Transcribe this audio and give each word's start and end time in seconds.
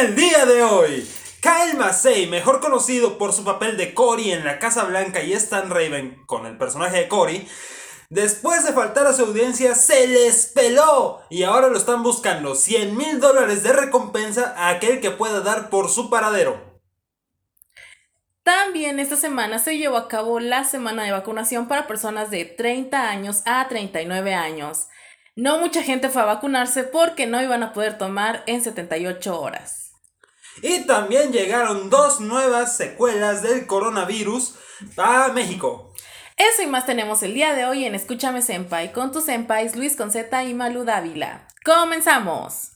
El 0.00 0.14
día 0.14 0.46
de 0.46 0.62
hoy, 0.62 1.10
Kyle 1.40 1.76
Massey, 1.76 2.28
mejor 2.28 2.60
conocido 2.60 3.18
por 3.18 3.32
su 3.32 3.42
papel 3.42 3.76
de 3.76 3.94
Cory 3.94 4.30
en 4.30 4.44
La 4.44 4.60
Casa 4.60 4.84
Blanca 4.84 5.24
y 5.24 5.32
Stan 5.32 5.68
Raven 5.68 6.22
con 6.26 6.46
el 6.46 6.56
personaje 6.56 6.98
de 6.98 7.08
Cory, 7.08 7.48
después 8.08 8.64
de 8.64 8.72
faltar 8.72 9.08
a 9.08 9.12
su 9.12 9.24
audiencia 9.24 9.74
se 9.74 10.06
les 10.06 10.46
peló 10.46 11.20
y 11.30 11.42
ahora 11.42 11.66
lo 11.66 11.76
están 11.76 12.04
buscando 12.04 12.54
100 12.54 12.96
mil 12.96 13.18
dólares 13.18 13.64
de 13.64 13.72
recompensa 13.72 14.54
a 14.56 14.68
aquel 14.68 15.00
que 15.00 15.10
pueda 15.10 15.40
dar 15.40 15.68
por 15.68 15.88
su 15.88 16.08
paradero. 16.10 16.80
También 18.44 19.00
esta 19.00 19.16
semana 19.16 19.58
se 19.58 19.78
llevó 19.78 19.96
a 19.96 20.06
cabo 20.06 20.38
la 20.38 20.62
semana 20.62 21.02
de 21.02 21.10
vacunación 21.10 21.66
para 21.66 21.88
personas 21.88 22.30
de 22.30 22.44
30 22.44 23.10
años 23.10 23.42
a 23.46 23.66
39 23.66 24.32
años. 24.32 24.86
No 25.34 25.58
mucha 25.58 25.82
gente 25.82 26.08
fue 26.08 26.22
a 26.22 26.26
vacunarse 26.26 26.84
porque 26.84 27.26
no 27.26 27.42
iban 27.42 27.64
a 27.64 27.72
poder 27.72 27.98
tomar 27.98 28.44
en 28.46 28.62
78 28.62 29.40
horas. 29.40 29.87
Y 30.62 30.86
también 30.86 31.32
llegaron 31.32 31.90
dos 31.90 32.20
nuevas 32.20 32.76
secuelas 32.76 33.42
del 33.42 33.66
coronavirus 33.66 34.54
a 34.96 35.28
México. 35.32 35.92
Eso 36.36 36.62
y 36.62 36.66
más 36.66 36.86
tenemos 36.86 37.22
el 37.22 37.34
día 37.34 37.54
de 37.54 37.64
hoy 37.64 37.84
en 37.84 37.94
Escúchame 37.94 38.42
Senpai 38.42 38.92
con 38.92 39.10
tus 39.10 39.24
senpais 39.24 39.74
Luis 39.74 39.96
Conceta 39.96 40.44
y 40.44 40.54
Malu 40.54 40.84
Dávila. 40.84 41.48
¡Comenzamos! 41.64 42.72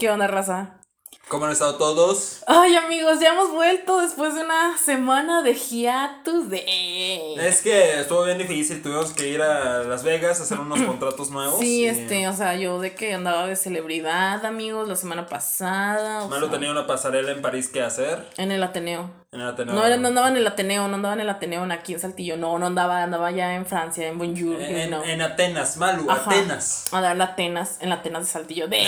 ¿Qué 0.00 0.10
onda, 0.10 0.26
raza? 0.26 0.81
¿Cómo 1.28 1.46
han 1.46 1.52
estado 1.52 1.76
todos? 1.76 2.42
Ay, 2.46 2.76
amigos, 2.76 3.18
ya 3.20 3.32
hemos 3.32 3.50
vuelto 3.50 4.00
después 4.00 4.34
de 4.34 4.42
una 4.42 4.76
semana 4.76 5.42
de 5.42 5.54
hiatus 5.54 6.50
de... 6.50 7.36
Es 7.36 7.62
que 7.62 8.00
estuvo 8.00 8.24
bien 8.24 8.38
difícil, 8.38 8.82
tuvimos 8.82 9.12
que 9.12 9.28
ir 9.28 9.40
a 9.40 9.82
Las 9.84 10.04
Vegas 10.04 10.40
a 10.40 10.42
hacer 10.42 10.60
unos 10.60 10.82
contratos 10.86 11.30
nuevos. 11.30 11.58
Sí, 11.60 11.82
y 11.82 11.86
este, 11.86 12.28
o 12.28 12.32
sea, 12.34 12.56
yo 12.56 12.80
de 12.80 12.94
que 12.94 13.14
andaba 13.14 13.46
de 13.46 13.56
celebridad, 13.56 14.44
amigos, 14.44 14.88
la 14.88 14.96
semana 14.96 15.26
pasada. 15.26 16.26
Malo 16.26 16.48
sea, 16.48 16.54
tenía 16.54 16.70
una 16.70 16.86
pasarela 16.86 17.32
en 17.32 17.40
París 17.40 17.68
que 17.68 17.80
hacer. 17.80 18.26
En 18.36 18.52
el 18.52 18.62
Ateneo. 18.62 19.21
En 19.32 19.40
el 19.40 19.48
Ateneo. 19.48 19.74
No, 19.74 19.86
era- 19.86 19.96
no 19.96 20.08
andaba 20.08 20.28
en 20.28 20.36
el 20.36 20.46
Ateneo, 20.46 20.88
no 20.88 20.94
andaba 20.96 21.14
en 21.14 21.20
el 21.20 21.30
Ateneo 21.30 21.64
aquí 21.72 21.94
en 21.94 22.00
Saltillo, 22.00 22.36
no, 22.36 22.58
no 22.58 22.66
andaba, 22.66 23.02
andaba 23.02 23.30
ya 23.30 23.54
en 23.54 23.64
Francia, 23.64 24.06
en 24.06 24.18
Bonjour, 24.18 24.60
En, 24.60 24.76
en- 24.76 24.90
no. 24.90 25.02
en 25.04 25.22
Atenas, 25.22 25.78
Malu, 25.78 26.10
Ajá. 26.10 26.30
Atenas. 26.30 26.84
Andaba 26.92 27.14
en 27.14 27.22
Atenas, 27.22 27.78
en 27.80 27.92
Atenas 27.92 28.24
de 28.24 28.28
Saltillo. 28.30 28.68
De... 28.72 28.78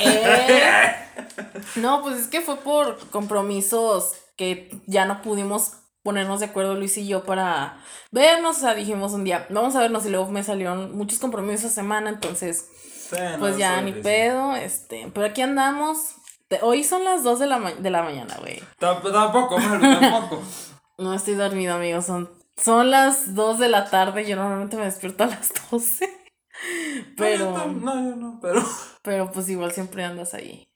no, 1.77 2.03
pues 2.03 2.17
es 2.21 2.27
que 2.29 2.43
fue 2.43 2.57
por 2.59 2.99
compromisos 3.11 4.13
que 4.37 4.71
ya 4.87 5.07
no 5.07 5.23
pudimos 5.23 5.73
ponernos 6.03 6.41
de 6.41 6.47
acuerdo 6.47 6.75
Luis 6.75 6.99
y 6.99 7.07
yo 7.07 7.25
para 7.25 7.79
vernos, 8.11 8.59
o 8.59 8.61
sea, 8.61 8.75
dijimos 8.75 9.13
un 9.13 9.25
día, 9.25 9.47
vamos 9.49 9.75
a 9.77 9.81
vernos 9.81 10.05
y 10.05 10.11
luego 10.11 10.31
me 10.31 10.43
salieron 10.43 10.95
muchos 10.95 11.19
compromisos 11.19 11.65
esa 11.67 11.75
semana, 11.77 12.11
entonces 12.11 12.67
Sí, 13.09 13.17
no, 13.33 13.39
pues 13.39 13.57
ya 13.57 13.81
ni 13.81 13.93
pedo, 13.93 14.55
este, 14.57 15.11
pero 15.15 15.27
aquí 15.27 15.41
andamos. 15.41 16.17
Hoy 16.63 16.85
son 16.85 17.05
las 17.05 17.25
2 17.25 17.39
de 17.41 17.47
la, 17.47 17.59
ma- 17.59 17.73
de 17.75 17.91
la 17.91 18.03
mañana, 18.03 18.37
güey. 18.41 18.61
Tamp- 18.79 19.11
Tampoco, 19.13 19.59
Malu, 19.59 20.01
tampoco. 20.01 20.43
No 20.99 21.13
estoy 21.13 21.35
dormido, 21.35 21.75
amigos. 21.75 22.07
Son, 22.07 22.31
son 22.57 22.91
las 22.93 23.35
2 23.35 23.59
de 23.59 23.69
la 23.69 23.91
tarde. 23.91 24.25
Yo 24.27 24.37
normalmente 24.37 24.77
me 24.77 24.85
despierto 24.85 25.25
a 25.25 25.27
las 25.27 25.53
12. 25.71 26.07
No, 26.07 27.03
yo 27.03 27.15
Pero, 27.17 27.51
no, 27.73 27.95
yo 28.11 28.17
no, 28.17 28.39
pero. 28.41 28.63
pero 29.03 29.33
pues 29.33 29.49
igual 29.49 29.73
siempre 29.73 30.05
andas 30.05 30.35
ahí. 30.35 30.69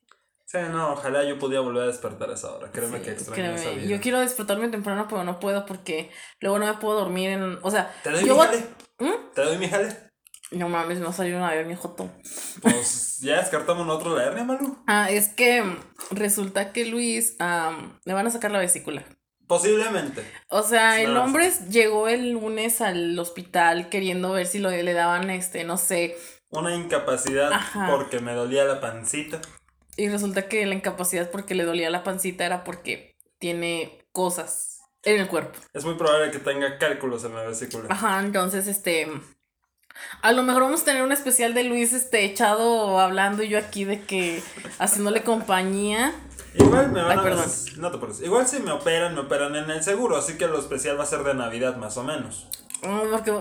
Sí, 0.44 0.58
no, 0.72 0.94
ojalá 0.94 1.22
yo 1.25 1.38
pudiera 1.38 1.60
volver 1.62 1.84
a 1.84 1.86
despertar 1.86 2.30
a 2.30 2.34
esa 2.34 2.50
hora. 2.53 2.72
Créeme 2.72 2.98
Sí, 2.98 3.05
que 3.05 3.10
extraño 3.12 3.34
créeme, 3.36 3.55
esa 3.60 3.70
vida. 3.70 3.86
Yo 3.86 4.00
quiero 4.00 4.19
despertarme 4.20 4.69
temprano, 4.69 5.06
pero 5.08 5.22
no 5.22 5.38
puedo 5.38 5.66
porque 5.66 6.10
luego 6.41 6.58
no 6.58 6.66
me 6.66 6.75
puedo 6.75 6.98
dormir 6.98 7.30
en. 7.30 7.58
O 7.62 7.70
sea, 7.70 7.94
¿Te 8.03 8.10
doy 8.10 8.25
yo 8.27 8.34
mi 8.34 8.41
jale? 8.41 8.66
¿Mm? 8.98 9.34
¿Te 9.34 9.42
doy 9.44 9.58
mi 9.58 9.69
jale? 9.69 10.08
No 10.50 10.68
mames, 10.68 10.98
no 10.98 11.12
salieron 11.12 11.42
a 11.42 11.50
ver 11.50 11.66
mi 11.66 11.74
joto. 11.74 12.10
Pues 12.62 13.18
ya 13.20 13.36
descartamos 13.36 13.86
nosotros 13.86 14.16
la 14.16 14.24
hernia, 14.24 14.44
Malu. 14.44 14.78
Ah, 14.86 15.10
es 15.10 15.28
que 15.28 15.62
resulta 16.10 16.72
que 16.72 16.86
Luis 16.86 17.36
am, 17.38 17.98
le 18.04 18.14
van 18.14 18.27
a 18.27 18.30
sacar 18.30 18.50
la 18.50 18.58
vesícula. 18.58 19.04
Posiblemente. 19.46 20.30
O 20.50 20.62
sea, 20.62 21.00
el 21.00 21.16
hombre 21.16 21.50
llegó 21.70 22.08
el 22.08 22.32
lunes 22.32 22.80
al 22.82 23.19
hospital 23.19 23.88
queriendo 23.88 24.32
ver 24.32 24.47
si 24.47 24.58
lo, 24.58 24.70
le 24.70 24.92
daban, 24.92 25.31
este, 25.31 25.64
no 25.64 25.78
sé. 25.78 26.16
Una 26.50 26.75
incapacidad 26.75 27.50
Ajá. 27.53 27.88
porque 27.91 28.20
me 28.20 28.32
dolía 28.32 28.64
la 28.64 28.81
pancita. 28.81 29.41
Y 29.97 30.08
resulta 30.08 30.48
que 30.48 30.64
la 30.66 30.75
incapacidad 30.75 31.31
porque 31.31 31.54
le 31.54 31.64
dolía 31.64 31.91
la 31.91 32.04
pancita 32.04 32.44
era 32.44 32.62
porque 32.62 33.16
tiene 33.38 34.06
cosas 34.12 34.81
en 35.03 35.19
el 35.19 35.28
cuerpo. 35.28 35.58
Es 35.72 35.84
muy 35.84 35.94
probable 35.94 36.31
que 36.31 36.38
tenga 36.38 36.78
cálculos 36.78 37.25
en 37.25 37.34
la 37.34 37.42
vesícula. 37.42 37.87
Ajá, 37.91 38.20
entonces, 38.20 38.66
este. 38.66 39.08
A 40.22 40.32
lo 40.32 40.42
mejor 40.42 40.62
vamos 40.62 40.82
a 40.82 40.84
tener 40.84 41.03
un 41.03 41.12
especial 41.12 41.54
de 41.54 41.64
Luis, 41.64 41.92
este, 41.92 42.25
echado 42.25 42.98
hablando 43.00 43.42
y 43.42 43.48
yo 43.48 43.59
aquí 43.59 43.84
de 43.84 44.03
que 44.03 44.42
haciéndole 44.78 45.22
compañía. 45.22 46.12
Igual 46.54 46.91
me 46.91 47.03
van 47.03 47.12
Ay, 47.12 47.19
a 47.19 47.22
perdón. 47.22 47.44
No 47.76 47.91
te 47.91 47.98
preocupes. 47.98 48.25
Igual 48.25 48.48
si 48.48 48.58
me 48.60 48.72
operan, 48.72 49.14
me 49.14 49.20
operan 49.20 49.54
en 49.54 49.70
el 49.70 49.82
seguro. 49.82 50.16
Así 50.16 50.37
que 50.37 50.48
lo 50.48 50.58
especial 50.58 50.98
va 50.98 51.04
a 51.04 51.06
ser 51.06 51.22
de 51.22 51.34
Navidad, 51.34 51.76
más 51.76 51.97
o 51.98 52.03
menos. 52.03 52.48
Mm, 52.82 53.10
Porque 53.10 53.32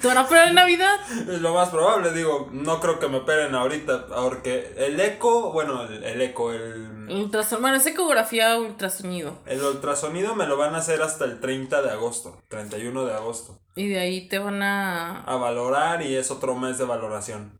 te 0.00 0.06
van 0.06 0.18
a 0.18 0.22
operar 0.22 0.48
en 0.48 0.54
Navidad. 0.54 0.96
Es 1.10 1.40
lo 1.40 1.52
más 1.54 1.68
probable, 1.70 2.12
digo. 2.12 2.48
No 2.52 2.80
creo 2.80 2.98
que 2.98 3.08
me 3.08 3.18
operen 3.18 3.54
ahorita. 3.54 4.06
Porque 4.06 4.74
el 4.78 4.98
eco, 5.00 5.52
bueno, 5.52 5.82
el, 5.84 6.02
el 6.04 6.20
eco, 6.22 6.52
el, 6.52 7.08
Ultrason, 7.10 7.60
bueno, 7.60 7.76
es 7.76 7.86
ecografía 7.86 8.56
ultrasonido. 8.56 9.38
el 9.46 9.60
ultrasonido 9.62 10.34
me 10.34 10.46
lo 10.46 10.56
van 10.56 10.74
a 10.74 10.78
hacer 10.78 11.02
hasta 11.02 11.24
el 11.24 11.40
30 11.40 11.82
de 11.82 11.90
agosto. 11.90 12.38
31 12.48 13.04
de 13.04 13.14
agosto. 13.14 13.58
Y 13.76 13.88
de 13.88 13.98
ahí 14.00 14.28
te 14.28 14.38
van 14.38 14.62
a. 14.62 15.22
A 15.24 15.36
valorar 15.36 16.02
y 16.02 16.16
es 16.16 16.30
otro 16.30 16.54
mes 16.56 16.78
de 16.78 16.84
valoración. 16.84 17.58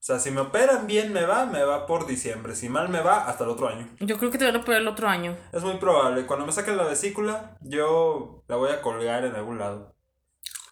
O 0.00 0.06
sea, 0.06 0.18
si 0.18 0.30
me 0.30 0.40
operan 0.42 0.86
bien 0.86 1.12
me 1.14 1.24
va, 1.24 1.46
me 1.46 1.62
va 1.62 1.86
por 1.86 2.06
diciembre. 2.06 2.54
Si 2.54 2.68
mal 2.68 2.90
me 2.90 3.00
va, 3.00 3.24
hasta 3.26 3.44
el 3.44 3.50
otro 3.50 3.68
año. 3.68 3.88
Yo 4.00 4.18
creo 4.18 4.30
que 4.30 4.36
te 4.36 4.44
van 4.44 4.56
a 4.56 4.60
operar 4.60 4.82
el 4.82 4.88
otro 4.88 5.08
año. 5.08 5.36
Es 5.52 5.62
muy 5.62 5.78
probable. 5.78 6.26
Cuando 6.26 6.44
me 6.44 6.52
saquen 6.52 6.76
la 6.76 6.84
vesícula, 6.84 7.56
yo 7.62 8.44
la 8.48 8.56
voy 8.56 8.70
a 8.70 8.82
colgar 8.82 9.24
en 9.24 9.34
algún 9.34 9.58
lado. 9.58 9.94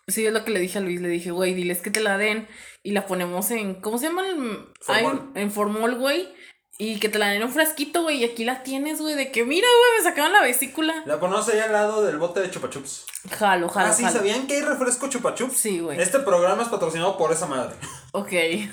Sí, 0.09 0.26
es 0.26 0.32
lo 0.34 0.44
que 0.44 0.50
le 0.50 0.60
dije 0.60 0.78
a 0.78 0.81
Luis. 0.82 1.00
Le 1.00 1.09
dije, 1.09 1.31
güey, 1.31 1.54
diles 1.54 1.81
que 1.81 1.91
te 1.91 2.00
la 2.00 2.19
den 2.19 2.47
y 2.82 2.91
la 2.93 3.06
ponemos 3.06 3.50
en. 3.53 3.81
¿Cómo 3.81 3.97
se 3.97 4.09
llama? 4.09 4.28
el- 4.28 4.66
Formol. 4.81 5.31
en 5.34 5.50
formol, 5.50 5.94
güey. 5.94 6.28
Y 6.84 6.98
que 6.98 7.09
te 7.09 7.19
la 7.20 7.28
den 7.28 7.37
en 7.37 7.44
un 7.44 7.53
frasquito, 7.53 8.03
güey. 8.03 8.19
Y 8.22 8.25
aquí 8.25 8.44
la 8.44 8.65
tienes, 8.65 9.00
güey. 9.00 9.15
De 9.15 9.31
que, 9.31 9.44
mira, 9.44 9.66
güey, 9.69 9.98
me 9.98 10.10
sacaron 10.10 10.32
la 10.32 10.43
vesícula. 10.43 11.03
La 11.06 11.20
pones 11.20 11.48
ahí 11.48 11.60
al 11.60 11.70
lado 11.70 12.03
del 12.03 12.19
bote 12.19 12.41
de 12.41 12.50
chupachups. 12.50 13.06
Jalo, 13.31 13.69
jalo, 13.69 13.87
Ah, 13.88 13.93
sí, 13.93 14.03
jalo. 14.03 14.16
¿sabían 14.16 14.47
que 14.48 14.54
hay 14.56 14.62
refresco 14.62 15.09
chupachups? 15.09 15.56
Sí, 15.56 15.78
güey. 15.78 16.00
Este 16.00 16.19
programa 16.19 16.62
es 16.65 16.69
patrocinado 16.69 17.16
por 17.16 17.31
esa 17.32 17.47
madre. 17.47 17.75
Ok. 18.15 18.28
Sí, 18.28 18.70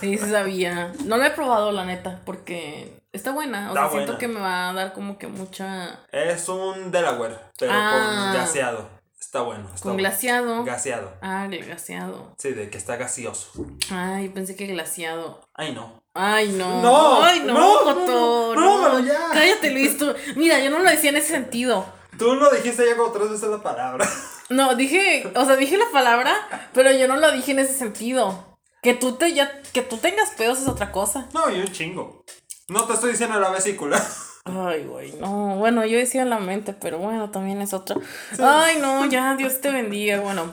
sí 0.00 0.18
sabía. 0.18 0.92
No 1.04 1.16
la 1.16 1.28
he 1.28 1.30
probado, 1.30 1.70
la 1.70 1.84
neta, 1.84 2.22
porque 2.24 3.00
está 3.12 3.30
buena. 3.30 3.66
O 3.70 3.74
Está 3.74 3.82
sea, 3.82 3.90
siento 3.92 4.18
que 4.18 4.26
me 4.26 4.40
va 4.40 4.70
a 4.70 4.72
dar 4.72 4.92
como 4.94 5.16
que 5.16 5.28
mucha. 5.28 6.00
Es 6.10 6.48
un 6.48 6.90
Delaware, 6.90 7.38
pero 7.56 7.70
Ah. 7.72 8.30
con 8.32 8.40
gaseado. 8.40 8.88
Está 9.20 9.42
bueno. 9.42 9.64
Está 9.72 9.82
Con 9.82 9.92
bueno. 9.92 9.98
glaseado. 10.08 10.64
Gaseado. 10.64 11.12
Ah, 11.22 11.46
el 11.48 11.64
glaseado. 11.64 12.34
Sí, 12.38 12.50
de 12.52 12.68
que 12.68 12.78
está 12.78 12.96
gaseoso. 12.96 13.52
Ay, 13.92 14.28
pensé 14.30 14.56
que 14.56 14.66
glaseado. 14.66 15.40
Ay, 15.54 15.72
no. 15.72 15.99
Ay, 16.14 16.48
no. 16.48 16.82
No, 16.82 17.22
Ay, 17.22 17.40
no, 17.40 17.54
no, 17.54 17.70
Joto, 17.78 18.54
no, 18.54 18.82
no, 18.82 18.88
no, 18.88 19.06
ya. 19.06 19.28
Cállate, 19.32 19.70
Luis. 19.70 19.96
Tú. 19.96 20.12
Mira, 20.36 20.58
yo 20.60 20.70
no 20.70 20.80
lo 20.80 20.90
decía 20.90 21.10
en 21.10 21.16
ese 21.16 21.28
sentido. 21.28 21.86
Tú 22.18 22.34
lo 22.34 22.50
dijiste 22.50 22.84
ya 22.84 22.96
como 22.96 23.12
tres 23.12 23.30
veces 23.30 23.48
la 23.48 23.62
palabra. 23.62 24.08
No, 24.50 24.74
dije, 24.74 25.30
o 25.36 25.44
sea, 25.44 25.54
dije 25.54 25.78
la 25.78 25.88
palabra, 25.92 26.34
pero 26.74 26.90
yo 26.90 27.06
no 27.06 27.14
lo 27.14 27.30
dije 27.30 27.52
en 27.52 27.60
ese 27.60 27.72
sentido. 27.72 28.58
Que 28.82 28.94
tú 28.94 29.12
te 29.14 29.32
ya, 29.32 29.62
que 29.72 29.82
tú 29.82 29.96
tengas 29.98 30.30
pedos 30.30 30.60
es 30.60 30.66
otra 30.66 30.90
cosa. 30.90 31.28
No, 31.32 31.48
yo 31.50 31.64
chingo. 31.66 32.24
No 32.66 32.84
te 32.84 32.94
estoy 32.94 33.12
diciendo 33.12 33.38
la 33.38 33.50
vesícula. 33.50 34.04
Ay, 34.44 34.84
güey, 34.86 35.12
no. 35.12 35.54
Bueno, 35.54 35.86
yo 35.86 35.98
decía 35.98 36.24
la 36.24 36.40
mente, 36.40 36.72
pero 36.72 36.98
bueno, 36.98 37.30
también 37.30 37.62
es 37.62 37.72
otra. 37.72 37.94
Ay, 38.42 38.78
no, 38.80 39.06
ya, 39.06 39.36
Dios 39.36 39.60
te 39.60 39.70
bendiga. 39.70 40.18
Bueno, 40.18 40.52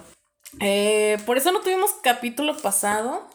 eh, 0.59 1.17
por 1.25 1.37
eso 1.37 1.51
no 1.51 1.61
tuvimos 1.61 1.91
capítulo 2.03 2.55
pasado. 2.55 3.27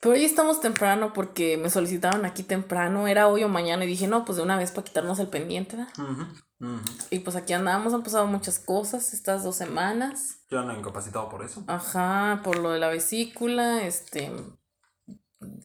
Pero 0.00 0.14
hoy 0.14 0.24
estamos 0.24 0.60
temprano 0.60 1.12
porque 1.12 1.58
me 1.58 1.68
solicitaron 1.68 2.24
aquí 2.24 2.42
temprano. 2.42 3.06
Era 3.06 3.28
hoy 3.28 3.44
o 3.44 3.48
mañana 3.48 3.84
y 3.84 3.88
dije, 3.88 4.06
no, 4.08 4.24
pues 4.24 4.36
de 4.36 4.42
una 4.42 4.56
vez 4.56 4.70
para 4.70 4.84
quitarnos 4.86 5.18
el 5.18 5.28
pendiente, 5.28 5.76
¿verdad? 5.76 5.92
Ujú. 5.98 6.80
Y 7.10 7.18
pues 7.20 7.36
aquí 7.36 7.52
andamos, 7.52 7.92
han 7.94 8.02
pasado 8.02 8.26
muchas 8.26 8.58
cosas 8.58 9.12
estas 9.12 9.44
dos 9.44 9.56
semanas. 9.56 10.38
Yo 10.50 10.60
he 10.60 10.78
incapacitado 10.78 11.28
por 11.28 11.44
eso. 11.44 11.64
Ajá, 11.66 12.40
por 12.42 12.58
lo 12.58 12.70
de 12.70 12.78
la 12.78 12.88
vesícula, 12.88 13.82
este. 13.82 14.32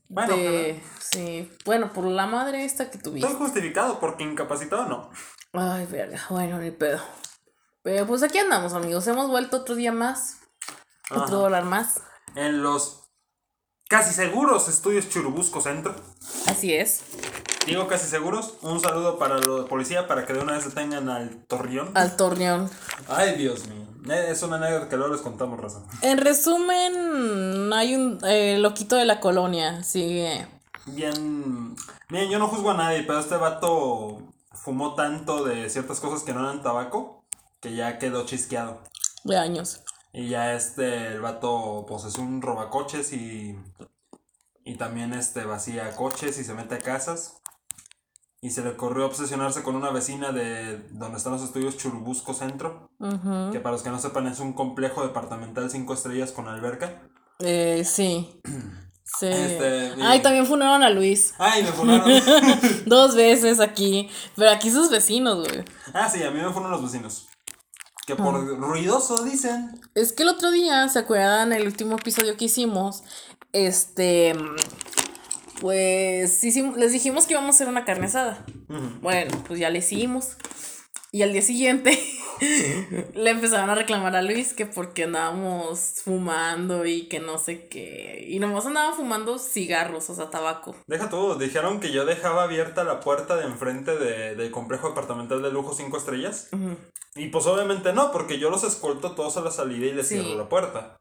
Bueno, 0.07 0.35
de- 0.35 0.81
sí, 0.99 1.51
bueno, 1.65 1.91
por 1.91 2.05
la 2.05 2.27
madre 2.27 2.63
esta 2.63 2.89
que 2.89 2.97
tuviste. 2.97 3.27
Estoy 3.27 3.45
justificado 3.45 3.99
porque 3.99 4.23
incapacitado 4.23 4.85
no. 4.85 5.09
Ay, 5.53 5.85
verga, 5.85 6.21
bueno, 6.29 6.59
ni 6.59 6.71
pedo. 6.71 7.01
Pero 7.83 8.05
pues 8.07 8.23
aquí 8.23 8.37
andamos, 8.37 8.73
amigos. 8.73 9.05
Hemos 9.07 9.29
vuelto 9.29 9.57
otro 9.57 9.75
día 9.75 9.91
más. 9.91 10.37
Ajá. 11.09 11.23
Otro 11.23 11.39
dólar 11.39 11.65
más. 11.65 12.01
En 12.35 12.63
los 12.63 13.04
casi 13.87 14.13
seguros 14.13 14.67
estudios 14.67 15.09
Churubusco 15.09 15.61
Centro. 15.61 15.95
Así 16.47 16.73
es. 16.73 17.01
Digo 17.65 17.87
casi 17.87 18.07
seguros. 18.07 18.55
Un 18.61 18.79
saludo 18.79 19.17
para 19.17 19.39
de 19.39 19.63
policía 19.63 20.07
para 20.07 20.25
que 20.25 20.33
de 20.33 20.39
una 20.39 20.53
vez 20.53 20.65
detengan 20.65 21.09
al 21.09 21.45
Torreón. 21.47 21.91
Al 21.95 22.15
torneón. 22.15 22.69
Ay, 23.07 23.35
Dios 23.35 23.67
mío. 23.67 23.85
Eh, 24.09 24.27
Es 24.29 24.43
una 24.43 24.57
anécdota 24.57 24.87
que 24.87 24.97
luego 24.97 25.13
les 25.13 25.21
contamos, 25.21 25.59
Raza. 25.59 25.81
En 26.01 26.19
resumen, 26.19 27.73
hay 27.73 27.95
un 27.95 28.19
eh, 28.23 28.57
loquito 28.59 28.95
de 28.95 29.05
la 29.05 29.19
colonia. 29.19 29.83
Sigue 29.83 30.47
bien. 30.85 31.75
Bien, 32.09 32.29
yo 32.29 32.37
no 32.37 32.47
juzgo 32.47 32.71
a 32.71 32.75
nadie, 32.75 33.01
pero 33.03 33.19
este 33.19 33.35
vato 33.35 34.19
fumó 34.53 34.93
tanto 34.93 35.43
de 35.43 35.69
ciertas 35.69 35.99
cosas 35.99 36.21
que 36.21 36.33
no 36.33 36.41
eran 36.41 36.61
tabaco 36.61 37.23
que 37.59 37.75
ya 37.75 37.97
quedó 37.97 38.25
chisqueado. 38.25 38.79
De 39.23 39.37
años. 39.37 39.81
Y 40.17 40.29
ya 40.29 40.53
este, 40.53 41.07
el 41.07 41.19
vato, 41.21 41.85
pues 41.87 42.05
es 42.05 42.17
un 42.17 42.41
robacoches 42.41 43.11
y. 43.13 43.57
Y 44.63 44.75
también 44.77 45.13
este 45.13 45.43
vacía 45.45 45.95
coches 45.95 46.39
y 46.39 46.43
se 46.43 46.53
mete 46.53 46.75
a 46.75 46.79
casas. 46.79 47.41
Y 48.41 48.49
se 48.51 48.63
le 48.63 48.69
ocurrió 48.69 49.05
obsesionarse 49.05 49.61
con 49.63 49.75
una 49.75 49.89
vecina 49.91 50.31
de 50.31 50.77
donde 50.91 51.17
están 51.17 51.33
los 51.33 51.43
estudios 51.43 51.77
Churubusco 51.77 52.33
Centro. 52.33 52.89
Que 53.51 53.59
para 53.59 53.73
los 53.73 53.83
que 53.83 53.89
no 53.89 53.99
sepan 53.99 54.25
es 54.27 54.39
un 54.39 54.53
complejo 54.53 55.03
departamental 55.05 55.69
cinco 55.69 55.93
estrellas 55.93 56.31
con 56.31 56.47
alberca. 56.47 57.03
Eh, 57.39 57.83
sí. 57.85 58.41
Sí. 59.19 59.27
Este, 59.27 59.93
y- 59.97 60.01
Ay, 60.01 60.23
también 60.23 60.47
fundaron 60.47 60.81
a 60.81 60.89
Luis. 60.89 61.35
Ay, 61.37 61.61
me 61.61 61.71
funaron. 61.71 62.09
Dos 62.87 63.15
veces 63.15 63.59
aquí. 63.59 64.09
Pero 64.35 64.49
aquí 64.49 64.71
sus 64.71 64.89
vecinos, 64.89 65.47
güey. 65.47 65.63
ah, 65.93 66.09
sí, 66.09 66.23
a 66.23 66.31
mí 66.31 66.41
me 66.41 66.51
fueron 66.51 66.71
los 66.71 66.81
vecinos. 66.81 67.27
Que 68.05 68.15
por 68.15 68.35
ruidoso 68.59 69.23
dicen. 69.23 69.79
Es 69.95 70.13
que 70.13 70.23
el 70.23 70.29
otro 70.29 70.51
día, 70.51 70.87
¿se 70.89 70.99
acuerdan 70.99 71.51
el 71.53 71.65
último 71.65 71.95
episodio 71.95 72.37
que 72.37 72.45
hicimos? 72.45 73.03
Este. 73.51 74.35
Pues 75.61 76.43
hicimos- 76.43 76.77
les 76.77 76.91
dijimos 76.91 77.25
que 77.25 77.33
íbamos 77.33 77.55
a 77.55 77.55
hacer 77.55 77.67
una 77.67 77.85
carne 77.85 78.07
asada. 78.07 78.45
Bueno, 79.01 79.31
pues 79.47 79.59
ya 79.59 79.69
le 79.69 79.79
hicimos. 79.79 80.35
Y 81.15 81.21
al 81.23 81.31
día 81.31 81.41
siguiente 81.41 81.97
le 83.13 83.29
empezaron 83.29 83.69
a 83.69 83.75
reclamar 83.75 84.17
a 84.17 84.21
Luis 84.21 84.53
que 84.53 84.65
porque 84.65 85.05
andábamos 85.05 86.01
fumando 86.03 86.85
y 86.85 87.07
que 87.07 87.21
no 87.21 87.37
sé 87.37 87.69
qué. 87.69 88.25
Y 88.27 88.39
nomás 88.39 88.65
andaban 88.65 88.95
fumando 88.95 89.39
cigarros, 89.39 90.09
o 90.09 90.15
sea, 90.15 90.29
tabaco. 90.29 90.75
Deja 90.87 91.09
tú, 91.09 91.35
dijeron 91.37 91.79
que 91.79 91.93
yo 91.93 92.03
dejaba 92.05 92.43
abierta 92.43 92.83
la 92.83 92.99
puerta 92.99 93.37
de 93.37 93.45
enfrente 93.45 93.97
de- 93.97 94.35
del 94.35 94.51
complejo 94.51 94.89
departamental 94.89 95.41
de 95.41 95.51
lujo 95.53 95.73
cinco 95.73 95.95
estrellas. 95.97 96.49
Y 97.15 97.27
pues 97.29 97.45
obviamente 97.45 97.93
no, 97.93 98.11
porque 98.11 98.37
yo 98.37 98.49
los 98.49 98.65
escolto 98.65 99.11
todos 99.13 99.37
a 99.37 99.41
la 99.41 99.51
salida 99.51 99.85
y 99.85 99.93
les 99.93 100.09
Sí. 100.09 100.19
cierro 100.19 100.37
la 100.37 100.49
puerta. 100.49 100.97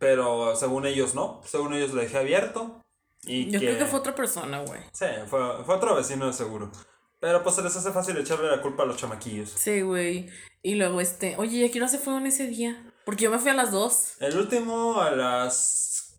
Pero 0.00 0.56
según 0.56 0.84
ellos 0.86 1.14
no, 1.14 1.40
según 1.44 1.74
ellos 1.74 1.92
lo 1.92 2.00
dejé 2.02 2.18
abierto. 2.18 2.80
Y 3.22 3.48
Yo 3.52 3.60
creo 3.60 3.78
que 3.78 3.86
fue 3.86 4.00
otra 4.00 4.16
persona, 4.16 4.62
güey. 4.62 4.80
Sí, 4.92 5.06
fue, 5.28 5.62
fue 5.64 5.76
otro 5.76 5.94
vecino 5.94 6.26
de 6.26 6.32
seguro. 6.32 6.72
Pero 7.22 7.44
pues 7.44 7.54
se 7.54 7.62
les 7.62 7.76
hace 7.76 7.92
fácil 7.92 8.16
echarle 8.16 8.50
la 8.50 8.60
culpa 8.60 8.82
a 8.82 8.86
los 8.86 8.96
chamaquillos. 8.96 9.50
Sí, 9.50 9.80
güey. 9.82 10.28
Y 10.60 10.74
luego 10.74 11.00
este, 11.00 11.36
oye, 11.36 11.58
¿y 11.58 11.64
a 11.64 11.70
qué 11.70 11.78
hora 11.78 11.86
se 11.86 11.98
fueron 12.00 12.26
ese 12.26 12.48
día? 12.48 12.92
Porque 13.04 13.22
yo 13.24 13.30
me 13.30 13.38
fui 13.38 13.52
a 13.52 13.54
las 13.54 13.70
dos. 13.70 14.14
El 14.18 14.36
último 14.36 15.00
a 15.00 15.12
las 15.12 16.18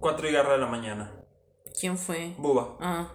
4 0.00 0.28
y 0.28 0.32
garra 0.32 0.54
de 0.54 0.58
la 0.58 0.66
mañana. 0.66 1.12
¿Quién 1.78 1.96
fue? 1.96 2.34
Buba. 2.38 2.76
Ah, 2.80 3.12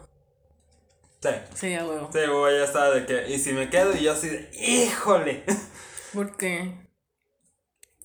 Sí. 1.22 1.30
sí, 1.54 1.74
a 1.74 1.86
huevo. 1.86 2.10
Sí, 2.14 2.20
Buba 2.32 2.50
ya 2.52 2.64
estaba 2.64 2.92
de 2.92 3.06
que. 3.06 3.28
Y 3.28 3.40
si 3.40 3.52
me 3.52 3.70
quedo 3.70 3.94
y 3.94 4.04
yo 4.04 4.14
así 4.14 4.30
de. 4.30 4.50
¡Híjole! 4.54 5.44
¿Por 6.14 6.38
qué? 6.38 6.88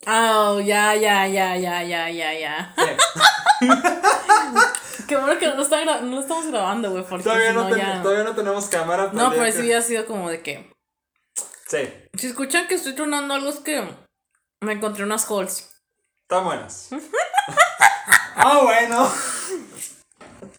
Ah, 0.04 0.58
ya, 0.64 0.96
ya, 0.96 1.28
ya, 1.28 1.56
ya, 1.56 1.84
ya, 1.84 2.10
ya, 2.10 2.34
ya. 2.40 2.74
Sí. 2.76 3.68
Qué 5.12 5.18
bueno 5.18 5.38
que 5.38 5.46
no 5.46 5.56
lo, 5.56 5.62
está 5.62 5.84
no 5.84 6.14
lo 6.16 6.20
estamos 6.20 6.46
grabando, 6.46 6.90
güey, 6.90 7.04
Todavía, 7.22 7.52
no 7.52 7.76
ya... 7.76 8.00
todavía 8.00 8.24
no 8.24 8.34
tenemos 8.34 8.64
cámara. 8.70 9.10
No, 9.12 9.30
el 9.30 9.38
pero 9.38 9.52
sí 9.52 9.58
hubiera 9.60 9.82
sido 9.82 10.06
como 10.06 10.30
de 10.30 10.40
que... 10.40 10.72
Sí, 11.66 11.86
Si 12.16 12.28
escuchan 12.28 12.66
que 12.66 12.76
estoy 12.76 12.94
tronando 12.94 13.34
algo 13.34 13.50
es 13.50 13.56
que 13.56 13.86
me 14.62 14.72
encontré 14.72 15.04
unas 15.04 15.30
halls. 15.30 15.68
están 16.22 16.44
buenas. 16.44 16.88
ah, 18.36 18.60
bueno. 18.62 19.12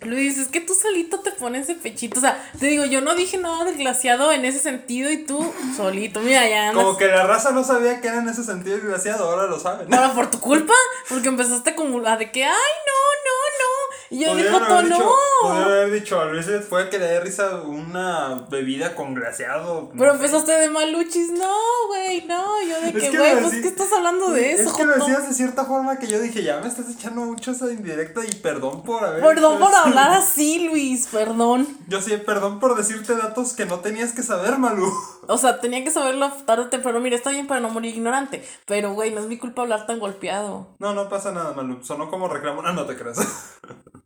Luis, 0.01 0.37
es 0.37 0.49
que 0.49 0.61
tú 0.61 0.75
solito 0.75 1.21
te 1.21 1.31
pones 1.31 1.65
de 1.65 1.73
pechito. 1.73 2.19
O 2.19 2.21
sea, 2.21 2.51
te 2.59 2.67
digo, 2.67 2.85
yo 2.85 3.01
no 3.01 3.15
dije 3.15 3.39
nada 3.39 3.65
desgraciado 3.65 4.31
en 4.31 4.45
ese 4.45 4.59
sentido 4.59 5.09
y 5.09 5.25
tú 5.25 5.51
solito. 5.75 6.19
Mira, 6.19 6.47
ya 6.47 6.69
andas. 6.69 6.83
Como 6.83 6.97
que 6.97 7.07
la 7.07 7.25
raza 7.25 7.51
no 7.51 7.63
sabía 7.63 8.01
que 8.01 8.07
era 8.07 8.19
en 8.19 8.29
ese 8.29 8.43
sentido 8.43 8.75
desgraciado, 8.75 9.31
ahora 9.31 9.47
lo 9.47 9.59
saben. 9.59 9.91
Ahora 9.91 10.13
por 10.13 10.29
tu 10.29 10.39
culpa, 10.39 10.73
porque 11.09 11.29
empezaste 11.29 11.71
a 11.71 11.73
acumular 11.73 12.19
de 12.19 12.31
que, 12.31 12.43
ay, 12.43 12.51
no, 12.51 12.93
no. 13.25 13.52
Y 14.13 14.19
yo 14.19 14.35
digo, 14.35 14.59
no. 14.59 14.61
Pudieron 15.41 15.63
haber 15.63 15.91
dicho, 15.91 16.21
a 16.21 16.25
les 16.25 16.65
fue 16.65 16.87
que 16.89 16.99
le 16.99 17.05
dé 17.05 17.19
risa 17.19 17.61
una 17.63 18.45
bebida 18.47 18.93
con 18.93 19.15
glaseado. 19.15 19.89
no 19.91 19.97
Pero 19.97 20.11
sé. 20.11 20.15
empezaste 20.17 20.51
de 20.51 20.69
maluchis, 20.69 21.31
no, 21.31 21.51
güey, 21.87 22.23
no. 22.27 22.61
Yo 22.61 22.79
de 22.79 22.89
Es 22.89 23.09
que, 23.09 23.17
güey, 23.17 23.41
pues, 23.41 23.53
¿qué 23.53 23.67
estás 23.67 23.91
hablando 23.91 24.29
de 24.29 24.51
eso? 24.51 24.69
Es 24.69 24.73
que 24.73 24.85
lo 24.85 24.93
decías 24.93 25.27
de 25.27 25.33
cierta 25.33 25.65
forma 25.65 25.97
que 25.97 26.05
yo 26.05 26.19
dije, 26.19 26.43
ya 26.43 26.59
me 26.59 26.67
estás 26.67 26.91
echando 26.91 27.21
mucho 27.21 27.51
esa 27.51 27.71
indirecta 27.71 28.21
y 28.23 28.35
perdón 28.35 28.83
por 28.83 29.03
haber. 29.03 29.23
Perdón 29.23 29.57
por 29.57 29.69
eso". 29.69 29.79
hablar 29.79 30.11
así, 30.13 30.67
Luis, 30.69 31.07
perdón. 31.07 31.67
Yo 31.87 31.99
sí, 31.99 32.15
perdón 32.23 32.59
por 32.59 32.75
decirte 32.77 33.15
datos 33.15 33.53
que 33.53 33.65
no 33.65 33.79
tenías 33.79 34.11
que 34.11 34.21
saber, 34.21 34.59
Malú. 34.59 34.93
O 35.25 35.37
sea, 35.37 35.61
tenía 35.61 35.81
que 35.85 35.89
saberlo 35.89 36.29
tarde 36.45 36.63
o 36.63 36.69
temprano. 36.69 36.99
Mira, 36.99 37.15
está 37.15 37.29
bien 37.29 37.47
para 37.47 37.61
no 37.61 37.69
morir 37.69 37.95
ignorante. 37.95 38.45
Pero, 38.65 38.93
güey, 38.93 39.11
no 39.11 39.21
es 39.21 39.27
mi 39.27 39.37
culpa 39.37 39.61
hablar 39.61 39.85
tan 39.87 39.97
golpeado. 39.99 40.67
No, 40.79 40.93
no 40.93 41.07
pasa 41.07 41.31
nada, 41.31 41.53
Malú. 41.53 41.81
Sonó 41.81 42.09
como 42.11 42.27
reclamo. 42.27 42.61
No, 42.61 42.73
no 42.73 42.85
te 42.85 42.97
creas. 42.97 43.17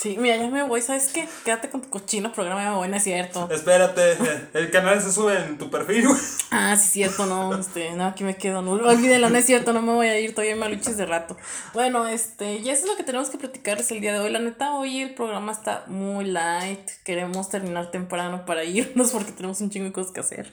Sí, 0.00 0.16
mira, 0.18 0.38
ya 0.38 0.48
me 0.48 0.62
voy, 0.62 0.80
¿sabes 0.80 1.08
qué? 1.08 1.28
Quédate 1.44 1.68
con 1.68 1.82
tu 1.82 1.90
cochino 1.90 2.32
programa, 2.32 2.64
ya 2.64 2.70
me 2.70 2.76
voy, 2.76 2.88
no 2.88 2.96
es 2.96 3.04
cierto. 3.04 3.50
Espérate, 3.50 4.16
el 4.54 4.70
canal 4.70 4.98
se 5.02 5.12
sube 5.12 5.36
en 5.36 5.58
tu 5.58 5.68
perfil, 5.68 6.08
güey. 6.08 6.20
Ah, 6.50 6.74
sí, 6.74 6.88
cierto, 6.88 7.26
no, 7.26 7.54
este, 7.54 7.90
no, 7.92 8.06
aquí 8.06 8.24
me 8.24 8.34
quedo, 8.34 8.62
no, 8.62 8.70
olvídenlo, 8.70 9.28
no 9.28 9.36
es 9.36 9.44
cierto, 9.44 9.74
no 9.74 9.82
me 9.82 9.92
voy 9.92 10.08
a 10.08 10.18
ir, 10.18 10.34
todavía 10.34 10.54
me 10.54 10.62
maluches 10.62 10.96
de 10.96 11.04
rato. 11.04 11.36
Bueno, 11.74 12.08
este, 12.08 12.62
ya 12.62 12.72
eso 12.72 12.84
es 12.84 12.90
lo 12.90 12.96
que 12.96 13.02
tenemos 13.02 13.28
que 13.28 13.36
platicarles 13.36 13.90
el 13.90 14.00
día 14.00 14.14
de 14.14 14.20
hoy, 14.20 14.30
la 14.30 14.38
neta, 14.38 14.72
hoy 14.72 15.02
el 15.02 15.14
programa 15.14 15.52
está 15.52 15.84
muy 15.86 16.24
light, 16.24 16.88
queremos 17.04 17.50
terminar 17.50 17.90
temprano 17.90 18.46
para 18.46 18.64
irnos 18.64 19.10
porque 19.12 19.32
tenemos 19.32 19.60
un 19.60 19.68
chingo 19.68 19.84
de 19.84 19.92
cosas 19.92 20.12
que 20.12 20.20
hacer. 20.20 20.50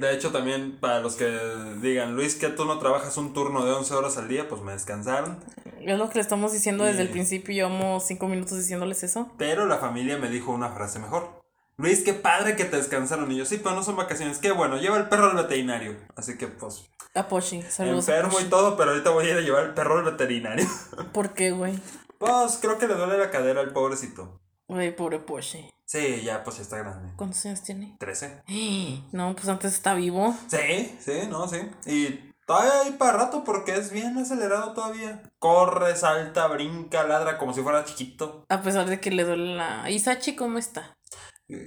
De 0.00 0.12
hecho, 0.12 0.32
también 0.32 0.76
para 0.80 0.98
los 0.98 1.14
que 1.14 1.38
digan, 1.80 2.16
Luis, 2.16 2.34
que 2.34 2.48
tú 2.48 2.64
no 2.64 2.80
trabajas 2.80 3.16
un 3.16 3.32
turno 3.32 3.64
de 3.64 3.70
11 3.70 3.94
horas 3.94 4.16
al 4.16 4.26
día, 4.26 4.48
pues 4.48 4.60
me 4.60 4.72
descansaron. 4.72 5.38
Es 5.80 5.98
lo 5.98 6.08
que 6.08 6.14
le 6.16 6.20
estamos 6.20 6.52
diciendo 6.52 6.84
desde 6.84 7.02
el 7.02 7.08
principio, 7.08 7.54
llevamos 7.54 8.06
cinco 8.06 8.28
minutos 8.28 8.58
diciéndoles 8.72 9.02
eso. 9.02 9.30
Pero 9.36 9.66
la 9.66 9.76
familia 9.76 10.16
me 10.16 10.30
dijo 10.30 10.50
una 10.50 10.70
frase 10.70 10.98
mejor. 10.98 11.42
Luis, 11.76 12.00
qué 12.02 12.14
padre 12.14 12.56
que 12.56 12.64
te 12.64 12.76
descansaron. 12.76 13.30
Y 13.30 13.36
yo, 13.36 13.44
sí, 13.44 13.58
pero 13.62 13.74
no 13.74 13.82
son 13.82 13.96
vacaciones. 13.96 14.38
Qué 14.38 14.50
bueno, 14.50 14.78
lleva 14.78 14.96
el 14.96 15.08
perro 15.08 15.30
al 15.30 15.36
veterinario. 15.36 15.94
Así 16.16 16.38
que, 16.38 16.46
pues, 16.48 16.88
A 17.14 17.28
Pochi, 17.28 17.60
saludos. 17.62 18.08
a 18.08 18.16
enfermo 18.16 18.40
y 18.40 18.44
todo, 18.44 18.76
pero 18.78 18.92
ahorita 18.92 19.10
voy 19.10 19.26
a 19.26 19.30
ir 19.30 19.36
a 19.36 19.40
llevar 19.42 19.64
el 19.64 19.74
perro 19.74 19.98
al 19.98 20.04
veterinario. 20.04 20.66
¿Por 21.12 21.34
qué, 21.34 21.50
güey? 21.50 21.78
Pues, 22.18 22.58
creo 22.62 22.78
que 22.78 22.86
le 22.86 22.94
duele 22.94 23.18
la 23.18 23.30
cadera 23.30 23.60
al 23.60 23.72
pobrecito. 23.72 24.40
Güey, 24.68 24.96
pobre 24.96 25.18
Pochi. 25.18 25.68
Sí, 25.84 26.22
ya, 26.24 26.42
pues 26.44 26.56
ya 26.56 26.62
está 26.62 26.78
grande. 26.78 27.12
¿Cuántos 27.16 27.44
años 27.44 27.62
tiene? 27.62 27.96
13. 27.98 28.42
No, 29.12 29.34
pues 29.34 29.48
antes 29.48 29.74
está 29.74 29.92
vivo. 29.94 30.34
Sí, 30.48 30.96
sí, 30.98 31.26
no, 31.28 31.46
sí. 31.46 31.58
Y 31.84 32.31
todavía 32.46 32.82
hay 32.82 32.92
para 32.92 33.18
rato 33.18 33.44
porque 33.44 33.76
es 33.76 33.90
bien 33.90 34.16
acelerado 34.18 34.72
todavía. 34.72 35.22
Corre, 35.38 35.96
salta, 35.96 36.46
brinca, 36.48 37.04
ladra 37.04 37.38
como 37.38 37.52
si 37.52 37.62
fuera 37.62 37.84
chiquito. 37.84 38.44
A 38.48 38.62
pesar 38.62 38.88
de 38.88 39.00
que 39.00 39.10
le 39.10 39.24
duele 39.24 39.54
la... 39.56 39.90
¿Y 39.90 39.98
Sachi 39.98 40.36
cómo 40.36 40.58
está? 40.58 40.96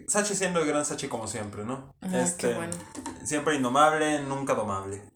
Sachi 0.08 0.36
siendo 0.36 0.62
el 0.62 0.67
gran 0.67 0.86
Sachi 0.86 1.08
como 1.08 1.27
siempre, 1.27 1.63
¿no? 1.63 1.94
Ah, 2.01 2.25
qué 2.38 2.53
bueno. 2.53 2.74
Siempre 3.24 3.55
indomable, 3.55 4.22
nunca 4.24 4.53
domable. 4.55 5.12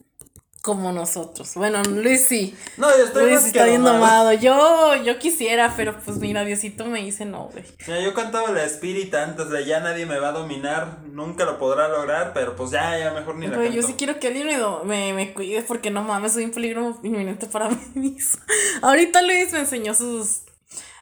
Como 0.62 0.92
nosotros. 0.92 1.54
Bueno, 1.56 1.82
Luis 1.84 2.26
sí. 2.26 2.54
No, 2.76 2.90
yo 2.98 3.06
estoy 3.06 3.24
Luis 3.24 3.36
más 3.36 3.46
está 3.46 3.64
bien 3.64 3.82
domado. 3.82 4.34
Yo, 4.34 4.94
yo 5.06 5.18
quisiera, 5.18 5.74
pero 5.78 5.98
pues 6.04 6.18
mira, 6.18 6.44
Diosito 6.44 6.84
me 6.86 7.02
dice 7.02 7.24
no, 7.24 7.46
güey. 7.46 7.64
Mira, 7.88 8.02
yo 8.02 8.14
cantaba 8.14 8.52
la 8.52 8.66
Spirit 8.66 9.14
antes 9.16 9.50
de 9.50 9.66
ya 9.66 9.80
nadie 9.80 10.06
me 10.06 10.20
va 10.20 10.30
a 10.30 10.32
dominar, 10.34 11.00
nunca 11.06 11.46
lo 11.46 11.58
podrá 11.60 11.88
lograr, 11.88 12.34
pero 12.34 12.58
pues 12.58 12.72
ya, 12.72 13.00
ya 13.00 13.12
mejor 13.14 13.36
ni 13.36 13.48
la 13.48 13.56
Güey, 13.56 13.70
canto. 13.70 13.82
yo 13.82 13.88
sí 13.88 13.94
quiero 13.94 14.20
que 14.20 14.28
alguien 14.28 14.48
me, 14.48 14.58
me, 14.84 15.14
me 15.14 15.34
cuide 15.34 15.62
porque 15.62 15.92
no 15.92 16.04
mames, 16.04 16.34
soy 16.34 16.44
un 16.44 16.52
peligro 16.52 17.00
inminente 17.04 17.46
para 17.48 17.70
mí 17.70 17.80
mismo. 17.96 18.42
Ahorita 18.82 19.22
Luis 19.22 19.54
me 19.54 19.60
enseñó 19.60 19.94
sus. 19.94 20.42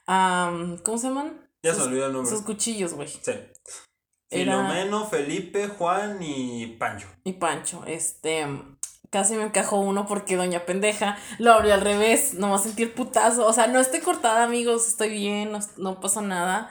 am, 0.06 0.78
¿Cómo 0.84 0.98
se 0.98 1.08
llaman? 1.08 1.48
Ya 1.64 1.72
se 1.72 1.78
Sus- 1.80 1.86
me 1.88 1.92
olvidó 1.94 2.06
el 2.06 2.12
nombre. 2.12 2.30
Sus 2.30 2.42
cuchillos, 2.44 2.94
güey. 2.94 3.08
Sí. 3.08 3.32
Era- 4.30 4.52
Filomeno, 4.52 5.06
Felipe, 5.08 5.66
Juan 5.68 6.22
y 6.22 6.76
Pancho. 6.78 7.08
Y 7.24 7.32
Pancho, 7.32 7.82
este. 7.86 8.46
Casi 9.10 9.34
me 9.34 9.44
encajó 9.44 9.80
uno 9.80 10.06
porque 10.06 10.36
Doña 10.36 10.66
Pendeja 10.66 11.16
lo 11.38 11.52
abrió 11.52 11.74
al 11.74 11.80
revés. 11.80 12.34
No 12.34 12.50
va 12.50 12.56
a 12.56 12.60
sentir 12.60 12.94
putazo. 12.94 13.46
O 13.46 13.52
sea, 13.52 13.66
no 13.66 13.80
estoy 13.80 14.00
cortada, 14.00 14.44
amigos. 14.44 14.86
Estoy 14.86 15.10
bien, 15.10 15.52
no, 15.52 15.60
no 15.76 16.00
pasa 16.00 16.20
nada. 16.20 16.70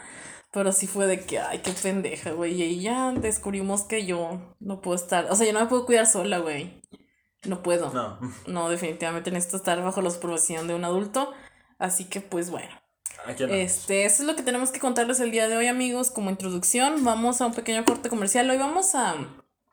Pero 0.52 0.72
sí 0.72 0.88
fue 0.88 1.08
de 1.08 1.26
que, 1.26 1.40
ay, 1.40 1.60
qué 1.60 1.72
pendeja, 1.72 2.32
güey. 2.32 2.54
Y 2.54 2.64
ahí 2.64 2.82
ya 2.82 3.12
descubrimos 3.12 3.84
que 3.84 4.06
yo 4.06 4.56
no 4.60 4.82
puedo 4.82 4.96
estar. 4.96 5.28
O 5.30 5.36
sea, 5.36 5.46
yo 5.46 5.54
no 5.54 5.60
me 5.60 5.68
puedo 5.68 5.86
cuidar 5.86 6.06
sola, 6.06 6.40
güey. 6.40 6.82
No 7.46 7.62
puedo. 7.64 7.92
No. 7.94 8.20
No, 8.48 8.70
definitivamente 8.70 9.32
necesito 9.32 9.58
estar 9.58 9.82
bajo 9.82 10.02
la 10.02 10.10
supervisión 10.10 10.68
de 10.68 10.76
un 10.76 10.86
adulto. 10.86 11.34
Así 11.80 12.06
que, 12.06 12.22
pues 12.22 12.50
bueno. 12.50 12.74
Este, 13.28 14.06
eso 14.06 14.24
es 14.24 14.28
lo 14.28 14.36
que 14.36 14.44
tenemos 14.44 14.72
que 14.72 14.80
contarles 14.80 15.20
el 15.20 15.32
día 15.32 15.48
de 15.48 15.58
hoy, 15.58 15.68
amigos. 15.68 16.12
Como 16.12 16.30
introducción, 16.30 17.04
vamos 17.04 17.42
a 17.42 17.48
un 17.48 17.54
pequeño 17.54 17.84
corte 17.84 18.10
comercial. 18.10 18.50
Hoy 18.50 18.58
vamos 18.58 18.96
a. 18.96 19.16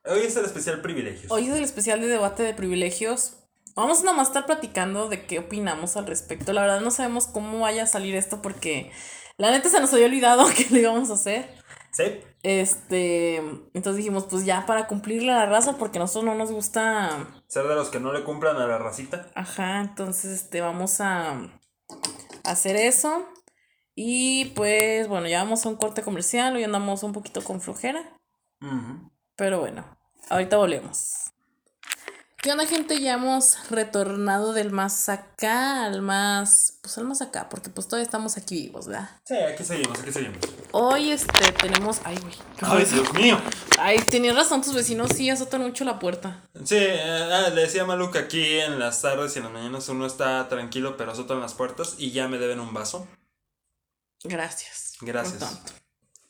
Hoy 0.06 0.20
es 0.20 0.36
el 0.36 0.44
especial 0.44 0.82
privilegios. 0.82 1.32
Hoy 1.32 1.48
es 1.48 1.56
el 1.56 1.64
especial 1.64 2.00
de 2.00 2.08
debate 2.08 2.42
de 2.42 2.52
privilegios. 2.52 3.38
Vamos 3.74 4.04
nada 4.04 4.16
más 4.16 4.28
a 4.28 4.30
estar 4.30 4.46
platicando 4.46 5.08
de 5.08 5.24
qué 5.24 5.38
opinamos 5.38 5.96
al 5.96 6.06
respecto. 6.06 6.52
La 6.52 6.60
verdad 6.60 6.80
no 6.82 6.90
sabemos 6.90 7.26
cómo 7.26 7.60
vaya 7.60 7.84
a 7.84 7.86
salir 7.86 8.14
esto 8.14 8.42
porque 8.42 8.92
La 9.38 9.50
neta 9.50 9.68
se 9.68 9.80
nos 9.80 9.92
había 9.94 10.06
olvidado 10.06 10.46
que 10.56 10.66
lo 10.70 10.78
íbamos 10.78 11.10
a 11.10 11.14
hacer. 11.14 11.48
Sí. 11.92 12.20
Este, 12.42 13.36
entonces 13.36 13.96
dijimos, 13.96 14.26
pues 14.28 14.44
ya 14.44 14.66
para 14.66 14.86
cumplirle 14.86 15.32
a 15.32 15.36
la 15.36 15.46
raza, 15.46 15.78
porque 15.78 15.98
a 15.98 16.02
nosotros 16.02 16.24
no 16.24 16.34
nos 16.34 16.52
gusta. 16.52 17.26
Ser 17.46 17.66
de 17.66 17.74
los 17.74 17.88
que 17.88 18.00
no 18.00 18.12
le 18.12 18.24
cumplan 18.24 18.56
a 18.58 18.66
la 18.66 18.78
racita. 18.78 19.30
Ajá, 19.34 19.80
entonces 19.80 20.32
este, 20.32 20.60
vamos 20.60 21.00
a 21.00 21.40
hacer 22.44 22.76
eso. 22.76 23.26
Y 23.94 24.46
pues 24.56 25.08
bueno, 25.08 25.28
ya 25.28 25.42
vamos 25.42 25.64
a 25.64 25.68
un 25.70 25.76
corte 25.76 26.02
comercial, 26.02 26.54
hoy 26.56 26.64
andamos 26.64 27.02
un 27.04 27.12
poquito 27.12 27.42
con 27.42 27.60
flojera. 27.60 28.18
Pero 29.36 29.60
bueno, 29.60 29.84
ahorita 30.30 30.56
volvemos. 30.56 31.24
¿Qué 32.44 32.52
onda, 32.52 32.66
gente? 32.66 33.00
Ya 33.00 33.14
hemos 33.14 33.70
retornado 33.70 34.52
del 34.52 34.70
más 34.70 35.08
acá 35.08 35.86
al 35.86 36.02
más. 36.02 36.78
Pues 36.82 36.98
al 36.98 37.04
más 37.04 37.22
acá, 37.22 37.48
porque 37.48 37.70
pues 37.70 37.88
todavía 37.88 38.04
estamos 38.04 38.36
aquí 38.36 38.66
vivos, 38.66 38.86
¿verdad? 38.86 39.08
Sí, 39.24 39.34
aquí 39.34 39.64
seguimos, 39.64 39.98
aquí 39.98 40.12
seguimos. 40.12 40.36
Hoy 40.72 41.10
este 41.10 41.52
tenemos. 41.52 42.02
Ay, 42.04 42.18
güey. 42.18 42.34
Ay, 42.60 42.84
Dios 42.84 43.14
mío. 43.14 43.40
Ay, 43.78 43.96
tenías 43.98 44.36
razón, 44.36 44.60
tus 44.60 44.74
vecinos 44.74 45.08
sí 45.16 45.30
azotan 45.30 45.62
mucho 45.62 45.86
la 45.86 45.98
puerta. 45.98 46.42
Sí, 46.66 46.76
eh, 46.76 47.00
ah, 47.32 47.48
le 47.48 47.62
decía 47.62 47.84
a 47.84 47.86
Malu 47.86 48.10
que 48.10 48.18
aquí 48.18 48.60
en 48.60 48.78
las 48.78 49.00
tardes 49.00 49.34
y 49.34 49.38
en 49.38 49.46
las 49.46 49.52
mañanas 49.54 49.88
uno 49.88 50.04
está 50.04 50.46
tranquilo, 50.50 50.98
pero 50.98 51.12
azotan 51.12 51.40
las 51.40 51.54
puertas 51.54 51.94
y 51.96 52.10
ya 52.10 52.28
me 52.28 52.36
deben 52.36 52.60
un 52.60 52.74
vaso. 52.74 53.08
Gracias. 54.22 54.98
Gracias. 55.00 55.62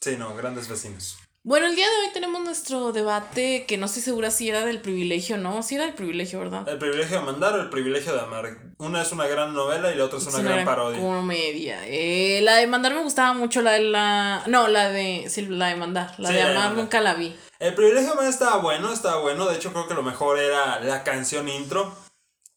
Sí, 0.01 0.17
no, 0.17 0.33
grandes 0.37 0.69
vecinos. 0.69 1.17
Bueno, 1.47 1.67
el 1.67 1.77
día 1.77 1.85
de 1.85 2.07
hoy 2.07 2.13
tenemos 2.15 2.43
nuestro 2.43 2.93
debate 2.93 3.67
que 3.67 3.77
no 3.77 3.85
estoy 3.85 4.01
segura 4.01 4.31
si 4.31 4.49
era 4.49 4.65
del 4.65 4.81
privilegio, 4.81 5.37
¿no? 5.37 5.63
Si 5.63 5.75
era 5.75 5.85
del 5.85 5.93
privilegio, 5.93 6.39
¿verdad? 6.39 6.67
El 6.67 6.79
privilegio 6.79 7.19
de 7.19 7.23
mandar 7.23 7.53
o 7.53 7.61
el 7.61 7.69
privilegio 7.69 8.15
de 8.15 8.21
amar. 8.21 8.57
Una 8.79 9.03
es 9.03 9.13
una 9.13 9.27
gran 9.27 9.53
novela 9.53 9.93
y 9.93 9.97
la 9.97 10.07
otra 10.07 10.21
es 10.21 10.27
una, 10.27 10.39
gran, 10.41 10.65
parodia. 10.65 10.99
Comedia. 10.99 11.87
Eh, 11.87 12.41
la 12.43 12.57
de 12.57 12.67
mandar 12.67 12.95
me 12.95 13.03
gustaba 13.03 13.35
mucho, 13.35 13.61
la 13.61 13.73
de 13.73 13.81
la... 13.81 14.43
No, 14.47 14.69
la 14.69 14.89
de... 14.89 15.27
Sí, 15.29 15.43
la 15.43 15.67
de 15.67 15.77
mandar. 15.77 16.15
La 16.17 16.31
de 16.31 16.41
amar 16.41 16.73
nunca 16.73 17.03
la 17.03 17.13
vi. 17.13 17.37
El 17.59 17.75
privilegio 17.75 18.07
de 18.07 18.13
amar 18.13 18.27
estaba 18.27 18.57
bueno, 18.63 18.91
estaba 18.91 19.21
bueno. 19.21 19.45
De 19.45 19.57
hecho, 19.57 19.71
creo 19.71 19.87
que 19.87 19.93
lo 19.93 20.03
mejor 20.03 20.39
era 20.39 20.81
la 20.81 21.05
canción 21.05 21.47
intro. 21.51 21.95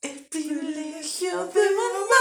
El 0.01 0.17
privilegio 0.31 1.45
de 1.47 1.61
mamá. 1.75 2.15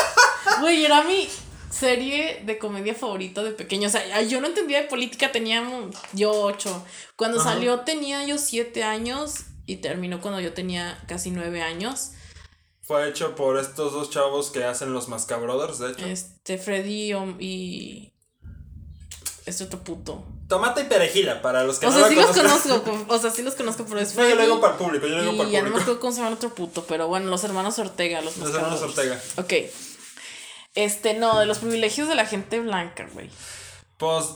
Güey, 0.60 0.84
era 0.84 1.02
mi 1.02 1.28
serie 1.74 2.42
de 2.44 2.58
comedia 2.58 2.94
favorita 2.94 3.42
de 3.42 3.50
pequeño. 3.50 3.88
O 3.88 3.90
sea, 3.90 4.22
yo 4.22 4.40
no 4.40 4.46
entendía 4.46 4.82
de 4.82 4.88
política, 4.88 5.32
tenía 5.32 5.62
yo 6.12 6.30
ocho. 6.30 6.84
Cuando 7.16 7.42
salió 7.42 7.80
tenía 7.80 8.24
yo 8.24 8.38
siete 8.38 8.84
años 8.84 9.46
y 9.66 9.76
terminó 9.76 10.20
cuando 10.20 10.40
yo 10.40 10.52
tenía 10.52 11.02
casi 11.08 11.30
nueve 11.30 11.62
años. 11.62 12.12
Fue 12.82 13.08
hecho 13.08 13.34
por 13.34 13.58
estos 13.58 13.92
dos 13.92 14.10
chavos 14.10 14.50
que 14.50 14.64
hacen 14.64 14.92
los 14.92 15.08
Mascabrothers, 15.08 15.78
de 15.78 15.92
hecho. 15.92 16.06
Este, 16.06 16.58
Freddy 16.58 17.12
y. 17.40 18.12
Este 19.46 19.64
otro 19.64 19.80
puto. 19.80 20.24
Tomate 20.48 20.82
y 20.82 20.84
perejila, 20.84 21.42
para 21.42 21.64
los 21.64 21.78
que 21.78 21.86
o 21.86 21.90
no 21.90 21.98
sea, 21.98 22.08
sí 22.08 22.14
los 22.14 22.26
conozco, 22.26 23.06
o 23.08 23.18
sea, 23.18 23.30
sí 23.30 23.42
los 23.42 23.54
conozco, 23.54 23.84
pero 23.88 24.00
es. 24.00 24.14
No, 24.14 24.28
yo 24.28 24.34
lo 24.36 24.42
digo 24.42 24.60
para 24.60 24.74
el 24.74 24.78
público, 24.78 25.06
yo 25.06 25.16
lo 25.16 25.22
digo 25.22 25.36
para 25.36 25.48
el 25.48 25.48
público. 25.48 25.50
Y 25.50 25.52
ya 25.52 25.62
no 25.62 25.70
me 25.70 25.82
acuerdo 25.82 26.00
cómo 26.00 26.12
se 26.12 26.20
llama 26.20 26.34
otro 26.36 26.54
puto, 26.54 26.84
pero 26.86 27.08
bueno, 27.08 27.30
los 27.30 27.42
hermanos 27.44 27.78
Ortega, 27.78 28.20
los 28.20 28.36
Los 28.36 28.54
hermanos 28.54 28.82
Ortega. 28.82 29.20
Ok. 29.36 29.52
Este, 30.74 31.14
no, 31.14 31.38
de 31.38 31.46
los 31.46 31.58
privilegios 31.58 32.08
de 32.08 32.14
la 32.14 32.26
gente 32.26 32.60
blanca, 32.60 33.08
güey. 33.12 33.30
Pues, 33.96 34.26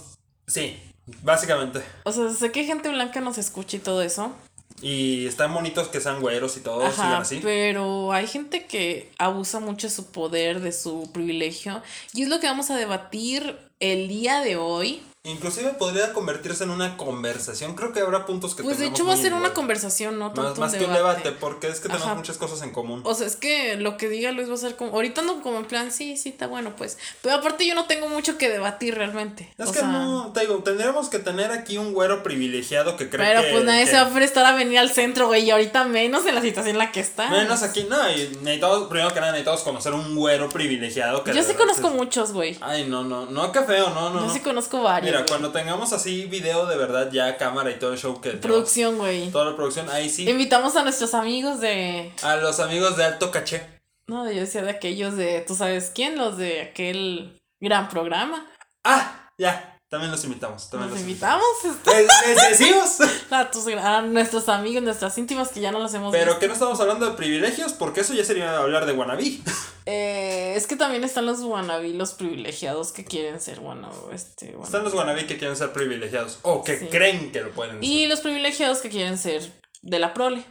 sí, 0.47 0.81
básicamente. 1.23 1.83
O 2.05 2.13
sea, 2.13 2.31
sé 2.31 2.53
que 2.53 2.65
gente 2.65 2.89
blanca 2.89 3.21
nos 3.21 3.39
escucha 3.39 3.77
y 3.77 3.81
todo 3.81 4.03
eso. 4.03 4.33
Y 4.81 5.27
están 5.27 5.53
bonitos 5.53 5.89
que 5.89 6.01
sean 6.01 6.21
güeros 6.21 6.57
y 6.57 6.61
todo, 6.61 6.87
Ajá, 6.87 7.19
así. 7.19 7.41
Pero 7.43 8.13
hay 8.13 8.29
gente 8.29 8.67
que 8.67 9.11
abusa 9.19 9.59
mucho 9.59 9.89
de 9.89 9.93
su 9.93 10.13
poder, 10.13 10.61
de 10.61 10.73
su 10.73 11.11
privilegio. 11.13 11.83
Y 12.15 12.23
es 12.23 12.29
lo 12.29 12.39
que 12.39 12.47
vamos 12.47 12.71
a 12.71 12.77
debatir 12.77 13.59
el 13.81 14.07
día 14.07 14.41
de 14.41 14.57
hoy. 14.57 15.03
Inclusive 15.29 15.71
podría 15.79 16.13
convertirse 16.13 16.65
en 16.65 16.71
una 16.71 16.97
conversación. 16.97 17.75
Creo 17.75 17.93
que 17.93 18.01
habrá 18.01 18.25
puntos 18.27 18.55
que 18.55 18.63
Pues 18.63 18.79
de 18.79 18.87
hecho 18.87 19.05
va 19.05 19.15
a 19.15 19.17
ser 19.17 19.35
una 19.35 19.53
conversación, 19.53 20.19
no 20.19 20.33
tanto 20.33 20.61
más, 20.61 20.73
más 20.73 20.75
que 20.75 20.85
un 20.85 20.93
debate, 20.93 21.33
porque 21.33 21.69
es 21.69 21.81
que 21.81 21.89
tenemos 21.89 22.17
muchas 22.17 22.39
cosas 22.39 22.63
en 22.63 22.71
común. 22.71 23.03
O 23.05 23.15
sea, 23.15 23.27
es 23.27 23.37
que 23.37 23.77
lo 23.77 23.97
que 23.97 24.09
diga 24.09 24.33
Luis 24.33 24.49
va 24.49 24.55
a 24.55 24.59
ser 24.59 24.77
como 24.77 24.93
ahorita 24.93 25.23
no 25.23 25.43
como 25.43 25.59
en 25.59 25.67
plan, 25.67 25.93
sí, 25.93 26.17
sí 26.17 26.31
está 26.31 26.47
bueno, 26.47 26.75
pues. 26.77 26.99
Pero 27.23 27.37
aparte 27.37 27.67
yo 27.67 27.75
no 27.75 27.85
tengo 27.87 28.09
mucho 28.09 28.39
que 28.39 28.49
debatir 28.49 28.95
realmente. 28.95 29.53
Es 29.59 29.71
que 29.71 29.83
no, 29.83 30.33
te 30.33 30.41
digo, 30.41 30.57
tendríamos 30.59 31.09
que 31.09 31.19
tener 31.19 31.51
aquí 31.53 31.79
un 31.79 31.93
güero 31.93 32.23
privilegiado 32.23 32.97
que 32.97 33.11
cree 33.11 33.27
Pero 33.27 33.43
pues 33.53 33.65
nadie 33.65 33.87
se 33.87 33.97
va 33.97 34.03
a 34.03 34.11
prestar 34.11 34.47
a 34.47 34.55
venir 34.55 34.79
al 34.79 34.91
centro, 34.91 35.27
güey, 35.27 35.45
y 35.45 35.51
ahorita 35.51 35.85
menos 35.85 36.27
en 36.27 36.35
la 36.35 36.41
situación 36.41 36.75
en 36.75 36.79
la 36.79 36.93
que 36.93 37.01
está. 37.01 37.29
Menos 37.29 37.63
aquí, 37.63 37.87
no, 37.89 37.97
y 38.11 38.39
necesitamos, 38.43 38.89
primero 38.89 39.13
que 39.13 39.21
nada 39.21 39.33
necesitamos 39.33 39.63
conocer 39.63 39.93
un 39.93 40.15
güero 40.15 40.49
privilegiado 40.49 41.25
que 41.25 41.35
Yo 41.35 41.43
sí 41.43 41.55
conozco 41.55 41.91
muchos, 41.91 42.33
güey. 42.33 42.57
Ay, 42.61 42.87
no, 42.89 43.05
no, 43.05 43.27
no, 43.27 43.53
qué 43.53 43.63
feo, 43.63 43.91
no, 43.91 44.11
no. 44.11 44.27
Yo 44.27 44.33
sí 44.33 44.41
conozco 44.41 44.83
varios. 44.83 45.13
Mira, 45.13 45.18
cuando 45.27 45.51
tengamos 45.53 45.93
así 45.93 46.27
video 46.27 46.67
de 46.67 46.77
verdad, 46.77 47.11
ya 47.11 47.37
cámara 47.37 47.71
y 47.71 47.79
todo 47.79 47.93
el 47.93 47.99
show 47.99 48.21
que. 48.21 48.31
Producción, 48.33 48.99
güey. 48.99 49.31
Toda 49.31 49.47
la 49.47 49.57
producción, 49.57 49.89
ahí 49.91 50.11
sí. 50.11 50.29
Invitamos 50.29 50.77
a 50.77 50.83
nuestros 50.83 51.15
amigos 51.15 51.61
de. 51.61 52.13
A 52.23 52.37
los 52.37 52.61
amigos 52.61 52.97
de 52.97 53.05
alto 53.05 53.31
caché. 53.31 53.79
No, 54.09 54.31
yo 54.31 54.41
decía 54.41 54.63
de 54.63 54.71
aquellos 54.71 55.17
de. 55.17 55.41
¿Tú 55.47 55.55
sabes 55.55 55.93
quién? 55.95 56.19
Los 56.19 56.37
de 56.37 56.63
aquel 56.63 57.39
gran 57.61 57.89
programa. 57.89 58.47
Ah, 58.85 59.29
ya. 59.39 59.78
También 59.89 60.11
los 60.11 60.23
invitamos. 60.25 60.69
También 60.69 60.91
los, 60.91 61.01
invitamos. 61.01 61.47
¿Les, 61.87 62.51
decimos? 62.51 62.99
A, 63.31 64.03
nuestros 64.03 64.51
amigos, 64.51 64.83
nuestras 64.83 65.17
íntimas 65.17 65.49
que 65.49 65.61
ya 65.61 65.73
no 65.73 65.79
los 65.79 65.95
hemos 65.95 66.13
Pero 66.13 66.39
que 66.39 66.47
no 66.47 66.53
estamos 66.53 66.79
hablando 66.81 67.07
de 67.09 67.17
privilegios, 67.17 67.73
porque 67.73 68.03
eso 68.03 68.13
ya 68.13 68.23
sería 68.23 68.59
hablar 68.59 68.87
de 68.87 68.93
wannabe. 68.93 69.39
Eh, 69.91 70.53
es 70.55 70.67
que 70.67 70.77
también 70.77 71.03
están 71.03 71.25
los 71.25 71.41
wannabe, 71.41 71.89
los 71.95 72.13
privilegiados 72.13 72.93
que 72.93 73.07
quieren 73.07 73.41
ser 73.41 73.61
wannabe. 73.61 73.97
Este, 74.13 74.55
Están 74.63 74.85
los 74.85 74.93
wannabe 74.93 75.27
que 75.27 75.39
quieren 75.39 75.57
ser 75.57 75.73
privilegiados. 75.73 76.41
O 76.43 76.63
que 76.63 76.91
creen 76.91 77.33
que 77.33 77.41
lo 77.41 77.53
pueden 77.53 77.77
ser. 77.77 77.85
Y 77.85 78.05
los 78.05 78.21
privilegiados 78.21 78.81
que 78.81 78.91
quieren 78.91 79.17
ser 79.17 79.51
de 79.81 79.99
la 79.99 80.13
prole. 80.13 80.45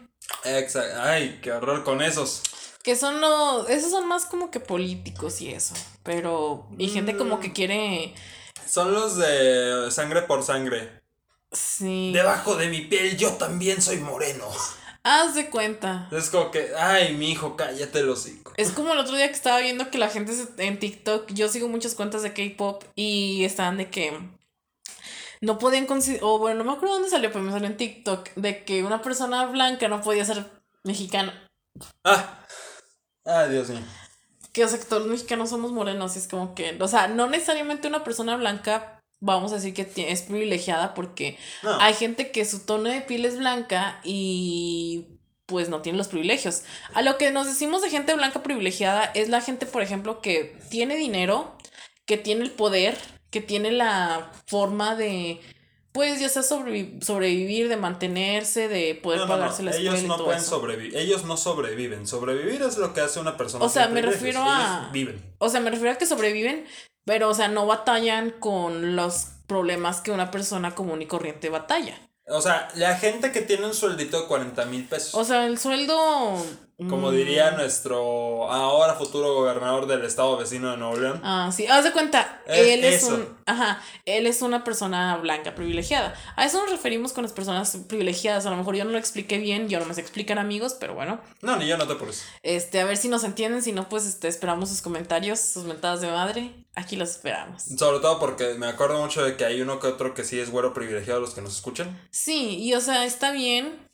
Exacto. 0.44 1.00
Ay, 1.04 1.40
qué 1.44 1.52
horror 1.52 1.84
con 1.84 2.02
esos. 2.02 2.42
Que 2.82 2.96
son 2.96 3.22
los. 3.22 3.70
Esos 3.70 3.92
son 3.92 4.08
más 4.08 4.26
como 4.26 4.50
que 4.50 4.60
políticos 4.60 5.40
y 5.42 5.52
eso. 5.52 5.76
Pero. 6.02 6.68
Y 6.80 6.90
gente 6.90 7.16
como 7.16 7.40
que 7.40 7.50
mm. 7.50 7.54
quiere 7.54 8.16
son 8.68 8.94
los 8.94 9.18
de 9.18 9.90
sangre 9.92 10.24
por 10.24 10.44
sangre. 10.44 11.02
Sí. 11.52 12.12
Debajo 12.14 12.56
de 12.56 12.68
mi 12.68 12.82
piel 12.82 13.18
yo 13.18 13.34
también 13.34 13.82
soy 13.82 13.98
moreno. 13.98 14.46
Haz 15.04 15.36
de 15.36 15.50
cuenta. 15.50 16.10
Es 16.12 16.30
como 16.30 16.52
que, 16.52 16.72
ay, 16.78 17.16
mi 17.16 17.32
hijo, 17.32 17.56
cállate 17.56 18.04
los 18.04 18.20
hocico. 18.20 18.52
Es 18.58 18.72
como 18.72 18.92
el 18.92 19.00
otro 19.00 19.16
día 19.16 19.28
que 19.28 19.34
estaba 19.36 19.60
viendo 19.60 19.90
que 19.90 19.98
la 19.98 20.10
gente 20.10 20.34
en 20.58 20.80
TikTok, 20.80 21.32
yo 21.32 21.48
sigo 21.48 21.70
muchas 21.70 21.96
cuentas 21.96 22.24
de 22.24 22.34
K-pop 22.34 22.84
y 22.94 23.46
estaban 23.46 23.78
de 23.78 23.90
que 23.90 24.20
no 25.40 25.60
podían 25.60 25.86
considerar, 25.86 26.26
o 26.26 26.40
bueno, 26.40 26.64
no 26.64 26.72
me 26.72 26.76
acuerdo 26.76 26.96
dónde 26.96 27.10
salió, 27.10 27.32
pero 27.32 27.44
me 27.44 27.52
salió 27.52 27.68
en 27.68 27.78
TikTok, 27.78 28.34
de 28.36 28.66
que 28.66 28.84
una 28.84 29.02
persona 29.02 29.46
blanca 29.46 29.88
no 29.88 30.02
podía 30.02 30.26
ser 30.26 30.46
mexicana. 30.84 31.50
Ah, 32.04 32.44
ah, 33.26 33.46
Dios 33.46 33.70
mío 33.70 33.80
que, 34.58 34.66
o 34.66 34.68
sea, 34.68 34.80
que 34.80 34.86
todos 34.86 35.04
los 35.04 35.12
mexicanos 35.12 35.52
somos 35.52 35.72
morenos 35.72 36.16
y 36.16 36.20
es 36.20 36.28
como 36.28 36.56
que, 36.56 36.76
o 36.82 36.88
sea, 36.88 37.08
no 37.08 37.28
necesariamente 37.28 37.88
una 37.88 38.04
persona 38.04 38.36
blanca, 38.38 39.04
vamos 39.22 39.52
a 39.52 39.56
decir 39.56 39.76
que 39.76 40.12
es 40.12 40.24
privilegiada 40.24 40.96
porque 40.96 41.38
hay 41.80 41.94
gente 41.94 42.32
que 42.32 42.44
su 42.44 42.66
tono 42.66 42.90
de 42.90 43.02
piel 43.02 43.26
es 43.26 43.38
blanca 43.38 44.02
y 44.04 45.20
pues 45.46 45.70
no 45.70 45.84
tiene 45.84 46.00
los 46.00 46.08
privilegios. 46.08 46.64
A 46.96 47.04
lo 47.04 47.20
que 47.20 47.30
nos 47.30 47.46
decimos 47.46 47.84
de 47.84 47.92
gente 47.92 48.16
blanca 48.16 48.42
privilegiada 48.42 49.04
es 49.14 49.30
la 49.30 49.42
gente, 49.42 49.68
por 49.68 49.84
ejemplo, 49.84 50.22
que 50.22 50.58
tiene 50.72 50.96
dinero, 50.96 51.56
que 52.08 52.18
tiene 52.18 52.42
el 52.42 52.50
poder, 52.50 52.98
que 53.30 53.42
tiene 53.42 53.70
la 53.70 54.32
forma 54.48 54.96
de 54.96 55.40
pues 55.98 56.20
ya 56.20 56.30
sea 56.30 56.44
sobrevivir, 56.44 57.70
de 57.70 57.76
mantenerse, 57.76 58.68
de 58.68 58.94
poder 59.02 59.28
pagarse 59.28 59.64
la 59.64 59.72
escuela. 59.72 59.98
Ellos 59.98 60.08
no 60.08 60.24
pueden 60.24 60.42
sobrevivir, 60.44 60.96
ellos 60.96 61.26
no 61.26 61.38
sobreviven. 61.38 62.06
Sobrevivir 62.06 62.62
es 62.62 62.78
lo 62.78 62.94
que 62.94 63.02
hace 63.02 63.20
una 63.20 63.36
persona. 63.36 63.66
O 63.66 63.70
sea, 63.70 63.88
me 63.88 64.04
refiero 64.04 64.42
a. 64.44 64.92
Viven. 64.94 65.20
O 65.40 65.50
sea, 65.50 65.60
me 65.60 65.72
refiero 65.72 65.92
a 65.92 65.96
que 65.96 66.06
sobreviven, 66.06 66.68
pero 67.04 67.30
o 67.30 67.34
sea, 67.34 67.48
no 67.48 67.66
batallan 67.66 68.30
con 68.30 68.96
los 68.96 69.26
problemas 69.48 70.02
que 70.02 70.12
una 70.12 70.30
persona 70.30 70.76
común 70.76 71.02
y 71.02 71.08
corriente 71.08 71.50
batalla. 71.50 72.00
O 72.28 72.42
sea, 72.42 72.68
la 72.76 72.96
gente 72.98 73.32
que 73.32 73.42
tiene 73.42 73.66
un 73.66 73.74
sueldito 73.74 74.22
de 74.22 74.28
40 74.28 74.66
mil 74.66 74.84
pesos. 74.84 75.16
O 75.16 75.24
sea, 75.24 75.48
el 75.48 75.58
sueldo 75.58 76.46
como 76.78 77.12
diría 77.12 77.52
nuestro 77.52 78.52
ahora 78.52 78.94
futuro 78.94 79.34
gobernador 79.34 79.88
del 79.88 80.06
estado 80.06 80.38
vecino 80.38 80.70
de 80.70 80.78
Nuevo 80.78 80.96
León. 80.96 81.20
Ah, 81.24 81.50
sí, 81.52 81.66
haz 81.66 81.84
de 81.84 81.92
cuenta, 81.92 82.42
él 82.46 82.84
es 82.84 83.04
un, 83.04 83.28
ajá, 83.48 83.82
él 84.06 84.28
es 84.28 84.44
una 84.44 84.64
persona 84.64 85.18
blanca 85.18 85.56
privilegiada. 85.56 86.14
A 86.36 86.46
eso 86.46 86.62
nos 86.62 86.70
referimos 86.70 87.14
con 87.14 87.24
las 87.24 87.34
personas 87.34 87.76
privilegiadas. 87.88 88.46
A 88.46 88.52
lo 88.52 88.58
mejor 88.58 88.76
yo 88.76 88.86
no 88.86 88.92
lo 88.92 89.00
expliqué 89.00 89.40
bien, 89.40 89.70
yo 89.70 89.80
no 89.80 89.86
me 89.86 89.96
sé 89.96 90.02
explicar 90.02 90.38
amigos, 90.38 90.76
pero 90.80 90.94
bueno. 90.94 91.20
No, 91.42 91.56
ni 91.56 91.66
yo 91.66 91.78
no 91.78 91.88
te 91.88 91.96
por 91.96 92.10
eso. 92.10 92.24
Este, 92.44 92.80
a 92.80 92.86
ver 92.86 92.98
si 92.98 93.10
nos 93.10 93.24
entienden, 93.24 93.64
si 93.64 93.72
no, 93.72 93.90
pues 93.90 94.06
este, 94.06 94.28
esperamos 94.28 94.70
sus 94.70 94.82
comentarios, 94.82 95.40
sus 95.40 95.64
mentadas 95.64 96.02
de 96.02 96.12
madre. 96.12 96.54
Aquí 96.76 96.96
los 96.96 97.10
esperamos. 97.10 97.64
Sobre 97.64 98.00
todo 98.02 98.20
porque 98.20 98.54
me 98.54 98.68
acuerdo 98.68 99.02
mucho 99.02 99.24
de 99.24 99.36
que 99.36 99.46
hay 99.46 99.62
uno 99.62 99.80
que 99.80 99.88
otro 99.88 100.14
que 100.14 100.24
sí 100.24 100.40
es 100.40 100.52
güero 100.52 100.76
privilegiado 100.76 101.20
los 101.20 101.34
que 101.34 101.42
nos 101.42 101.56
escuchan. 101.56 102.00
Sí, 102.12 102.60
y 102.60 102.76
o 102.76 102.82
sea, 102.82 103.04
está 103.06 103.32
bien 103.32 103.87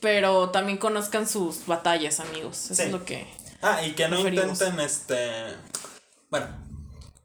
pero 0.00 0.50
también 0.50 0.78
conozcan 0.78 1.28
sus 1.28 1.66
batallas, 1.66 2.20
amigos. 2.20 2.70
Eso 2.70 2.82
es 2.82 2.92
lo 2.92 3.04
que. 3.04 3.26
Ah, 3.62 3.82
y 3.84 3.92
que 3.92 4.08
no 4.08 4.18
intenten, 4.20 4.78
este. 4.80 5.18
Bueno, 6.30 6.46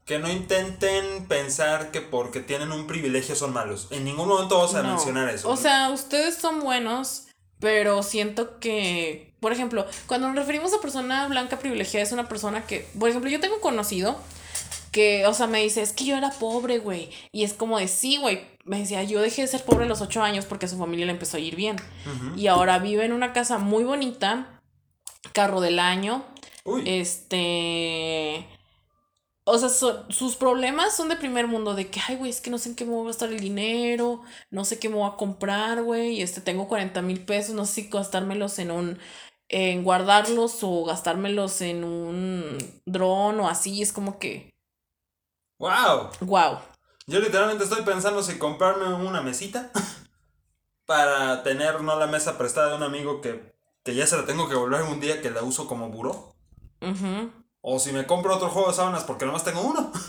que 0.04 0.18
no 0.18 0.30
intenten 0.30 1.26
pensar 1.26 1.90
que 1.90 2.00
porque 2.00 2.40
tienen 2.40 2.72
un 2.72 2.86
privilegio 2.86 3.34
son 3.36 3.52
malos. 3.52 3.88
En 3.90 4.04
ningún 4.04 4.28
momento 4.28 4.56
vamos 4.56 4.74
a 4.74 4.82
No. 4.82 4.90
mencionar 4.90 5.28
eso. 5.28 5.48
O 5.48 5.56
sea, 5.56 5.90
ustedes 5.90 6.36
son 6.36 6.60
buenos, 6.60 7.26
pero 7.60 8.02
siento 8.02 8.58
que, 8.58 9.34
por 9.40 9.52
ejemplo, 9.52 9.86
cuando 10.06 10.26
nos 10.28 10.36
referimos 10.36 10.72
a 10.74 10.80
persona 10.80 11.26
blanca 11.28 11.58
privilegiada, 11.58 12.04
es 12.04 12.12
una 12.12 12.28
persona 12.28 12.66
que, 12.66 12.86
por 12.98 13.08
ejemplo, 13.08 13.30
yo 13.30 13.40
tengo 13.40 13.60
conocido 13.60 14.18
que, 14.94 15.26
o 15.26 15.34
sea, 15.34 15.46
me 15.46 15.60
dice, 15.62 15.82
es 15.82 15.92
que 15.92 16.06
yo 16.06 16.16
era 16.16 16.30
pobre, 16.30 16.78
güey. 16.78 17.10
Y 17.32 17.44
es 17.44 17.52
como 17.52 17.78
de, 17.78 17.88
sí, 17.88 18.16
güey. 18.16 18.46
Me 18.64 18.78
decía, 18.78 19.02
yo 19.02 19.20
dejé 19.20 19.42
de 19.42 19.48
ser 19.48 19.62
pobre 19.64 19.84
a 19.84 19.88
los 19.88 20.00
ocho 20.00 20.22
años 20.22 20.46
porque 20.46 20.64
a 20.66 20.68
su 20.70 20.78
familia 20.78 21.04
le 21.06 21.12
empezó 21.12 21.36
a 21.36 21.40
ir 21.40 21.56
bien. 21.56 21.76
Y 22.36 22.46
ahora 22.46 22.78
vive 22.78 23.04
en 23.04 23.12
una 23.12 23.32
casa 23.34 23.58
muy 23.58 23.84
bonita, 23.84 24.60
carro 25.34 25.60
del 25.60 25.78
año, 25.80 26.24
Uy, 26.64 26.82
este. 26.86 28.46
O 29.46 29.58
sea, 29.58 29.68
so- 29.68 30.10
sus 30.10 30.36
problemas 30.36 30.96
son 30.96 31.10
de 31.10 31.16
primer 31.16 31.46
mundo, 31.46 31.74
de 31.74 31.88
que, 31.88 32.00
ay, 32.08 32.16
güey, 32.16 32.30
es 32.30 32.40
que 32.40 32.48
no 32.50 32.56
sé 32.56 32.70
en 32.70 32.76
qué 32.76 32.86
me 32.86 32.92
voy 32.92 33.04
a 33.04 33.08
gastar 33.08 33.30
el 33.30 33.40
dinero, 33.40 34.22
no 34.50 34.64
sé 34.64 34.78
qué 34.78 34.88
me 34.88 34.94
voy 34.96 35.06
a 35.10 35.16
comprar, 35.16 35.82
güey, 35.82 36.22
este, 36.22 36.40
tengo 36.40 36.66
40 36.68 37.02
mil 37.02 37.20
pesos, 37.26 37.54
no 37.54 37.66
sé 37.66 37.82
si 37.82 37.88
gastármelos 37.90 38.58
en 38.58 38.70
un, 38.70 38.98
en 39.50 39.84
guardarlos 39.84 40.60
o 40.62 40.84
gastármelos 40.86 41.60
en 41.60 41.84
un 41.84 42.56
dron 42.86 43.38
o 43.40 43.48
así, 43.48 43.82
es 43.82 43.92
como 43.92 44.18
que, 44.18 44.48
wow. 45.58 46.10
wow. 46.20 46.58
Yo 47.06 47.20
literalmente 47.20 47.64
estoy 47.64 47.82
pensando 47.82 48.22
si 48.22 48.38
comprarme 48.38 48.86
una 48.94 49.20
mesita 49.20 49.70
para 50.86 51.42
tener 51.42 51.82
no 51.82 51.98
la 51.98 52.06
mesa 52.06 52.38
prestada 52.38 52.70
de 52.70 52.76
un 52.76 52.82
amigo 52.82 53.20
que, 53.20 53.54
que 53.82 53.94
ya 53.94 54.06
se 54.06 54.16
la 54.16 54.24
tengo 54.24 54.48
que 54.48 54.54
volver 54.54 54.82
un 54.82 55.00
día 55.00 55.20
que 55.20 55.30
la 55.30 55.42
uso 55.42 55.66
como 55.66 55.90
buró. 55.90 56.34
O 57.60 57.78
si 57.78 57.92
me 57.92 58.06
compro 58.06 58.36
otro 58.36 58.50
juego 58.50 58.68
de 58.68 58.74
sábanas 58.74 59.04
porque 59.04 59.26
nomás 59.26 59.44
tengo 59.44 59.62
uno. 59.62 59.92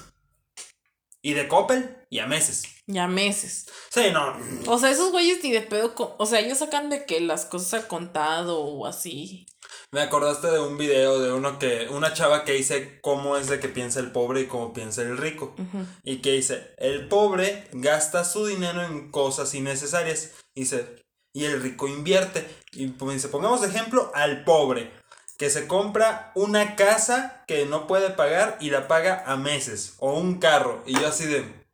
Y 1.22 1.34
de 1.34 1.48
Coppel 1.48 1.98
y 2.12 2.20
a 2.20 2.28
meses. 2.28 2.66
Ya 2.86 3.08
meses. 3.08 3.66
Sí, 3.90 4.12
no. 4.14 4.38
O 4.68 4.78
sea, 4.78 4.92
esos 4.92 5.12
güeyes 5.12 5.44
ni 5.44 5.52
de 5.52 5.62
pedo, 5.62 5.96
o 6.20 6.26
sea, 6.28 6.40
ellos 6.40 6.60
sacan 6.60 6.92
de 6.92 7.08
que 7.08 7.20
las 7.20 7.46
cosas 7.46 7.82
al 7.82 7.88
contado 7.88 8.60
o 8.60 8.86
así. 8.86 9.48
Me 9.92 10.02
acordaste 10.02 10.48
de 10.48 10.60
un 10.60 10.78
video 10.78 11.20
de 11.20 11.32
uno 11.32 11.58
que, 11.60 11.88
una 11.90 12.14
chava 12.14 12.44
que 12.44 12.54
dice 12.54 13.00
cómo 13.02 13.38
es 13.38 13.48
de 13.48 13.60
que 13.60 13.70
piensa 13.70 14.00
el 14.00 14.12
pobre 14.12 14.42
y 14.42 14.48
cómo 14.48 14.74
piensa 14.74 15.02
el 15.02 15.18
rico. 15.18 15.56
Y 16.04 16.18
que 16.18 16.34
dice, 16.34 16.74
el 16.78 17.08
pobre 17.08 17.68
gasta 17.72 18.26
su 18.26 18.46
dinero 18.46 18.84
en 18.84 19.12
cosas 19.12 19.54
innecesarias. 19.54 20.32
Dice, 20.54 21.04
y 21.34 21.46
el 21.46 21.62
rico 21.62 21.88
invierte. 21.88 22.48
Y 22.74 22.88
pues 22.88 23.16
dice, 23.16 23.28
pongamos 23.30 23.62
de 23.62 23.68
ejemplo 23.68 24.12
al 24.16 24.44
pobre, 24.44 24.92
que 25.38 25.50
se 25.50 25.68
compra 25.68 26.32
una 26.36 26.76
casa 26.76 27.44
que 27.48 27.66
no 27.66 27.88
puede 27.88 28.10
pagar 28.10 28.58
y 28.60 28.72
la 28.72 28.88
paga 28.88 29.24
a 29.26 29.38
meses. 29.38 29.96
O 30.00 30.14
un 30.14 30.40
carro. 30.40 30.84
Y 30.86 31.00
yo 31.00 31.08
así 31.08 31.26
de... 31.26 31.66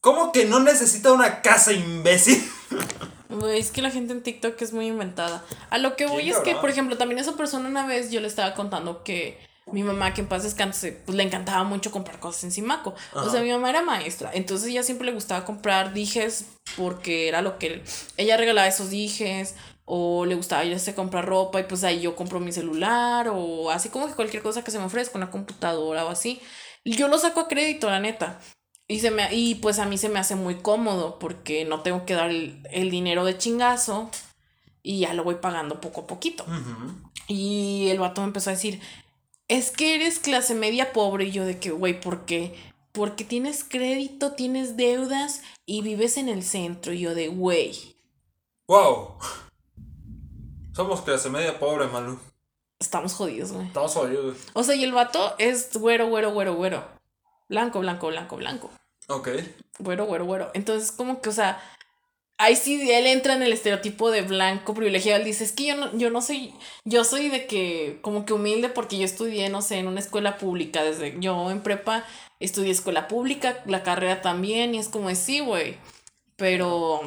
¿Cómo 0.00 0.32
que 0.32 0.44
no 0.44 0.60
necesita 0.60 1.12
una 1.12 1.42
casa, 1.42 1.72
imbécil? 1.72 2.50
Es 3.52 3.70
que 3.70 3.82
la 3.82 3.90
gente 3.90 4.12
en 4.12 4.22
TikTok 4.22 4.60
es 4.62 4.72
muy 4.72 4.86
inventada. 4.86 5.44
A 5.70 5.78
lo 5.78 5.96
que 5.96 6.06
voy 6.06 6.30
es 6.30 6.38
que, 6.38 6.54
por 6.56 6.70
ejemplo, 6.70 6.96
también 6.96 7.18
esa 7.18 7.36
persona 7.36 7.68
una 7.68 7.86
vez 7.86 8.10
yo 8.10 8.20
le 8.20 8.28
estaba 8.28 8.54
contando 8.54 9.02
que 9.02 9.38
mi 9.72 9.82
mamá, 9.82 10.12
que 10.12 10.20
en 10.20 10.28
paz 10.28 10.42
descanse, 10.42 10.92
pues 10.92 11.16
le 11.16 11.22
encantaba 11.22 11.64
mucho 11.64 11.90
comprar 11.90 12.20
cosas 12.20 12.44
en 12.44 12.52
Simaco. 12.52 12.94
O 13.14 13.18
Ajá. 13.18 13.30
sea, 13.30 13.42
mi 13.42 13.50
mamá 13.50 13.70
era 13.70 13.82
maestra, 13.82 14.30
entonces 14.34 14.68
ella 14.68 14.82
siempre 14.82 15.06
le 15.06 15.12
gustaba 15.12 15.44
comprar 15.44 15.94
dijes 15.94 16.46
porque 16.76 17.28
era 17.28 17.40
lo 17.40 17.58
que 17.58 17.82
ella 18.16 18.36
regalaba 18.36 18.68
esos 18.68 18.90
dijes. 18.90 19.54
O 19.86 20.24
le 20.24 20.34
gustaba 20.34 20.64
ya 20.64 20.78
sé 20.78 20.94
comprar 20.94 21.26
ropa 21.26 21.60
y 21.60 21.64
pues 21.64 21.84
ahí 21.84 22.00
yo 22.00 22.16
compro 22.16 22.40
mi 22.40 22.52
celular 22.52 23.28
o 23.30 23.70
así 23.70 23.90
como 23.90 24.06
que 24.06 24.14
cualquier 24.14 24.42
cosa 24.42 24.64
que 24.64 24.70
se 24.70 24.78
me 24.78 24.86
ofrezca, 24.86 25.18
una 25.18 25.30
computadora 25.30 26.06
o 26.06 26.08
así. 26.08 26.40
Yo 26.86 27.08
lo 27.08 27.18
saco 27.18 27.40
a 27.40 27.48
crédito, 27.48 27.90
la 27.90 28.00
neta. 28.00 28.40
Y, 28.86 29.00
se 29.00 29.10
me, 29.10 29.34
y 29.34 29.56
pues 29.56 29.78
a 29.78 29.86
mí 29.86 29.96
se 29.96 30.08
me 30.08 30.18
hace 30.18 30.34
muy 30.34 30.56
cómodo 30.56 31.18
porque 31.18 31.64
no 31.64 31.80
tengo 31.80 32.04
que 32.04 32.14
dar 32.14 32.30
el, 32.30 32.66
el 32.70 32.90
dinero 32.90 33.24
de 33.24 33.38
chingazo 33.38 34.10
y 34.82 35.00
ya 35.00 35.14
lo 35.14 35.24
voy 35.24 35.36
pagando 35.36 35.80
poco 35.80 36.02
a 36.02 36.06
poquito. 36.06 36.44
Y 37.26 37.88
el 37.88 37.98
vato 37.98 38.20
me 38.20 38.26
empezó 38.26 38.50
a 38.50 38.52
decir, 38.52 38.80
es 39.48 39.70
que 39.70 39.94
eres 39.94 40.18
clase 40.18 40.54
media 40.54 40.92
pobre. 40.92 41.24
Y 41.26 41.30
yo 41.32 41.46
de 41.46 41.58
que, 41.58 41.70
güey, 41.70 41.98
¿por 41.98 42.26
qué? 42.26 42.54
Porque 42.92 43.24
tienes 43.24 43.64
crédito, 43.64 44.32
tienes 44.32 44.76
deudas 44.76 45.40
y 45.64 45.80
vives 45.80 46.18
en 46.18 46.28
el 46.28 46.42
centro. 46.42 46.92
Y 46.92 47.00
yo 47.00 47.14
de, 47.14 47.28
güey, 47.28 47.94
Wow. 48.66 49.16
Somos 50.72 51.02
clase 51.02 51.28
media 51.30 51.58
pobre, 51.58 51.86
Malu. 51.86 52.18
estamos 52.80 53.14
jodidos, 53.14 53.52
güey. 53.52 53.66
Estamos 53.66 53.92
jodidos. 53.92 54.38
O 54.54 54.62
sea, 54.62 54.74
y 54.74 54.84
el 54.84 54.92
vato 54.92 55.34
es 55.38 55.70
güero, 55.76 56.08
güero, 56.08 56.32
güero, 56.32 56.54
güero. 56.54 56.84
Blanco, 57.48 57.80
blanco, 57.80 58.08
blanco, 58.08 58.36
blanco. 58.36 58.70
Ok. 59.08 59.28
Güero, 59.78 60.06
güero, 60.06 60.24
güero. 60.24 60.50
Entonces, 60.54 60.92
como 60.92 61.20
que, 61.20 61.28
o 61.28 61.32
sea, 61.32 61.60
ahí 62.38 62.56
sí 62.56 62.90
él 62.90 63.06
entra 63.06 63.34
en 63.34 63.42
el 63.42 63.52
estereotipo 63.52 64.10
de 64.10 64.22
blanco 64.22 64.74
privilegiado. 64.74 65.18
Él 65.18 65.26
dice, 65.26 65.44
es 65.44 65.52
que 65.52 65.66
yo 65.66 65.76
no, 65.76 65.96
yo 65.96 66.10
no 66.10 66.22
soy, 66.22 66.54
yo 66.84 67.04
soy 67.04 67.28
de 67.28 67.46
que, 67.46 67.98
como 68.02 68.24
que 68.24 68.32
humilde 68.32 68.68
porque 68.68 68.98
yo 68.98 69.04
estudié, 69.04 69.48
no 69.48 69.62
sé, 69.62 69.78
en 69.78 69.88
una 69.88 70.00
escuela 70.00 70.38
pública. 70.38 70.82
Desde 70.82 71.18
yo 71.20 71.50
en 71.50 71.62
prepa 71.62 72.04
estudié 72.40 72.70
escuela 72.70 73.08
pública, 73.08 73.62
la 73.66 73.82
carrera 73.82 74.22
también, 74.22 74.74
y 74.74 74.78
es 74.78 74.88
como 74.88 75.14
sí, 75.14 75.40
güey. 75.40 75.76
Pero 76.36 77.00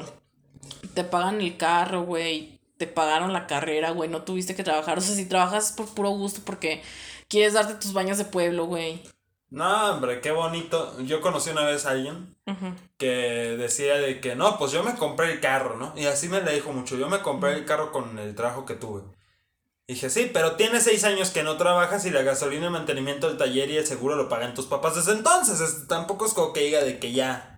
te 0.94 1.04
pagan 1.04 1.42
el 1.42 1.58
carro, 1.58 2.04
güey. 2.04 2.60
Te 2.78 2.88
pagaron 2.88 3.34
la 3.34 3.48
carrera, 3.48 3.92
güey. 3.92 4.10
No 4.10 4.24
tuviste 4.24 4.56
que 4.56 4.64
trabajar. 4.64 4.98
O 5.00 5.02
sea, 5.02 5.16
si 5.16 5.26
trabajas 5.26 5.72
por 5.72 5.88
puro 5.94 6.10
gusto 6.12 6.42
porque 6.46 6.84
quieres 7.28 7.54
darte 7.54 7.76
tus 7.76 7.94
baños 7.94 8.18
de 8.18 8.26
pueblo, 8.26 8.66
güey. 8.66 9.02
No, 9.50 9.92
hombre, 9.94 10.20
qué 10.20 10.32
bonito. 10.32 11.00
Yo 11.02 11.22
conocí 11.22 11.50
una 11.52 11.64
vez 11.66 11.86
a 11.86 11.92
alguien 11.92 12.36
que 12.98 13.56
decía 13.58 13.96
de 13.98 14.20
que 14.20 14.36
no, 14.36 14.58
pues 14.58 14.72
yo 14.74 14.84
me 14.84 14.96
compré 14.96 15.32
el 15.32 15.40
carro, 15.40 15.78
¿no? 15.78 15.94
Y 15.96 16.06
así 16.06 16.28
me 16.28 16.42
le 16.42 16.54
dijo 16.54 16.74
mucho. 16.74 16.98
Yo 16.98 17.08
me 17.10 17.22
compré 17.22 17.54
el 17.54 17.66
carro 17.66 17.92
con 17.92 18.20
el 18.20 18.36
trabajo 18.36 18.66
que 18.66 18.76
tuve. 18.76 19.04
Dije, 19.88 20.10
sí, 20.10 20.30
pero 20.34 20.58
tienes 20.58 20.84
seis 20.84 21.06
años 21.06 21.30
que 21.32 21.44
no 21.44 21.56
trabajas 21.58 22.06
y 22.06 22.12
la 22.12 22.22
gasolina, 22.24 22.66
el 22.66 22.72
mantenimiento 22.74 23.30
del 23.30 23.38
taller 23.38 23.70
y 23.72 23.78
el 23.78 23.88
seguro 23.88 24.16
lo 24.18 24.28
pagan 24.28 24.54
tus 24.54 24.66
papás 24.66 24.96
desde 24.96 25.14
entonces. 25.14 25.62
Es- 25.62 25.88
tampoco 25.88 26.26
es 26.26 26.34
como 26.34 26.52
que 26.52 26.62
diga 26.62 26.84
de 26.84 27.00
que 27.00 27.14
ya 27.14 27.57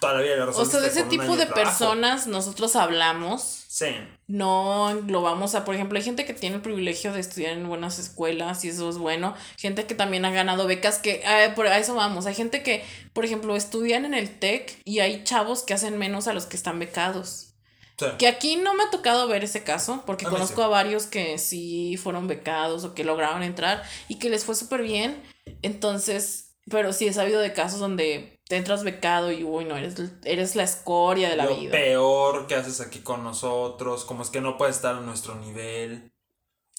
todavía 0.00 0.36
la 0.36 0.46
O 0.46 0.64
sea, 0.64 0.80
de 0.80 0.88
ese 0.88 1.04
tipo 1.04 1.36
de 1.36 1.46
personas 1.46 2.26
nosotros 2.26 2.76
hablamos. 2.76 3.64
Sí. 3.68 3.86
No 4.26 4.90
englobamos 4.90 5.54
a, 5.54 5.64
por 5.64 5.74
ejemplo, 5.74 5.98
hay 5.98 6.04
gente 6.04 6.24
que 6.24 6.34
tiene 6.34 6.56
el 6.56 6.62
privilegio 6.62 7.12
de 7.12 7.20
estudiar 7.20 7.52
en 7.52 7.68
buenas 7.68 7.98
escuelas 7.98 8.64
y 8.64 8.70
eso 8.70 8.88
es 8.88 8.98
bueno. 8.98 9.34
Gente 9.56 9.86
que 9.86 9.94
también 9.94 10.24
ha 10.24 10.30
ganado 10.30 10.66
becas, 10.66 10.98
que 10.98 11.22
eh, 11.24 11.52
por 11.54 11.66
a 11.66 11.78
eso 11.78 11.94
vamos. 11.94 12.26
Hay 12.26 12.34
gente 12.34 12.62
que, 12.62 12.84
por 13.12 13.24
ejemplo, 13.24 13.54
estudian 13.56 14.04
en 14.04 14.14
el 14.14 14.38
TEC 14.38 14.80
y 14.84 15.00
hay 15.00 15.22
chavos 15.24 15.62
que 15.62 15.74
hacen 15.74 15.98
menos 15.98 16.26
a 16.28 16.32
los 16.32 16.46
que 16.46 16.56
están 16.56 16.78
becados. 16.78 17.54
sí. 17.98 18.06
Que 18.18 18.26
aquí 18.26 18.56
no 18.56 18.74
me 18.74 18.84
ha 18.84 18.90
tocado 18.90 19.28
ver 19.28 19.44
ese 19.44 19.62
caso, 19.62 20.02
porque 20.06 20.26
A 20.26 20.30
conozco 20.30 20.62
sí. 20.62 20.62
a 20.62 20.68
varios 20.68 21.06
que 21.06 21.38
sí 21.38 21.96
fueron 22.02 22.26
becados 22.26 22.84
o 22.84 22.94
que 22.94 23.04
lograron 23.04 23.42
entrar 23.42 23.82
y 24.08 24.18
que 24.18 24.30
les 24.30 24.44
fue 24.44 24.54
súper 24.54 24.82
bien. 24.82 25.22
Entonces, 25.62 26.56
pero 26.70 26.92
sí 26.92 27.06
he 27.06 27.12
sabido 27.12 27.40
de 27.40 27.52
casos 27.52 27.80
donde 27.80 28.37
te 28.48 28.56
entras 28.56 28.82
becado 28.82 29.30
y 29.30 29.44
uy, 29.44 29.64
no, 29.64 29.76
eres, 29.76 29.94
eres 30.24 30.56
la 30.56 30.62
escoria 30.64 31.28
de 31.28 31.36
la 31.36 31.44
Lo 31.44 31.56
vida. 31.56 31.70
peor 31.70 32.46
que 32.46 32.54
haces 32.54 32.80
aquí 32.80 33.00
con 33.00 33.22
nosotros, 33.22 34.04
como 34.04 34.22
es 34.22 34.30
que 34.30 34.40
no 34.40 34.56
puedes 34.56 34.76
estar 34.76 34.94
a 34.96 35.00
nuestro 35.00 35.34
nivel. 35.36 36.12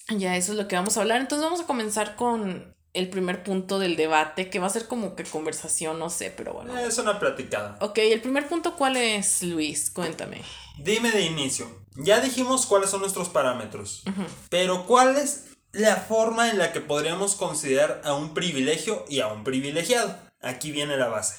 Ya, 0.09 0.35
eso 0.35 0.53
es 0.53 0.57
lo 0.57 0.67
que 0.67 0.75
vamos 0.75 0.97
a 0.97 1.01
hablar. 1.01 1.21
Entonces 1.21 1.43
vamos 1.43 1.61
a 1.61 1.67
comenzar 1.67 2.15
con 2.15 2.75
el 2.93 3.09
primer 3.09 3.43
punto 3.43 3.77
del 3.77 3.95
debate, 3.95 4.49
que 4.49 4.57
va 4.57 4.65
a 4.65 4.71
ser 4.71 4.87
como 4.87 5.15
que 5.15 5.23
conversación, 5.23 5.99
no 5.99 6.09
sé, 6.09 6.33
pero 6.35 6.53
bueno. 6.53 6.75
Es 6.77 6.97
una 6.97 7.19
platicada. 7.19 7.77
Ok, 7.81 7.99
el 7.99 8.19
primer 8.21 8.47
punto, 8.47 8.75
¿cuál 8.75 8.97
es, 8.97 9.43
Luis? 9.43 9.91
Cuéntame. 9.91 10.41
Dime 10.79 11.11
de 11.11 11.21
inicio, 11.21 11.67
ya 11.97 12.19
dijimos 12.21 12.65
cuáles 12.65 12.89
son 12.89 13.01
nuestros 13.01 13.29
parámetros, 13.29 14.03
pero 14.49 14.87
¿cuál 14.87 15.17
es 15.17 15.45
la 15.71 15.97
forma 15.97 16.49
en 16.49 16.57
la 16.57 16.71
que 16.71 16.79
podríamos 16.81 17.35
considerar 17.35 18.01
a 18.05 18.13
un 18.13 18.33
privilegio 18.33 19.05
y 19.07 19.19
a 19.19 19.27
un 19.27 19.43
privilegiado? 19.43 20.17
Aquí 20.41 20.71
viene 20.71 20.97
la 20.97 21.09
base. 21.09 21.35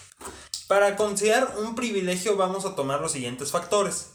Para 0.71 0.95
considerar 0.95 1.57
un 1.59 1.75
privilegio 1.75 2.37
vamos 2.37 2.65
a 2.65 2.77
tomar 2.77 3.01
los 3.01 3.11
siguientes 3.11 3.51
factores. 3.51 4.13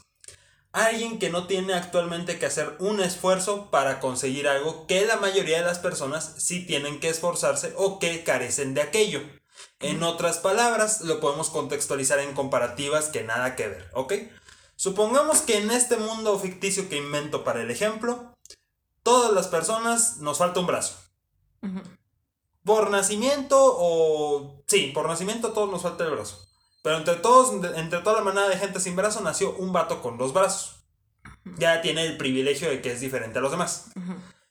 Alguien 0.72 1.18
que 1.18 1.28
no 1.28 1.46
tiene 1.46 1.74
actualmente 1.74 2.38
que 2.38 2.46
hacer 2.46 2.76
un 2.78 3.00
esfuerzo 3.00 3.70
para 3.70 4.00
conseguir 4.00 4.48
algo 4.48 4.86
que 4.86 5.04
la 5.04 5.18
mayoría 5.18 5.58
de 5.58 5.66
las 5.66 5.80
personas 5.80 6.32
sí 6.38 6.64
tienen 6.64 6.98
que 6.98 7.10
esforzarse 7.10 7.74
o 7.76 7.98
que 7.98 8.24
carecen 8.24 8.72
de 8.72 8.80
aquello. 8.80 9.20
En 9.80 10.02
otras 10.02 10.38
palabras, 10.38 11.02
lo 11.02 11.20
podemos 11.20 11.50
contextualizar 11.50 12.20
en 12.20 12.32
comparativas 12.32 13.10
que 13.10 13.22
nada 13.22 13.54
que 13.54 13.68
ver, 13.68 13.90
¿ok? 13.92 14.14
Supongamos 14.76 15.42
que 15.42 15.58
en 15.58 15.70
este 15.70 15.98
mundo 15.98 16.38
ficticio 16.38 16.88
que 16.88 16.96
invento 16.96 17.44
para 17.44 17.60
el 17.60 17.70
ejemplo, 17.70 18.34
todas 19.02 19.30
las 19.30 19.48
personas 19.48 20.20
nos 20.20 20.38
falta 20.38 20.60
un 20.60 20.66
brazo. 20.66 20.96
Por 22.64 22.88
nacimiento 22.88 23.58
o... 23.60 24.64
Sí, 24.66 24.90
por 24.94 25.06
nacimiento 25.06 25.48
a 25.48 25.52
todos 25.52 25.70
nos 25.70 25.82
falta 25.82 26.04
el 26.04 26.12
brazo. 26.12 26.45
Pero 26.86 26.98
entre 26.98 27.16
todos, 27.16 27.52
entre 27.74 27.98
toda 27.98 28.18
la 28.18 28.22
manada 28.22 28.48
de 28.48 28.58
gente 28.58 28.78
sin 28.78 28.94
brazo, 28.94 29.20
nació 29.20 29.56
un 29.56 29.72
vato 29.72 30.00
con 30.00 30.18
dos 30.18 30.32
brazos. 30.32 30.86
Ya 31.58 31.82
tiene 31.82 32.06
el 32.06 32.16
privilegio 32.16 32.70
de 32.70 32.80
que 32.80 32.92
es 32.92 33.00
diferente 33.00 33.40
a 33.40 33.42
los 33.42 33.50
demás. 33.50 33.90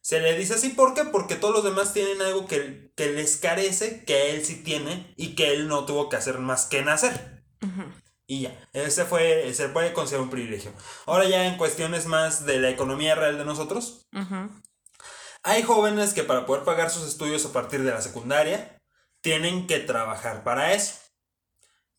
Se 0.02 0.20
le 0.20 0.38
dice 0.38 0.56
así, 0.56 0.68
¿por 0.68 0.94
qué? 0.94 1.06
Porque 1.06 1.36
todos 1.36 1.56
los 1.56 1.64
demás 1.64 1.94
tienen 1.94 2.22
algo 2.22 2.46
que, 2.46 2.92
que 2.98 3.14
les 3.14 3.38
carece, 3.38 4.04
que 4.04 4.32
él 4.32 4.44
sí 4.44 4.64
tiene 4.66 5.14
y 5.16 5.36
que 5.36 5.54
él 5.54 5.70
no 5.70 5.86
tuvo 5.86 6.10
que 6.10 6.18
hacer 6.18 6.40
más 6.40 6.66
que 6.66 6.84
nacer. 6.84 7.46
Y 8.28 8.42
ya, 8.42 8.70
ese 8.74 9.06
fue, 9.06 9.54
se 9.54 9.70
puede 9.70 9.94
considerar 9.94 10.26
un 10.26 10.30
privilegio. 10.30 10.74
Ahora 11.06 11.30
ya 11.30 11.48
en 11.48 11.56
cuestiones 11.56 12.06
más 12.06 12.46
de 12.46 12.60
la 12.60 12.70
economía 12.70 13.16
real 13.16 13.38
de 13.38 13.46
nosotros, 13.46 14.10
hay 15.42 15.64
jóvenes 15.64 16.14
que 16.14 16.24
para 16.24 16.46
poder 16.46 16.66
pagar 16.66 16.90
sus 16.90 17.08
estudios 17.08 17.46
a 17.46 17.54
partir 17.54 17.82
de 17.84 17.92
la 17.92 18.02
secundaria, 18.02 18.78
tienen 19.22 19.68
que 19.68 19.80
trabajar 19.80 20.44
para 20.44 20.74
eso. 20.74 21.05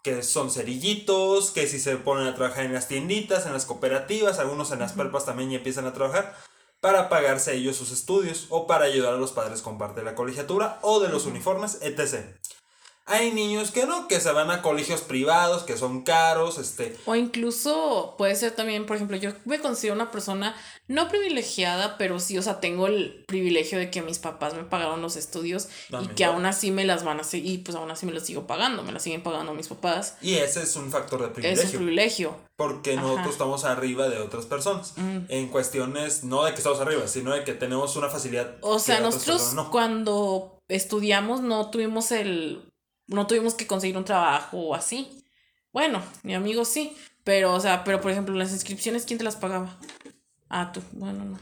Que 0.06 0.22
son 0.22 0.52
cerillitos, 0.52 1.50
que 1.50 1.66
si 1.66 1.80
se 1.80 1.96
ponen 1.96 2.28
a 2.28 2.34
trabajar 2.36 2.64
en 2.64 2.72
las 2.72 2.86
tienditas, 2.86 3.44
en 3.44 3.52
las 3.52 3.66
cooperativas, 3.66 4.38
algunos 4.38 4.70
en 4.70 4.78
las 4.78 4.92
perpas 4.92 5.26
también 5.26 5.50
ya 5.50 5.56
empiezan 5.56 5.84
a 5.84 5.92
trabajar 5.92 6.32
para 6.80 7.08
pagarse 7.08 7.56
ellos 7.56 7.74
sus 7.74 7.90
estudios 7.90 8.46
o 8.50 8.68
para 8.68 8.84
ayudar 8.84 9.14
a 9.14 9.16
los 9.16 9.32
padres 9.32 9.62
con 9.62 9.78
parte 9.78 9.98
de 9.98 10.06
la 10.06 10.14
colegiatura 10.14 10.78
o 10.82 11.00
de 11.00 11.08
los 11.08 11.26
uniformes, 11.26 11.80
etc. 11.82 12.24
Hay 13.08 13.32
niños 13.32 13.70
que 13.70 13.86
no, 13.86 14.08
que 14.08 14.18
se 14.18 14.32
van 14.32 14.50
a 14.50 14.62
colegios 14.62 15.00
privados, 15.00 15.62
que 15.62 15.76
son 15.76 16.02
caros, 16.02 16.58
este... 16.58 16.96
O 17.06 17.14
incluso 17.14 18.16
puede 18.18 18.34
ser 18.34 18.50
también, 18.50 18.84
por 18.84 18.96
ejemplo, 18.96 19.16
yo 19.16 19.30
me 19.44 19.60
considero 19.60 19.94
una 19.94 20.10
persona 20.10 20.56
no 20.88 21.08
privilegiada, 21.08 21.98
pero 21.98 22.18
sí, 22.18 22.36
o 22.36 22.42
sea, 22.42 22.58
tengo 22.58 22.88
el 22.88 23.24
privilegio 23.28 23.78
de 23.78 23.92
que 23.92 24.02
mis 24.02 24.18
papás 24.18 24.54
me 24.54 24.64
pagaron 24.64 25.02
los 25.02 25.14
estudios 25.14 25.68
y 26.02 26.08
que 26.08 26.24
aún 26.24 26.46
así 26.46 26.72
me 26.72 26.84
las 26.84 27.04
van 27.04 27.20
a 27.20 27.24
seguir, 27.24 27.54
y 27.54 27.58
pues 27.58 27.76
aún 27.76 27.92
así 27.92 28.06
me 28.06 28.12
los 28.12 28.24
sigo 28.24 28.48
pagando, 28.48 28.82
me 28.82 28.90
las 28.90 29.04
siguen 29.04 29.22
pagando 29.22 29.54
mis 29.54 29.68
papás. 29.68 30.16
Y 30.20 30.34
ese 30.34 30.64
es 30.64 30.74
un 30.74 30.90
factor 30.90 31.22
de 31.22 31.28
privilegio. 31.28 31.62
Es 31.62 31.70
un 31.70 31.76
privilegio. 31.76 32.36
Porque 32.56 32.96
nosotros 32.96 33.28
estamos 33.28 33.64
arriba 33.64 34.08
de 34.08 34.18
otras 34.18 34.46
personas. 34.46 34.94
En 35.28 35.46
cuestiones, 35.46 36.24
no 36.24 36.44
de 36.44 36.50
que 36.52 36.58
estamos 36.58 36.80
arriba, 36.80 37.06
sino 37.06 37.32
de 37.32 37.44
que 37.44 37.52
tenemos 37.54 37.94
una 37.94 38.08
facilidad. 38.08 38.56
O 38.62 38.80
sea, 38.80 38.98
nosotros 38.98 39.54
cuando 39.70 40.58
estudiamos 40.68 41.40
no 41.40 41.70
tuvimos 41.70 42.10
el 42.10 42.68
no 43.06 43.26
tuvimos 43.26 43.54
que 43.54 43.66
conseguir 43.66 43.96
un 43.96 44.04
trabajo 44.04 44.58
o 44.58 44.74
así. 44.74 45.24
Bueno, 45.72 46.02
mi 46.22 46.34
amigo 46.34 46.64
sí, 46.64 46.96
pero, 47.24 47.54
o 47.54 47.60
sea, 47.60 47.84
pero 47.84 48.00
por 48.00 48.10
ejemplo, 48.10 48.34
las 48.34 48.52
inscripciones, 48.52 49.04
¿quién 49.04 49.18
te 49.18 49.24
las 49.24 49.36
pagaba? 49.36 49.78
Ah, 50.48 50.72
tú, 50.72 50.82
bueno, 50.92 51.24
no. 51.24 51.38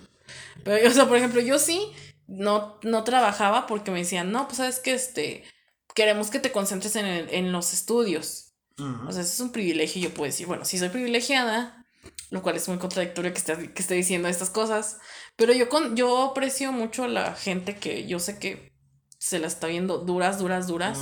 Pero, 0.64 0.88
o 0.90 0.92
sea, 0.92 1.06
por 1.06 1.16
ejemplo, 1.16 1.40
yo 1.40 1.58
sí 1.58 1.92
no, 2.26 2.78
no 2.82 3.04
trabajaba 3.04 3.66
porque 3.66 3.90
me 3.90 4.00
decían, 4.00 4.32
no, 4.32 4.46
pues 4.46 4.58
sabes 4.58 4.80
que 4.80 4.94
este, 4.94 5.44
queremos 5.94 6.30
que 6.30 6.40
te 6.40 6.52
concentres 6.52 6.96
en, 6.96 7.06
en 7.06 7.52
los 7.52 7.72
estudios. 7.72 8.52
O 8.76 9.12
sea, 9.12 9.22
eso 9.22 9.32
es 9.32 9.40
un 9.40 9.52
privilegio. 9.52 10.02
Yo 10.02 10.12
puedo 10.12 10.26
decir, 10.26 10.48
bueno, 10.48 10.64
sí 10.64 10.78
soy 10.78 10.88
privilegiada, 10.88 11.86
lo 12.30 12.42
cual 12.42 12.56
es 12.56 12.68
muy 12.68 12.78
contradictorio 12.78 13.32
que 13.32 13.38
esté, 13.38 13.72
que 13.72 13.82
esté 13.82 13.94
diciendo 13.94 14.26
estas 14.26 14.50
cosas, 14.50 14.98
pero 15.36 15.52
yo, 15.52 15.68
con, 15.68 15.96
yo 15.96 16.30
aprecio 16.30 16.72
mucho 16.72 17.04
a 17.04 17.08
la 17.08 17.34
gente 17.34 17.76
que 17.76 18.06
yo 18.06 18.18
sé 18.18 18.38
que 18.38 18.72
se 19.18 19.38
la 19.38 19.46
está 19.46 19.68
viendo 19.68 19.98
duras, 19.98 20.38
duras, 20.38 20.66
duras 20.66 20.98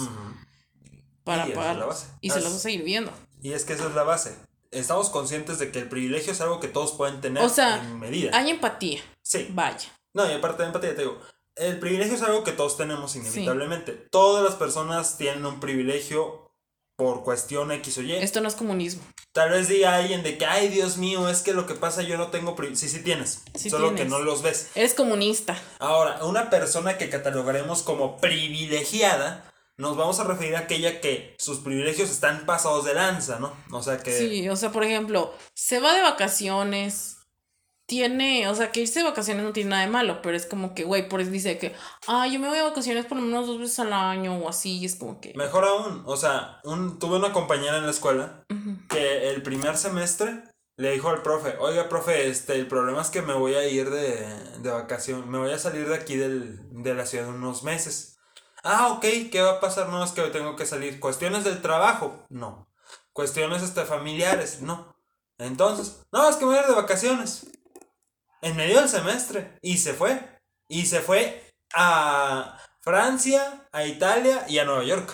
para 1.24 1.48
y 1.48 1.52
pagar. 1.52 1.86
Y 2.20 2.30
se 2.30 2.40
los 2.40 2.52
va 2.52 2.56
a 2.56 2.60
seguir 2.60 2.84
viendo. 2.84 3.12
Y 3.42 3.52
es 3.52 3.64
que 3.64 3.72
esa 3.72 3.86
es 3.86 3.94
la 3.94 4.04
base. 4.04 4.36
Estamos 4.70 5.10
conscientes 5.10 5.58
de 5.58 5.70
que 5.70 5.80
el 5.80 5.88
privilegio 5.88 6.32
es 6.32 6.40
algo 6.40 6.58
que 6.60 6.68
todos 6.68 6.92
pueden 6.92 7.20
tener 7.20 7.42
o 7.42 7.48
sea, 7.48 7.82
en 7.82 7.98
medida. 7.98 8.30
Hay 8.34 8.50
empatía. 8.50 9.00
Sí. 9.22 9.48
Vaya. 9.50 9.88
No, 10.14 10.30
y 10.30 10.32
aparte 10.32 10.62
de 10.62 10.68
empatía, 10.68 10.94
te 10.94 11.02
digo, 11.02 11.20
el 11.56 11.78
privilegio 11.78 12.14
es 12.14 12.22
algo 12.22 12.44
que 12.44 12.52
todos 12.52 12.76
tenemos 12.76 13.14
inevitablemente. 13.16 13.92
Todas 13.92 14.42
las 14.42 14.54
personas 14.54 15.18
tienen 15.18 15.44
un 15.44 15.60
privilegio 15.60 16.50
por 16.96 17.24
cuestión 17.24 17.72
X 17.72 17.98
o 17.98 18.02
Y. 18.02 18.12
Esto 18.12 18.40
no 18.40 18.48
es 18.48 18.54
comunismo. 18.54 19.02
Tal 19.32 19.50
vez 19.50 19.68
diga 19.68 19.96
alguien 19.96 20.22
de 20.22 20.38
que, 20.38 20.46
ay, 20.46 20.68
Dios 20.68 20.98
mío, 20.98 21.28
es 21.28 21.42
que 21.42 21.52
lo 21.52 21.66
que 21.66 21.74
pasa 21.74 22.02
yo 22.02 22.16
no 22.16 22.28
tengo 22.28 22.54
privilegio. 22.54 22.88
Sí, 22.88 22.96
sí 22.96 23.02
tienes. 23.02 23.42
solo 23.70 23.94
que 23.94 24.04
no 24.04 24.20
los 24.20 24.42
ves. 24.42 24.70
Eres 24.74 24.94
comunista. 24.94 25.58
Ahora, 25.78 26.24
una 26.24 26.48
persona 26.50 26.98
que 26.98 27.10
catalogaremos 27.10 27.82
como 27.82 28.18
privilegiada 28.18 29.51
nos 29.82 29.96
vamos 29.96 30.20
a 30.20 30.24
referir 30.24 30.54
a 30.54 30.60
aquella 30.60 31.00
que 31.00 31.34
sus 31.38 31.58
privilegios 31.58 32.08
están 32.08 32.46
pasados 32.46 32.84
de 32.84 32.94
lanza, 32.94 33.40
¿no? 33.40 33.52
O 33.72 33.82
sea 33.82 33.98
que... 33.98 34.16
Sí, 34.16 34.48
o 34.48 34.54
sea, 34.54 34.70
por 34.70 34.84
ejemplo, 34.84 35.34
se 35.54 35.80
va 35.80 35.92
de 35.92 36.02
vacaciones, 36.02 37.18
tiene, 37.86 38.48
o 38.48 38.54
sea, 38.54 38.70
que 38.70 38.82
irse 38.82 39.00
de 39.00 39.06
vacaciones 39.06 39.44
no 39.44 39.52
tiene 39.52 39.70
nada 39.70 39.82
de 39.82 39.90
malo, 39.90 40.22
pero 40.22 40.36
es 40.36 40.46
como 40.46 40.72
que, 40.72 40.84
güey, 40.84 41.08
por 41.08 41.20
eso 41.20 41.32
dice 41.32 41.58
que, 41.58 41.74
ah, 42.06 42.28
yo 42.28 42.38
me 42.38 42.46
voy 42.46 42.58
de 42.58 42.62
vacaciones 42.62 43.06
por 43.06 43.18
lo 43.18 43.24
menos 43.24 43.48
dos 43.48 43.58
veces 43.58 43.80
al 43.80 43.92
año 43.92 44.38
o 44.38 44.48
así, 44.48 44.84
es 44.84 44.94
como 44.94 45.20
que... 45.20 45.34
Mejor 45.34 45.64
aún, 45.64 46.04
o 46.06 46.16
sea, 46.16 46.60
un, 46.62 47.00
tuve 47.00 47.16
una 47.16 47.32
compañera 47.32 47.78
en 47.78 47.84
la 47.84 47.90
escuela 47.90 48.44
que 48.88 49.30
el 49.30 49.42
primer 49.42 49.76
semestre 49.76 50.44
le 50.76 50.92
dijo 50.92 51.08
al 51.08 51.22
profe, 51.22 51.56
oiga, 51.58 51.88
profe, 51.88 52.28
este, 52.28 52.54
el 52.54 52.68
problema 52.68 53.02
es 53.02 53.10
que 53.10 53.20
me 53.20 53.34
voy 53.34 53.54
a 53.54 53.68
ir 53.68 53.90
de, 53.90 54.28
de 54.60 54.70
vacación, 54.70 55.28
me 55.28 55.38
voy 55.38 55.50
a 55.50 55.58
salir 55.58 55.88
de 55.88 55.96
aquí 55.96 56.16
del, 56.16 56.60
de 56.84 56.94
la 56.94 57.04
ciudad 57.04 57.28
unos 57.28 57.64
meses. 57.64 58.11
Ah, 58.62 58.92
ok, 58.92 59.02
¿qué 59.30 59.42
va 59.42 59.52
a 59.52 59.60
pasar? 59.60 59.88
No, 59.88 60.04
es 60.04 60.12
que 60.12 60.22
tengo 60.28 60.54
que 60.56 60.66
salir. 60.66 61.00
¿Cuestiones 61.00 61.44
del 61.44 61.60
trabajo? 61.62 62.24
No. 62.28 62.68
¿Cuestiones 63.12 63.62
este, 63.62 63.84
familiares? 63.84 64.60
No. 64.60 64.96
Entonces, 65.38 66.00
no, 66.12 66.28
es 66.28 66.36
que 66.36 66.44
voy 66.44 66.56
a 66.56 66.60
ir 66.60 66.66
de 66.66 66.74
vacaciones. 66.74 67.46
En 68.40 68.56
medio 68.56 68.78
del 68.78 68.88
semestre. 68.88 69.58
Y 69.62 69.78
se 69.78 69.94
fue. 69.94 70.40
Y 70.68 70.86
se 70.86 71.00
fue 71.00 71.52
a 71.74 72.58
Francia, 72.80 73.68
a 73.72 73.84
Italia 73.84 74.44
y 74.48 74.58
a 74.58 74.64
Nueva 74.64 74.84
York. 74.84 75.12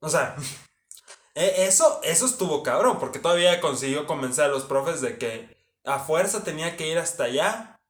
O 0.00 0.08
sea, 0.08 0.36
e, 1.34 1.66
eso, 1.66 2.00
eso 2.02 2.26
estuvo 2.26 2.62
cabrón, 2.62 2.98
porque 2.98 3.20
todavía 3.20 3.60
consiguió 3.60 4.06
convencer 4.06 4.46
a 4.46 4.48
los 4.48 4.64
profes 4.64 5.00
de 5.00 5.18
que 5.18 5.56
a 5.84 6.00
fuerza 6.00 6.44
tenía 6.44 6.76
que 6.76 6.88
ir 6.88 6.98
hasta 6.98 7.24
allá 7.24 7.80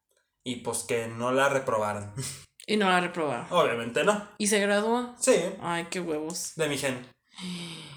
y 0.45 0.57
pues 0.57 0.85
que 0.85 1.09
no 1.09 1.33
la 1.33 1.49
reprobaran. 1.49 2.15
Y 2.69 2.77
no 2.77 2.87
la 2.91 3.01
reprobaron. 3.01 3.47
Obviamente 3.49 4.05
no. 4.05 4.29
¿Y 4.37 4.47
se 4.47 4.61
graduó? 4.61 5.15
Sí. 5.19 5.37
Ay, 5.63 5.87
qué 5.91 6.01
huevos. 6.01 6.53
De 6.55 6.69
mi 6.69 6.77
gen. 6.77 7.09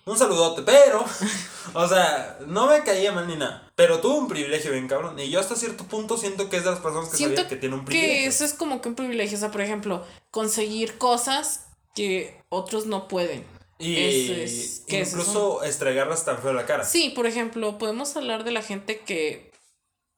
Un 0.06 0.18
saludote, 0.18 0.62
pero, 0.62 1.04
o 1.74 1.88
sea, 1.90 2.38
no 2.48 2.68
me 2.68 2.82
caía 2.82 3.12
mal 3.12 3.28
ni 3.28 3.36
nada. 3.36 3.70
Pero 3.76 4.00
tuvo 4.00 4.18
un 4.18 4.30
privilegio 4.30 4.72
bien 4.72 4.88
cabrón. 4.88 5.20
Y 5.20 5.30
yo 5.30 5.42
hasta 5.42 5.58
cierto 5.58 5.84
punto 5.84 6.18
siento 6.18 6.50
que 6.50 6.56
es 6.56 6.64
de 6.64 6.72
las 6.72 6.80
personas 6.80 7.10
que 7.10 7.18
siento 7.18 7.50
que 7.50 7.58
tiene 7.58 7.76
un 7.76 7.84
privilegio. 7.84 8.14
Que 8.14 8.26
eso 8.28 8.46
es 8.46 8.54
como 8.54 8.82
que 8.82 8.88
un 8.88 8.96
privilegio. 8.96 9.38
O 9.38 9.42
sea, 9.42 9.52
por 9.52 9.60
ejemplo, 9.60 10.06
conseguir 10.32 10.98
cosas 10.98 11.66
que 11.94 12.42
otros 12.48 12.86
no 12.86 13.10
pueden. 13.10 13.46
Y 13.78 13.98
es, 13.98 14.86
incluso 14.88 15.64
estregarlas 15.64 16.24
tan 16.24 16.38
feo 16.38 16.54
la 16.54 16.66
cara. 16.66 16.86
Sí, 16.86 17.12
por 17.14 17.26
ejemplo, 17.26 17.78
podemos 17.78 18.16
hablar 18.16 18.46
de 18.46 18.52
la 18.52 18.62
gente 18.62 19.02
que 19.02 19.52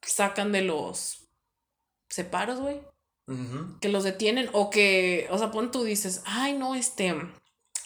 sacan 0.05 0.51
de 0.51 0.61
los 0.61 1.23
separos, 2.07 2.59
güey 2.59 2.92
que 3.79 3.89
los 3.89 4.03
detienen 4.03 4.49
o 4.53 4.69
que, 4.69 5.27
o 5.31 5.37
sea, 5.37 5.51
pon 5.51 5.71
tú 5.71 5.83
dices, 5.83 6.21
ay, 6.25 6.53
no, 6.53 6.75
este, 6.75 7.15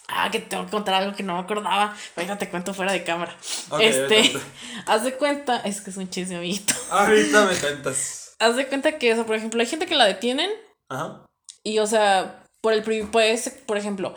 ah, 0.08 0.30
que 0.32 0.40
tengo 0.40 0.66
que 0.66 0.72
contar 0.72 0.96
algo 0.96 1.16
que 1.16 1.24
no 1.24 1.36
me 1.36 1.40
acordaba, 1.40 1.96
ahorita 2.16 2.38
te 2.38 2.50
cuento 2.50 2.74
fuera 2.74 2.92
de 2.92 3.04
cámara. 3.04 3.38
este, 3.80 4.34
haz 4.88 5.04
de 5.04 5.14
cuenta, 5.14 5.58
es 5.58 5.82
que 5.82 5.92
es 5.92 5.98
un 5.98 6.10
chismeamito. 6.10 6.74
Ahorita 6.92 7.46
me 7.46 7.56
cuentas. 7.60 8.36
haz 8.40 8.56
de 8.56 8.68
cuenta 8.68 8.98
que, 8.98 9.14
o 9.14 9.16
sea, 9.16 9.26
por 9.26 9.36
ejemplo, 9.36 9.60
hay 9.62 9.68
gente 9.68 9.86
que 9.86 9.96
la 9.96 10.06
detienen. 10.06 10.50
Y, 11.64 11.80
o 11.80 11.88
sea, 11.88 12.44
por 12.62 12.74
el 12.74 12.84
puede 13.10 13.38
por 13.66 13.78
ejemplo, 13.78 14.16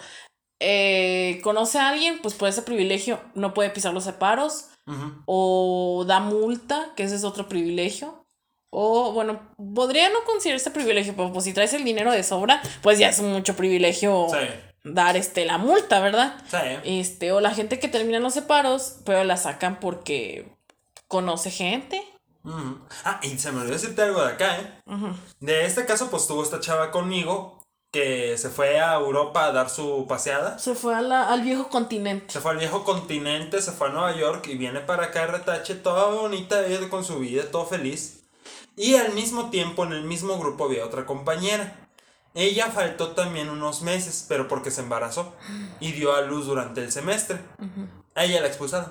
eh, 0.61 1.41
conoce 1.43 1.79
a 1.79 1.89
alguien, 1.89 2.21
pues 2.23 2.35
por 2.35 2.49
ese 2.49 2.63
privilegio 2.63 3.21
no 3.35 3.55
puede 3.55 3.71
pisar 3.71 3.93
los 3.93 4.05
separos. 4.05 4.67
O 5.25 6.05
da 6.09 6.19
multa, 6.19 6.93
que 6.97 7.05
ese 7.05 7.15
es 7.15 7.23
otro 7.23 7.49
privilegio. 7.49 8.20
O, 8.71 9.13
bueno, 9.13 9.41
podría 9.75 10.09
no 10.11 10.25
considerarse 10.25 10.71
privilegio, 10.71 11.15
pero 11.17 11.33
pues 11.33 11.45
si 11.45 11.53
traes 11.53 11.73
el 11.75 11.85
dinero 11.85 12.13
de 12.13 12.23
sobra, 12.23 12.63
pues 12.83 12.99
ya 12.99 13.09
es 13.09 13.21
mucho 13.21 13.57
privilegio 13.57 14.29
dar 14.85 15.17
este 15.17 15.45
la 15.45 15.59
multa, 15.59 16.01
¿verdad? 16.01 16.37
Sí. 16.49 17.01
Este, 17.01 17.33
o 17.33 17.41
la 17.41 17.51
gente 17.51 17.79
que 17.81 17.89
termina 17.89 18.19
en 18.19 18.23
los 18.23 18.35
separos, 18.35 18.99
pero 19.05 19.25
la 19.25 19.37
sacan 19.37 19.81
porque 19.81 20.57
conoce 21.09 21.51
gente. 21.51 22.03
Ah, 23.05 23.21
y 23.23 23.37
se 23.39 23.53
me 23.53 23.59
olvidó 23.59 23.75
decirte 23.75 24.03
algo 24.03 24.25
de 24.25 24.33
acá, 24.33 24.57
¿eh? 24.59 24.73
De 25.41 25.67
este 25.67 25.85
caso, 25.85 26.09
pues 26.11 26.27
tuvo 26.27 26.43
esta 26.43 26.61
chava 26.61 26.91
conmigo 26.91 27.59
que 27.93 28.39
se 28.39 28.51
fue 28.51 28.81
a 28.81 28.95
Europa 28.95 29.47
a 29.47 29.53
dar 29.53 29.69
su 29.69 30.07
paseada. 30.09 30.59
Se 30.59 30.75
fue 30.77 30.95
al 30.95 31.43
viejo 31.43 31.69
continente. 31.69 32.33
Se 32.33 32.41
fue 32.41 32.53
al 32.53 32.59
viejo 32.59 32.85
continente, 32.85 33.61
se 33.61 33.73
fue 33.73 33.89
a 33.89 33.91
Nueva 33.91 34.17
York 34.17 34.47
y 34.47 34.57
viene 34.57 34.81
para 34.81 35.07
acá, 35.07 35.27
retache, 35.27 35.75
toda 35.75 36.07
bonita, 36.07 36.65
ella 36.65 36.89
con 36.89 37.05
su 37.05 37.19
vida, 37.19 37.43
todo 37.51 37.67
feliz. 37.67 38.20
Y 38.81 38.95
al 38.95 39.12
mismo 39.12 39.51
tiempo 39.51 39.85
en 39.85 39.93
el 39.93 40.05
mismo 40.05 40.38
grupo 40.38 40.64
había 40.64 40.87
otra 40.87 41.05
compañera. 41.05 41.90
Ella 42.33 42.71
faltó 42.71 43.11
también 43.11 43.51
unos 43.51 43.83
meses, 43.83 44.25
pero 44.27 44.49
porque 44.49 44.71
se 44.71 44.81
embarazó 44.81 45.35
y 45.81 45.93
dio 45.93 46.14
a 46.14 46.23
luz 46.23 46.47
durante 46.47 46.83
el 46.83 46.90
semestre. 46.90 47.40
A 48.14 48.25
ella 48.25 48.40
la 48.40 48.47
expulsaron. 48.47 48.90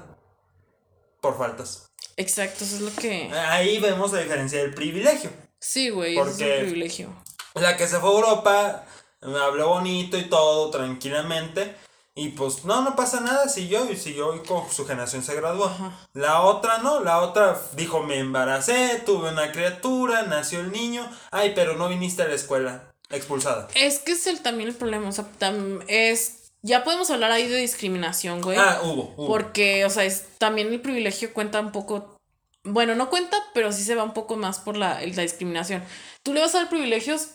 Por 1.21 1.39
faltas. 1.39 1.89
Exacto, 2.17 2.65
eso 2.65 2.75
es 2.75 2.81
lo 2.81 2.91
que. 3.01 3.31
Ahí 3.33 3.79
vemos 3.79 4.13
la 4.13 4.19
diferencia 4.19 4.59
del 4.59 4.75
privilegio. 4.75 5.31
Sí, 5.59 5.89
güey, 5.89 6.19
es 6.19 6.27
un 6.27 6.37
privilegio. 6.37 7.09
La 7.55 7.75
que 7.75 7.87
se 7.87 7.97
fue 7.97 8.09
a 8.09 8.13
Europa, 8.13 8.85
me 9.23 9.39
habló 9.39 9.69
bonito 9.69 10.19
y 10.19 10.29
todo, 10.29 10.69
tranquilamente. 10.69 11.75
Y 12.19 12.29
pues, 12.29 12.65
no, 12.65 12.81
no 12.81 12.95
pasa 12.95 13.21
nada, 13.21 13.47
siguió 13.47 13.89
y 13.89 13.95
siguió 13.95 14.35
y 14.35 14.39
con 14.39 14.69
su 14.69 14.85
generación 14.85 15.23
se 15.23 15.35
graduó. 15.35 15.71
La 16.13 16.41
otra 16.41 16.79
no, 16.79 16.99
la 17.03 17.19
otra 17.19 17.59
dijo, 17.75 18.03
me 18.03 18.19
embaracé, 18.19 19.01
tuve 19.05 19.29
una 19.29 19.51
criatura, 19.51 20.23
nació 20.23 20.59
el 20.59 20.71
niño, 20.71 21.09
ay, 21.31 21.53
pero 21.55 21.75
no 21.77 21.87
viniste 21.87 22.23
a 22.23 22.27
la 22.27 22.35
escuela, 22.35 22.91
expulsada. 23.09 23.67
Es 23.75 23.99
que 23.99 24.11
es 24.13 24.27
el, 24.27 24.41
también 24.41 24.69
el 24.69 24.75
problema, 24.75 25.07
o 25.07 25.11
sea, 25.11 25.25
tam- 25.39 25.83
es, 25.87 26.51
ya 26.61 26.83
podemos 26.83 27.09
hablar 27.09 27.31
ahí 27.31 27.47
de 27.47 27.57
discriminación, 27.57 28.41
güey. 28.41 28.57
Ah, 28.57 28.81
hubo, 28.83 29.13
hubo. 29.15 29.27
Porque, 29.27 29.85
o 29.85 29.89
sea, 29.89 30.03
es, 30.03 30.25
también 30.39 30.73
el 30.73 30.81
privilegio 30.81 31.33
cuenta 31.33 31.59
un 31.61 31.71
poco. 31.71 32.17
Bueno, 32.65 32.93
no 32.95 33.09
cuenta, 33.09 33.37
pero 33.53 33.71
sí 33.71 33.83
se 33.83 33.95
va 33.95 34.03
un 34.03 34.13
poco 34.13 34.35
más 34.35 34.59
por 34.59 34.75
la, 34.75 34.95
la 34.99 35.21
discriminación. 35.21 35.81
Tú 36.23 36.33
le 36.33 36.41
vas 36.41 36.53
a 36.53 36.59
dar 36.59 36.69
privilegios 36.69 37.29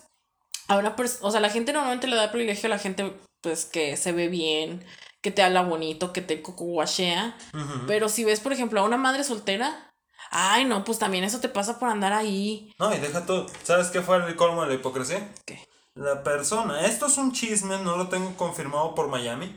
a 0.69 0.77
una 0.77 0.95
persona. 0.97 1.27
O 1.27 1.31
sea, 1.31 1.41
la 1.41 1.49
gente 1.49 1.73
normalmente 1.73 2.07
le 2.07 2.17
da 2.17 2.31
privilegio 2.31 2.67
a 2.67 2.71
la 2.71 2.79
gente, 2.79 3.11
pues, 3.45 3.67
que 3.67 3.97
se 3.97 4.11
ve 4.11 4.29
bien, 4.29 4.85
que 5.21 5.31
te 5.31 5.43
habla 5.43 5.63
bonito, 5.63 6.13
que 6.13 6.23
te 6.23 6.43
cocoguachea. 6.43 7.37
Ujú. 7.53 7.87
Pero 7.87 8.09
si 8.09 8.25
ves, 8.25 8.41
por 8.41 8.53
ejemplo, 8.53 8.81
a 8.81 8.85
una 8.85 8.97
madre 8.97 9.23
soltera. 9.23 9.93
Ay, 10.31 10.65
no, 10.65 10.83
pues 10.83 10.99
también 10.99 11.23
eso 11.23 11.39
te 11.39 11.49
pasa 11.49 11.79
por 11.79 11.91
andar 11.91 12.13
ahí. 12.13 12.75
No, 12.79 12.93
y 12.93 12.99
deja 12.99 13.25
tú, 13.27 13.47
¿sabes 13.63 13.89
qué 13.89 14.01
fue 14.01 14.17
el 14.17 14.35
colmo 14.35 14.63
de 14.63 14.69
la 14.69 14.75
hipocresía? 14.75 15.31
¿Qué? 15.45 15.61
La 15.95 16.25
persona, 16.25 16.87
esto 16.87 17.07
es 17.07 17.19
un 17.19 17.33
chisme, 17.33 17.79
no 17.79 17.97
lo 17.97 18.09
tengo 18.09 18.35
confirmado 18.37 18.95
por 18.95 19.09
Miami, 19.09 19.55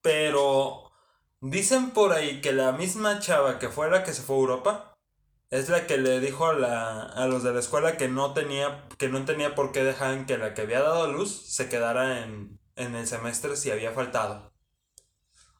pero 0.00 0.90
dicen 1.40 1.90
por 1.90 2.12
ahí 2.12 2.40
que 2.40 2.52
la 2.52 2.72
misma 2.72 3.18
chava 3.18 3.58
que 3.58 3.68
fue 3.68 3.90
la 3.90 4.04
que 4.04 4.14
se 4.14 4.22
fue 4.22 4.36
a 4.36 4.38
Europa 4.38 4.96
es 5.50 5.68
la 5.68 5.86
que 5.86 5.98
le 5.98 6.20
dijo 6.20 6.46
a, 6.46 6.54
la, 6.54 7.02
a 7.02 7.26
los 7.26 7.42
de 7.42 7.52
la 7.52 7.60
escuela 7.60 7.96
que 7.96 8.08
no 8.08 8.32
tenía, 8.32 8.88
que 8.96 9.08
no 9.08 9.24
tenía 9.24 9.54
por 9.54 9.72
qué 9.72 9.84
dejar 9.84 10.24
que 10.24 10.38
la 10.38 10.54
que 10.54 10.62
había 10.62 10.80
dado 10.80 11.04
a 11.04 11.08
luz 11.08 11.42
se 11.48 11.68
quedara 11.68 12.22
en, 12.22 12.58
en 12.76 12.94
el 12.94 13.06
semestre 13.06 13.56
si 13.56 13.70
había 13.70 13.92
faltado. 13.92 14.52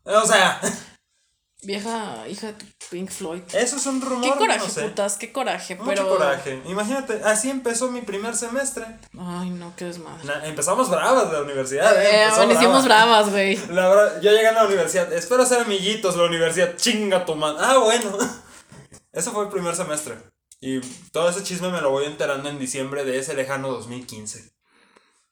O 0.05 0.27
sea, 0.27 0.61
Vieja 1.62 2.29
hija 2.29 2.48
de 2.48 2.55
Pink 2.90 3.11
Floyd. 3.11 3.40
eso 3.55 3.77
es 3.77 3.87
un 3.87 4.03
rumor. 4.03 4.22
Qué 4.22 4.38
coraje, 4.38 4.59
no 4.59 4.68
sé. 4.68 4.83
putas, 4.83 5.16
qué 5.16 5.33
coraje. 5.33 5.77
Mucho 5.77 5.88
pero. 5.88 6.09
coraje. 6.11 6.61
Imagínate, 6.66 7.22
así 7.24 7.48
empezó 7.48 7.90
mi 7.90 8.03
primer 8.03 8.37
semestre. 8.37 8.85
Ay, 9.18 9.48
no, 9.48 9.72
qué 9.74 9.87
desmadre. 9.87 10.24
Na- 10.27 10.44
empezamos 10.46 10.90
bravas 10.90 11.33
la 11.33 11.40
universidad. 11.40 12.03
¿eh? 12.03 12.16
Eh, 12.16 12.24
amanecimos 12.24 12.85
bravas, 12.85 13.31
güey. 13.31 13.57
La 13.70 13.88
verdad, 13.88 14.20
yo 14.20 14.31
llegué 14.31 14.48
a 14.48 14.53
la 14.53 14.66
universidad. 14.66 15.11
Espero 15.14 15.46
ser 15.46 15.61
amiguitos 15.62 16.16
la 16.16 16.24
universidad. 16.24 16.77
Chinga 16.77 17.24
tu 17.24 17.35
man. 17.35 17.57
Ah, 17.59 17.79
bueno. 17.79 18.18
Eso 19.12 19.33
fue 19.33 19.44
el 19.44 19.50
primer 19.50 19.74
semestre. 19.74 20.18
Y 20.61 20.81
todo 21.12 21.31
ese 21.31 21.42
chisme 21.42 21.70
me 21.70 21.81
lo 21.81 21.90
voy 21.90 22.05
enterando 22.05 22.48
en 22.50 22.59
diciembre 22.59 23.05
de 23.07 23.18
ese 23.18 23.33
lejano 23.35 23.68
2015. 23.68 24.53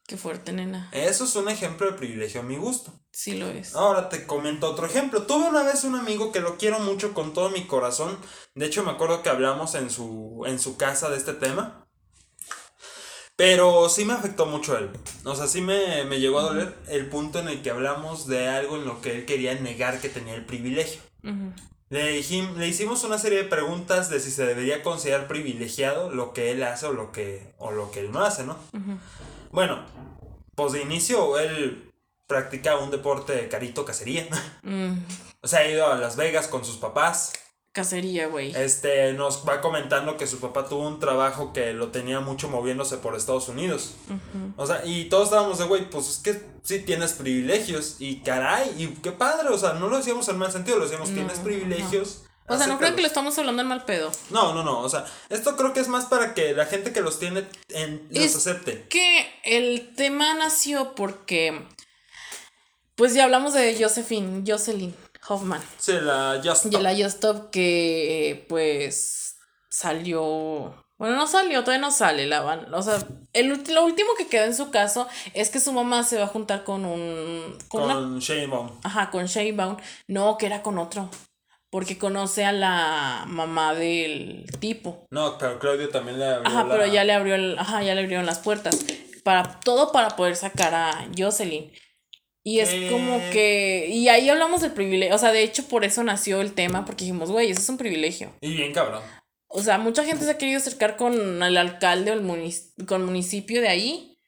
Qué 0.06 0.16
fuerte, 0.16 0.52
nena. 0.52 0.88
Eso 0.92 1.24
es 1.24 1.34
un 1.36 1.48
ejemplo 1.48 1.86
de 1.90 1.96
privilegio 1.96 2.40
a 2.40 2.44
mi 2.44 2.56
gusto. 2.56 2.92
Sí 3.12 3.38
lo 3.38 3.48
es. 3.48 3.74
Ahora 3.74 4.08
te 4.08 4.26
comento 4.26 4.68
otro 4.70 4.84
ejemplo. 4.86 5.22
Tuve 5.22 5.48
una 5.48 5.62
vez 5.62 5.84
un 5.84 5.94
amigo 5.94 6.32
que 6.32 6.40
lo 6.40 6.56
quiero 6.58 6.80
mucho 6.80 7.14
con 7.14 7.32
todo 7.32 7.50
mi 7.50 7.66
corazón. 7.66 8.18
De 8.54 8.66
hecho, 8.66 8.82
me 8.82 8.90
acuerdo 8.90 9.22
que 9.22 9.28
hablamos 9.30 9.74
en 9.74 9.90
su, 9.90 10.42
en 10.46 10.58
su 10.58 10.76
casa 10.76 11.08
de 11.08 11.16
este 11.16 11.32
tema. 11.34 11.86
Pero 13.36 13.88
sí 13.88 14.04
me 14.04 14.12
afectó 14.12 14.46
mucho 14.46 14.76
él. 14.76 14.90
O 15.24 15.34
sea, 15.34 15.46
sí 15.46 15.62
me, 15.62 16.04
me 16.04 16.20
llegó 16.20 16.40
a 16.40 16.42
doler 16.44 16.76
el 16.88 17.08
punto 17.08 17.38
en 17.38 17.48
el 17.48 17.62
que 17.62 17.70
hablamos 17.70 18.26
de 18.26 18.48
algo 18.48 18.76
en 18.76 18.84
lo 18.84 19.00
que 19.00 19.12
él 19.12 19.24
quería 19.24 19.54
negar 19.54 20.00
que 20.00 20.08
tenía 20.08 20.34
el 20.34 20.44
privilegio. 20.44 21.00
Le, 21.88 22.18
dijim- 22.20 22.54
le 22.56 22.68
hicimos 22.68 23.04
una 23.04 23.18
serie 23.18 23.38
de 23.42 23.48
preguntas 23.48 24.10
de 24.10 24.20
si 24.20 24.30
se 24.30 24.46
debería 24.46 24.82
considerar 24.82 25.28
privilegiado 25.28 26.10
lo 26.10 26.32
que 26.32 26.50
él 26.50 26.62
hace 26.62 26.86
o 26.86 26.92
lo 26.92 27.12
que, 27.12 27.54
o 27.58 27.70
lo 27.70 27.90
que 27.90 28.00
él 28.00 28.12
no 28.12 28.22
hace, 28.22 28.44
¿no? 28.44 28.56
Ujú. 28.72 28.98
Bueno, 29.52 29.84
pues 30.56 30.72
de 30.72 30.82
inicio 30.82 31.38
él 31.38 31.92
practica 32.26 32.78
un 32.78 32.90
deporte 32.90 33.34
de 33.34 33.48
carito 33.48 33.84
cacería. 33.84 34.26
Mm, 34.62 34.94
O 35.42 35.48
sea, 35.48 35.60
ha 35.60 35.68
ido 35.68 35.86
a 35.86 35.96
Las 35.96 36.16
Vegas 36.16 36.48
con 36.48 36.64
sus 36.64 36.76
papás. 36.78 37.32
cacería, 37.72 38.26
güey. 38.28 38.54
Este 38.54 39.12
nos 39.14 39.46
va 39.48 39.60
comentando 39.60 40.16
que 40.16 40.26
su 40.26 40.38
papá 40.40 40.66
tuvo 40.68 40.86
un 40.86 41.00
trabajo 41.00 41.52
que 41.52 41.72
lo 41.72 41.88
tenía 41.88 42.20
mucho 42.20 42.48
moviéndose 42.48 42.96
por 42.98 43.14
Estados 43.16 43.48
Unidos. 43.48 43.94
O 44.56 44.66
sea, 44.66 44.84
y 44.84 45.06
todos 45.06 45.24
estábamos 45.24 45.58
de, 45.58 45.64
güey, 45.66 45.88
pues 45.90 46.08
es 46.08 46.18
que 46.18 46.40
sí 46.62 46.80
tienes 46.80 47.14
privilegios. 47.14 47.96
Y 47.98 48.20
caray, 48.20 48.74
y 48.78 48.88
qué 49.02 49.12
padre. 49.12 49.48
O 49.48 49.58
sea, 49.58 49.72
no 49.74 49.88
lo 49.88 49.96
decíamos 49.98 50.28
en 50.28 50.38
mal 50.38 50.52
sentido, 50.52 50.78
lo 50.78 50.84
decíamos, 50.84 51.10
tienes 51.10 51.38
privilegios. 51.40 52.24
O 52.54 52.58
sea, 52.58 52.66
no 52.66 52.78
creo 52.78 52.94
que 52.94 53.02
lo 53.02 53.06
acéptalos". 53.06 53.10
estamos 53.10 53.38
hablando 53.38 53.62
en 53.62 53.68
mal 53.68 53.84
pedo. 53.84 54.10
No, 54.30 54.54
no, 54.54 54.62
no. 54.62 54.80
O 54.80 54.88
sea, 54.88 55.04
esto 55.28 55.56
creo 55.56 55.72
que 55.72 55.80
es 55.80 55.88
más 55.88 56.06
para 56.06 56.34
que 56.34 56.54
la 56.54 56.66
gente 56.66 56.92
que 56.92 57.00
los 57.00 57.18
tiene 57.18 57.46
en, 57.70 58.06
los 58.10 58.24
Es- 58.24 58.36
acepte. 58.36 58.86
Que 58.88 59.28
el 59.44 59.94
tema 59.96 60.34
nació 60.34 60.94
porque. 60.94 61.66
Pues 62.94 63.14
ya 63.14 63.24
hablamos 63.24 63.54
de 63.54 63.76
Josephine, 63.82 64.44
Jocelyn 64.46 64.94
Hoffman. 65.26 65.62
Sí, 65.78 65.92
la 66.00 66.40
Just 66.44 66.66
Y 66.66 66.70
la 66.78 66.90
Just 66.92 67.16
Stop 67.16 67.50
que 67.50 68.30
eh, 68.30 68.46
pues 68.48 69.36
salió. 69.70 70.74
Bueno, 70.98 71.16
no 71.16 71.26
salió, 71.26 71.64
todavía 71.64 71.80
no 71.80 71.90
sale 71.90 72.26
la 72.26 72.42
van. 72.42 72.72
O 72.72 72.80
sea, 72.82 72.98
el, 73.32 73.48
lo 73.48 73.84
último 73.84 74.10
que 74.16 74.28
quedó 74.28 74.44
en 74.44 74.54
su 74.54 74.70
caso 74.70 75.08
es 75.34 75.50
que 75.50 75.58
su 75.58 75.72
mamá 75.72 76.04
se 76.04 76.16
va 76.18 76.24
a 76.24 76.28
juntar 76.28 76.62
con 76.64 76.84
un. 76.84 77.58
Con, 77.68 77.82
una 77.84 77.94
con 77.94 78.18
Shane 78.20 78.46
Baum. 78.46 78.70
Ajá, 78.84 79.10
con 79.10 79.26
Sheinbaum. 79.26 79.78
No, 80.06 80.36
que 80.38 80.46
era 80.46 80.62
con 80.62 80.78
otro. 80.78 81.08
Porque 81.72 81.96
conoce 81.96 82.44
a 82.44 82.52
la 82.52 83.24
mamá 83.26 83.74
del 83.74 84.44
tipo. 84.60 85.06
No, 85.10 85.38
pero 85.38 85.58
Claudio 85.58 85.88
también 85.88 86.18
le 86.18 86.26
abrió 86.26 86.46
Ajá, 86.46 86.64
la- 86.64 86.68
pero 86.68 86.86
ya 86.86 87.02
le 87.02 87.14
abrió 87.14 87.34
el, 87.34 87.58
ajá, 87.58 87.82
ya 87.82 87.94
le 87.94 88.02
abrieron 88.02 88.26
las 88.26 88.40
puertas. 88.40 88.78
Para, 89.24 89.58
todo 89.60 89.90
para 89.90 90.10
poder 90.10 90.36
sacar 90.36 90.74
a 90.74 91.08
Jocelyn. 91.16 91.72
Y 92.44 92.58
es 92.58 92.90
como 92.90 93.18
que. 93.30 93.86
Y 93.88 94.08
ahí 94.08 94.28
hablamos 94.28 94.60
del 94.60 94.72
privilegio. 94.72 95.14
O 95.14 95.18
sea, 95.18 95.32
de 95.32 95.42
hecho, 95.44 95.66
por 95.68 95.84
eso 95.86 96.04
nació 96.04 96.42
el 96.42 96.52
tema, 96.52 96.84
porque 96.84 97.04
dijimos, 97.04 97.30
güey, 97.30 97.50
eso 97.50 97.60
es 97.60 97.68
un 97.70 97.78
privilegio. 97.78 98.34
Y 98.42 98.54
bien 98.54 98.74
cabrón. 98.74 99.00
O 99.48 99.62
sea, 99.62 99.78
mucha 99.78 100.04
gente 100.04 100.24
se 100.26 100.32
ha 100.32 100.38
querido 100.38 100.58
acercar 100.58 100.96
con 100.96 101.42
el 101.42 101.56
alcalde 101.56 102.10
o 102.10 102.14
el 102.14 102.86
con 102.86 103.06
municipio 103.06 103.62
de 103.62 103.68
ahí. 103.68 104.18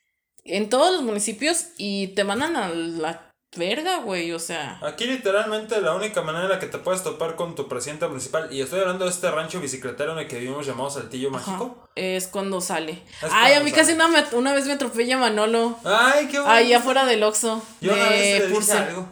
En 0.45 0.71
todos 0.71 0.93
los 0.95 1.03
municipios. 1.03 1.67
Y 1.77 2.09
te 2.09 2.25
mandan 2.25 2.57
a 2.57 2.69
la 2.71 3.34
verga, 3.57 3.99
güey. 3.99 4.33
O 4.33 4.39
sea. 4.39 4.79
Aquí 4.83 5.07
literalmente 5.07 5.81
la 5.81 5.95
única 5.95 6.23
manera 6.23 6.45
en 6.45 6.51
la 6.51 6.59
que 6.59 6.67
te 6.67 6.79
puedes 6.79 7.03
topar 7.03 7.37
con 7.37 7.55
tu 7.55 7.69
presidente 7.69 8.07
municipal, 8.07 8.49
y 8.53 8.61
estoy 8.61 8.81
hablando 8.81 9.05
de 9.05 9.11
este 9.11 9.31
rancho 9.31 9.61
bicicletero 9.61 10.13
en 10.13 10.19
el 10.19 10.29
que 10.29 10.39
vivimos 10.39 10.67
llamado 10.67 10.91
Saltillo 10.91 11.31
Mágico. 11.31 11.89
Es 11.95 12.27
cuando 12.29 12.61
sale. 12.61 13.03
Es 13.23 13.31
Ay, 13.31 13.55
a 13.55 13.61
mí 13.61 13.71
sale. 13.71 13.83
casi 13.83 13.93
una, 13.95 14.09
me- 14.09 14.25
una 14.33 14.53
vez 14.55 14.67
me 14.67 14.73
atropella 14.73 15.17
Manolo. 15.19 15.79
Ay, 15.85 16.27
qué 16.27 16.39
bueno. 16.39 16.53
Ahí 16.53 16.73
afuera 16.73 17.05
del 17.07 17.23
Oxxo. 17.23 17.63
Yo 17.81 17.93
una 17.93 18.09
vez 18.09 18.39
le 18.41 18.41
dije 18.47 18.55
Purcell. 18.55 18.77
algo. 18.79 19.09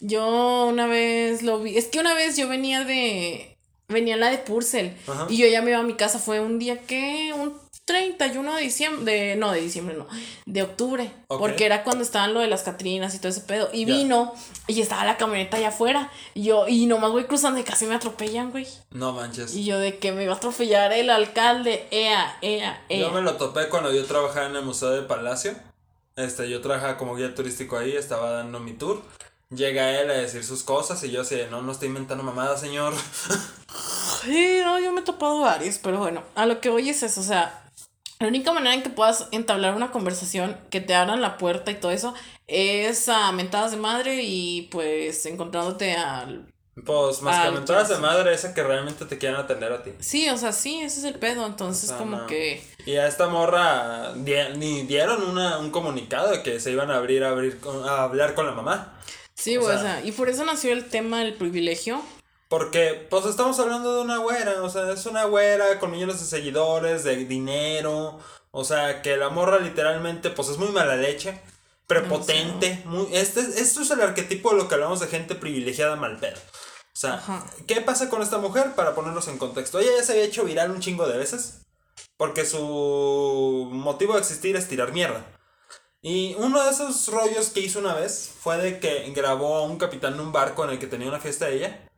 Yo 0.00 0.66
una 0.66 0.86
vez 0.86 1.42
lo 1.42 1.60
vi. 1.60 1.78
Es 1.78 1.86
que 1.86 1.98
una 2.00 2.14
vez 2.14 2.36
yo 2.36 2.48
venía 2.48 2.84
de. 2.84 3.55
Venía 3.88 4.14
en 4.14 4.20
la 4.20 4.30
de 4.30 4.38
Purcell. 4.38 4.96
Ajá. 5.06 5.26
Y 5.28 5.36
yo 5.36 5.46
ya 5.46 5.62
me 5.62 5.70
iba 5.70 5.78
a 5.78 5.84
mi 5.84 5.94
casa. 5.94 6.18
Fue 6.18 6.40
un 6.40 6.58
día 6.58 6.80
que. 6.82 7.32
Un 7.34 7.54
31 7.84 8.56
de 8.56 8.62
diciembre. 8.62 9.12
De, 9.12 9.36
no, 9.36 9.52
de 9.52 9.60
diciembre 9.60 9.96
no. 9.96 10.06
De 10.44 10.62
octubre. 10.62 11.12
Porque 11.28 11.66
era 11.66 11.84
cuando 11.84 12.02
estaban 12.02 12.34
lo 12.34 12.40
de 12.40 12.48
las 12.48 12.62
Catrinas 12.62 13.14
y 13.14 13.18
todo 13.18 13.28
ese 13.28 13.42
pedo. 13.42 13.68
Y 13.72 13.84
vino. 13.84 14.34
Y 14.66 14.80
estaba 14.80 15.04
la 15.04 15.16
camioneta 15.16 15.56
allá 15.56 15.68
afuera. 15.68 16.10
Y 16.34 16.44
yo. 16.44 16.66
Y 16.66 16.86
nomás 16.86 17.12
voy 17.12 17.24
cruzando 17.24 17.60
y 17.60 17.62
casi 17.62 17.86
me 17.86 17.94
atropellan, 17.94 18.50
güey. 18.50 18.66
No 18.90 19.12
manches. 19.12 19.54
Y 19.54 19.64
yo 19.64 19.78
de 19.78 19.98
que 19.98 20.12
me 20.12 20.24
iba 20.24 20.32
a 20.32 20.36
atropellar 20.36 20.92
el 20.92 21.10
alcalde. 21.10 21.86
Ea, 21.90 22.38
ea, 22.42 22.84
ea. 22.88 23.00
Yo 23.00 23.12
me 23.12 23.22
lo 23.22 23.36
topé 23.36 23.68
cuando 23.68 23.92
yo 23.92 24.04
trabajaba 24.04 24.46
en 24.46 24.56
el 24.56 24.64
Museo 24.64 24.90
del 24.90 25.06
Palacio. 25.06 25.54
Este, 26.16 26.48
yo 26.48 26.62
trabajaba 26.62 26.96
como 26.96 27.14
guía 27.14 27.34
turístico 27.34 27.76
ahí, 27.76 27.92
estaba 27.94 28.30
dando 28.30 28.58
mi 28.58 28.72
tour. 28.72 29.02
Llega 29.50 30.00
él 30.00 30.10
a 30.10 30.14
decir 30.14 30.42
sus 30.44 30.62
cosas 30.64 31.02
y 31.04 31.10
yo 31.10 31.20
así, 31.22 31.38
no, 31.50 31.62
no 31.62 31.70
estoy 31.72 31.88
inventando 31.88 32.24
mamadas, 32.24 32.60
señor. 32.60 32.94
Sí, 34.22 34.58
no, 34.64 34.80
yo 34.80 34.92
me 34.92 35.00
he 35.02 35.04
topado 35.04 35.40
varios, 35.40 35.78
pero 35.78 35.98
bueno, 35.98 36.22
a 36.34 36.46
lo 36.46 36.60
que 36.60 36.68
voy 36.70 36.88
es 36.88 37.02
eso, 37.04 37.20
o 37.20 37.24
sea, 37.24 37.62
la 38.18 38.26
única 38.26 38.52
manera 38.52 38.74
en 38.74 38.82
que 38.82 38.90
puedas 38.90 39.28
entablar 39.30 39.74
una 39.76 39.92
conversación, 39.92 40.56
que 40.70 40.80
te 40.80 40.94
abran 40.96 41.20
la 41.20 41.38
puerta 41.38 41.70
y 41.70 41.76
todo 41.76 41.92
eso, 41.92 42.12
es 42.48 43.08
a 43.08 43.30
mentadas 43.30 43.70
de 43.70 43.76
madre 43.76 44.22
y 44.24 44.62
pues 44.72 45.26
encontrándote 45.26 45.94
al... 45.94 46.46
Pues 46.84 47.22
más 47.22 47.36
Ah, 47.38 47.44
que 47.46 47.50
mentadas 47.52 47.88
de 47.88 47.98
madre, 47.98 48.34
esa 48.34 48.52
que 48.52 48.62
realmente 48.64 49.04
te 49.04 49.16
quieran 49.18 49.40
atender 49.40 49.72
a 49.72 49.82
ti. 49.84 49.92
Sí, 50.00 50.28
o 50.28 50.36
sea, 50.36 50.50
sí, 50.52 50.80
ese 50.80 50.98
es 51.00 51.04
el 51.04 51.14
pedo, 51.20 51.46
entonces 51.46 51.84
O 51.84 51.88
sea, 51.88 51.98
como 51.98 52.16
no. 52.16 52.26
que... 52.26 52.66
Y 52.84 52.96
a 52.96 53.06
esta 53.06 53.28
morra 53.28 54.12
di- 54.14 54.56
ni 54.56 54.82
dieron 54.82 55.22
una, 55.22 55.58
un 55.58 55.70
comunicado 55.70 56.30
de 56.30 56.42
que 56.42 56.58
se 56.58 56.72
iban 56.72 56.90
a 56.90 56.96
abrir 56.96 57.22
a, 57.22 57.28
abrir 57.30 57.60
a 57.88 58.02
hablar 58.02 58.34
con 58.34 58.46
la 58.46 58.52
mamá. 58.52 58.92
Sí, 59.36 59.56
O 59.56 59.60
güey, 59.62 59.76
o 59.76 59.78
sea- 59.80 59.96
sea, 59.98 60.04
y 60.04 60.12
por 60.12 60.28
eso 60.28 60.44
nació 60.44 60.72
el 60.72 60.88
tema 60.88 61.20
del 61.20 61.34
privilegio. 61.34 62.02
Porque, 62.48 63.06
pues 63.10 63.26
estamos 63.26 63.58
hablando 63.58 63.96
de 63.96 64.02
una 64.02 64.18
güera, 64.18 64.62
o 64.62 64.70
sea, 64.70 64.90
es 64.92 65.04
una 65.06 65.24
güera 65.24 65.78
con 65.80 65.90
millones 65.90 66.20
de 66.20 66.26
seguidores, 66.26 67.02
de 67.04 67.16
dinero, 67.24 68.18
o 68.52 68.64
sea, 68.64 69.02
que 69.02 69.16
la 69.16 69.28
morra 69.30 69.58
literalmente, 69.58 70.30
pues 70.30 70.48
es 70.48 70.56
muy 70.58 70.68
mala 70.68 70.94
leche, 70.96 71.40
prepotente, 71.88 72.82
muy, 72.84 73.08
este, 73.12 73.40
esto 73.40 73.82
es 73.82 73.90
el 73.90 74.00
arquetipo 74.00 74.50
de 74.50 74.56
lo 74.58 74.68
que 74.68 74.74
hablamos 74.74 75.00
de 75.00 75.08
gente 75.08 75.34
privilegiada 75.34 75.96
mal 75.96 76.18
pedo. 76.18 76.36
O 76.38 76.98
sea, 76.98 77.14
Ajá. 77.14 77.44
¿qué 77.66 77.80
pasa 77.80 78.08
con 78.08 78.22
esta 78.22 78.38
mujer? 78.38 78.74
Para 78.74 78.94
ponernos 78.94 79.26
en 79.28 79.38
contexto, 79.38 79.80
ella 79.80 79.90
ya 79.98 80.02
se 80.04 80.12
había 80.12 80.24
hecho 80.24 80.44
viral 80.44 80.70
un 80.70 80.80
chingo 80.80 81.06
de 81.08 81.18
veces, 81.18 81.62
porque 82.16 82.44
su 82.46 83.68
motivo 83.72 84.14
de 84.14 84.20
existir 84.20 84.54
es 84.56 84.68
tirar 84.68 84.92
mierda. 84.92 85.26
Y 86.08 86.36
uno 86.38 86.62
de 86.62 86.70
esos 86.70 87.08
rollos 87.08 87.50
que 87.50 87.58
hizo 87.58 87.80
una 87.80 87.92
vez 87.92 88.32
fue 88.38 88.58
de 88.58 88.78
que 88.78 89.10
grabó 89.10 89.56
a 89.56 89.64
un 89.64 89.76
capitán 89.76 90.16
de 90.16 90.22
un 90.22 90.30
barco 90.30 90.62
en 90.62 90.70
el 90.70 90.78
que 90.78 90.86
tenía 90.86 91.08
una 91.08 91.18
fiesta 91.18 91.46
de 91.46 91.56
ella. 91.56 91.90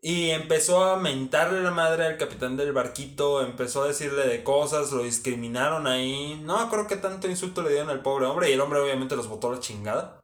Y 0.00 0.30
empezó 0.30 0.84
a 0.84 0.96
mentarle 0.96 1.60
la 1.60 1.72
madre 1.72 2.06
al 2.06 2.18
capitán 2.18 2.56
del 2.56 2.72
barquito, 2.72 3.42
empezó 3.42 3.82
a 3.82 3.88
decirle 3.88 4.28
de 4.28 4.44
cosas, 4.44 4.92
lo 4.92 5.02
discriminaron 5.02 5.88
ahí. 5.88 6.40
No 6.44 6.70
creo 6.70 6.86
que 6.86 6.94
tanto 6.94 7.26
insulto 7.26 7.62
le 7.62 7.70
dieron 7.70 7.90
al 7.90 8.00
pobre 8.00 8.26
hombre 8.26 8.48
y 8.48 8.52
el 8.52 8.60
hombre 8.60 8.78
obviamente 8.78 9.16
los 9.16 9.26
botó 9.26 9.50
la 9.52 9.58
chingada. 9.58 10.20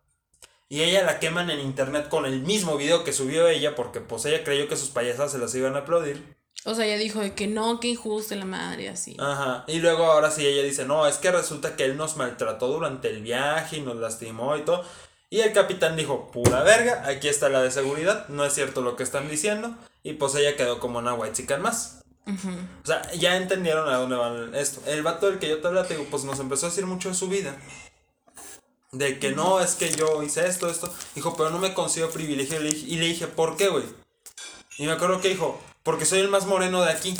Y 0.68 0.82
ella 0.82 1.02
la 1.02 1.18
queman 1.18 1.50
en 1.50 1.58
internet 1.58 2.08
con 2.08 2.24
el 2.24 2.42
mismo 2.42 2.76
video 2.76 3.02
que 3.02 3.12
subió 3.12 3.48
ella 3.48 3.74
porque 3.74 4.00
pues 4.00 4.26
ella 4.26 4.44
creyó 4.44 4.68
que 4.68 4.76
sus 4.76 4.90
payasas 4.90 5.32
se 5.32 5.38
las 5.38 5.52
iban 5.56 5.74
a 5.74 5.80
aplaudir. 5.80 6.35
O 6.66 6.74
sea, 6.74 6.84
ella 6.84 6.98
dijo 6.98 7.20
de 7.20 7.32
que 7.32 7.46
no, 7.46 7.78
que 7.78 7.88
injusto 7.88 8.34
la 8.34 8.44
madre, 8.44 8.88
así. 8.88 9.16
Ajá. 9.20 9.64
Y 9.68 9.78
luego 9.78 10.04
ahora 10.06 10.32
sí 10.32 10.44
ella 10.44 10.64
dice, 10.64 10.84
no, 10.84 11.06
es 11.06 11.18
que 11.18 11.30
resulta 11.30 11.76
que 11.76 11.84
él 11.84 11.96
nos 11.96 12.16
maltrató 12.16 12.66
durante 12.66 13.08
el 13.08 13.22
viaje 13.22 13.76
y 13.76 13.80
nos 13.82 13.96
lastimó 13.96 14.56
y 14.56 14.62
todo. 14.62 14.84
Y 15.30 15.40
el 15.40 15.52
capitán 15.52 15.96
dijo, 15.96 16.30
pura 16.32 16.64
verga, 16.64 17.04
aquí 17.06 17.28
está 17.28 17.48
la 17.48 17.62
de 17.62 17.70
seguridad, 17.70 18.28
no 18.28 18.44
es 18.44 18.52
cierto 18.52 18.80
lo 18.80 18.96
que 18.96 19.04
están 19.04 19.30
diciendo. 19.30 19.76
Y 20.02 20.14
pues 20.14 20.34
ella 20.34 20.56
quedó 20.56 20.80
como 20.80 20.98
una 20.98 21.14
white 21.14 21.36
chican 21.36 21.62
más. 21.62 22.02
O 22.26 22.86
sea, 22.86 23.12
ya 23.12 23.36
entendieron 23.36 23.88
a 23.88 23.98
dónde 23.98 24.16
van 24.16 24.54
esto. 24.56 24.82
El 24.86 25.04
vato 25.04 25.26
del 25.26 25.38
que 25.38 25.48
yo 25.48 25.60
te 25.60 25.68
hablaba, 25.68 25.86
te 25.86 25.94
digo, 25.94 26.08
pues 26.10 26.24
nos 26.24 26.40
empezó 26.40 26.66
a 26.66 26.70
decir 26.70 26.84
mucho 26.84 27.10
de 27.10 27.14
su 27.14 27.28
vida. 27.28 27.56
De 28.90 29.20
que 29.20 29.30
no, 29.30 29.60
es 29.60 29.76
que 29.76 29.92
yo 29.92 30.22
hice 30.24 30.48
esto, 30.48 30.68
esto. 30.68 30.92
Dijo, 31.14 31.36
pero 31.36 31.50
no 31.50 31.58
me 31.58 31.74
consigo 31.74 32.10
privilegio. 32.10 32.60
Y 32.60 32.96
le 32.96 33.06
dije, 33.06 33.28
¿por 33.28 33.56
qué, 33.56 33.68
güey? 33.68 33.84
Y 34.78 34.86
me 34.86 34.92
acuerdo 34.92 35.20
que 35.20 35.28
dijo, 35.28 35.60
porque 35.86 36.04
soy 36.04 36.18
el 36.18 36.28
más 36.28 36.46
moreno 36.46 36.82
de 36.82 36.90
aquí. 36.90 37.14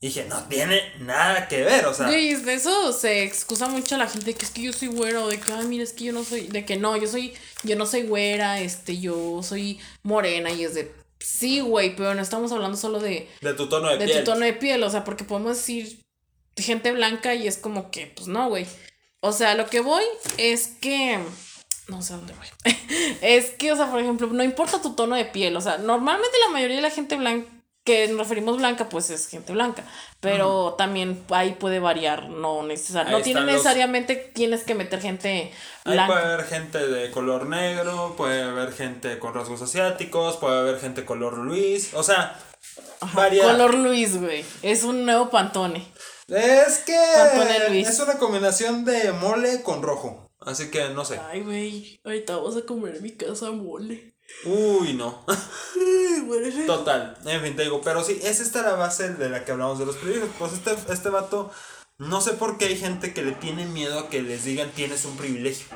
Y 0.00 0.08
dije, 0.08 0.26
no 0.28 0.44
tiene 0.44 0.80
nada 1.00 1.48
que 1.48 1.64
ver, 1.64 1.86
o 1.86 1.92
sea. 1.92 2.06
Güey, 2.06 2.36
de 2.36 2.54
eso 2.54 2.92
se 2.92 3.24
excusa 3.24 3.66
mucho 3.66 3.96
a 3.96 3.98
la 3.98 4.08
gente 4.08 4.32
que 4.32 4.44
es 4.44 4.52
que 4.52 4.62
yo 4.62 4.72
soy 4.72 4.88
güero, 4.88 5.26
de 5.26 5.40
que, 5.40 5.52
ay, 5.52 5.66
mira, 5.66 5.82
es 5.82 5.92
que 5.92 6.04
yo 6.04 6.12
no 6.12 6.22
soy, 6.22 6.42
de 6.46 6.64
que 6.64 6.76
no, 6.76 6.96
yo 6.96 7.08
soy, 7.08 7.34
yo 7.64 7.74
no 7.74 7.84
soy 7.84 8.02
güera, 8.02 8.60
este, 8.60 9.00
yo 9.00 9.42
soy 9.42 9.80
morena 10.04 10.52
y 10.52 10.64
es 10.64 10.74
de, 10.74 10.94
sí, 11.18 11.58
güey, 11.58 11.96
pero 11.96 12.14
no 12.14 12.22
estamos 12.22 12.52
hablando 12.52 12.76
solo 12.76 13.00
de... 13.00 13.28
De 13.40 13.54
tu 13.54 13.68
tono 13.68 13.88
de, 13.88 13.96
piel. 13.96 14.08
De 14.08 14.18
tu 14.20 14.24
tono 14.24 14.44
de 14.44 14.52
piel, 14.52 14.82
o 14.84 14.90
sea, 14.90 15.02
porque 15.02 15.24
podemos 15.24 15.56
decir 15.56 16.00
gente 16.56 16.92
blanca 16.92 17.34
y 17.34 17.48
es 17.48 17.58
como 17.58 17.90
que, 17.90 18.06
pues 18.06 18.28
no, 18.28 18.48
güey. 18.48 18.66
O 19.18 19.32
sea, 19.32 19.56
lo 19.56 19.66
que 19.66 19.80
voy 19.80 20.04
es 20.38 20.68
que... 20.80 21.18
No 21.88 22.02
sé 22.02 22.14
dónde 22.14 22.34
voy. 22.34 22.74
es 23.20 23.50
que, 23.50 23.72
o 23.72 23.76
sea, 23.76 23.90
por 23.90 23.98
ejemplo, 23.98 24.28
no 24.28 24.44
importa 24.44 24.80
tu 24.80 24.94
tono 24.94 25.16
de 25.16 25.24
piel. 25.24 25.56
O 25.56 25.60
sea, 25.60 25.78
normalmente 25.78 26.36
la 26.46 26.52
mayoría 26.52 26.76
de 26.76 26.82
la 26.82 26.90
gente 26.90 27.16
blanca 27.16 27.55
que 27.86 28.08
nos 28.08 28.18
referimos 28.18 28.58
blanca, 28.58 28.90
pues 28.90 29.08
es 29.08 29.28
gente 29.28 29.52
blanca. 29.54 29.84
Pero 30.20 30.74
también 30.76 31.24
ahí 31.30 31.52
puede 31.52 31.78
variar, 31.78 32.28
no 32.28 32.62
necesariamente. 32.64 33.18
No 33.18 33.24
tiene 33.24 33.52
necesariamente 33.52 34.16
tienes 34.34 34.64
que 34.64 34.74
meter 34.74 35.00
gente 35.00 35.52
blanca. 35.84 36.02
Ahí 36.02 36.08
puede 36.10 36.34
haber 36.34 36.46
gente 36.46 36.86
de 36.86 37.10
color 37.10 37.46
negro, 37.46 38.14
puede 38.16 38.42
haber 38.42 38.72
gente 38.72 39.18
con 39.18 39.32
rasgos 39.32 39.62
asiáticos, 39.62 40.36
puede 40.36 40.58
haber 40.58 40.78
gente 40.80 41.06
color 41.06 41.38
Luis. 41.38 41.94
O 41.94 42.02
sea, 42.02 42.38
varía. 43.14 43.44
Color 43.44 43.74
Luis, 43.74 44.20
güey. 44.20 44.44
Es 44.62 44.82
un 44.82 45.06
nuevo 45.06 45.30
pantone. 45.30 45.86
Es 46.28 46.78
que 46.78 47.80
es 47.80 48.00
una 48.00 48.18
combinación 48.18 48.84
de 48.84 49.12
mole 49.12 49.62
con 49.62 49.80
rojo. 49.82 50.32
Así 50.40 50.70
que 50.70 50.88
no 50.90 51.04
sé. 51.04 51.20
Ay, 51.30 51.42
güey. 51.42 52.00
Ahorita 52.04 52.36
vamos 52.36 52.56
a 52.56 52.62
comer 52.62 52.96
en 52.96 53.02
mi 53.02 53.12
casa 53.12 53.50
mole. 53.52 54.15
Uy, 54.44 54.94
no. 54.94 55.24
Total. 56.66 57.16
En 57.24 57.42
fin, 57.42 57.56
te 57.56 57.62
digo, 57.62 57.80
pero 57.82 58.04
sí, 58.04 58.20
es 58.22 58.40
esta 58.40 58.62
la 58.62 58.74
base 58.74 59.14
de 59.14 59.28
la 59.28 59.44
que 59.44 59.52
hablamos 59.52 59.78
de 59.78 59.86
los 59.86 59.96
privilegios. 59.96 60.30
Pues 60.38 60.52
este, 60.52 60.76
este 60.92 61.08
vato, 61.08 61.50
no 61.98 62.20
sé 62.20 62.32
por 62.32 62.58
qué 62.58 62.66
hay 62.66 62.76
gente 62.76 63.12
que 63.12 63.22
le 63.22 63.32
tiene 63.32 63.66
miedo 63.66 63.98
a 63.98 64.08
que 64.08 64.22
les 64.22 64.44
digan 64.44 64.70
tienes 64.70 65.04
un 65.04 65.16
privilegio. 65.16 65.66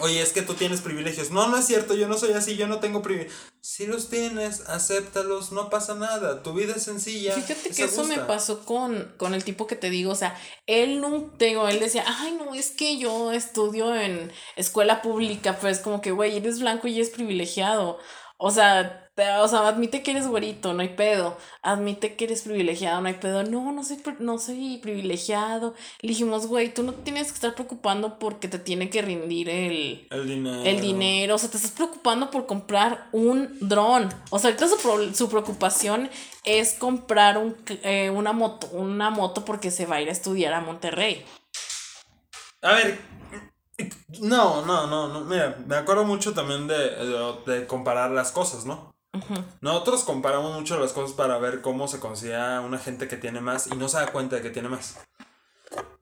Oye, 0.00 0.20
es 0.20 0.32
que 0.32 0.42
tú 0.42 0.54
tienes 0.54 0.80
privilegios. 0.80 1.30
No, 1.30 1.48
no 1.48 1.56
es 1.56 1.66
cierto, 1.66 1.94
yo 1.94 2.06
no 2.08 2.18
soy 2.18 2.32
así, 2.32 2.56
yo 2.56 2.66
no 2.66 2.80
tengo 2.80 3.02
privilegios. 3.02 3.34
Si 3.62 3.86
los 3.86 4.08
tienes, 4.08 4.60
acéptalos, 4.68 5.52
no 5.52 5.70
pasa 5.70 5.94
nada. 5.94 6.42
Tu 6.42 6.52
vida 6.52 6.74
es 6.76 6.82
sencilla. 6.82 7.32
Fíjate 7.32 7.70
que 7.70 7.84
eso 7.84 8.04
me 8.04 8.18
pasó 8.18 8.64
con, 8.64 9.14
con 9.16 9.34
el 9.34 9.42
tipo 9.42 9.66
que 9.66 9.76
te 9.76 9.90
digo, 9.90 10.12
o 10.12 10.16
sea, 10.16 10.38
él 10.66 11.00
no, 11.00 11.32
tengo, 11.38 11.68
él 11.68 11.80
decía, 11.80 12.04
ay, 12.06 12.32
no, 12.38 12.54
es 12.54 12.70
que 12.70 12.98
yo 12.98 13.32
estudio 13.32 13.94
en 13.94 14.30
escuela 14.56 15.02
pública, 15.02 15.58
pues 15.58 15.80
como 15.80 16.00
que, 16.00 16.12
güey, 16.12 16.36
eres 16.36 16.60
blanco 16.60 16.88
y 16.88 16.96
eres 16.96 17.10
privilegiado. 17.10 17.98
O 18.38 18.50
sea, 18.50 19.05
o 19.16 19.48
sea, 19.48 19.66
admite 19.66 20.02
que 20.02 20.10
eres 20.10 20.26
güerito, 20.26 20.74
no 20.74 20.82
hay 20.82 20.90
pedo. 20.90 21.38
Admite 21.62 22.16
que 22.16 22.26
eres 22.26 22.42
privilegiado, 22.42 23.00
no 23.00 23.08
hay 23.08 23.14
pedo. 23.14 23.44
No, 23.44 23.72
no 23.72 23.82
soy, 23.82 24.02
no 24.18 24.38
soy 24.38 24.78
privilegiado. 24.82 25.74
Le 26.02 26.10
dijimos, 26.10 26.46
güey, 26.46 26.72
tú 26.72 26.82
no 26.82 26.92
tienes 26.92 27.28
que 27.28 27.34
estar 27.34 27.54
preocupando 27.54 28.18
porque 28.18 28.46
te 28.48 28.58
tiene 28.58 28.90
que 28.90 29.00
rendir 29.00 29.48
el, 29.48 30.06
el 30.10 30.26
dinero. 30.28 30.62
El 30.64 30.80
dinero. 30.82 31.34
O 31.36 31.38
sea, 31.38 31.50
te 31.50 31.56
estás 31.56 31.70
preocupando 31.70 32.30
por 32.30 32.46
comprar 32.46 33.08
un 33.12 33.56
dron. 33.60 34.12
O 34.28 34.38
sea, 34.38 34.50
ahorita 34.50 34.68
su, 34.68 35.14
su 35.14 35.30
preocupación 35.30 36.10
es 36.44 36.74
comprar 36.74 37.38
un, 37.38 37.56
eh, 37.68 38.10
una, 38.10 38.32
moto, 38.32 38.68
una 38.72 39.08
moto 39.08 39.46
porque 39.46 39.70
se 39.70 39.86
va 39.86 39.96
a 39.96 40.02
ir 40.02 40.10
a 40.10 40.12
estudiar 40.12 40.52
a 40.52 40.60
Monterrey. 40.60 41.24
A 42.60 42.72
ver, 42.72 42.98
no, 44.20 44.64
no, 44.66 44.86
no, 44.86 45.08
no. 45.08 45.22
Mira, 45.22 45.56
me 45.66 45.76
acuerdo 45.76 46.04
mucho 46.04 46.34
también 46.34 46.66
de, 46.66 46.90
de 47.46 47.66
comparar 47.66 48.10
las 48.10 48.30
cosas, 48.30 48.66
¿no? 48.66 48.95
Nosotros 49.60 50.04
comparamos 50.04 50.54
mucho 50.54 50.78
las 50.78 50.92
cosas 50.92 51.16
para 51.16 51.38
ver 51.38 51.60
cómo 51.60 51.88
se 51.88 52.00
considera 52.00 52.60
una 52.60 52.78
gente 52.78 53.08
que 53.08 53.16
tiene 53.16 53.40
más 53.40 53.66
y 53.66 53.76
no 53.76 53.88
se 53.88 53.98
da 53.98 54.12
cuenta 54.12 54.36
de 54.36 54.42
que 54.42 54.50
tiene 54.50 54.68
más. 54.68 54.96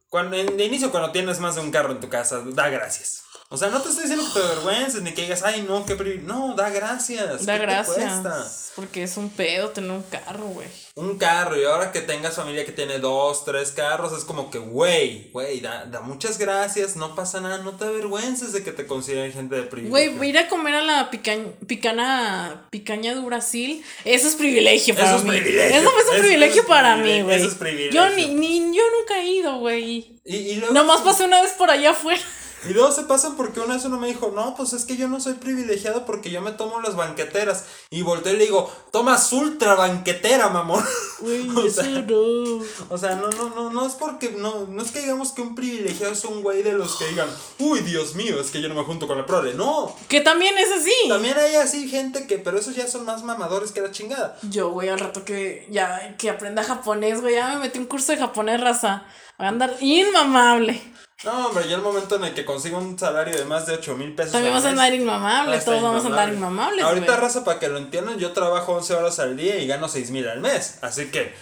Cuando, 0.08 0.36
de 0.36 0.64
inicio, 0.64 0.90
cuando 0.90 1.10
tienes 1.10 1.40
más 1.40 1.56
de 1.56 1.60
un 1.60 1.72
carro 1.72 1.92
en 1.92 2.00
tu 2.00 2.08
casa, 2.08 2.40
da 2.44 2.68
gracias. 2.68 3.23
O 3.54 3.56
sea, 3.56 3.68
no 3.68 3.80
te 3.80 3.88
estoy 3.88 4.02
diciendo 4.04 4.26
que 4.26 4.40
te 4.40 4.46
avergüences 4.52 5.02
ni 5.02 5.12
que 5.12 5.22
digas, 5.22 5.42
ay, 5.44 5.64
no, 5.66 5.86
qué 5.86 5.94
No, 6.24 6.54
da 6.54 6.70
gracias. 6.70 7.46
Da 7.46 7.56
gracias. 7.56 8.72
Porque 8.74 9.04
es 9.04 9.16
un 9.16 9.30
pedo 9.30 9.70
tener 9.70 9.92
un 9.92 10.02
carro, 10.02 10.46
güey. 10.46 10.66
Un 10.96 11.16
carro, 11.18 11.60
y 11.60 11.64
ahora 11.64 11.92
que 11.92 12.00
tengas 12.00 12.34
familia 12.34 12.64
que 12.64 12.72
tiene 12.72 12.98
dos, 12.98 13.44
tres 13.44 13.70
carros, 13.70 14.16
es 14.16 14.24
como 14.24 14.50
que, 14.50 14.58
güey, 14.58 15.30
güey, 15.32 15.60
da, 15.60 15.84
da, 15.86 16.00
muchas 16.00 16.38
gracias, 16.38 16.94
no 16.96 17.14
pasa 17.14 17.40
nada, 17.40 17.58
no 17.58 17.72
te 17.72 17.84
avergüences 17.84 18.52
de 18.52 18.62
que 18.62 18.70
te 18.70 18.86
consideren 18.86 19.32
gente 19.32 19.56
de 19.56 19.62
privilegio. 19.62 20.16
Güey, 20.16 20.30
ir 20.30 20.38
a 20.38 20.48
comer 20.48 20.74
a 20.74 20.82
la 20.82 21.10
picana, 21.10 22.66
picaña 22.70 23.14
de 23.14 23.20
Brasil, 23.20 23.84
eso 24.04 24.28
es 24.28 24.34
privilegio 24.34 24.94
para 24.94 25.16
eso 25.16 25.24
mí. 25.24 25.36
Es 25.36 25.42
privilegio. 25.42 25.76
Eso 25.80 25.90
es 25.98 26.14
un 26.14 26.20
privilegio 26.20 26.66
para 26.66 26.96
mí, 26.96 27.22
güey. 27.22 27.36
Eso 27.36 27.48
es 27.48 27.54
privilegio. 27.54 27.92
Yo, 27.92 28.16
ni, 28.16 28.34
ni, 28.34 28.58
yo 28.76 28.82
nunca 28.98 29.18
he 29.18 29.26
ido, 29.26 29.58
güey. 29.58 30.20
Y, 30.24 30.36
y 30.36 30.62
Nomás 30.72 31.00
pasé 31.00 31.24
una 31.24 31.42
vez 31.42 31.52
por 31.52 31.70
allá 31.70 31.90
afuera. 31.90 32.22
Y 32.68 32.72
luego 32.72 32.90
se 32.92 33.02
pasan 33.02 33.36
porque 33.36 33.60
una 33.60 33.74
vez 33.74 33.84
uno 33.84 33.98
me 33.98 34.08
dijo, 34.08 34.32
no, 34.34 34.54
pues 34.56 34.72
es 34.72 34.84
que 34.84 34.96
yo 34.96 35.08
no 35.08 35.20
soy 35.20 35.34
privilegiado 35.34 36.04
porque 36.06 36.30
yo 36.30 36.40
me 36.40 36.52
tomo 36.52 36.80
las 36.80 36.96
banqueteras. 36.96 37.64
Y 37.90 38.02
volteé 38.02 38.34
y 38.34 38.36
le 38.36 38.44
digo, 38.44 38.72
tomas 38.90 39.32
ultra 39.32 39.74
banquetera, 39.74 40.48
mamón. 40.48 40.84
Uy, 41.20 41.50
o 41.56 41.70
sea, 41.70 41.84
no. 41.84 42.64
O 42.90 42.98
sea, 42.98 43.16
no, 43.16 43.30
no, 43.30 43.50
no, 43.50 43.70
no 43.70 43.86
es 43.86 43.94
porque, 43.94 44.30
no, 44.30 44.66
no 44.66 44.82
es 44.82 44.90
que 44.90 45.00
digamos 45.00 45.32
que 45.32 45.42
un 45.42 45.54
privilegiado 45.54 46.12
es 46.12 46.24
un 46.24 46.42
güey 46.42 46.62
de 46.62 46.72
los 46.72 46.96
que 46.96 47.06
digan, 47.08 47.28
uy, 47.58 47.80
Dios 47.80 48.14
mío, 48.14 48.40
es 48.40 48.50
que 48.50 48.60
yo 48.60 48.68
no 48.68 48.74
me 48.74 48.84
junto 48.84 49.06
con 49.06 49.18
la 49.18 49.26
prole. 49.26 49.54
No. 49.54 49.94
Que 50.08 50.20
también 50.20 50.56
es 50.58 50.70
así. 50.72 51.08
También 51.08 51.36
hay 51.38 51.56
así 51.56 51.88
gente 51.88 52.26
que, 52.26 52.38
pero 52.38 52.58
esos 52.58 52.74
ya 52.74 52.86
son 52.86 53.04
más 53.04 53.22
mamadores 53.24 53.72
que 53.72 53.80
la 53.80 53.90
chingada. 53.90 54.38
Yo, 54.42 54.70
güey, 54.70 54.88
al 54.88 54.98
rato 54.98 55.24
que 55.24 55.66
ya, 55.70 56.16
que 56.16 56.30
aprenda 56.30 56.62
japonés, 56.62 57.20
güey, 57.20 57.34
ya 57.34 57.54
me 57.54 57.58
metí 57.60 57.78
un 57.78 57.86
curso 57.86 58.12
de 58.12 58.18
japonés, 58.18 58.60
raza. 58.60 59.06
Voy 59.38 59.46
a 59.46 59.50
andar 59.50 59.76
inmamable. 59.80 60.93
No, 61.24 61.46
hombre, 61.46 61.66
ya 61.68 61.76
el 61.76 61.82
momento 61.82 62.16
en 62.16 62.24
el 62.24 62.34
que 62.34 62.44
consigo 62.44 62.78
un 62.78 62.98
salario 62.98 63.36
de 63.36 63.44
más 63.44 63.66
de 63.66 63.74
8 63.74 63.96
mil 63.96 64.14
pesos. 64.14 64.32
También 64.32 64.52
vamos 64.52 64.66
a 64.66 64.70
andar 64.70 64.92
inmamables, 64.92 65.64
todos 65.64 65.82
vamos 65.82 66.04
a 66.04 66.08
andar 66.08 66.32
inmamables. 66.32 66.84
Ahorita, 66.84 67.16
raza, 67.16 67.44
para 67.44 67.58
que 67.58 67.68
lo 67.68 67.78
entiendan, 67.78 68.18
yo 68.18 68.32
trabajo 68.32 68.72
11 68.72 68.94
horas 68.94 69.18
al 69.18 69.36
día 69.36 69.56
y 69.56 69.66
gano 69.66 69.88
6 69.88 70.10
mil 70.10 70.28
al 70.28 70.40
mes. 70.40 70.78
Así 70.82 71.06
que, 71.06 71.34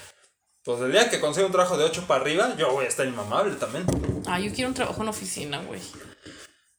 pues 0.64 0.80
el 0.80 0.92
día 0.92 1.10
que 1.10 1.20
consiga 1.20 1.46
un 1.46 1.52
trabajo 1.52 1.76
de 1.76 1.84
8 1.84 2.04
para 2.06 2.20
arriba, 2.20 2.54
yo 2.56 2.72
voy 2.72 2.84
a 2.84 2.88
estar 2.88 3.06
inmamable 3.06 3.56
también. 3.56 3.84
Ah, 4.26 4.38
yo 4.38 4.52
quiero 4.52 4.68
un 4.68 4.74
trabajo 4.74 5.02
en 5.02 5.08
oficina, 5.08 5.60
güey. 5.62 5.80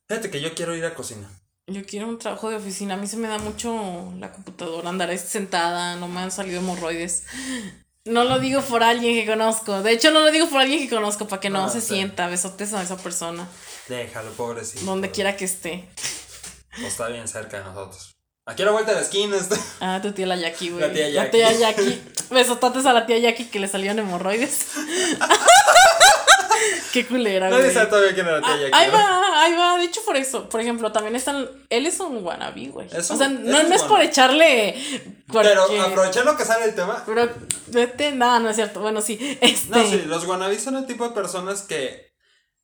Fíjate 0.07 0.31
que 0.31 0.39
yo 0.39 0.53
quiero 0.53 0.75
ir 0.75 0.85
a 0.85 0.95
cocina. 0.95 1.29
Yo 1.67 1.85
quiero 1.85 2.07
un 2.07 2.19
trabajo 2.19 2.49
de 2.49 2.57
oficina. 2.57 2.93
A 2.93 2.97
mí 2.97 3.07
se 3.07 3.17
me 3.17 3.27
da 3.27 3.37
mucho 3.37 4.13
la 4.17 4.31
computadora, 4.31 4.89
andar 4.89 5.17
sentada, 5.17 5.95
no 5.95 6.07
me 6.07 6.21
han 6.21 6.31
salido 6.31 6.59
hemorroides. 6.59 7.25
No 8.05 8.25
lo 8.25 8.39
digo 8.39 8.61
por 8.61 8.83
alguien 8.83 9.15
que 9.15 9.25
conozco. 9.25 9.81
De 9.81 9.91
hecho, 9.93 10.11
no 10.11 10.19
lo 10.19 10.31
digo 10.31 10.49
por 10.49 10.59
alguien 10.59 10.81
que 10.81 10.93
conozco 10.93 11.25
para 11.27 11.39
que 11.39 11.49
no, 11.49 11.63
ah, 11.63 11.69
se 11.69 11.79
sienta 11.79 12.28
besotes 12.28 12.73
a 12.73 12.84
esa 12.84 12.97
persona. 12.97 13.47
Déjalo, 13.88 14.32
pobrecito. 14.32 14.84
Donde 14.84 15.09
quiera 15.09 15.38
que 15.38 15.45
esté. 15.45 15.88
O 16.82 16.86
está 16.86 17.07
bien 17.07 17.30
cerca 17.30 17.59
de 17.59 17.63
nosotros. 17.63 18.13
Aquí 18.45 18.61
a 18.61 18.65
la 18.65 18.71
vuelta 18.73 18.91
de 18.91 18.97
la 18.97 19.03
esquina 19.03 19.38
está. 19.38 19.55
Ah, 19.80 20.01
tu 20.01 20.11
tía 20.11 20.28
la 20.28 20.36
Jackie, 20.36 20.69
güey. 20.71 20.82
La 20.82 20.91
tía 20.91 21.09
Jackie. 21.09 21.39
La 21.39 21.51
tía 21.51 21.59
Jackie. 21.59 22.01
Besototes 22.30 22.86
a 22.86 22.91
la 22.91 23.05
tía 23.05 23.19
Jackie 23.19 23.45
que 23.45 23.59
le 23.61 23.69
salían 23.69 23.97
hemorroides. 23.97 24.67
Qué 26.91 27.05
culera, 27.05 27.49
güey. 27.49 27.61
Nadie 27.61 27.74
sabe 27.74 27.88
todavía 27.88 28.14
quién 28.14 28.28
era 28.28 28.39
la 28.39 28.45
tía 28.45 28.57
Jackie. 28.57 28.72
Ahí 28.74 28.89
va, 28.91 29.43
ahí 29.43 29.55
va. 29.55 29.78
De 29.78 29.86
hecho, 29.86 30.01
por 30.05 30.16
eso, 30.16 30.49
por 30.49 30.61
ejemplo, 30.61 30.91
también 30.91 31.16
están. 31.16 31.49
Él 31.70 31.86
es 31.86 31.99
un 31.99 32.24
wannabe, 32.24 32.68
güey. 32.68 32.88
o 32.95 33.01
sea, 33.01 33.28
no, 33.28 33.64
no 33.64 33.76
es 33.76 33.84
por 33.84 34.01
echarle. 34.01 34.76
Pero 35.32 35.64
aprovechando 35.82 36.38
que 36.38 36.45
sale 36.45 36.66
el 36.66 36.76
tema. 36.76 37.03
Pero, 37.05 37.30
vete, 37.68 38.11
nada, 38.11 38.39
no 38.39 38.49
es 38.49 38.55
cierto. 38.55 38.82
Bueno, 38.82 39.01
sí. 39.01 39.18
Este... 39.41 39.70
No, 39.70 39.89
sí, 39.89 40.03
los 40.05 40.26
wannabes 40.26 40.64
son 40.64 40.78
el 40.78 40.86
tipo 40.86 41.07
de 41.07 41.14
personas 41.14 41.64
que 41.64 42.14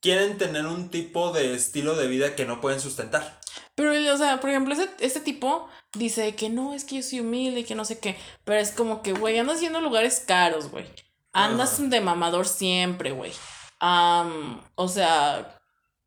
quieren 0.01 0.37
tener 0.37 0.65
un 0.65 0.89
tipo 0.89 1.31
de 1.31 1.55
estilo 1.55 1.95
de 1.95 2.07
vida 2.07 2.35
que 2.35 2.45
no 2.45 2.61
pueden 2.61 2.79
sustentar. 2.79 3.39
Pero, 3.75 3.91
o 4.13 4.17
sea, 4.17 4.39
por 4.39 4.49
ejemplo, 4.49 4.73
ese, 4.73 4.89
este 4.99 5.19
tipo 5.19 5.69
dice 5.93 6.35
que 6.35 6.49
no, 6.49 6.73
es 6.73 6.85
que 6.85 6.97
yo 6.97 7.03
soy 7.03 7.21
humilde 7.21 7.61
y 7.61 7.63
que 7.63 7.75
no 7.75 7.85
sé 7.85 7.99
qué. 7.99 8.17
Pero 8.43 8.59
es 8.59 8.71
como 8.71 9.01
que, 9.01 9.13
güey, 9.13 9.39
andas 9.39 9.61
yendo 9.61 9.79
a 9.79 9.81
lugares 9.81 10.23
caros, 10.25 10.69
güey. 10.69 10.85
Andas 11.31 11.89
de 11.89 12.01
mamador 12.01 12.47
siempre, 12.47 13.11
güey. 13.11 13.31
O 13.79 14.87
sea. 14.87 15.55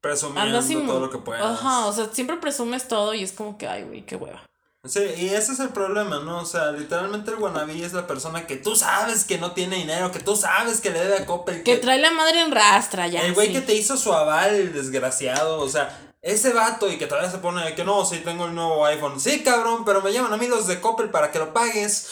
Presumiendo 0.00 0.60
todo 0.86 1.00
lo 1.00 1.10
que 1.10 1.18
puedas. 1.18 1.44
Ajá, 1.44 1.86
o 1.86 1.92
sea, 1.92 2.08
siempre 2.12 2.36
presumes 2.36 2.88
todo 2.88 3.14
y 3.14 3.22
es 3.22 3.32
como 3.32 3.56
que, 3.56 3.68
ay, 3.68 3.84
güey, 3.84 4.04
qué 4.04 4.16
hueva. 4.16 4.42
Sí, 4.84 4.98
y 5.16 5.28
ese 5.28 5.52
es 5.52 5.60
el 5.60 5.68
problema, 5.68 6.18
¿no? 6.18 6.40
O 6.40 6.44
sea, 6.44 6.72
literalmente 6.72 7.30
el 7.30 7.36
wannabe 7.36 7.84
es 7.84 7.92
la 7.92 8.08
persona 8.08 8.48
que 8.48 8.56
tú 8.56 8.74
sabes 8.74 9.24
que 9.24 9.38
no 9.38 9.52
tiene 9.52 9.76
dinero, 9.76 10.10
que 10.10 10.18
tú 10.18 10.34
sabes 10.34 10.80
que 10.80 10.90
le 10.90 10.98
debe 10.98 11.18
a 11.18 11.26
Coppel. 11.26 11.62
Que, 11.62 11.76
trae 11.76 12.00
la 12.00 12.10
madre 12.10 12.40
en 12.40 12.50
rastra, 12.50 13.06
ya. 13.06 13.20
El 13.22 13.34
güey 13.34 13.52
que 13.52 13.60
te 13.60 13.74
hizo 13.74 13.96
su 13.96 14.12
aval, 14.12 14.56
el 14.56 14.72
desgraciado, 14.72 15.60
o 15.60 15.68
sea, 15.68 16.12
ese 16.20 16.52
vato 16.52 16.90
y 16.90 16.98
que 16.98 17.06
todavía 17.06 17.30
se 17.30 17.38
pone 17.38 17.76
que 17.76 17.84
no, 17.84 18.04
sí 18.04 18.18
tengo 18.24 18.46
el 18.46 18.56
nuevo 18.56 18.84
iPhone. 18.86 19.20
Sí, 19.20 19.44
cabrón, 19.44 19.84
pero 19.84 20.02
me 20.02 20.12
llaman 20.12 20.32
a 20.32 20.36
mí 20.36 20.48
los 20.48 20.66
de 20.66 20.80
Coppel 20.80 21.10
para 21.10 21.30
que 21.30 21.38
lo 21.38 21.52
pagues. 21.52 22.08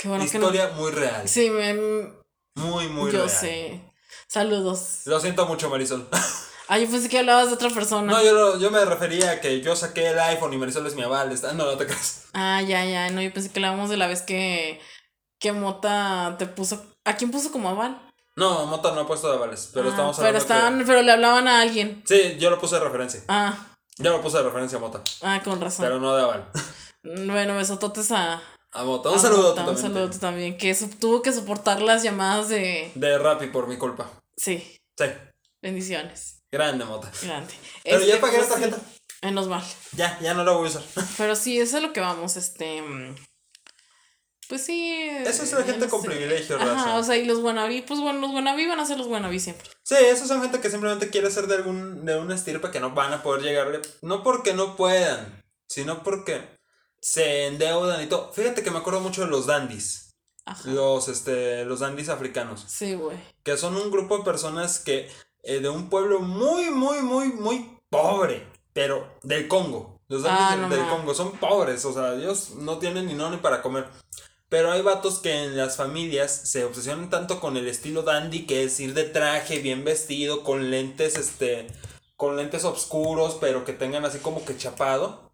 Qué 0.00 0.06
bueno 0.06 0.22
Historia 0.22 0.68
muy 0.76 0.92
real. 0.92 1.28
Sí, 1.28 1.50
me... 1.50 1.74
Muy, 2.54 2.88
muy 2.88 3.10
real. 3.10 3.24
Yo 3.24 3.28
sé. 3.28 3.87
Saludos. 4.28 5.00
Lo 5.06 5.18
siento 5.20 5.46
mucho, 5.46 5.68
Marisol. 5.70 6.08
Ah, 6.70 6.76
yo 6.78 6.86
pensé 6.90 7.08
que 7.08 7.20
hablabas 7.20 7.48
de 7.48 7.54
otra 7.54 7.70
persona. 7.70 8.12
No, 8.12 8.22
yo, 8.22 8.58
yo 8.58 8.70
me 8.70 8.84
refería 8.84 9.30
a 9.30 9.40
que 9.40 9.62
yo 9.62 9.74
saqué 9.74 10.08
el 10.08 10.18
iPhone 10.18 10.52
y 10.52 10.58
Marisol 10.58 10.86
es 10.86 10.94
mi 10.94 11.00
aval. 11.00 11.32
Está... 11.32 11.54
No, 11.54 11.64
no 11.64 11.78
te 11.78 11.86
creas. 11.86 12.26
Ah, 12.34 12.60
ya, 12.60 12.84
ya. 12.84 13.08
No, 13.08 13.22
yo 13.22 13.32
pensé 13.32 13.50
que 13.50 13.58
hablábamos 13.58 13.88
de 13.88 13.96
la 13.96 14.06
vez 14.06 14.20
que, 14.20 14.78
que 15.40 15.52
Mota 15.52 16.36
te 16.38 16.44
puso. 16.44 16.84
¿A 17.06 17.16
quién 17.16 17.30
puso 17.30 17.50
como 17.52 17.70
aval? 17.70 17.98
No, 18.36 18.66
Mota 18.66 18.92
no 18.92 19.00
ha 19.00 19.06
puesto 19.06 19.30
de 19.30 19.36
avales, 19.36 19.70
pero 19.72 19.86
ah, 19.86 19.90
estamos 19.92 20.18
hablando. 20.18 20.38
Pero 20.38 20.42
estaban, 20.42 20.84
pero 20.86 21.00
le 21.00 21.12
hablaban 21.12 21.48
a 21.48 21.62
alguien. 21.62 22.02
Sí, 22.06 22.36
yo 22.38 22.50
lo 22.50 22.60
puse 22.60 22.74
de 22.74 22.82
referencia. 22.82 23.22
Ah. 23.28 23.56
Yo 23.96 24.10
lo 24.10 24.20
puse 24.20 24.36
de 24.36 24.42
referencia 24.42 24.76
a 24.76 24.80
Mota. 24.82 25.02
Ah, 25.22 25.40
con 25.42 25.62
razón. 25.62 25.86
Pero 25.86 25.98
no 25.98 26.14
de 26.14 26.22
aval. 26.22 26.50
Bueno, 27.02 27.56
besototes 27.56 28.12
a. 28.12 28.42
A. 28.78 28.84
Un 28.84 29.18
saludo 29.18 29.54
también. 29.54 29.76
Un 29.76 29.82
saludo 29.82 30.10
también. 30.10 30.56
Que 30.56 30.74
tuvo 31.00 31.20
que 31.20 31.32
soportar 31.32 31.82
las 31.82 32.04
llamadas 32.04 32.48
de. 32.48 32.92
De 32.94 33.18
Rappi 33.18 33.48
por 33.48 33.66
mi 33.66 33.76
culpa. 33.76 34.08
Sí. 34.36 34.78
Sí. 34.96 35.06
Bendiciones. 35.60 36.42
Grande 36.52 36.84
mota. 36.84 37.10
Grande. 37.22 37.52
Pero 37.82 38.04
ya 38.04 38.20
pagué 38.20 38.38
la 38.38 38.46
pues, 38.46 38.60
tarjeta. 38.60 38.78
Menos 39.22 39.48
mal. 39.48 39.64
Ya, 39.96 40.18
ya 40.20 40.32
no 40.32 40.44
la 40.44 40.52
voy 40.52 40.66
a 40.66 40.70
usar. 40.70 40.82
Pero 41.18 41.34
sí, 41.34 41.58
eso 41.58 41.78
es 41.78 41.82
lo 41.82 41.92
que 41.92 42.00
vamos, 42.00 42.36
este. 42.36 42.82
Pues 44.48 44.64
sí. 44.64 45.08
Eso 45.26 45.42
es 45.42 45.52
la 45.52 45.64
gente 45.64 45.88
con 45.88 46.02
privilegio, 46.02 46.56
Ajá, 46.56 46.96
o 46.96 47.02
sea, 47.02 47.16
y 47.16 47.26
los 47.26 47.40
wannabe, 47.40 47.84
pues 47.86 48.00
bueno, 48.00 48.20
los 48.20 48.30
wannabe 48.30 48.66
van 48.66 48.80
a 48.80 48.86
ser 48.86 48.96
los 48.96 49.08
wannabe 49.08 49.38
siempre. 49.40 49.68
Sí, 49.82 49.96
esos 50.00 50.26
son 50.26 50.40
gente 50.40 50.60
que 50.60 50.70
simplemente 50.70 51.10
quiere 51.10 51.30
ser 51.30 51.48
de 51.48 51.56
algún, 51.56 52.06
de 52.06 52.16
una 52.16 52.34
estirpe 52.34 52.70
que 52.70 52.80
no 52.80 52.92
van 52.92 53.12
a 53.12 53.22
poder 53.22 53.42
llegarle. 53.42 53.82
No 54.00 54.22
porque 54.22 54.54
no 54.54 54.74
puedan, 54.76 55.42
sino 55.68 56.02
porque 56.02 56.57
se 57.00 57.46
endeudan 57.46 58.02
y 58.02 58.06
todo. 58.06 58.32
Fíjate 58.32 58.62
que 58.62 58.70
me 58.70 58.78
acuerdo 58.78 59.00
mucho 59.00 59.22
de 59.22 59.30
los 59.30 59.46
dandies. 59.46 60.16
Ajá. 60.44 60.70
Los, 60.70 61.08
este, 61.08 61.64
los 61.64 61.80
dandies 61.80 62.08
africanos. 62.08 62.64
Sí, 62.66 62.94
güey. 62.94 63.18
Que 63.42 63.56
son 63.56 63.76
un 63.76 63.90
grupo 63.90 64.18
de 64.18 64.24
personas 64.24 64.78
que 64.78 65.10
eh, 65.42 65.60
de 65.60 65.68
un 65.68 65.88
pueblo 65.88 66.20
muy, 66.20 66.70
muy, 66.70 67.00
muy, 67.00 67.28
muy 67.28 67.78
pobre, 67.90 68.46
pero 68.72 69.18
del 69.22 69.48
Congo. 69.48 69.98
Los 70.08 70.24
ah, 70.26 70.56
del, 70.70 70.88
Congo 70.88 71.14
son 71.14 71.32
pobres, 71.32 71.84
o 71.84 71.92
sea, 71.92 72.14
ellos 72.14 72.50
no 72.56 72.78
tienen 72.78 73.06
ni 73.06 73.14
no 73.14 73.30
ni 73.30 73.36
para 73.36 73.62
comer. 73.62 73.86
Pero 74.48 74.72
hay 74.72 74.80
vatos 74.80 75.18
que 75.18 75.44
en 75.44 75.56
las 75.56 75.76
familias 75.76 76.32
se 76.32 76.64
obsesionan 76.64 77.10
tanto 77.10 77.40
con 77.40 77.58
el 77.58 77.68
estilo 77.68 78.02
dandy, 78.02 78.46
que 78.46 78.64
es 78.64 78.80
ir 78.80 78.94
de 78.94 79.04
traje, 79.04 79.58
bien 79.58 79.84
vestido, 79.84 80.42
con 80.42 80.70
lentes, 80.70 81.16
este, 81.16 81.66
con 82.16 82.36
lentes 82.36 82.64
oscuros, 82.64 83.36
pero 83.38 83.66
que 83.66 83.74
tengan 83.74 84.06
así 84.06 84.18
como 84.18 84.44
que 84.44 84.56
chapado. 84.56 85.27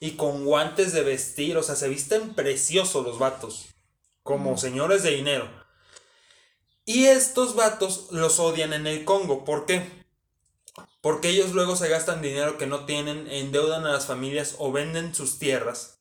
Y 0.00 0.12
con 0.12 0.44
guantes 0.44 0.92
de 0.92 1.02
vestir, 1.02 1.56
o 1.56 1.62
sea, 1.62 1.74
se 1.74 1.88
visten 1.88 2.34
preciosos 2.34 3.04
los 3.04 3.18
vatos. 3.18 3.66
Como 4.22 4.58
señores 4.58 5.02
de 5.02 5.10
dinero. 5.10 5.48
Y 6.84 7.06
estos 7.06 7.54
vatos 7.54 8.08
los 8.10 8.38
odian 8.40 8.72
en 8.72 8.86
el 8.86 9.04
Congo. 9.04 9.44
¿Por 9.44 9.66
qué? 9.66 10.06
Porque 11.00 11.28
ellos 11.30 11.52
luego 11.52 11.76
se 11.76 11.88
gastan 11.88 12.22
dinero 12.22 12.58
que 12.58 12.66
no 12.66 12.84
tienen, 12.86 13.26
endeudan 13.30 13.86
a 13.86 13.92
las 13.92 14.06
familias 14.06 14.56
o 14.58 14.72
venden 14.72 15.14
sus 15.14 15.38
tierras 15.38 15.98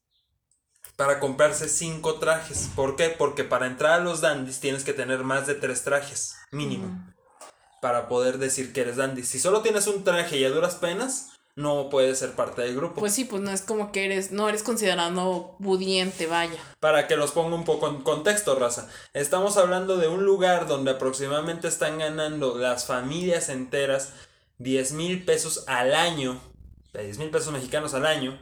para 0.98 1.20
comprarse 1.20 1.70
cinco 1.70 2.16
trajes. 2.16 2.70
¿Por 2.76 2.98
qué? 2.98 3.10
Porque 3.10 3.46
para 3.46 3.68
entrar 3.68 3.94
a 3.94 4.04
los 4.04 4.20
dandies 4.20 4.60
tienes 4.60 4.84
que 4.84 4.94
tener 4.94 5.24
más 5.24 5.48
de 5.48 5.56
tres 5.56 5.84
trajes, 5.84 6.36
mínimo, 6.52 7.14
para 7.82 8.10
poder 8.10 8.40
decir 8.40 8.74
que 8.74 8.82
eres 8.82 8.98
dandy. 8.98 9.24
Si 9.24 9.40
solo 9.40 9.62
tienes 9.62 9.88
un 9.88 10.04
traje 10.04 10.38
y 10.38 10.44
a 10.44 10.50
duras 10.50 10.76
penas, 10.76 11.30
no 11.58 11.90
puedes 11.90 12.20
ser 12.20 12.34
parte 12.34 12.62
del 12.62 12.76
grupo. 12.76 13.00
Pues 13.00 13.16
sí, 13.16 13.26
pues 13.26 13.42
no 13.42 13.50
es 13.50 13.64
como 13.64 13.92
que 13.92 14.06
eres, 14.06 14.32
no 14.32 14.48
eres 14.48 14.62
considerado 14.62 15.56
budiente, 15.58 16.28
vaya. 16.28 16.60
Para 16.80 17.08
que 17.08 17.18
los 17.18 17.32
ponga 17.32 17.56
un 17.56 17.66
poco 17.66 17.88
en 17.90 18.04
contexto, 18.04 18.54
raza. 18.54 18.88
Estamos 19.14 19.58
hablando 19.58 19.98
de 19.98 20.08
un 20.08 20.24
lugar 20.24 20.68
donde 20.68 20.92
aproximadamente 20.92 21.68
están 21.68 21.98
ganando 21.98 22.60
las 22.60 22.86
familias 22.86 23.50
enteras 23.50 24.14
10 24.60 24.92
mil 24.92 25.26
pesos 25.26 25.64
al 25.68 25.96
año. 25.96 26.40
10 26.94 27.18
mil 27.18 27.32
pesos 27.32 27.52
mexicanos 27.52 27.96
al 27.96 28.06
año. 28.06 28.40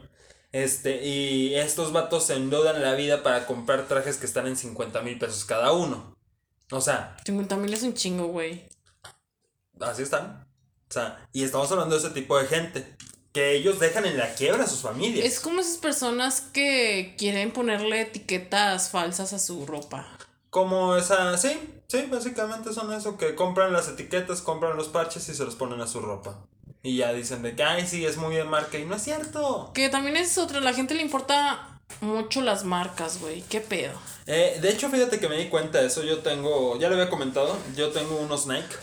Este, 0.51 1.05
y 1.05 1.55
estos 1.55 1.93
vatos 1.93 2.26
se 2.26 2.36
endeudan 2.36 2.82
la 2.82 2.95
vida 2.95 3.24
para 3.24 3.47
comprar 3.47 3.88
trajes 3.88 4.18
que 4.18 4.26
están 4.26 4.45
en 4.45 4.57
50 4.57 5.01
mil 5.03 5.18
pesos 5.18 5.45
cada 5.45 5.72
uno. 5.72 6.18
O 6.70 6.82
sea. 6.82 7.16
50 7.26 7.55
mil 7.55 7.74
es 7.74 7.84
un 7.84 7.93
chingo, 7.93 8.28
güey. 8.28 8.68
Así 9.80 10.01
están. 10.03 10.45
O 10.89 10.93
sea, 10.93 11.28
y 11.34 11.43
estamos 11.43 11.72
hablando 11.72 11.95
de 11.95 12.01
ese 12.05 12.13
tipo 12.13 12.38
de 12.38 12.45
gente. 12.47 12.95
Que 13.36 13.54
ellos 13.54 13.82
dejan 13.82 14.06
en 14.06 14.18
la 14.18 14.34
quiebra 14.34 14.64
a 14.64 14.68
sus 14.68 14.80
familias. 14.80 15.26
Es 15.26 15.42
como 15.42 15.60
esas 15.60 15.76
personas 15.76 16.40
que 16.40 17.16
quieren 17.18 17.52
ponerle 17.52 18.00
etiquetas 18.00 18.92
falsas 18.92 19.34
a 19.34 19.40
su 19.40 19.66
ropa. 19.66 20.08
Como 20.50 20.96
esa, 20.96 21.38
sí, 21.38 21.60
sí, 21.90 22.08
básicamente 22.10 22.72
son 22.72 22.94
eso, 22.94 23.18
que 23.18 23.36
compran 23.36 23.74
las 23.74 23.90
etiquetas, 23.90 24.42
compran 24.42 24.78
los 24.78 24.88
parches 24.88 25.28
y 25.28 25.36
se 25.36 25.44
los 25.44 25.56
ponen 25.56 25.82
a 25.82 25.88
su 25.88 26.00
ropa. 26.00 26.46
Y 26.82 26.96
ya 26.96 27.12
dicen 27.12 27.42
de 27.42 27.58
que, 27.58 27.64
ay, 27.64 27.86
sí, 27.86 28.06
es 28.06 28.16
muy 28.16 28.38
de 28.38 28.46
marca 28.46 28.78
y 28.78 28.86
no 28.86 28.96
es 28.96 29.02
cierto. 29.02 29.72
Que 29.74 29.90
también 29.90 30.16
es 30.16 30.38
otra, 30.38 30.62
la 30.62 30.74
gente 30.74 30.96
le 30.96 31.02
importa 31.02 31.82
mucho 32.00 32.42
las 32.42 32.64
marcas, 32.64 33.20
güey, 33.20 33.42
qué 33.50 33.60
pedo. 33.60 34.00
Eh, 34.28 34.60
de 34.62 34.70
hecho, 34.70 34.88
fíjate 34.90 35.20
que 35.20 35.28
me 35.28 35.38
di 35.38 35.50
cuenta 35.50 35.82
de 35.82 35.88
eso, 35.88 36.04
yo 36.04 36.20
tengo, 36.20 36.80
ya 36.80 36.88
lo 36.88 36.96
había 36.96 37.10
comentado, 37.10 37.58
yo 37.76 37.90
tengo 37.90 38.16
unos 38.16 38.48
Nike 38.48 38.76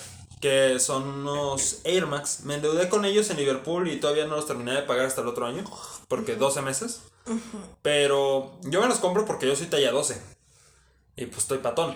que 0.43 0.81
son 0.81 1.05
unos 1.09 1.81
Air 1.85 2.07
Max. 2.07 2.41
Me 2.43 2.57
endeudé 2.57 2.89
con 2.89 3.05
ellos 3.05 3.31
en 3.31 3.37
Liverpool 3.37 3.89
y 3.89 4.01
todavía 4.01 4.27
no 4.27 4.35
los 4.35 4.47
terminé 4.47 4.73
de 4.73 4.83
pagar 4.83 5.07
hasta 5.07 5.23
el 5.23 5.29
otro 5.29 5.47
año, 5.47 5.65
porque 6.09 6.35
12 6.35 6.61
meses. 6.63 7.03
Pero 7.81 8.59
yo 8.63 8.81
me 8.81 8.89
los 8.89 8.99
compro 8.99 9.25
porque 9.25 9.47
yo 9.47 9.55
soy 9.55 9.69
talla 9.69 9.93
12 9.93 10.21
y 11.17 11.27
pues 11.27 11.39
estoy 11.39 11.59
patón. 11.59 11.95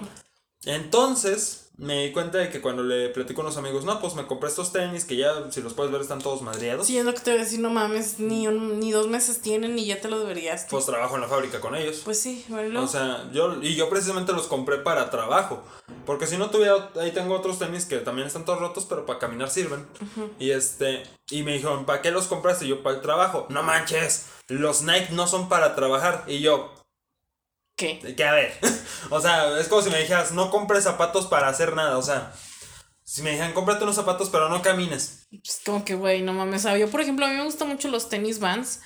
Entonces, 0.64 1.65
me 1.78 2.04
di 2.04 2.12
cuenta 2.12 2.38
de 2.38 2.48
que 2.48 2.60
cuando 2.60 2.82
le 2.82 3.10
platico 3.10 3.42
a 3.42 3.44
unos 3.44 3.56
amigos, 3.58 3.84
no, 3.84 4.00
pues 4.00 4.14
me 4.14 4.26
compré 4.26 4.48
estos 4.48 4.72
tenis 4.72 5.04
que 5.04 5.16
ya, 5.16 5.50
si 5.50 5.60
los 5.60 5.74
puedes 5.74 5.92
ver, 5.92 6.00
están 6.00 6.20
todos 6.20 6.40
madreados. 6.42 6.86
Sí, 6.86 6.96
es 6.96 7.04
lo 7.04 7.12
que 7.12 7.20
te 7.20 7.30
voy 7.30 7.40
a 7.40 7.44
decir, 7.44 7.60
no 7.60 7.70
mames, 7.70 8.18
ni, 8.18 8.46
ni 8.46 8.92
dos 8.92 9.08
meses 9.08 9.40
tienen 9.42 9.78
y 9.78 9.86
ya 9.86 10.00
te 10.00 10.08
lo 10.08 10.18
deberías. 10.18 10.66
Pues 10.70 10.86
trabajo 10.86 11.16
en 11.16 11.20
la 11.22 11.28
fábrica 11.28 11.60
con 11.60 11.74
ellos. 11.74 12.00
Pues 12.04 12.18
sí, 12.18 12.44
bueno. 12.48 12.82
O 12.82 12.88
sea, 12.88 13.28
yo, 13.32 13.62
y 13.62 13.74
yo 13.74 13.90
precisamente 13.90 14.32
los 14.32 14.46
compré 14.46 14.78
para 14.78 15.10
trabajo. 15.10 15.62
Porque 16.06 16.26
si 16.26 16.38
no 16.38 16.50
tuviera, 16.50 16.90
ahí 17.00 17.12
tengo 17.12 17.34
otros 17.34 17.58
tenis 17.58 17.84
que 17.84 17.98
también 17.98 18.26
están 18.26 18.44
todos 18.44 18.60
rotos, 18.60 18.86
pero 18.86 19.04
para 19.04 19.18
caminar 19.18 19.50
sirven. 19.50 19.86
Y 20.38 20.52
este, 20.52 21.02
y 21.30 21.42
me 21.42 21.54
dijeron, 21.54 21.84
¿para 21.84 22.00
qué 22.00 22.10
los 22.10 22.26
compraste? 22.26 22.64
Y 22.64 22.68
yo, 22.68 22.82
para 22.82 22.96
el 22.96 23.02
trabajo. 23.02 23.46
No 23.50 23.62
manches, 23.62 24.26
los 24.48 24.82
Nike 24.82 25.08
no 25.12 25.26
son 25.26 25.48
para 25.48 25.74
trabajar. 25.74 26.24
Y 26.26 26.40
yo, 26.40 26.72
¿Qué? 27.76 28.14
Que 28.16 28.24
a 28.24 28.32
ver. 28.32 28.52
o 29.10 29.20
sea, 29.20 29.58
es 29.60 29.68
como 29.68 29.82
si 29.82 29.90
me 29.90 29.98
dijeras, 29.98 30.32
no 30.32 30.50
compres 30.50 30.84
zapatos 30.84 31.26
para 31.26 31.48
hacer 31.48 31.74
nada. 31.74 31.98
O 31.98 32.02
sea, 32.02 32.32
si 33.04 33.22
me 33.22 33.30
dijeran, 33.30 33.52
cómprate 33.52 33.84
unos 33.84 33.96
zapatos, 33.96 34.30
pero 34.30 34.48
no 34.48 34.62
camines. 34.62 35.26
Pues 35.30 35.60
como 35.64 35.84
que, 35.84 35.94
güey, 35.94 36.22
no 36.22 36.32
mames. 36.32 36.62
Sea, 36.62 36.76
yo, 36.76 36.90
por 36.90 37.00
ejemplo, 37.00 37.26
a 37.26 37.28
mí 37.28 37.36
me 37.36 37.44
gustan 37.44 37.68
mucho 37.68 37.88
los 37.88 38.08
tenis 38.08 38.40
vans. 38.40 38.80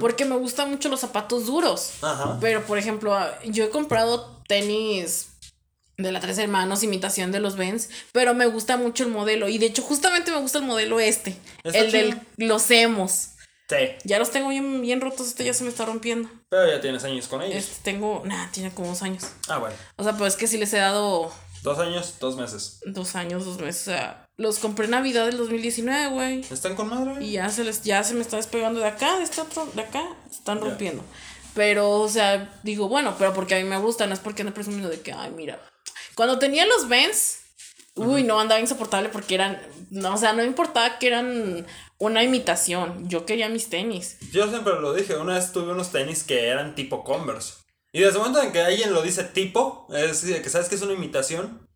Porque 0.00 0.24
me 0.24 0.36
gustan 0.36 0.70
mucho 0.70 0.88
los 0.88 1.00
zapatos 1.00 1.44
duros. 1.44 1.94
Ajá. 2.00 2.38
Pero, 2.40 2.64
por 2.64 2.78
ejemplo, 2.78 3.14
yo 3.44 3.64
he 3.64 3.70
comprado 3.70 4.42
tenis 4.48 5.28
de 5.96 6.10
la 6.10 6.20
Tres 6.20 6.38
Hermanos, 6.38 6.82
imitación 6.82 7.32
de 7.32 7.40
los 7.40 7.56
Vans, 7.56 7.88
pero 8.12 8.34
me 8.34 8.46
gusta 8.46 8.76
mucho 8.76 9.04
el 9.04 9.10
modelo. 9.10 9.48
Y 9.48 9.58
de 9.58 9.66
hecho, 9.66 9.82
justamente 9.82 10.30
me 10.30 10.38
gusta 10.38 10.58
el 10.58 10.64
modelo 10.64 11.00
este. 11.00 11.36
el 11.64 11.92
de 11.92 12.16
los 12.38 12.70
hemos. 12.70 13.30
Sí. 13.68 13.76
Ya 14.04 14.18
los 14.18 14.30
tengo 14.30 14.48
bien, 14.48 14.82
bien 14.82 15.00
rotos, 15.00 15.28
este 15.28 15.44
ya 15.44 15.54
se 15.54 15.64
me 15.64 15.70
está 15.70 15.86
rompiendo. 15.86 16.28
Pero 16.50 16.68
ya 16.68 16.80
tienes 16.80 17.02
años 17.04 17.28
con 17.28 17.42
ellos. 17.42 17.56
Este 17.56 17.92
tengo, 17.92 18.22
nada, 18.24 18.50
tiene 18.52 18.72
como 18.72 18.88
dos 18.88 19.02
años. 19.02 19.24
Ah, 19.48 19.58
bueno. 19.58 19.74
O 19.96 20.04
sea, 20.04 20.16
pues 20.16 20.34
es 20.34 20.38
que 20.38 20.46
sí 20.46 20.58
les 20.58 20.72
he 20.74 20.78
dado... 20.78 21.32
Dos 21.62 21.78
años, 21.78 22.16
dos 22.20 22.36
meses. 22.36 22.80
Dos 22.84 23.16
años, 23.16 23.46
dos 23.46 23.58
meses. 23.58 23.88
O 23.88 23.90
sea, 23.92 24.28
los 24.36 24.58
compré 24.58 24.84
en 24.84 24.90
Navidad 24.90 25.24
del 25.24 25.38
2019, 25.38 26.08
güey. 26.08 26.40
¿Están 26.40 26.74
con 26.74 26.88
madre? 26.88 27.24
Y 27.24 27.32
ya 27.32 27.48
se 27.48 27.64
les, 27.64 27.82
ya 27.82 28.04
se 28.04 28.12
me 28.12 28.20
está 28.20 28.36
despegando 28.36 28.80
de 28.80 28.86
acá, 28.86 29.16
de 29.16 29.24
este 29.24 29.40
otro, 29.40 29.66
de 29.74 29.80
acá, 29.80 30.04
están 30.30 30.60
rompiendo. 30.60 31.02
Pero, 31.54 32.00
o 32.00 32.08
sea, 32.08 32.60
digo, 32.64 32.88
bueno, 32.88 33.14
pero 33.18 33.32
porque 33.32 33.54
a 33.54 33.58
mí 33.58 33.64
me 33.64 33.78
gustan, 33.78 34.10
no 34.10 34.14
es 34.14 34.20
porque 34.20 34.42
ando 34.42 34.52
presumiendo 34.52 34.90
de 34.90 35.00
que, 35.00 35.12
ay, 35.12 35.30
mira. 35.30 35.58
Cuando 36.14 36.38
tenía 36.38 36.66
los 36.66 36.88
Vans, 36.88 37.44
Uy, 37.96 38.24
no, 38.24 38.40
andaba 38.40 38.60
insoportable 38.60 39.08
porque 39.08 39.36
eran, 39.36 39.60
no, 39.90 40.14
o 40.14 40.16
sea, 40.16 40.32
no 40.32 40.42
importaba 40.42 40.98
que 40.98 41.06
eran 41.06 41.64
una 42.06 42.22
imitación, 42.22 43.08
yo 43.08 43.26
quería 43.26 43.48
mis 43.48 43.68
tenis. 43.68 44.18
Yo 44.32 44.48
siempre 44.48 44.80
lo 44.80 44.92
dije, 44.94 45.16
una 45.16 45.34
vez 45.34 45.52
tuve 45.52 45.72
unos 45.72 45.90
tenis 45.90 46.24
que 46.24 46.48
eran 46.48 46.74
tipo 46.74 47.04
Converse. 47.04 47.54
Y 47.92 48.00
desde 48.00 48.14
el 48.14 48.18
momento 48.18 48.42
en 48.42 48.52
que 48.52 48.60
alguien 48.60 48.92
lo 48.92 49.02
dice 49.02 49.22
tipo, 49.24 49.86
es 49.90 50.20
decir, 50.20 50.42
que 50.42 50.50
sabes 50.50 50.68
que 50.68 50.74
es 50.74 50.82
una 50.82 50.94
imitación. 50.94 51.68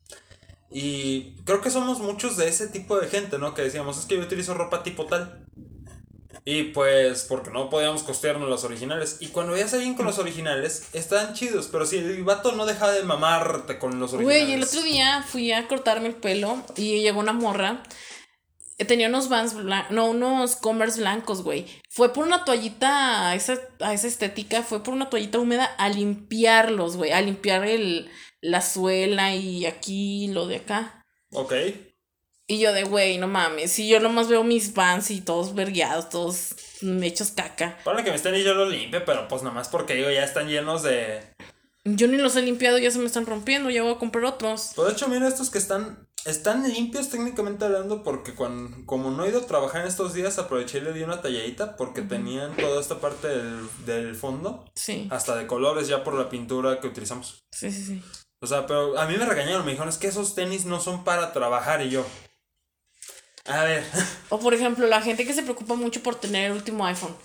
Y 0.71 1.37
creo 1.45 1.61
que 1.61 1.71
somos 1.71 2.01
muchos 2.01 2.37
de 2.37 2.49
ese 2.49 2.67
tipo 2.67 2.99
de 2.99 3.07
gente, 3.09 3.39
¿no? 3.39 3.55
Que 3.55 3.63
decíamos, 3.63 3.99
es 3.99 4.05
que 4.05 4.17
yo 4.17 4.23
utilizo 4.23 4.55
ropa 4.55 4.83
tipo 4.83 5.07
tal. 5.07 5.47
Y 6.45 6.65
pues, 6.65 7.25
porque 7.29 7.51
no 7.51 7.71
podíamos 7.71 8.03
costearnos 8.03 8.49
los 8.49 8.65
originales. 8.65 9.19
Y 9.21 9.29
cuando 9.29 9.53
veías 9.53 9.73
a 9.73 9.77
alguien 9.77 9.95
con 9.95 10.07
los 10.07 10.19
originales, 10.19 10.89
estaban 10.93 11.35
chidos. 11.35 11.69
Pero 11.71 11.87
si 11.87 11.99
el 11.99 12.25
vato 12.25 12.53
no 12.53 12.67
dejaba 12.67 12.93
de 12.93 13.03
mamarte 13.03 13.79
con 13.79 14.01
los 14.01 14.13
originales. 14.15 14.45
Güey, 14.45 14.55
el 14.55 14.65
otro 14.65 14.83
día 14.83 15.23
fui 15.23 15.53
a 15.53 15.69
cortarme 15.69 16.09
el 16.09 16.15
pelo 16.15 16.63
y 16.77 17.01
llegó 17.01 17.21
una 17.21 17.33
morra. 17.33 17.83
Tenía 18.87 19.09
unos 19.09 19.29
vans 19.29 19.55
blancos, 19.55 19.91
no, 19.91 20.07
unos 20.07 20.57
Converse 20.57 21.01
blancos, 21.01 21.43
güey. 21.43 21.67
Fue 21.91 22.13
por 22.13 22.25
una 22.25 22.45
toallita 22.45 23.29
a 23.29 23.35
esa, 23.35 23.59
a 23.81 23.93
esa 23.93 24.07
estética, 24.07 24.63
fue 24.63 24.83
por 24.83 24.95
una 24.95 25.11
toallita 25.11 25.41
húmeda 25.41 25.65
a 25.65 25.89
limpiarlos, 25.89 26.97
güey. 26.97 27.11
A 27.11 27.21
limpiar 27.21 27.65
el, 27.65 28.09
la 28.41 28.61
suela 28.61 29.35
y 29.35 29.67
aquí 29.67 30.29
lo 30.29 30.47
de 30.47 30.57
acá. 30.57 31.05
Ok. 31.33 31.55
Y 32.51 32.61
yo 32.61 32.73
de, 32.73 32.85
güey, 32.85 33.19
no 33.19 33.29
mames. 33.29 33.73
Si 33.73 33.89
yo 33.89 34.01
nomás 34.01 34.29
veo 34.29 34.43
mis 34.43 34.73
vans 34.73 35.11
y 35.11 35.21
todos 35.21 35.55
vergueados, 35.55 36.09
todos 36.09 36.55
hechos 37.03 37.33
caca. 37.33 37.77
Para 37.85 38.03
que 38.03 38.11
me 38.11 38.17
estén 38.17 38.35
y 38.37 38.43
yo 38.43 38.55
los 38.55 38.71
limpie, 38.71 39.01
pero 39.01 39.29
pues 39.29 39.43
nomás 39.43 39.69
porque 39.69 39.95
digo, 39.95 40.11
ya 40.11 40.25
están 40.25 40.49
llenos 40.49 40.83
de. 40.83 41.21
Yo 41.85 42.09
ni 42.09 42.17
los 42.17 42.37
he 42.37 42.43
limpiado, 42.43 42.79
ya 42.79 42.91
se 42.91 42.99
me 42.99 43.05
están 43.05 43.27
rompiendo, 43.27 43.69
ya 43.69 43.83
voy 43.83 43.93
a 43.93 43.99
comprar 43.99 44.25
otros. 44.25 44.73
Pues 44.75 44.89
de 44.89 44.95
hecho, 44.95 45.09
mira, 45.09 45.29
estos 45.29 45.51
que 45.51 45.59
están. 45.59 46.08
Están 46.29 46.71
limpios 46.71 47.09
técnicamente 47.09 47.65
hablando 47.65 48.03
porque 48.03 48.35
cuando, 48.35 48.85
como 48.85 49.11
no 49.11 49.25
he 49.25 49.31
ido 49.31 49.41
a 49.41 49.47
trabajar 49.47 49.81
en 49.81 49.89
estos 49.89 50.13
días, 50.13 50.39
aproveché 50.39 50.77
y 50.77 50.81
le 50.83 50.93
di 50.93 51.03
una 51.03 51.23
talladita 51.23 51.75
porque 51.77 52.03
tenían 52.03 52.55
toda 52.55 52.83
esta 52.83 53.01
parte 53.01 53.29
del, 53.29 53.67
del 53.87 54.15
fondo. 54.15 54.65
Sí. 54.75 55.09
Hasta 55.11 55.35
de 55.37 55.47
colores 55.47 55.89
ya 55.89 56.05
por 56.05 56.13
la 56.13 56.29
pintura 56.29 56.81
que 56.81 56.87
utilizamos. 56.87 57.45
Sí, 57.51 57.73
sí, 57.73 57.83
sí. 57.83 58.03
O 58.41 58.47
sea, 58.47 58.67
pero 58.67 58.99
a 58.99 59.07
mí 59.07 59.17
me 59.17 59.25
regañaron, 59.25 59.65
me 59.65 59.71
dijeron, 59.71 59.89
es 59.89 59.97
que 59.97 60.09
esos 60.09 60.35
tenis 60.35 60.67
no 60.67 60.81
son 60.81 61.03
para 61.03 61.33
trabajar 61.33 61.81
y 61.81 61.89
yo. 61.89 62.05
A 63.47 63.65
ver. 63.65 63.83
O 64.29 64.39
por 64.39 64.53
ejemplo, 64.53 64.87
la 64.87 65.01
gente 65.01 65.25
que 65.27 65.33
se 65.33 65.43
preocupa 65.43 65.77
mucho 65.77 66.03
por 66.03 66.15
tener 66.15 66.51
el 66.51 66.57
último 66.59 66.85
iPhone. 66.85 67.17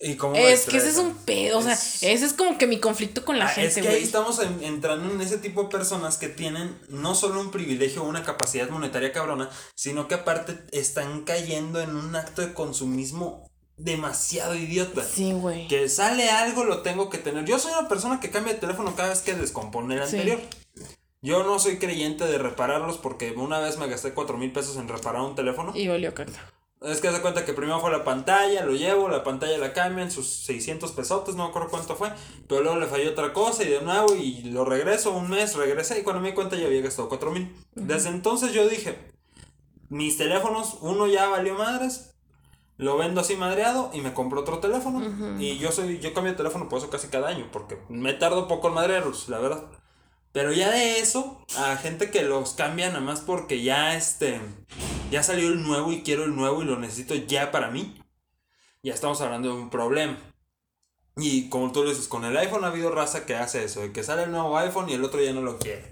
¿Y 0.00 0.16
cómo 0.16 0.34
Es 0.34 0.66
que 0.66 0.76
ese 0.78 0.88
es 0.90 0.96
un 0.98 1.14
pedo, 1.14 1.58
o 1.58 1.62
sea, 1.62 1.72
ese 1.74 2.12
es 2.24 2.32
como 2.32 2.58
que 2.58 2.66
mi 2.66 2.78
conflicto 2.80 3.24
con 3.24 3.38
la 3.38 3.46
Ah, 3.46 3.48
gente, 3.48 3.68
es 3.80 3.86
que 3.86 3.88
ahí 3.92 4.02
estamos 4.02 4.38
en- 4.40 4.62
entrando 4.64 5.12
en 5.14 5.20
ese 5.20 5.38
tipo 5.38 5.62
de 5.64 5.68
personas 5.68 6.16
que 6.18 6.28
tienen 6.28 6.76
no 6.88 7.14
solo 7.14 7.40
un 7.40 7.50
privilegio 7.50 8.02
o 8.02 8.08
una 8.08 8.22
capacidad 8.24 8.68
monetaria 8.68 9.12
cabrona, 9.12 9.48
sino 9.74 10.08
que 10.08 10.14
aparte 10.16 10.58
están 10.72 11.22
cayendo 11.24 11.80
en 11.80 11.96
un 11.96 12.16
acto 12.16 12.42
de 12.42 12.52
consumismo 12.54 13.48
demasiado 13.76 14.54
idiota. 14.54 15.02
Sí, 15.04 15.32
güey. 15.32 15.68
Que 15.68 15.88
sale 15.88 16.30
algo, 16.30 16.64
lo 16.64 16.82
tengo 16.82 17.08
que 17.10 17.18
tener. 17.18 17.44
Yo 17.44 17.58
soy 17.58 17.72
una 17.78 17.88
persona 17.88 18.20
que 18.20 18.30
cambia 18.30 18.54
de 18.54 18.60
teléfono 18.60 18.94
cada 18.96 19.08
vez 19.10 19.20
que 19.20 19.34
descompone 19.34 19.94
el 19.96 20.08
Sí. 20.08 20.16
anterior. 20.16 20.40
Yo 21.22 21.42
no 21.42 21.58
soy 21.58 21.78
creyente 21.78 22.24
de 22.26 22.36
repararlos 22.38 22.98
porque 22.98 23.32
una 23.32 23.58
vez 23.58 23.78
me 23.78 23.86
gasté 23.88 24.12
cuatro 24.12 24.36
mil 24.36 24.52
pesos 24.52 24.76
en 24.76 24.88
reparar 24.88 25.22
un 25.22 25.34
teléfono. 25.34 25.72
Y 25.74 25.88
olió 25.88 26.12
caca. 26.14 26.52
Es 26.84 27.00
que 27.00 27.10
se 27.10 27.20
cuenta 27.22 27.44
que 27.44 27.52
primero 27.52 27.80
fue 27.80 27.90
la 27.90 28.04
pantalla, 28.04 28.64
lo 28.64 28.72
llevo, 28.72 29.08
la 29.08 29.24
pantalla 29.24 29.56
la 29.58 29.72
cambian, 29.72 30.10
sus 30.10 30.28
600 30.44 30.92
pesotes, 30.92 31.34
no 31.34 31.44
me 31.44 31.48
acuerdo 31.48 31.68
cuánto 31.70 31.96
fue, 31.96 32.12
pero 32.46 32.62
luego 32.62 32.78
le 32.78 32.86
falló 32.86 33.10
otra 33.10 33.32
cosa 33.32 33.64
y 33.64 33.68
de 33.68 33.80
nuevo 33.80 34.14
y 34.14 34.42
lo 34.42 34.64
regreso 34.64 35.12
un 35.12 35.30
mes, 35.30 35.56
regresé 35.56 36.00
y 36.00 36.02
cuando 36.02 36.20
me 36.20 36.28
di 36.28 36.34
cuenta 36.34 36.56
ya 36.56 36.66
había 36.66 36.82
gastado 36.82 37.08
4 37.08 37.30
mil. 37.30 37.54
Desde 37.74 38.10
entonces 38.10 38.52
yo 38.52 38.68
dije, 38.68 38.98
mis 39.88 40.18
teléfonos, 40.18 40.78
uno 40.80 41.06
ya 41.06 41.28
valió 41.28 41.54
madres, 41.54 42.14
lo 42.76 42.96
vendo 42.96 43.20
así 43.20 43.36
madreado 43.36 43.90
y 43.92 44.00
me 44.00 44.12
compro 44.12 44.40
otro 44.40 44.58
teléfono. 44.58 45.00
Y 45.40 45.58
yo 45.58 45.72
soy, 45.72 46.00
yo 46.00 46.12
cambio 46.12 46.32
de 46.32 46.36
teléfono 46.36 46.68
por 46.68 46.78
eso 46.78 46.90
casi 46.90 47.08
cada 47.08 47.28
año, 47.28 47.48
porque 47.52 47.78
me 47.88 48.12
tardo 48.12 48.48
poco 48.48 48.68
en 48.68 48.74
madrearlos, 48.74 49.28
la 49.28 49.38
verdad. 49.38 49.64
Pero 50.34 50.52
ya 50.52 50.68
de 50.72 50.98
eso, 50.98 51.40
a 51.56 51.76
gente 51.76 52.10
que 52.10 52.24
los 52.24 52.54
cambia 52.54 52.88
nada 52.88 53.00
más 53.00 53.20
porque 53.20 53.62
ya 53.62 53.96
este. 53.96 54.40
Ya 55.12 55.22
salió 55.22 55.46
el 55.46 55.62
nuevo 55.62 55.92
y 55.92 56.02
quiero 56.02 56.24
el 56.24 56.34
nuevo 56.34 56.60
y 56.60 56.64
lo 56.64 56.76
necesito 56.76 57.14
ya 57.14 57.52
para 57.52 57.70
mí. 57.70 58.02
Ya 58.82 58.92
estamos 58.92 59.20
hablando 59.20 59.54
de 59.54 59.62
un 59.62 59.70
problema. 59.70 60.18
Y 61.16 61.48
como 61.50 61.70
tú 61.70 61.84
lo 61.84 61.90
dices, 61.90 62.08
con 62.08 62.24
el 62.24 62.36
iPhone 62.36 62.64
ha 62.64 62.68
habido 62.68 62.90
raza 62.90 63.26
que 63.26 63.36
hace 63.36 63.62
eso, 63.62 63.82
de 63.82 63.92
que 63.92 64.02
sale 64.02 64.24
el 64.24 64.32
nuevo 64.32 64.58
iPhone 64.58 64.90
y 64.90 64.94
el 64.94 65.04
otro 65.04 65.22
ya 65.22 65.32
no 65.32 65.40
lo 65.40 65.56
quiere. 65.56 65.88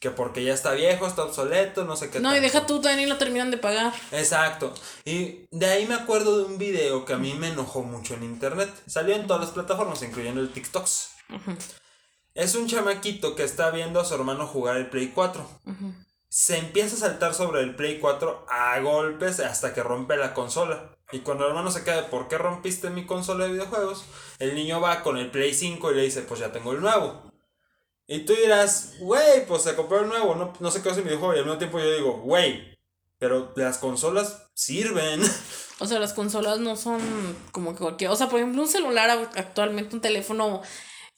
Que 0.00 0.10
porque 0.10 0.42
ya 0.42 0.54
está 0.54 0.72
viejo, 0.72 1.06
está 1.06 1.22
obsoleto, 1.22 1.84
no 1.84 1.94
sé 1.94 2.10
qué. 2.10 2.18
No, 2.18 2.30
y 2.30 2.34
tal. 2.34 2.42
deja 2.42 2.66
tú, 2.66 2.78
todavía 2.78 3.04
ni 3.04 3.08
lo 3.08 3.16
terminan 3.16 3.52
de 3.52 3.58
pagar. 3.58 3.94
Exacto. 4.10 4.74
Y 5.04 5.46
de 5.52 5.66
ahí 5.66 5.86
me 5.86 5.94
acuerdo 5.94 6.38
de 6.38 6.44
un 6.46 6.58
video 6.58 7.04
que 7.04 7.12
a 7.12 7.18
mí 7.18 7.32
me 7.34 7.50
enojó 7.50 7.84
mucho 7.84 8.14
en 8.14 8.24
internet. 8.24 8.74
Salió 8.88 9.14
en 9.14 9.28
todas 9.28 9.42
las 9.42 9.52
plataformas, 9.52 10.02
incluyendo 10.02 10.40
el 10.40 10.50
TikToks. 10.50 11.10
Es 12.38 12.54
un 12.54 12.68
chamaquito 12.68 13.34
que 13.34 13.42
está 13.42 13.72
viendo 13.72 13.98
a 13.98 14.04
su 14.04 14.14
hermano 14.14 14.46
jugar 14.46 14.76
el 14.76 14.88
Play 14.88 15.08
4. 15.08 15.44
Se 16.28 16.56
empieza 16.56 16.94
a 16.94 17.10
saltar 17.10 17.34
sobre 17.34 17.62
el 17.62 17.74
Play 17.74 17.98
4 17.98 18.46
a 18.48 18.78
golpes 18.78 19.40
hasta 19.40 19.74
que 19.74 19.82
rompe 19.82 20.16
la 20.16 20.34
consola. 20.34 20.96
Y 21.10 21.18
cuando 21.18 21.42
el 21.42 21.50
hermano 21.50 21.72
se 21.72 21.82
queda, 21.82 22.02
de, 22.02 22.08
¿por 22.08 22.28
qué 22.28 22.38
rompiste 22.38 22.90
mi 22.90 23.06
consola 23.06 23.46
de 23.46 23.54
videojuegos? 23.54 24.04
El 24.38 24.54
niño 24.54 24.80
va 24.80 25.02
con 25.02 25.18
el 25.18 25.32
Play 25.32 25.52
5 25.52 25.90
y 25.90 25.94
le 25.96 26.02
dice, 26.02 26.22
pues 26.22 26.38
ya 26.38 26.52
tengo 26.52 26.70
el 26.70 26.80
nuevo. 26.80 27.24
Y 28.06 28.20
tú 28.20 28.34
dirás, 28.36 28.94
güey, 29.00 29.44
pues 29.44 29.62
se 29.62 29.74
compró 29.74 30.02
el 30.02 30.08
nuevo, 30.08 30.36
no, 30.36 30.52
no 30.60 30.70
sé 30.70 30.80
qué 30.80 30.90
hace 30.90 31.00
mi 31.00 31.08
videojuego. 31.08 31.34
Y 31.34 31.38
al 31.38 31.44
mismo 31.44 31.58
tiempo 31.58 31.80
yo 31.80 31.92
digo, 31.92 32.18
güey, 32.18 32.78
pero 33.18 33.52
las 33.56 33.78
consolas 33.78 34.48
sirven. 34.54 35.22
O 35.80 35.86
sea, 35.86 36.00
las 36.00 36.12
consolas 36.12 36.58
no 36.58 36.74
son 36.74 37.00
como 37.52 37.72
que 37.72 37.78
cualquier. 37.78 38.10
O 38.10 38.16
sea, 38.16 38.28
por 38.28 38.40
ejemplo, 38.40 38.62
un 38.62 38.68
celular 38.68 39.30
actualmente, 39.36 39.94
un 39.94 40.00
teléfono, 40.00 40.60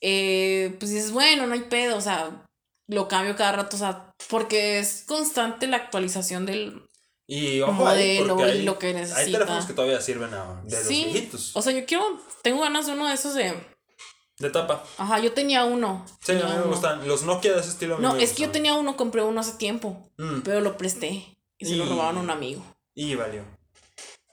eh, 0.01 0.77
pues 0.79 0.91
dices, 0.91 1.13
bueno, 1.13 1.47
no 1.47 1.55
hay 1.55 1.61
pedo, 1.63 1.97
o 1.97 2.01
sea, 2.01 2.45
lo 2.89 3.09
cambio 3.09 3.37
cada 3.37 3.53
rato, 3.53 3.77
o 3.77 3.79
sea, 3.79 4.13
porque 4.29 4.79
es 4.79 5.05
constante 5.07 5.67
la 5.67 5.77
actualización 5.79 6.47
del. 6.47 6.83
Y 7.27 7.61
ojo 7.61 7.87
ahí, 7.87 8.19
Modelo 8.21 8.41
y 8.41 8.51
hay, 8.51 8.63
lo 8.63 8.79
que 8.79 8.89
hay 8.89 8.95
necesita. 8.95 9.25
teléfonos 9.25 9.67
que 9.67 9.73
todavía 9.73 10.01
sirven 10.01 10.35
a- 10.35 10.63
de 10.65 10.77
los 10.77 10.87
sí. 10.87 11.05
viejitos. 11.05 11.55
O 11.55 11.63
sea, 11.63 11.73
yo 11.73 11.87
quiero. 11.87 12.21
Tengo 12.43 12.61
ganas 12.63 12.87
de 12.87 12.93
uno 12.93 13.07
de 13.07 13.15
esos 13.15 13.35
de. 13.35 13.55
De 14.39 14.51
tapa. 14.51 14.83
Ajá, 14.99 15.19
yo 15.21 15.33
tenía 15.33 15.65
uno. 15.65 16.05
Sí, 16.25 16.33
a 16.33 16.35
mí 16.37 16.43
me 16.43 16.55
uno. 16.57 16.67
gustan. 16.69 17.07
Los 17.07 17.23
Nokia 17.23 17.53
de 17.53 17.61
ese 17.61 17.69
estilo 17.69 17.99
No, 17.99 18.15
me 18.15 18.25
es 18.25 18.33
que 18.33 18.43
yo 18.43 18.51
tenía 18.51 18.75
uno, 18.75 18.97
compré 18.97 19.23
uno 19.23 19.41
hace 19.41 19.53
tiempo, 19.59 20.11
Mm, 20.19 20.41
pero 20.41 20.61
lo 20.61 20.77
presté 20.77 21.37
y 21.59 21.67
se 21.67 21.77
lo 21.77 21.85
robaron 21.87 22.17
a 22.17 22.21
un 22.23 22.31
amigo. 22.31 22.65
Y 22.95 23.15
valió. 23.15 23.45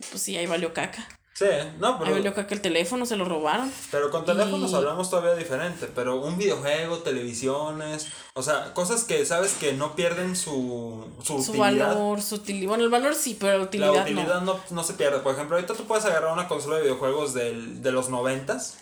Pues 0.09 0.21
sí, 0.23 0.35
ahí 0.37 0.47
valió 0.47 0.73
caca. 0.73 1.07
Sí, 1.37 1.45
no, 1.77 1.99
pero, 1.99 2.13
valió 2.13 2.33
caca 2.33 2.55
el 2.55 2.61
teléfono, 2.61 3.05
se 3.05 3.15
lo 3.15 3.23
robaron. 3.23 3.71
pero 3.91 4.09
con 4.09 4.25
teléfonos 4.25 4.71
y- 4.71 4.75
hablamos 4.75 5.11
todavía 5.11 5.35
diferente. 5.35 5.87
Pero 5.93 6.15
un 6.15 6.35
videojuego, 6.35 6.97
televisiones, 6.99 8.07
o 8.33 8.41
sea, 8.41 8.73
cosas 8.73 9.03
que 9.03 9.23
sabes 9.23 9.53
que 9.53 9.73
no 9.73 9.95
pierden 9.95 10.35
su, 10.35 11.05
su, 11.21 11.43
Su 11.43 11.51
utilidad. 11.51 11.89
valor, 11.89 12.23
su 12.23 12.35
utilidad. 12.35 12.69
Bueno, 12.69 12.83
el 12.85 12.89
valor 12.89 13.13
sí, 13.13 13.37
pero 13.39 13.55
la 13.59 13.63
utilidad, 13.65 13.93
La 13.93 14.01
utilidad 14.01 14.41
no. 14.41 14.53
no. 14.55 14.59
No, 14.71 14.83
se 14.83 14.95
pierde. 14.95 15.19
Por 15.19 15.35
ejemplo, 15.35 15.57
ahorita 15.57 15.75
tú 15.75 15.83
puedes 15.85 16.05
agarrar 16.05 16.33
una 16.33 16.47
consola 16.47 16.77
de 16.77 16.81
videojuegos 16.83 17.35
del, 17.35 17.83
de 17.83 17.91
los 17.91 18.09
noventas. 18.09 18.79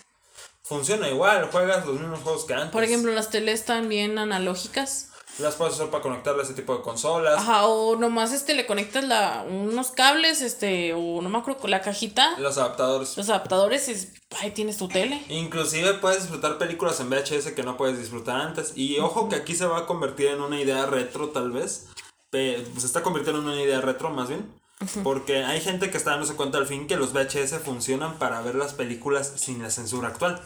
Funciona 0.62 1.10
igual, 1.10 1.48
juegas 1.52 1.84
los 1.84 2.00
mismos 2.00 2.20
juegos 2.20 2.46
que 2.46 2.54
antes. 2.54 2.70
Por 2.70 2.84
ejemplo, 2.84 3.12
las 3.12 3.28
teles 3.28 3.66
también 3.66 4.18
analógicas. 4.18 5.10
Las 5.38 5.54
puedes 5.56 5.74
usar 5.74 5.90
para 5.90 6.02
conectarle 6.02 6.40
a 6.40 6.44
ese 6.44 6.54
tipo 6.54 6.74
de 6.74 6.82
consolas. 6.82 7.38
Ajá, 7.38 7.66
o 7.66 7.96
nomás 7.96 8.32
este 8.32 8.54
le 8.54 8.64
conectas 8.66 9.04
la, 9.04 9.44
unos 9.46 9.90
cables, 9.90 10.40
este, 10.40 10.94
o 10.94 11.20
no 11.20 11.28
me 11.28 11.36
acuerdo, 11.38 11.68
la 11.68 11.82
cajita, 11.82 12.38
Los 12.38 12.56
adaptadores. 12.56 13.16
los 13.18 13.28
adaptadores, 13.28 13.88
es, 13.88 14.12
ahí 14.40 14.52
tienes 14.52 14.78
tu 14.78 14.88
tele. 14.88 15.22
Inclusive 15.28 15.94
puedes 15.94 16.22
disfrutar 16.22 16.56
películas 16.56 17.00
en 17.00 17.10
VHS 17.10 17.52
que 17.52 17.62
no 17.64 17.76
puedes 17.76 17.98
disfrutar 17.98 18.40
antes. 18.40 18.72
Y 18.76 18.98
ojo 18.98 19.28
que 19.28 19.36
aquí 19.36 19.54
se 19.54 19.66
va 19.66 19.80
a 19.80 19.86
convertir 19.86 20.28
en 20.28 20.40
una 20.40 20.58
idea 20.58 20.86
retro 20.86 21.28
tal 21.28 21.50
vez. 21.52 21.86
Pe- 22.30 22.64
se 22.78 22.86
está 22.86 23.02
convirtiendo 23.02 23.42
en 23.42 23.48
una 23.48 23.60
idea 23.62 23.80
retro 23.82 24.08
más 24.10 24.28
bien. 24.28 24.50
Porque 25.02 25.42
hay 25.44 25.60
gente 25.60 25.90
que 25.90 25.96
está 25.98 26.10
dándose 26.12 26.34
cuenta 26.34 26.58
al 26.58 26.66
fin 26.66 26.86
que 26.86 26.96
los 26.96 27.12
VHS 27.12 27.58
funcionan 27.64 28.18
para 28.18 28.40
ver 28.42 28.54
las 28.54 28.72
películas 28.74 29.32
sin 29.36 29.62
la 29.62 29.70
censura 29.70 30.08
actual. 30.08 30.40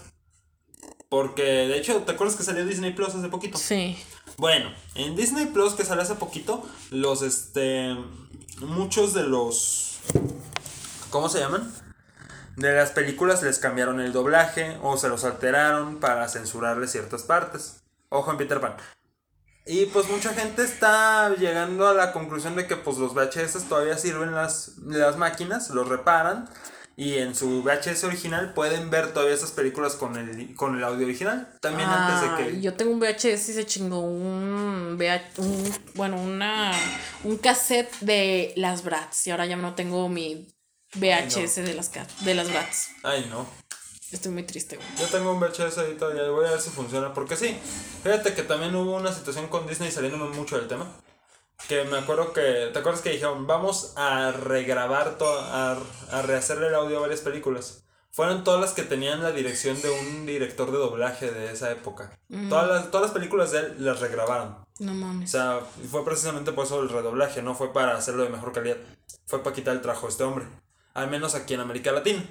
Porque 1.09 1.43
de 1.43 1.77
hecho, 1.77 1.97
¿te 2.03 2.13
acuerdas 2.13 2.37
que 2.37 2.45
salió 2.45 2.65
Disney 2.65 2.93
Plus 2.93 3.15
hace 3.15 3.29
poquito? 3.29 3.59
Sí. 3.59 3.99
Bueno, 4.41 4.73
en 4.95 5.17
Disney 5.17 5.45
Plus 5.45 5.75
que 5.75 5.85
salió 5.85 6.03
hace 6.03 6.15
poquito, 6.15 6.67
los 6.91 7.21
este 7.21 7.95
muchos 8.61 9.13
de 9.13 9.25
los 9.25 9.99
¿cómo 11.11 11.29
se 11.29 11.41
llaman? 11.41 11.71
De 12.57 12.73
las 12.73 12.91
películas 12.93 13.43
les 13.43 13.59
cambiaron 13.59 14.01
el 14.01 14.15
doblaje 14.15 14.79
o 14.83 14.97
se 14.97 15.11
los 15.11 15.25
alteraron 15.25 16.01
para 16.01 16.27
censurarle 16.27 16.89
ciertas 16.89 17.23
partes. 17.25 17.83
Ojo 18.09 18.31
en 18.31 18.39
Peter 18.39 18.63
Pan. 18.63 18.77
Y 19.67 19.85
pues 19.85 20.09
mucha 20.09 20.33
gente 20.33 20.65
está 20.65 21.35
llegando 21.37 21.87
a 21.87 21.93
la 21.93 22.15
conclusión 22.15 22.57
de 22.57 22.67
que 22.67 22.77
pues 22.77 22.97
los 22.97 23.13
VHS 23.13 23.69
todavía 23.69 23.99
sirven 23.99 24.35
las, 24.35 24.79
las 24.79 25.19
máquinas, 25.19 25.69
los 25.69 25.87
reparan 25.87 26.49
y 27.01 27.17
en 27.17 27.35
su 27.35 27.63
VHS 27.63 28.05
original 28.05 28.53
pueden 28.53 28.91
ver 28.91 29.15
todavía 29.15 29.35
esas 29.35 29.53
películas 29.53 29.95
con 29.95 30.19
el, 30.19 30.55
con 30.55 30.77
el 30.77 30.85
audio 30.85 31.07
original. 31.07 31.51
También 31.63 31.89
antes 31.89 32.31
de 32.31 32.37
que. 32.37 32.61
Yo 32.61 32.75
tengo 32.75 32.93
un 32.93 33.01
VHS 33.01 33.25
y 33.25 33.55
se 33.55 33.65
chingó 33.65 34.01
un, 34.01 35.01
un 35.39 35.75
bueno, 35.95 36.21
una 36.21 36.73
un 37.25 37.39
cassette 37.39 37.91
de 38.01 38.53
las 38.57 38.85
Bratz 38.85 39.27
y 39.27 39.31
ahora 39.31 39.47
ya 39.47 39.57
no 39.57 39.75
tengo 39.75 40.11
mi 40.11 40.47
VHS 40.95 41.57
de 41.57 41.73
las 41.73 41.91
de 42.21 42.35
las 42.35 42.51
Bratz. 42.51 42.89
Ay, 43.03 43.27
no. 43.31 43.47
Estoy 44.13 44.33
muy 44.33 44.43
triste, 44.43 44.77
güey. 44.77 44.89
Yo 44.99 45.07
tengo 45.07 45.33
un 45.33 45.41
VHS 45.41 45.79
ahí 45.79 45.95
todavía, 45.99 46.29
voy 46.29 46.49
a 46.49 46.51
ver 46.51 46.61
si 46.61 46.69
funciona, 46.69 47.15
porque 47.15 47.35
sí. 47.35 47.57
Fíjate 48.03 48.35
que 48.35 48.43
también 48.43 48.75
hubo 48.75 48.97
una 48.97 49.15
situación 49.15 49.49
con 49.49 49.67
Disney 49.67 49.91
saliéndome 49.91 50.37
mucho 50.37 50.59
del 50.59 50.69
tema. 50.69 50.87
Que 51.69 51.85
me 51.85 51.99
acuerdo 51.99 52.33
que. 52.33 52.71
¿Te 52.73 52.79
acuerdas 52.79 53.03
que 53.03 53.11
dijeron, 53.11 53.47
vamos 53.47 53.93
a 53.97 54.33
regrabar, 54.33 55.19
todo, 55.19 55.39
a, 55.41 55.79
a 56.11 56.23
rehacerle 56.23 56.69
el 56.69 56.75
audio 56.75 56.99
a 56.99 57.03
varias 57.03 57.21
películas? 57.21 57.85
Fueron 58.13 58.43
todas 58.43 58.61
las 58.61 58.73
que 58.73 58.83
tenían 58.83 59.23
la 59.23 59.31
dirección 59.31 59.81
de 59.81 59.91
un 59.91 60.27
director 60.27 60.73
de 60.73 60.79
doblaje 60.79 61.31
de 61.31 61.53
esa 61.53 61.71
época. 61.71 62.19
Mm. 62.29 62.49
Todas, 62.49 62.69
las, 62.69 62.91
todas 62.91 63.07
las 63.07 63.15
películas 63.15 63.53
de 63.53 63.61
él 63.61 63.77
las 63.79 64.01
regrabaron. 64.01 64.57
No 64.81 64.95
mames. 64.95 65.29
O 65.29 65.33
sea, 65.33 65.61
fue 65.89 66.05
precisamente 66.05 66.53
por 66.53 66.67
eso 66.67 66.83
el 66.83 66.89
redoblaje, 66.89 67.41
no 67.41 67.55
fue 67.55 67.73
para 67.73 67.97
hacerlo 67.97 68.25
de 68.25 68.31
mejor 68.31 68.53
calidad. 68.53 68.79
Fue 69.27 69.43
para 69.43 69.55
quitar 69.55 69.75
el 69.77 69.81
trabajo 69.81 70.07
de 70.07 70.11
este 70.11 70.25
hombre. 70.25 70.47
Al 70.95 71.09
menos 71.09 71.37
aquí 71.37 71.55
en 71.55 71.61
América 71.61 71.93
Latina. 71.93 72.25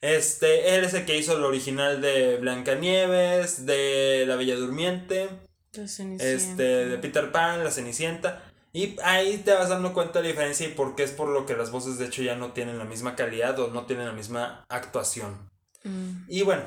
Este, 0.00 0.76
él 0.76 0.84
es 0.84 0.94
el 0.94 1.04
que 1.04 1.16
hizo 1.16 1.36
el 1.36 1.44
original 1.44 2.00
de 2.00 2.36
Blancanieves, 2.36 3.66
de 3.66 4.24
La 4.26 4.36
Bella 4.36 4.56
Durmiente 4.56 5.30
este, 5.72 6.62
de 6.62 6.98
Peter 6.98 7.32
Pan, 7.32 7.64
La 7.64 7.70
Cenicienta. 7.70 8.44
Y 8.72 8.96
ahí 9.02 9.38
te 9.38 9.52
vas 9.52 9.68
dando 9.68 9.92
cuenta 9.92 10.20
de 10.20 10.24
la 10.24 10.28
diferencia 10.30 10.66
y 10.66 10.72
por 10.72 10.94
qué 10.94 11.02
es 11.02 11.10
por 11.10 11.28
lo 11.28 11.44
que 11.44 11.56
las 11.56 11.70
voces 11.70 11.98
de 11.98 12.06
hecho 12.06 12.22
ya 12.22 12.36
no 12.36 12.52
tienen 12.52 12.78
la 12.78 12.84
misma 12.84 13.16
calidad 13.16 13.58
o 13.58 13.68
no 13.68 13.84
tienen 13.84 14.06
la 14.06 14.12
misma 14.12 14.64
actuación. 14.68 15.50
Mm. 15.84 16.24
Y 16.28 16.42
bueno, 16.42 16.64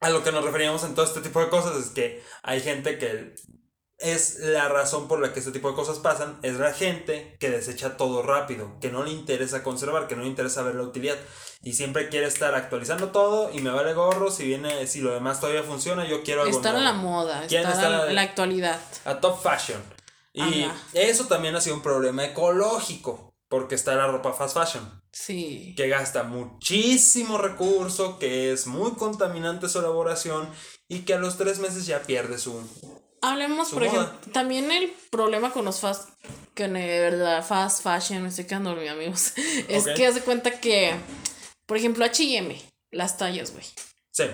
a 0.00 0.10
lo 0.10 0.22
que 0.22 0.32
nos 0.32 0.44
referíamos 0.44 0.84
en 0.84 0.94
todo 0.94 1.06
este 1.06 1.20
tipo 1.20 1.40
de 1.40 1.48
cosas 1.48 1.76
es 1.76 1.90
que 1.90 2.22
hay 2.42 2.60
gente 2.60 2.98
que 2.98 3.34
es 3.98 4.38
la 4.40 4.68
razón 4.68 5.08
por 5.08 5.20
la 5.20 5.32
que 5.32 5.40
este 5.40 5.52
tipo 5.52 5.70
de 5.70 5.74
cosas 5.74 5.98
pasan, 5.98 6.38
es 6.42 6.58
la 6.58 6.72
gente 6.72 7.36
que 7.40 7.50
desecha 7.50 7.96
todo 7.96 8.22
rápido, 8.22 8.78
que 8.80 8.90
no 8.90 9.02
le 9.02 9.10
interesa 9.10 9.62
conservar, 9.62 10.06
que 10.06 10.16
no 10.16 10.22
le 10.22 10.28
interesa 10.28 10.62
ver 10.62 10.74
la 10.74 10.82
utilidad 10.82 11.16
y 11.62 11.72
siempre 11.72 12.08
quiere 12.08 12.26
estar 12.26 12.54
actualizando 12.54 13.08
todo 13.08 13.50
y 13.52 13.60
me 13.60 13.70
vale 13.70 13.94
gorro 13.94 14.30
si 14.30 14.44
viene 14.44 14.86
si 14.86 15.00
lo 15.00 15.12
demás 15.12 15.40
todavía 15.40 15.62
funciona, 15.62 16.06
yo 16.06 16.22
quiero 16.22 16.42
algo 16.42 16.56
estar 16.56 16.76
a 16.76 16.80
la 16.80 16.92
moda, 16.92 17.44
estar, 17.44 18.08
en 18.08 18.14
la 18.14 18.22
actualidad, 18.22 18.80
a 19.04 19.20
top 19.20 19.42
fashion. 19.42 19.82
Y 20.32 20.68
eso 20.92 21.24
también 21.26 21.56
ha 21.56 21.62
sido 21.62 21.76
un 21.76 21.82
problema 21.82 22.22
ecológico, 22.26 23.34
porque 23.48 23.74
está 23.74 23.94
la 23.94 24.06
ropa 24.06 24.34
fast 24.34 24.54
fashion. 24.54 25.02
Sí. 25.10 25.74
Que 25.76 25.88
gasta 25.88 26.24
muchísimo 26.24 27.38
recurso, 27.38 28.18
que 28.18 28.52
es 28.52 28.66
muy 28.66 28.92
contaminante 28.92 29.68
su 29.70 29.78
elaboración 29.78 30.50
y 30.88 31.00
que 31.00 31.14
a 31.14 31.18
los 31.18 31.38
tres 31.38 31.58
meses 31.58 31.86
ya 31.86 32.02
pierde 32.02 32.36
su, 32.36 32.60
Hablemos, 33.26 33.70
por 33.70 33.82
ejemplo, 33.82 34.10
también 34.32 34.70
el 34.70 34.92
problema 35.10 35.52
con 35.52 35.64
los 35.64 35.80
fast, 35.80 36.10
que 36.54 36.68
de 36.68 37.00
verdad, 37.00 37.44
fast 37.44 37.82
fashion, 37.82 38.22
me 38.22 38.28
estoy 38.28 38.44
quedando 38.44 38.70
dormido, 38.70 38.92
amigos, 38.92 39.32
es 39.68 39.86
que 39.96 40.06
hace 40.06 40.20
cuenta 40.20 40.52
que, 40.60 40.94
por 41.66 41.76
ejemplo, 41.76 42.04
HM, 42.04 42.54
las 42.92 43.18
tallas, 43.18 43.52
güey. 43.52 43.64
Sí. 44.12 44.24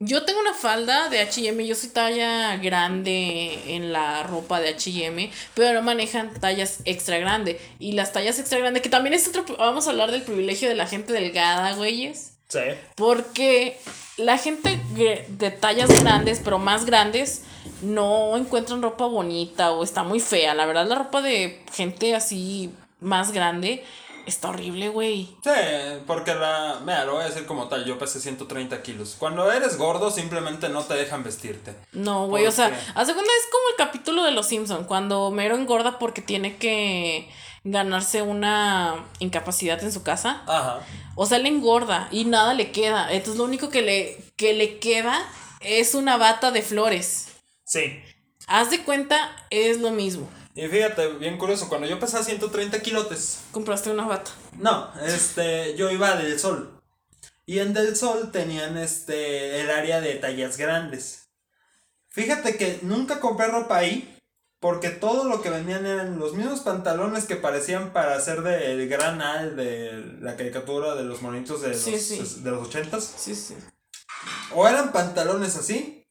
Yo 0.00 0.24
tengo 0.24 0.40
una 0.40 0.52
falda 0.52 1.08
de 1.08 1.22
HM, 1.22 1.60
yo 1.60 1.74
soy 1.74 1.88
talla 1.88 2.56
grande 2.56 3.74
en 3.74 3.92
la 3.92 4.22
ropa 4.24 4.60
de 4.60 4.74
HM, 4.74 5.30
pero 5.54 5.72
no 5.72 5.82
manejan 5.82 6.38
tallas 6.40 6.80
extra 6.84 7.16
grande. 7.18 7.58
Y 7.78 7.92
las 7.92 8.12
tallas 8.12 8.38
extra 8.38 8.58
grande, 8.58 8.82
que 8.82 8.90
también 8.90 9.14
es 9.14 9.26
otro. 9.28 9.44
Vamos 9.56 9.86
a 9.86 9.90
hablar 9.90 10.10
del 10.10 10.22
privilegio 10.22 10.68
de 10.68 10.74
la 10.74 10.86
gente 10.86 11.12
delgada, 11.12 11.72
güeyes. 11.74 12.32
Sí. 12.48 12.60
Porque 12.96 13.78
la 14.16 14.38
gente 14.38 14.80
de 14.94 15.50
tallas 15.50 15.88
grandes, 16.02 16.40
pero 16.42 16.58
más 16.58 16.84
grandes, 16.84 17.42
no 17.82 18.36
encuentran 18.36 18.82
ropa 18.82 19.06
bonita 19.06 19.72
o 19.72 19.84
está 19.84 20.02
muy 20.02 20.20
fea. 20.20 20.54
La 20.54 20.66
verdad, 20.66 20.86
la 20.86 20.94
ropa 20.96 21.22
de 21.22 21.62
gente 21.72 22.14
así 22.14 22.72
más 23.00 23.32
grande 23.32 23.84
está 24.26 24.48
horrible, 24.48 24.88
güey. 24.88 25.28
Sí, 25.42 25.50
porque 26.06 26.34
la. 26.34 26.80
Mira, 26.80 27.04
lo 27.04 27.14
voy 27.14 27.24
a 27.24 27.28
decir 27.28 27.46
como 27.46 27.68
tal. 27.68 27.84
Yo 27.84 27.98
pesé 27.98 28.20
130 28.20 28.82
kilos. 28.82 29.16
Cuando 29.18 29.50
eres 29.50 29.76
gordo, 29.76 30.10
simplemente 30.10 30.68
no 30.68 30.82
te 30.82 30.94
dejan 30.94 31.22
vestirte. 31.22 31.74
No, 31.92 32.26
güey. 32.26 32.46
O 32.46 32.52
sea, 32.52 32.66
a 32.94 33.04
segunda 33.04 33.30
es 33.38 33.46
como 33.50 33.68
el 33.70 33.76
capítulo 33.76 34.24
de 34.24 34.30
Los 34.30 34.46
Simpson 34.46 34.84
Cuando 34.84 35.30
Mero 35.30 35.56
engorda 35.56 35.98
porque 35.98 36.22
tiene 36.22 36.56
que 36.56 37.28
ganarse 37.64 38.22
una 38.22 39.06
incapacidad 39.18 39.82
en 39.82 39.90
su 39.90 40.02
casa. 40.02 40.42
Ajá. 40.46 40.80
O 41.16 41.26
sea, 41.26 41.38
le 41.38 41.48
engorda 41.48 42.08
y 42.10 42.26
nada 42.26 42.54
le 42.54 42.70
queda. 42.70 43.12
Entonces, 43.12 43.38
lo 43.38 43.44
único 43.44 43.70
que 43.70 43.82
le, 43.82 44.18
que 44.36 44.52
le 44.52 44.78
queda 44.78 45.20
es 45.60 45.94
una 45.94 46.16
bata 46.16 46.50
de 46.50 46.62
flores. 46.62 47.28
Sí. 47.64 48.00
Haz 48.46 48.70
de 48.70 48.84
cuenta, 48.84 49.34
es 49.50 49.80
lo 49.80 49.90
mismo. 49.90 50.28
Y 50.54 50.68
fíjate, 50.68 51.08
bien 51.14 51.38
curioso, 51.38 51.68
cuando 51.68 51.86
yo 51.88 51.98
pesaba 51.98 52.22
130 52.22 52.80
kilotes. 52.80 53.40
¿Compraste 53.50 53.90
una 53.90 54.06
bata? 54.06 54.30
No, 54.58 54.88
este, 55.04 55.74
yo 55.76 55.90
iba 55.90 56.14
Del 56.16 56.38
Sol. 56.38 56.80
Y 57.46 57.58
en 57.58 57.72
Del 57.72 57.96
Sol 57.96 58.30
tenían 58.30 58.76
este, 58.76 59.60
el 59.60 59.70
área 59.70 60.00
de 60.00 60.14
tallas 60.14 60.56
grandes. 60.56 61.28
Fíjate 62.08 62.56
que 62.56 62.78
nunca 62.82 63.18
compré 63.18 63.48
ropa 63.48 63.78
ahí. 63.78 64.13
Porque 64.64 64.88
todo 64.88 65.24
lo 65.24 65.42
que 65.42 65.50
vendían 65.50 65.84
eran 65.84 66.18
los 66.18 66.32
mismos 66.32 66.60
pantalones 66.60 67.26
que 67.26 67.36
parecían 67.36 67.92
para 67.92 68.18
ser 68.18 68.40
del 68.40 68.88
gran 68.88 69.20
al 69.20 69.56
de 69.56 70.16
la 70.22 70.36
caricatura 70.36 70.94
de 70.94 71.04
los 71.04 71.20
monitos 71.20 71.60
de 71.60 71.68
los, 71.68 72.42
de 72.42 72.50
los 72.50 72.68
ochentas. 72.68 73.12
Sí, 73.14 73.34
sí. 73.34 73.54
O 74.54 74.66
eran 74.66 74.90
pantalones 74.90 75.56
así, 75.56 76.08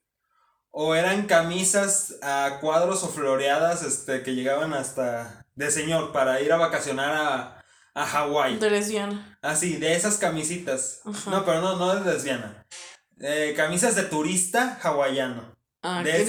o 0.69 0.93
eran 0.93 1.25
camisas 1.25 2.19
a 2.21 2.59
cuadros 2.61 3.03
o 3.03 3.07
floreadas 3.07 3.81
este, 3.81 4.21
que 4.21 4.35
llegaban 4.35 4.75
hasta 4.75 5.43
de 5.55 5.71
señor 5.71 6.11
para 6.11 6.39
ir 6.39 6.53
a 6.53 6.57
vacacionar 6.57 7.11
a, 7.11 7.63
a 7.95 8.05
Hawái. 8.05 8.59
De 8.59 8.69
lesbiana. 8.69 9.35
Así, 9.41 9.77
de 9.77 9.95
esas 9.95 10.17
camisitas. 10.17 11.01
No, 11.25 11.43
pero 11.43 11.59
no, 11.59 11.77
no 11.77 11.95
de 11.95 12.13
lesbiana. 12.13 12.63
Eh, 13.19 13.55
camisas 13.57 13.95
de 13.95 14.03
turista 14.03 14.79
hawaiano. 14.83 15.55
Ah, 15.85 16.01
de, 16.01 16.23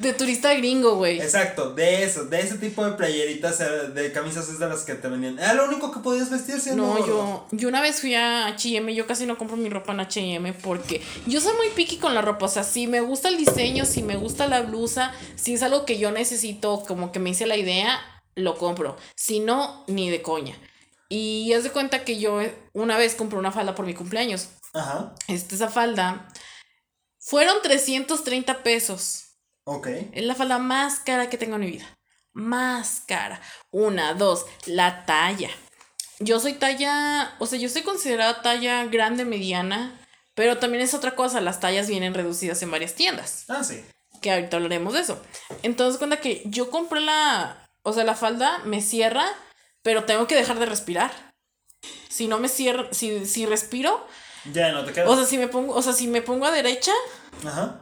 de, 0.00 0.12
turista 0.14 0.52
gringo, 0.54 0.96
güey. 0.96 1.20
Exacto, 1.20 1.72
de 1.74 2.02
eso, 2.02 2.24
de 2.24 2.40
ese 2.40 2.58
tipo 2.58 2.84
de 2.84 2.92
playeritas, 2.94 3.60
eh, 3.60 3.88
de 3.94 4.10
camisas 4.10 4.48
es 4.48 4.58
de 4.58 4.68
las 4.68 4.82
que 4.82 4.94
te 4.94 5.06
vendían. 5.06 5.38
Era 5.38 5.54
lo 5.54 5.66
único 5.66 5.92
que 5.92 6.00
podías 6.00 6.28
vestirse. 6.28 6.74
No, 6.74 6.98
yo, 7.06 7.46
yo 7.52 7.68
una 7.68 7.80
vez 7.80 8.00
fui 8.00 8.16
a 8.16 8.48
H&M, 8.48 8.92
yo 8.92 9.06
casi 9.06 9.26
no 9.26 9.38
compro 9.38 9.56
mi 9.56 9.68
ropa 9.68 9.92
en 9.92 10.00
H&M 10.00 10.52
porque 10.54 11.00
yo 11.28 11.40
soy 11.40 11.56
muy 11.56 11.68
picky 11.68 11.98
con 11.98 12.16
la 12.16 12.20
ropa, 12.20 12.46
o 12.46 12.48
sea, 12.48 12.64
si 12.64 12.88
me 12.88 13.00
gusta 13.00 13.28
el 13.28 13.36
diseño, 13.36 13.84
si 13.84 14.02
me 14.02 14.16
gusta 14.16 14.48
la 14.48 14.62
blusa, 14.62 15.12
si 15.36 15.54
es 15.54 15.62
algo 15.62 15.86
que 15.86 16.00
yo 16.00 16.10
necesito, 16.10 16.82
como 16.88 17.12
que 17.12 17.20
me 17.20 17.30
hice 17.30 17.46
la 17.46 17.56
idea, 17.56 18.00
lo 18.34 18.58
compro. 18.58 18.96
Si 19.14 19.38
no, 19.38 19.84
ni 19.86 20.10
de 20.10 20.20
coña. 20.20 20.56
Y 21.08 21.52
haz 21.52 21.62
de 21.62 21.70
cuenta 21.70 22.02
que 22.02 22.18
yo 22.18 22.40
una 22.72 22.98
vez 22.98 23.14
compré 23.14 23.38
una 23.38 23.52
falda 23.52 23.76
por 23.76 23.86
mi 23.86 23.94
cumpleaños. 23.94 24.48
Ajá. 24.72 25.14
Este, 25.28 25.54
esa 25.54 25.68
falda 25.68 26.28
fueron 27.20 27.62
330 27.62 28.62
pesos. 28.62 29.36
Ok. 29.64 29.88
Es 30.12 30.24
la 30.24 30.34
falda 30.34 30.58
más 30.58 30.98
cara 30.98 31.28
que 31.30 31.38
tengo 31.38 31.56
en 31.56 31.60
mi 31.60 31.70
vida. 31.70 31.98
Más 32.32 33.02
cara. 33.06 33.40
Una, 33.70 34.14
dos, 34.14 34.46
la 34.66 35.04
talla. 35.04 35.50
Yo 36.18 36.40
soy 36.40 36.54
talla, 36.54 37.34
o 37.38 37.46
sea, 37.46 37.58
yo 37.58 37.68
soy 37.68 37.82
considerada 37.82 38.42
talla 38.42 38.84
grande, 38.86 39.24
mediana, 39.24 39.98
pero 40.34 40.58
también 40.58 40.82
es 40.82 40.92
otra 40.94 41.14
cosa, 41.14 41.40
las 41.40 41.60
tallas 41.60 41.88
vienen 41.88 42.14
reducidas 42.14 42.62
en 42.62 42.70
varias 42.70 42.94
tiendas. 42.94 43.44
Ah, 43.48 43.64
sí. 43.64 43.82
Que 44.20 44.32
ahorita 44.32 44.56
hablaremos 44.56 44.92
de 44.92 45.00
eso. 45.00 45.22
Entonces, 45.62 45.98
cuenta 45.98 46.20
que 46.20 46.42
yo 46.44 46.70
compré 46.70 47.00
la, 47.00 47.70
o 47.82 47.92
sea, 47.92 48.04
la 48.04 48.14
falda 48.14 48.58
me 48.64 48.82
cierra, 48.82 49.26
pero 49.82 50.04
tengo 50.04 50.26
que 50.26 50.34
dejar 50.34 50.58
de 50.58 50.66
respirar. 50.66 51.10
Si 52.08 52.28
no 52.28 52.38
me 52.38 52.48
cierra, 52.48 52.88
si, 52.92 53.24
si 53.24 53.46
respiro, 53.46 54.06
ya 54.52 54.72
no 54.72 54.84
te 54.84 54.92
queda. 54.92 55.08
O 55.08 55.16
sea, 55.16 55.24
si 55.24 55.38
me 55.38 55.48
pongo, 55.48 55.74
o 55.74 55.82
sea, 55.82 55.92
si 55.92 56.06
me 56.06 56.22
pongo 56.22 56.46
a 56.46 56.50
derecha, 56.50 56.92
Ajá. 57.46 57.80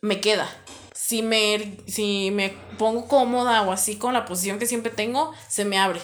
me 0.00 0.20
queda. 0.20 0.48
Si 0.94 1.22
me, 1.22 1.78
si 1.86 2.30
me 2.32 2.50
pongo 2.78 3.06
cómoda 3.06 3.62
o 3.62 3.72
así 3.72 3.96
con 3.96 4.12
la 4.12 4.24
posición 4.24 4.58
que 4.58 4.66
siempre 4.66 4.90
tengo, 4.90 5.32
se 5.48 5.64
me 5.64 5.78
abre. 5.78 6.00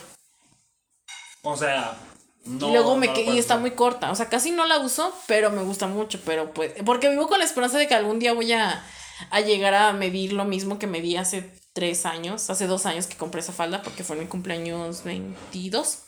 O 1.42 1.56
sea, 1.56 1.96
no, 2.44 2.68
y 2.68 2.72
luego 2.72 2.96
me 2.96 3.12
y 3.20 3.38
está 3.38 3.56
muy 3.56 3.72
corta. 3.72 4.10
O 4.10 4.14
sea, 4.14 4.28
casi 4.28 4.50
no 4.50 4.64
la 4.66 4.78
uso, 4.78 5.12
pero 5.26 5.50
me 5.50 5.62
gusta 5.62 5.86
mucho. 5.86 6.20
Pero 6.24 6.52
pues. 6.52 6.72
Porque 6.84 7.08
vivo 7.08 7.28
con 7.28 7.38
la 7.38 7.44
esperanza 7.44 7.78
de 7.78 7.86
que 7.86 7.94
algún 7.94 8.18
día 8.18 8.32
voy 8.32 8.52
a, 8.52 8.84
a 9.30 9.40
llegar 9.40 9.74
a 9.74 9.92
medir 9.92 10.32
lo 10.32 10.44
mismo 10.44 10.78
que 10.78 10.86
medí 10.86 11.16
hace 11.16 11.52
tres 11.72 12.06
años. 12.06 12.50
Hace 12.50 12.66
dos 12.66 12.86
años 12.86 13.06
que 13.06 13.16
compré 13.16 13.40
esa 13.40 13.52
falda 13.52 13.82
porque 13.82 14.04
fue 14.04 14.16
en 14.16 14.22
mi 14.22 14.28
cumpleaños 14.28 15.04
22. 15.04 15.98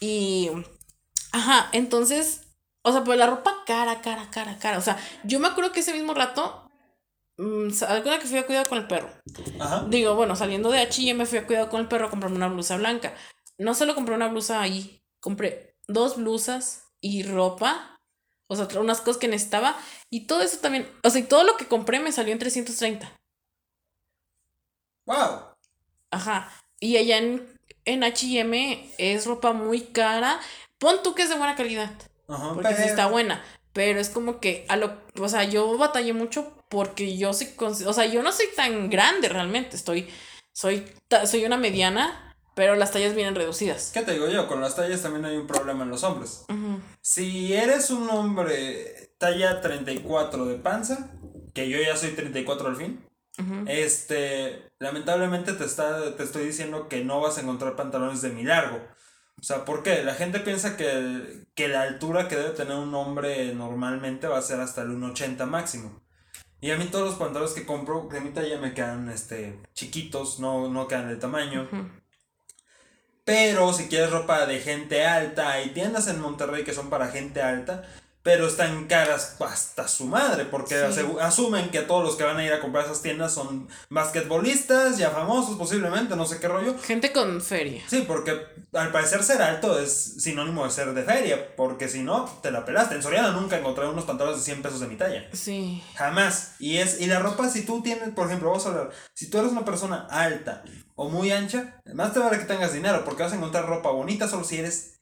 Y. 0.00 0.50
Ajá, 1.32 1.68
entonces 1.72 2.40
o 2.82 2.92
sea, 2.92 3.04
pues 3.04 3.18
la 3.18 3.26
ropa 3.26 3.62
cara, 3.66 4.00
cara, 4.00 4.28
cara, 4.30 4.58
cara. 4.58 4.78
O 4.78 4.82
sea, 4.82 4.98
yo 5.24 5.40
me 5.40 5.48
acuerdo 5.48 5.72
que 5.72 5.80
ese 5.80 5.92
mismo 5.92 6.14
rato, 6.14 6.70
mmm, 7.38 7.68
alguna 7.88 8.18
que 8.18 8.26
fui 8.26 8.38
a 8.38 8.46
cuidar 8.46 8.68
con 8.68 8.78
el 8.78 8.86
perro. 8.86 9.10
Ajá. 9.58 9.86
Digo, 9.88 10.14
bueno, 10.14 10.36
saliendo 10.36 10.70
de 10.70 10.80
H 10.80 11.14
me 11.14 11.26
fui 11.26 11.38
a 11.38 11.46
cuidar 11.46 11.68
con 11.68 11.80
el 11.80 11.88
perro 11.88 12.06
a 12.06 12.10
comprarme 12.10 12.36
una 12.36 12.48
blusa 12.48 12.76
blanca. 12.76 13.14
No 13.58 13.74
solo 13.74 13.94
compré 13.94 14.14
una 14.14 14.28
blusa 14.28 14.60
ahí, 14.60 15.02
compré 15.20 15.76
dos 15.86 16.16
blusas, 16.16 16.90
y 17.00 17.22
ropa. 17.22 17.98
O 18.48 18.56
sea, 18.56 18.66
unas 18.80 19.00
cosas 19.00 19.18
que 19.18 19.28
necesitaba. 19.28 19.76
Y 20.10 20.26
todo 20.26 20.42
eso 20.42 20.58
también. 20.58 20.90
O 21.04 21.10
sea, 21.10 21.20
y 21.20 21.24
todo 21.24 21.44
lo 21.44 21.56
que 21.56 21.66
compré 21.66 22.00
me 22.00 22.12
salió 22.12 22.32
en 22.32 22.38
330. 22.38 23.12
¡Wow! 25.06 25.54
Ajá. 26.10 26.52
Y 26.80 26.96
allá 26.96 27.18
en, 27.18 27.58
en 27.84 28.02
HM 28.02 28.92
es 28.98 29.26
ropa 29.26 29.52
muy 29.52 29.82
cara. 29.82 30.40
Pon 30.78 31.02
tú 31.02 31.14
que 31.14 31.22
es 31.22 31.28
de 31.28 31.36
buena 31.36 31.56
calidad. 31.56 31.90
Ajá, 32.30 32.54
Porque 32.54 32.74
sí 32.74 32.82
está 32.82 33.06
buena. 33.06 33.42
Pero 33.72 34.00
es 34.00 34.08
como 34.08 34.40
que 34.40 34.64
a 34.68 34.76
lo. 34.76 34.92
O 35.18 35.28
sea, 35.28 35.44
yo 35.44 35.76
batallé 35.78 36.12
mucho 36.12 36.52
porque 36.68 37.16
yo 37.16 37.32
soy. 37.32 37.48
O 37.58 37.92
sea, 37.92 38.06
yo 38.06 38.22
no 38.22 38.32
soy 38.32 38.46
tan 38.56 38.90
grande 38.90 39.28
realmente. 39.28 39.76
Estoy. 39.76 40.08
Soy, 40.52 40.84
soy 41.26 41.44
una 41.44 41.56
mediana. 41.56 42.26
Pero 42.54 42.74
las 42.74 42.90
tallas 42.90 43.14
vienen 43.14 43.36
reducidas. 43.36 43.90
¿Qué 43.94 44.02
te 44.02 44.12
digo 44.12 44.28
yo? 44.28 44.46
Con 44.48 44.60
las 44.60 44.74
tallas 44.76 45.00
también 45.00 45.24
hay 45.24 45.36
un 45.36 45.46
problema 45.46 45.84
en 45.84 45.90
los 45.90 46.02
hombres. 46.02 46.44
Si 47.00 47.54
eres 47.54 47.90
un 47.90 48.10
hombre 48.10 49.14
talla 49.18 49.60
34 49.60 50.44
de 50.46 50.56
panza, 50.56 51.10
que 51.54 51.68
yo 51.68 51.78
ya 51.80 51.96
soy 51.96 52.10
34 52.10 52.68
al 52.68 52.76
fin, 52.76 53.06
este, 53.66 54.70
lamentablemente 54.78 55.52
te, 55.54 55.64
está, 55.64 56.14
te 56.16 56.22
estoy 56.22 56.44
diciendo 56.44 56.88
que 56.88 57.04
no 57.04 57.20
vas 57.20 57.38
a 57.38 57.42
encontrar 57.42 57.76
pantalones 57.76 58.20
de 58.20 58.30
mi 58.30 58.42
largo. 58.42 58.80
O 59.40 59.42
sea, 59.42 59.64
¿por 59.64 59.82
qué? 59.82 60.02
La 60.04 60.14
gente 60.14 60.40
piensa 60.40 60.76
que, 60.76 60.90
el- 60.90 61.46
que 61.54 61.68
la 61.68 61.82
altura 61.82 62.28
que 62.28 62.36
debe 62.36 62.50
tener 62.50 62.76
un 62.76 62.94
hombre 62.94 63.54
normalmente 63.54 64.28
va 64.28 64.38
a 64.38 64.42
ser 64.42 64.60
hasta 64.60 64.82
el 64.82 64.90
1,80 64.90 65.46
máximo. 65.46 66.02
Y 66.60 66.70
a 66.72 66.76
mí 66.76 66.84
todos 66.86 67.08
los 67.08 67.18
pantalones 67.18 67.54
que 67.54 67.64
compro 67.64 68.08
de 68.12 68.20
mi 68.20 68.30
talla 68.30 68.58
me 68.58 68.74
quedan 68.74 69.08
este, 69.08 69.58
chiquitos, 69.72 70.40
no, 70.40 70.68
no 70.68 70.86
quedan 70.88 71.08
de 71.08 71.16
tamaño. 71.16 71.68
Pero 73.24 73.72
si 73.72 73.88
quieres 73.88 74.10
ropa 74.10 74.44
de 74.46 74.60
gente 74.60 75.06
alta, 75.06 75.52
hay 75.52 75.70
tiendas 75.70 76.08
en 76.08 76.20
Monterrey 76.20 76.64
que 76.64 76.74
son 76.74 76.90
para 76.90 77.08
gente 77.08 77.40
alta, 77.40 77.82
pero 78.22 78.46
están 78.46 78.86
caras 78.86 79.36
hasta 79.40 79.88
su 79.88 80.04
madre, 80.06 80.44
porque 80.44 80.74
Sí. 80.92 81.00
asumen 81.20 81.70
que 81.70 81.80
todos 81.80 82.04
los 82.04 82.16
que 82.16 82.24
van 82.24 82.36
a 82.36 82.44
ir 82.44 82.52
a 82.52 82.60
comprar 82.60 82.84
esas 82.84 83.00
tiendas 83.02 83.32
son 83.32 83.68
basquetbolistas, 83.88 84.98
ya 84.98 85.10
famosos 85.10 85.56
posiblemente, 85.56 86.16
no 86.16 86.26
sé 86.26 86.38
qué 86.38 86.48
rollo. 86.48 86.74
Gente 86.82 87.12
con 87.12 87.40
feria. 87.40 87.82
Sí, 87.88 88.04
porque 88.06 88.38
al 88.72 88.92
parecer 88.92 89.22
ser 89.22 89.40
alto 89.42 89.78
es 89.80 90.22
sinónimo 90.22 90.64
de 90.64 90.70
ser 90.70 90.92
de 90.92 91.02
feria, 91.02 91.54
porque 91.56 91.88
si 91.88 92.02
no, 92.02 92.26
te 92.42 92.50
la 92.50 92.64
pelaste. 92.64 92.94
En 92.96 93.02
Soriana 93.02 93.30
nunca 93.32 93.58
encontré 93.58 93.86
unos 93.88 94.04
pantalones 94.04 94.38
de 94.38 94.44
100 94.44 94.62
pesos 94.62 94.80
de 94.80 94.88
mi 94.88 94.96
talla. 94.96 95.28
Sí. 95.32 95.82
Jamás. 95.96 96.54
Y 96.58 96.76
es 96.78 97.00
y 97.00 97.06
la 97.06 97.20
ropa, 97.20 97.48
si 97.48 97.64
tú 97.64 97.82
tienes, 97.82 98.10
por 98.10 98.26
ejemplo, 98.26 98.48
vamos 98.50 98.66
a 98.66 98.68
hablar, 98.70 98.90
si 99.14 99.30
tú 99.30 99.38
eres 99.38 99.52
una 99.52 99.64
persona 99.64 100.06
alta 100.10 100.62
o 100.94 101.08
muy 101.08 101.32
ancha, 101.32 101.80
más 101.94 102.12
te 102.12 102.18
vale 102.18 102.38
que 102.38 102.44
tengas 102.44 102.72
dinero, 102.74 103.04
porque 103.04 103.22
vas 103.22 103.32
a 103.32 103.36
encontrar 103.36 103.66
ropa 103.66 103.90
bonita 103.90 104.28
solo 104.28 104.44
si 104.44 104.58
eres. 104.58 104.99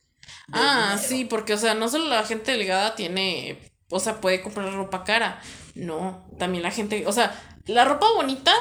Ah, 0.52 0.92
dinero. 0.96 1.08
sí, 1.08 1.24
porque, 1.24 1.54
o 1.54 1.58
sea, 1.58 1.74
no 1.74 1.88
solo 1.88 2.06
la 2.08 2.24
gente 2.24 2.52
delgada 2.52 2.94
tiene, 2.94 3.58
o 3.90 4.00
sea, 4.00 4.20
puede 4.20 4.42
comprar 4.42 4.72
ropa 4.72 5.04
cara. 5.04 5.40
No, 5.74 6.26
también 6.38 6.62
la 6.62 6.70
gente, 6.70 7.06
o 7.06 7.12
sea, 7.12 7.34
la 7.66 7.84
ropa 7.84 8.06
bonita 8.14 8.52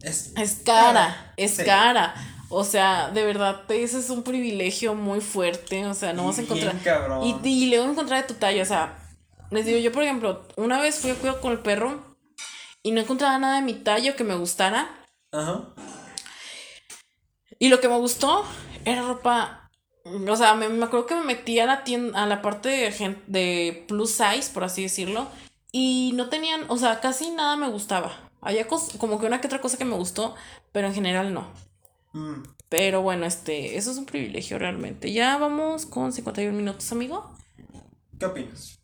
Es, 0.00 0.32
es 0.36 0.62
cara, 0.64 1.32
es 1.36 1.56
Sí. 1.56 1.64
cara. 1.64 2.14
O 2.50 2.62
sea, 2.62 3.10
de 3.10 3.24
verdad, 3.24 3.62
ese 3.70 3.98
es 3.98 4.10
un 4.10 4.22
privilegio 4.22 4.94
muy 4.94 5.20
fuerte. 5.20 5.86
O 5.86 5.94
sea, 5.94 6.12
no 6.12 6.26
vas 6.26 6.38
a 6.38 6.42
encontrar. 6.42 6.74
Y, 7.24 7.48
y 7.48 7.74
a 7.74 7.82
encontrar 7.84 8.22
de 8.22 8.28
tu 8.28 8.34
talla. 8.34 8.62
O 8.62 8.66
sea, 8.66 8.96
les 9.50 9.66
digo, 9.66 9.78
yo, 9.78 9.90
por 9.92 10.02
ejemplo, 10.04 10.46
una 10.56 10.80
vez 10.80 11.00
fui 11.00 11.10
a 11.10 11.14
cuidar 11.16 11.40
con 11.40 11.52
el 11.52 11.58
perro 11.60 12.16
y 12.82 12.92
no 12.92 13.00
encontraba 13.00 13.38
nada 13.38 13.56
de 13.56 13.62
mi 13.62 13.74
talla 13.74 14.14
que 14.14 14.24
me 14.24 14.36
gustara. 14.36 14.88
Ajá. 15.32 15.74
Y 17.58 17.68
lo 17.68 17.80
que 17.80 17.88
me 17.88 17.96
gustó 17.96 18.44
era 18.84 19.02
ropa. 19.02 19.63
O 20.04 20.36
sea, 20.36 20.54
me, 20.54 20.68
me 20.68 20.84
acuerdo 20.84 21.06
que 21.06 21.14
me 21.14 21.24
metí 21.24 21.58
a 21.60 21.66
la 21.66 21.82
tienda, 21.84 22.22
a 22.22 22.26
la 22.26 22.42
parte 22.42 22.68
de, 22.68 23.16
de 23.26 23.84
plus 23.88 24.10
size, 24.10 24.50
por 24.52 24.64
así 24.64 24.82
decirlo. 24.82 25.28
Y 25.72 26.12
no 26.14 26.28
tenían, 26.28 26.64
o 26.68 26.76
sea, 26.76 27.00
casi 27.00 27.30
nada 27.30 27.56
me 27.56 27.68
gustaba. 27.68 28.30
Había 28.40 28.68
cos- 28.68 28.96
como 28.98 29.18
que 29.18 29.26
una 29.26 29.40
que 29.40 29.46
otra 29.46 29.60
cosa 29.60 29.78
que 29.78 29.84
me 29.86 29.96
gustó, 29.96 30.34
pero 30.72 30.86
en 30.88 30.94
general 30.94 31.32
no. 31.32 31.50
Mm. 32.12 32.42
Pero 32.68 33.02
bueno, 33.02 33.24
este, 33.24 33.76
eso 33.76 33.90
es 33.90 33.96
un 33.96 34.04
privilegio 34.06 34.58
realmente. 34.58 35.12
Ya 35.12 35.38
vamos 35.38 35.86
con 35.86 36.12
51 36.12 36.56
minutos, 36.56 36.90
amigo. 36.92 37.32
¿Qué 38.18 38.26
opinas? 38.26 38.78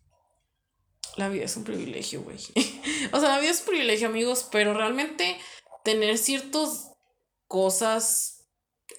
La 1.16 1.28
vida 1.28 1.44
es 1.44 1.56
un 1.56 1.64
privilegio, 1.64 2.22
güey. 2.22 2.38
o 3.12 3.20
sea, 3.20 3.28
la 3.28 3.38
vida 3.40 3.50
es 3.50 3.60
un 3.60 3.66
privilegio, 3.66 4.08
amigos, 4.08 4.48
pero 4.50 4.72
realmente 4.74 5.36
tener 5.84 6.16
ciertas 6.18 6.92
cosas 7.46 8.39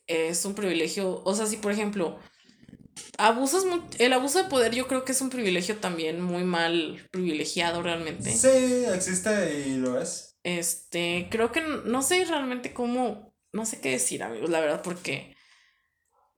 es 0.07 0.45
un 0.45 0.55
privilegio. 0.55 1.21
O 1.23 1.35
sea, 1.35 1.45
si 1.45 1.57
por 1.57 1.71
ejemplo, 1.71 2.19
abusas 3.17 3.65
el 3.99 4.13
abuso 4.13 4.43
de 4.43 4.49
poder 4.49 4.73
yo 4.73 4.87
creo 4.87 5.05
que 5.05 5.11
es 5.11 5.21
un 5.21 5.29
privilegio 5.29 5.77
también 5.77 6.21
muy 6.21 6.43
mal 6.43 7.07
privilegiado 7.11 7.81
realmente. 7.81 8.31
Sí, 8.31 8.85
existe 8.93 9.67
y 9.67 9.77
lo 9.77 9.99
es. 9.99 10.37
Este, 10.43 11.27
creo 11.29 11.51
que 11.51 11.61
no 11.61 12.01
sé 12.01 12.25
realmente 12.25 12.73
cómo, 12.73 13.35
no 13.53 13.65
sé 13.65 13.79
qué 13.79 13.91
decir, 13.91 14.23
amigos, 14.23 14.49
la 14.49 14.59
verdad, 14.59 14.81
porque... 14.81 15.35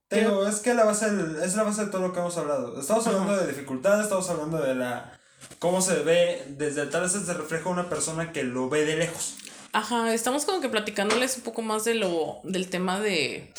Te 0.09 0.19
digo, 0.19 0.45
es 0.45 0.57
que 0.57 0.73
la 0.73 0.83
base 0.83 1.07
es 1.43 1.55
la 1.55 1.63
base 1.63 1.85
de 1.85 1.91
todo 1.91 2.01
lo 2.01 2.13
que 2.13 2.19
hemos 2.19 2.37
hablado. 2.37 2.79
Estamos 2.79 3.07
hablando 3.07 3.35
de 3.35 3.47
dificultades, 3.47 4.03
estamos 4.03 4.29
hablando 4.29 4.61
de 4.61 4.75
la 4.75 5.19
cómo 5.59 5.81
se 5.81 5.99
ve 6.03 6.43
desde 6.49 6.85
tal 6.85 7.01
vez 7.01 7.13
se 7.13 7.33
refleja 7.33 7.69
una 7.69 7.89
persona 7.89 8.31
que 8.31 8.43
lo 8.43 8.69
ve 8.69 8.85
de 8.85 8.97
lejos. 8.97 9.35
Ajá, 9.73 10.13
estamos 10.13 10.45
como 10.45 10.61
que 10.61 10.69
platicándoles 10.69 11.37
un 11.37 11.43
poco 11.43 11.63
más 11.63 11.83
de 11.83 11.95
lo, 11.95 12.39
del 12.43 12.69
tema 12.69 12.99
de, 12.99 13.51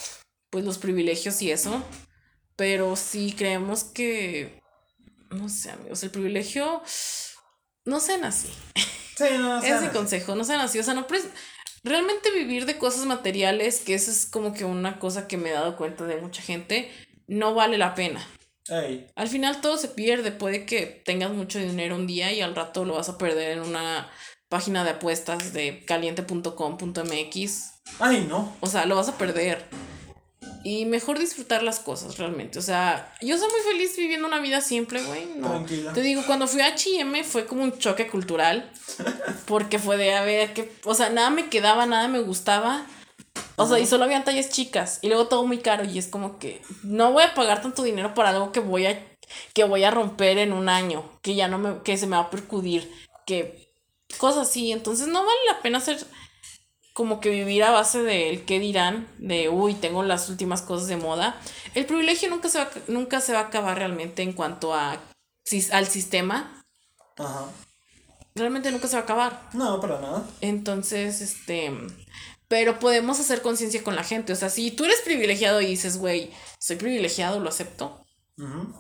pues, 0.51 0.65
los 0.65 0.79
privilegios 0.79 1.43
y 1.43 1.51
eso, 1.51 1.85
pero 2.57 2.95
sí 2.95 3.35
creemos 3.37 3.83
que, 3.83 4.63
no 5.31 5.49
sé, 5.49 5.73
amigos, 5.73 6.03
el 6.05 6.11
privilegio, 6.11 6.83
no 7.85 7.99
sean 8.01 8.25
así, 8.25 8.49
Sí, 9.17 9.25
no, 9.39 9.59
o 9.59 9.61
sea, 9.61 9.77
es 9.77 9.83
mi 9.83 9.89
consejo, 9.89 10.35
no 10.35 10.45
sean 10.45 10.61
así, 10.61 10.79
o 10.79 10.83
sea, 10.83 10.95
no, 10.95 11.07
realmente 11.83 12.31
vivir 12.31 12.65
de 12.65 12.79
cosas 12.79 13.07
materiales, 13.07 13.81
que 13.81 13.95
eso 13.95 14.11
es 14.11 14.27
como 14.27 14.55
que 14.55 14.65
una 14.65 14.99
cosa 14.99 15.29
que 15.29 15.37
me 15.37 15.51
he 15.51 15.53
dado 15.53 15.77
cuenta 15.77 16.05
de 16.05 16.17
mucha 16.17 16.43
gente, 16.43 16.91
no 17.27 17.55
vale 17.55 17.79
la 17.79 17.95
pena. 17.95 18.27
Al 19.15 19.29
final 19.29 19.61
todo 19.61 19.77
se 19.77 19.89
pierde, 19.89 20.33
puede 20.33 20.65
que 20.65 20.87
tengas 20.87 21.31
mucho 21.33 21.59
dinero 21.59 21.97
un 21.97 22.07
día 22.07 22.33
y 22.33 22.41
al 22.41 22.55
rato 22.55 22.85
lo 22.87 22.95
vas 22.95 23.11
a 23.11 23.19
perder 23.19 23.59
en 23.59 23.61
una 23.61 24.11
página 24.55 24.85
de 24.85 24.91
apuestas 24.91 25.53
de 25.53 25.85
caliente.com.mx. 25.85 27.73
Ay, 27.99 28.25
no. 28.29 28.53
O 28.61 28.69
sea, 28.69 28.87
lo 28.87 28.95
vas 28.95 29.09
a 29.09 29.19
perder. 29.19 29.65
Y 30.63 30.85
mejor 30.85 31.19
disfrutar 31.19 31.65
las 31.65 31.81
cosas 31.81 32.19
realmente. 32.19 32.61
O 32.61 32.63
sea, 32.63 33.13
yo 33.21 33.37
soy 33.37 33.49
muy 33.51 33.73
feliz 33.73 33.97
viviendo 33.97 34.29
una 34.29 34.39
vida 34.39 34.61
simple, 34.61 35.03
güey. 35.03 35.27
No. 35.35 35.49
Tranquila. 35.49 35.93
Te 35.93 36.03
digo, 36.03 36.23
cuando 36.25 36.47
fui 36.47 36.61
a 36.61 36.77
HM 36.77 37.25
fue 37.25 37.47
como 37.47 37.65
un 37.65 37.77
choque 37.79 38.07
cultural. 38.07 38.71
Porque 39.47 39.81
fue 39.81 39.97
de, 39.97 40.15
a 40.15 40.25
ver, 40.25 40.55
que, 40.55 40.71
o 40.85 40.95
sea, 40.95 41.11
nada 41.11 41.31
me 41.31 41.49
quedaba, 41.49 41.85
nada 41.87 42.07
me 42.07 42.21
gustaba. 42.21 42.87
O 43.57 43.67
sea, 43.67 43.81
y 43.81 43.87
solo 43.87 44.05
habían 44.05 44.23
tallas 44.23 44.51
chicas. 44.51 45.01
Y 45.03 45.09
luego 45.09 45.27
todo 45.27 45.45
muy 45.45 45.59
caro. 45.59 45.83
Y 45.85 45.99
es 45.99 46.07
como 46.07 46.39
que 46.39 46.63
no 46.85 47.11
voy 47.11 47.25
a 47.25 47.35
pagar 47.35 47.61
tanto 47.61 47.83
dinero 47.83 48.15
para 48.15 48.29
algo 48.29 48.53
que 48.53 48.61
voy 48.61 48.87
a, 48.87 49.05
que 49.53 49.65
voy 49.65 49.83
a 49.83 49.91
romper 49.91 50.39
en 50.39 50.53
un 50.53 50.69
año. 50.69 51.03
Que 51.23 51.35
ya 51.35 51.49
no 51.49 51.59
me, 51.59 51.83
que 51.83 51.97
se 51.97 52.07
me 52.07 52.15
va 52.15 52.23
a 52.23 52.31
percudir. 52.31 52.89
Que 53.27 53.64
cosas 54.17 54.49
así. 54.49 54.73
Entonces 54.73 55.07
no 55.09 55.21
vale 55.25 55.39
la 55.49 55.61
pena 55.63 55.79
hacer 55.79 56.05
como 56.93 57.21
que 57.21 57.31
vivir 57.31 57.65
a 57.65 57.71
base 57.73 58.03
del 58.03 58.45
qué 58.45 58.61
dirán, 58.61 59.09
de 59.19 59.49
uy, 59.49 59.75
tengo 59.75 60.03
las 60.05 60.29
últimas 60.29 60.63
cosas 60.63 60.87
de 60.89 60.97
moda. 60.97 61.41
El 61.75 61.87
privilegio 61.87 62.31
nunca 62.31 62.49
se 62.49 62.59
va, 62.59 62.65
a- 62.65 62.71
nunca 62.87 63.21
se 63.21 63.33
va 63.33 63.41
a 63.41 63.47
acabar 63.47 63.77
realmente 63.79 64.23
en 64.23 64.33
cuanto 64.33 64.75
a, 64.75 65.01
al 65.73 65.87
sistema. 65.89 66.65
Ajá. 67.19 67.47
Realmente 68.37 68.71
nunca 68.71 68.87
se 68.89 68.95
va 68.97 69.01
a 69.01 69.05
acabar. 69.05 69.49
No, 69.55 69.81
para 69.81 70.01
nada. 70.01 70.25
Entonces, 70.41 71.21
este, 71.21 71.73
pero 72.49 72.79
podemos 72.79 73.19
hacer 73.21 73.43
conciencia 73.43 73.83
con 73.83 73.97
la 73.97 74.05
gente. 74.05 74.33
O 74.33 74.37
sea, 74.37 74.51
si 74.51 74.71
tú 74.71 74.85
eres 74.85 75.01
privilegiado 75.03 75.61
y 75.61 75.67
dices, 75.67 75.99
güey, 75.99 76.31
soy 76.61 76.77
privilegiado, 76.77 77.41
lo 77.41 77.49
acepto. 77.49 78.05
Ujú. 78.39 78.73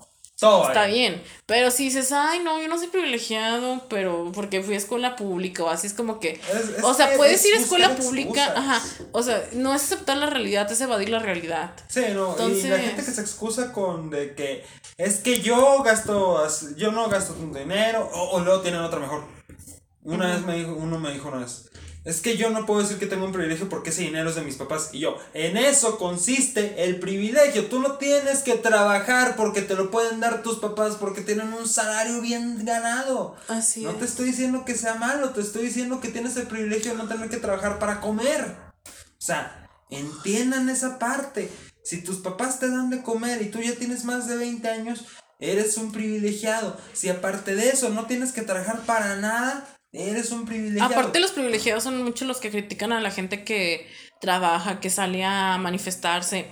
Está 0.68 0.86
bien. 0.86 1.22
Pero 1.46 1.70
si 1.70 1.84
dices, 1.84 2.10
ay, 2.12 2.40
no, 2.40 2.60
yo 2.60 2.68
no 2.68 2.78
soy 2.78 2.88
privilegiado, 2.88 3.86
pero 3.88 4.30
porque 4.34 4.62
fui 4.62 4.74
a 4.74 4.78
escuela 4.78 5.16
pública 5.16 5.64
o 5.64 5.68
así 5.70 5.86
es 5.86 5.92
como 5.94 6.20
que. 6.20 6.30
Es- 6.52 6.68
es 6.78 6.84
o 6.84 6.94
sea, 6.94 7.10
que 7.10 7.16
puedes 7.16 7.40
es 7.40 7.46
ir 7.46 7.54
a 7.54 7.60
escuela 7.60 7.94
pública, 7.96 8.44
excusas. 8.46 8.56
ajá. 8.56 8.82
O 9.12 9.22
sea, 9.22 9.44
no 9.52 9.74
es 9.74 9.82
aceptar 9.82 10.16
la 10.16 10.26
realidad, 10.26 10.70
es 10.70 10.80
evadir 10.80 11.08
la 11.10 11.18
realidad. 11.18 11.74
Sí, 11.88 12.02
no, 12.14 12.34
y 12.48 12.62
la 12.62 12.78
gente 12.78 13.04
que 13.04 13.10
se 13.10 13.20
excusa 13.20 13.72
con 13.72 14.10
de 14.10 14.34
que 14.34 14.64
es 14.96 15.18
que 15.18 15.40
yo 15.40 15.82
gasto, 15.82 16.38
as- 16.38 16.76
yo 16.76 16.92
no 16.92 17.08
gasto 17.08 17.34
tanto 17.34 17.58
dinero, 17.58 18.08
o, 18.12 18.30
o 18.36 18.40
luego 18.40 18.60
tienen 18.62 18.80
otra 18.80 18.98
mejor. 19.00 19.24
Una 20.02 20.26
vez 20.34 20.42
me 20.42 20.56
dijo, 20.56 20.72
uno 20.74 20.98
me 20.98 21.12
dijo 21.12 21.28
una 21.28 21.38
vez, 21.38 21.70
es 22.04 22.20
que 22.20 22.36
yo 22.36 22.50
no 22.50 22.66
puedo 22.66 22.82
decir 22.82 22.98
que 22.98 23.06
tengo 23.06 23.24
un 23.24 23.32
privilegio 23.32 23.68
porque 23.68 23.90
ese 23.90 24.02
dinero 24.02 24.28
es 24.28 24.36
de 24.36 24.42
mis 24.42 24.56
papás. 24.56 24.90
Y 24.92 25.00
yo, 25.00 25.16
en 25.32 25.56
eso 25.56 25.96
consiste 25.98 26.84
el 26.84 27.00
privilegio. 27.00 27.66
Tú 27.66 27.80
no 27.80 27.92
tienes 27.96 28.42
que 28.42 28.56
trabajar 28.56 29.36
porque 29.36 29.62
te 29.62 29.74
lo 29.74 29.90
pueden 29.90 30.20
dar 30.20 30.42
tus 30.42 30.58
papás 30.58 30.96
porque 30.96 31.22
tienen 31.22 31.52
un 31.54 31.66
salario 31.66 32.20
bien 32.20 32.64
ganado. 32.64 33.36
Así 33.48 33.82
No 33.84 33.92
es. 33.92 33.98
te 34.00 34.04
estoy 34.04 34.26
diciendo 34.26 34.64
que 34.66 34.74
sea 34.76 34.96
malo, 34.96 35.30
te 35.30 35.40
estoy 35.40 35.62
diciendo 35.64 36.00
que 36.00 36.08
tienes 36.08 36.36
el 36.36 36.46
privilegio 36.46 36.92
de 36.92 36.98
no 36.98 37.08
tener 37.08 37.30
que 37.30 37.38
trabajar 37.38 37.78
para 37.78 38.00
comer. 38.02 38.54
O 38.84 39.26
sea, 39.26 39.68
entiendan 39.88 40.68
esa 40.68 40.98
parte. 40.98 41.50
Si 41.82 42.02
tus 42.02 42.16
papás 42.18 42.60
te 42.60 42.68
dan 42.68 42.90
de 42.90 43.02
comer 43.02 43.40
y 43.40 43.50
tú 43.50 43.60
ya 43.60 43.74
tienes 43.76 44.04
más 44.04 44.28
de 44.28 44.36
20 44.36 44.68
años, 44.68 45.06
eres 45.38 45.76
un 45.78 45.92
privilegiado. 45.92 46.76
Si 46.92 47.08
aparte 47.08 47.54
de 47.54 47.70
eso 47.70 47.88
no 47.90 48.06
tienes 48.06 48.32
que 48.32 48.42
trabajar 48.42 48.80
para 48.86 49.16
nada, 49.16 49.66
eres 49.94 50.30
un 50.30 50.44
privilegiado. 50.44 50.92
Aparte 50.92 51.20
los 51.20 51.32
privilegiados 51.32 51.84
son 51.84 52.02
muchos 52.02 52.26
los 52.26 52.38
que 52.38 52.50
critican 52.50 52.92
a 52.92 53.00
la 53.00 53.10
gente 53.10 53.44
que 53.44 53.88
trabaja, 54.20 54.80
que 54.80 54.90
sale 54.90 55.24
a 55.24 55.56
manifestarse. 55.58 56.50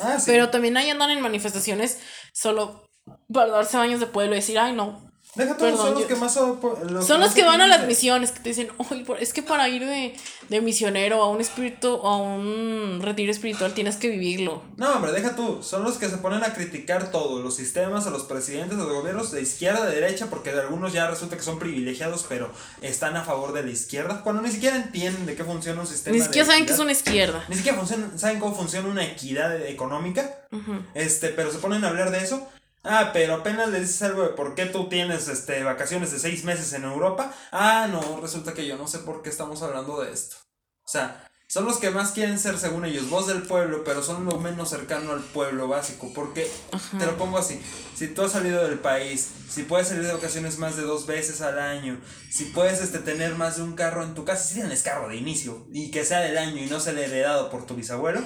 Ah, 0.00 0.18
sí. 0.18 0.26
Pero 0.26 0.50
también 0.50 0.76
ahí 0.76 0.90
andan 0.90 1.10
en 1.10 1.20
manifestaciones 1.20 2.00
solo 2.32 2.90
para 3.32 3.50
darse 3.50 3.76
baños 3.76 4.00
de 4.00 4.06
pueblo 4.06 4.34
y 4.34 4.36
decir, 4.36 4.58
ay 4.58 4.72
no, 4.72 5.13
Deja 5.36 5.54
tú, 5.56 5.64
Perdón, 5.64 5.78
son 5.78 5.90
los 5.94 6.00
yo- 6.02 6.06
que 6.08 6.14
más... 6.16 6.32
Son 6.32 7.20
los 7.20 7.32
que 7.34 7.42
van 7.44 7.60
a 7.60 7.66
las 7.66 7.86
misiones, 7.86 8.30
que 8.30 8.38
te 8.40 8.50
dicen, 8.50 8.68
"Ay, 8.90 9.02
por- 9.04 9.20
es 9.20 9.32
que 9.32 9.42
para 9.42 9.68
ir 9.68 9.84
de, 9.84 10.14
de 10.48 10.60
misionero 10.60 11.22
a 11.22 11.28
un 11.28 11.40
espíritu, 11.40 11.88
a 12.06 12.16
un 12.18 13.00
retiro 13.02 13.32
espiritual 13.32 13.74
tienes 13.74 13.96
que 13.96 14.08
vivirlo. 14.08 14.62
No, 14.76 14.92
hombre, 14.94 15.10
deja 15.12 15.34
tú. 15.34 15.60
Son 15.62 15.82
los 15.82 15.98
que 15.98 16.08
se 16.08 16.18
ponen 16.18 16.44
a 16.44 16.54
criticar 16.54 17.10
todo, 17.10 17.42
los 17.42 17.56
sistemas, 17.56 18.06
a 18.06 18.10
los 18.10 18.22
presidentes, 18.24 18.78
a 18.78 18.82
los 18.82 18.92
gobiernos 18.92 19.32
de 19.32 19.42
izquierda, 19.42 19.86
de 19.86 20.00
derecha, 20.00 20.26
porque 20.30 20.52
de 20.52 20.60
algunos 20.60 20.92
ya 20.92 21.08
resulta 21.10 21.36
que 21.36 21.42
son 21.42 21.58
privilegiados, 21.58 22.26
pero 22.28 22.50
están 22.80 23.16
a 23.16 23.24
favor 23.24 23.52
de 23.52 23.64
la 23.64 23.70
izquierda, 23.70 24.20
cuando 24.22 24.40
ni 24.42 24.50
siquiera 24.50 24.76
entienden 24.76 25.26
de 25.26 25.34
qué 25.34 25.42
funciona 25.44 25.80
un 25.80 25.86
sistema. 25.88 26.16
Ni 26.16 26.22
siquiera 26.22 26.46
saben 26.46 26.64
que 26.66 26.72
es 26.72 26.78
equidad. 26.78 26.84
una 26.84 26.92
izquierda. 26.92 27.44
Ni 27.48 27.56
siquiera 27.56 27.78
saben 28.16 28.38
cómo 28.38 28.54
funciona 28.54 28.88
una 28.88 29.04
equidad 29.04 29.60
económica. 29.66 30.46
Este, 30.94 31.28
pero 31.30 31.50
se 31.50 31.58
ponen 31.58 31.84
a 31.84 31.88
hablar 31.88 32.10
de 32.12 32.18
eso. 32.22 32.46
Ah, 32.84 33.10
pero 33.12 33.34
apenas 33.34 33.70
le 33.70 33.80
dices 33.80 34.02
algo 34.02 34.22
de 34.22 34.28
por 34.30 34.54
qué 34.54 34.66
tú 34.66 34.88
tienes 34.88 35.28
este, 35.28 35.62
vacaciones 35.62 36.12
de 36.12 36.18
seis 36.18 36.44
meses 36.44 36.72
en 36.74 36.84
Europa. 36.84 37.34
Ah, 37.50 37.88
no, 37.90 38.20
resulta 38.20 38.52
que 38.52 38.66
yo 38.66 38.76
no 38.76 38.86
sé 38.86 38.98
por 38.98 39.22
qué 39.22 39.30
estamos 39.30 39.62
hablando 39.62 40.02
de 40.02 40.12
esto. 40.12 40.36
O 40.84 40.88
sea, 40.88 41.26
son 41.48 41.64
los 41.64 41.78
que 41.78 41.90
más 41.90 42.12
quieren 42.12 42.38
ser, 42.38 42.58
según 42.58 42.84
ellos, 42.84 43.08
voz 43.08 43.26
del 43.26 43.42
pueblo, 43.42 43.84
pero 43.84 44.02
son 44.02 44.24
lo 44.24 44.38
menos 44.38 44.70
cercano 44.70 45.12
al 45.12 45.20
pueblo 45.20 45.68
básico. 45.68 46.12
Porque, 46.14 46.50
te 46.98 47.06
lo 47.06 47.16
pongo 47.16 47.38
así, 47.38 47.60
si 47.94 48.08
tú 48.08 48.22
has 48.22 48.32
salido 48.32 48.66
del 48.66 48.78
país, 48.78 49.30
si 49.48 49.62
puedes 49.62 49.88
salir 49.88 50.04
de 50.04 50.12
vacaciones 50.12 50.58
más 50.58 50.76
de 50.76 50.82
dos 50.82 51.06
veces 51.06 51.40
al 51.40 51.58
año, 51.58 52.00
si 52.30 52.46
puedes 52.46 52.82
este, 52.82 52.98
tener 52.98 53.34
más 53.36 53.56
de 53.56 53.62
un 53.62 53.76
carro 53.76 54.02
en 54.02 54.14
tu 54.14 54.24
casa, 54.24 54.44
si 54.44 54.54
tienes 54.54 54.82
carro 54.82 55.08
de 55.08 55.16
inicio, 55.16 55.66
y 55.72 55.90
que 55.90 56.04
sea 56.04 56.20
del 56.20 56.36
año 56.36 56.62
y 56.62 56.66
no 56.66 56.80
sea 56.80 56.92
el 56.92 56.98
heredado 56.98 57.50
por 57.50 57.66
tu 57.66 57.76
bisabuelo, 57.76 58.20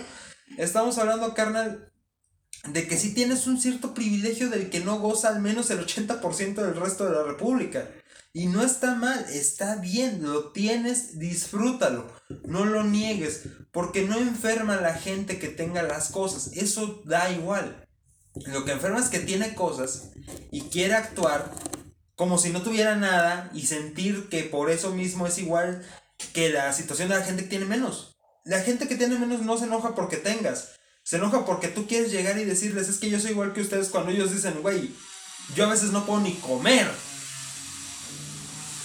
estamos 0.57 0.97
hablando, 0.99 1.35
carnal, 1.35 1.93
de 2.67 2.87
que 2.87 2.97
sí 2.97 3.15
tienes 3.15 3.47
un 3.47 3.61
cierto 3.61 3.95
privilegio 3.95 4.51
del 4.51 4.71
que 4.71 4.81
no 4.81 4.99
goza 4.99 5.29
al 5.29 5.41
menos 5.41 5.71
el 5.71 5.85
80% 5.85 6.55
del 6.55 6.77
resto 6.77 7.05
de 7.05 7.13
la 7.13 7.23
república. 7.23 7.89
Y 8.33 8.47
no 8.47 8.63
está 8.63 8.95
mal, 8.95 9.25
está 9.33 9.77
bien, 9.77 10.23
lo 10.23 10.53
tienes, 10.53 11.19
disfrútalo, 11.19 12.13
no 12.45 12.67
lo 12.67 12.85
niegues, 12.85 13.45
porque 13.73 14.07
no 14.07 14.19
enferma 14.19 14.75
a 14.75 14.81
la 14.81 14.95
gente 14.95 15.39
que 15.39 15.49
tenga 15.49 15.83
las 15.83 16.11
cosas, 16.11 16.53
eso 16.55 17.03
da 17.05 17.31
igual. 17.31 17.87
Lo 18.47 18.65
que 18.65 18.73
enferma 18.73 19.01
es 19.01 19.09
que 19.09 19.21
tiene 19.21 19.55
cosas 19.55 20.11
y 20.51 20.63
quiere 20.63 20.95
actuar 20.95 21.53
como 22.15 22.37
si 22.37 22.51
no 22.51 22.63
tuviera 22.63 22.97
nada 22.97 23.51
y 23.55 23.63
sentir 23.67 24.29
que 24.29 24.43
por 24.43 24.71
eso 24.71 24.91
mismo 24.91 25.27
es 25.27 25.39
igual 25.39 25.85
que 26.33 26.51
la 26.51 26.73
situación 26.73 27.09
de 27.09 27.15
la 27.15 27.25
gente 27.25 27.45
que 27.45 27.49
tiene 27.49 27.65
menos. 27.65 28.19
La 28.45 28.61
gente 28.61 28.89
que 28.89 28.97
tiene 28.97 29.19
menos 29.19 29.43
no 29.43 29.57
se 29.57 29.65
enoja 29.65 29.95
porque 29.95 30.17
tengas, 30.17 30.78
se 31.09 31.17
enoja 31.17 31.47
porque 31.47 31.69
tú 31.69 31.87
quieres 31.87 32.13
llegar 32.13 32.39
y 32.39 32.45
decirles, 32.45 32.87
es 32.87 32.99
que 32.99 33.09
yo 33.09 33.19
soy 33.19 33.31
igual 33.31 33.55
que 33.55 33.63
ustedes 33.63 33.89
cuando 33.89 34.11
ellos 34.11 34.31
dicen, 34.31 34.61
güey, 34.61 34.91
yo 35.57 35.65
a 35.65 35.71
veces 35.71 35.91
no 35.91 36.05
puedo 36.05 36.21
ni 36.21 36.35
comer. 36.35 36.87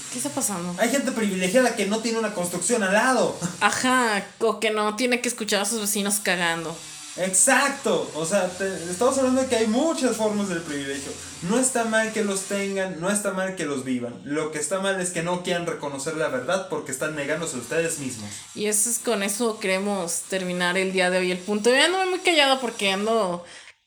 ¿Qué 0.10 0.20
está 0.20 0.30
pasando? 0.30 0.74
Hay 0.78 0.88
gente 0.88 1.12
privilegiada 1.12 1.76
que 1.76 1.86
no 1.86 2.00
tiene 2.00 2.20
una 2.20 2.34
construcción 2.34 2.82
al 2.82 2.94
lado. 2.94 3.38
Ajá, 3.60 4.26
o 4.40 4.62
que 4.62 4.72
no 4.72 4.96
tiene 4.96 5.20
que 5.20 5.28
escuchar 5.28 5.64
a 5.64 5.66
sus 5.66 5.82
vecinos 5.82 6.22
cagando. 6.24 6.74
Exacto. 7.18 8.10
O 8.16 8.26
sea, 8.26 8.48
te- 8.50 8.90
estamos 8.90 9.18
hablando 9.18 9.42
de 9.42 9.48
que 9.48 9.56
hay 9.56 9.68
muchas 9.68 10.18
formas 10.18 10.50
del 10.50 10.62
privilegio. 10.62 11.12
No 11.50 11.60
está 11.60 11.84
mal 11.86 12.12
que 12.14 12.24
los 12.24 12.42
tengan, 12.44 13.00
no 13.00 13.10
está 13.10 13.32
mal 13.32 13.56
que 13.56 13.66
los 13.66 13.84
vivan. 13.84 14.14
Lo 14.24 14.52
que 14.52 14.60
está 14.60 14.80
mal 14.80 15.00
es 15.00 15.12
que 15.12 15.24
no 15.24 15.44
quieran 15.44 15.66
reconocer 15.66 16.16
la 16.18 16.30
verdad 16.30 16.68
porque 16.70 16.92
están 16.92 17.16
negándose 17.16 17.56
a 17.58 17.60
ustedes 17.60 18.00
mismos. 18.00 18.30
Y 18.56 18.66
eso 18.66 18.90
es 18.90 19.00
con 19.00 19.24
eso 19.24 19.60
queremos 19.60 20.22
terminar 20.30 20.78
el 20.78 20.92
día 20.92 21.10
de 21.10 21.18
hoy. 21.20 21.32
El 21.32 21.38
punto. 21.40 21.70
Yo 21.70 21.84
ando 21.84 22.06
muy 22.10 22.20
callado 22.20 22.60
porque 22.60 22.92
ando. 22.92 23.44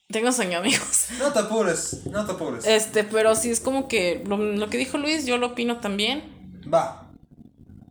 Tengo 0.08 0.30
sueño, 0.30 0.58
amigos. 0.58 1.06
No 1.18 1.32
te 1.32 1.38
apures, 1.40 2.06
no 2.06 2.24
te 2.26 2.32
apures. 2.32 2.64
Este, 2.64 3.02
pero 3.04 3.34
sí 3.34 3.50
es 3.50 3.58
como 3.60 3.88
que 3.88 4.22
lo, 4.26 4.36
lo 4.36 4.70
que 4.70 4.78
dijo 4.78 4.98
Luis, 4.98 5.26
yo 5.26 5.36
lo 5.38 5.48
opino 5.48 5.80
también. 5.80 6.62
Va. 6.72 7.02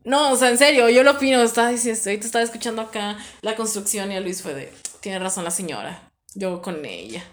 No, 0.05 0.31
o 0.31 0.37
sea, 0.37 0.49
en 0.51 0.57
serio, 0.57 0.87
yo 0.89 1.03
lo 1.03 1.11
opino. 1.11 1.41
Estaba 1.41 1.69
diciendo, 1.69 1.99
ahorita 2.05 2.25
estaba 2.25 2.43
escuchando 2.45 2.81
acá 2.83 3.17
la 3.41 3.55
construcción 3.55 4.11
y 4.11 4.15
a 4.15 4.21
Luis 4.21 4.41
fue 4.43 4.53
de. 4.53 4.71
Tiene 5.05 5.19
razón 5.19 5.43
la 5.43 5.51
señora. 5.51 6.01
Yo 6.33 6.63
con 6.63 6.83
ella. 6.83 7.23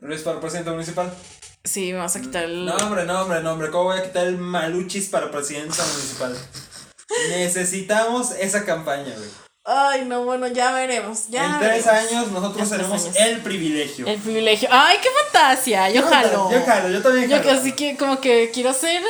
Luis 0.00 0.20
para 0.20 0.40
presidente 0.40 0.70
municipal. 0.70 1.10
Sí, 1.64 1.90
me 1.94 2.00
vas 2.00 2.16
a 2.16 2.20
quitar 2.20 2.44
el. 2.44 2.66
No, 2.66 2.76
hombre, 2.76 3.06
no, 3.06 3.22
hombre, 3.22 3.42
no, 3.42 3.52
hombre. 3.52 3.70
¿Cómo 3.70 3.84
voy 3.84 3.98
a 3.98 4.02
quitar 4.02 4.26
el 4.26 4.36
maluchis 4.36 5.08
para 5.08 5.30
presidencia 5.30 5.82
municipal? 5.86 6.36
Necesitamos 7.30 8.32
esa 8.32 8.66
campaña, 8.66 9.14
güey. 9.16 9.30
Ay, 9.64 10.04
no, 10.04 10.26
bueno, 10.26 10.48
ya 10.48 10.72
veremos. 10.72 11.28
Ya 11.28 11.46
en 11.46 11.60
tres 11.60 11.86
veremos. 11.86 12.12
años 12.12 12.32
nosotros 12.32 12.68
tenemos 12.68 13.04
años. 13.04 13.16
el 13.20 13.40
privilegio. 13.40 14.06
El 14.06 14.18
privilegio. 14.20 14.68
¡Ay, 14.70 14.98
qué 15.02 15.08
fantasía! 15.32 15.88
Yo 15.88 16.02
jalo. 16.02 16.50
Yo 16.52 16.62
jalo, 16.62 16.90
yo 16.90 17.00
también 17.00 17.30
Yo 17.30 17.38
jalo. 17.38 17.52
así 17.58 17.72
que 17.72 17.96
como 17.96 18.20
que 18.20 18.50
quiero 18.52 18.74
ser. 18.74 19.02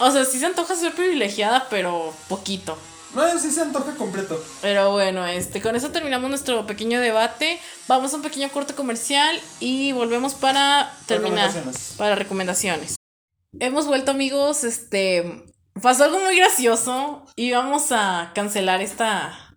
O 0.00 0.10
sea, 0.10 0.24
sí 0.24 0.40
se 0.40 0.46
antoja 0.46 0.74
ser 0.74 0.92
privilegiada, 0.92 1.68
pero 1.70 2.12
poquito. 2.26 2.76
No, 3.14 3.38
sí 3.38 3.50
se 3.50 3.60
antoja 3.62 3.94
completo. 3.94 4.42
Pero 4.60 4.90
bueno, 4.92 5.24
este, 5.26 5.60
con 5.62 5.76
eso 5.76 5.90
terminamos 5.90 6.28
nuestro 6.30 6.66
pequeño 6.66 7.00
debate. 7.00 7.60
Vamos 7.86 8.12
a 8.12 8.16
un 8.16 8.22
pequeño 8.22 8.50
corte 8.50 8.74
comercial 8.74 9.40
y 9.60 9.92
volvemos 9.92 10.34
para 10.34 10.92
terminar. 11.06 11.46
Recomendaciones. 11.52 11.94
Para 11.96 12.14
recomendaciones. 12.16 12.96
Hemos 13.60 13.86
vuelto 13.86 14.10
amigos, 14.10 14.64
este. 14.64 15.44
Pasó 15.80 16.04
algo 16.04 16.18
muy 16.20 16.36
gracioso 16.36 17.24
y 17.36 17.52
vamos 17.52 17.90
a 17.90 18.32
cancelar 18.34 18.80
esta, 18.80 19.56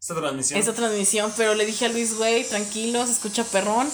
Esta 0.00 0.14
transmisión. 0.14 0.58
esta 0.60 0.72
transmisión, 0.74 1.32
pero 1.36 1.54
le 1.54 1.66
dije 1.66 1.86
a 1.86 1.88
Luis, 1.88 2.16
güey, 2.16 2.44
tranquilo, 2.48 3.04
se 3.06 3.12
escucha 3.12 3.44
perrón. 3.44 3.88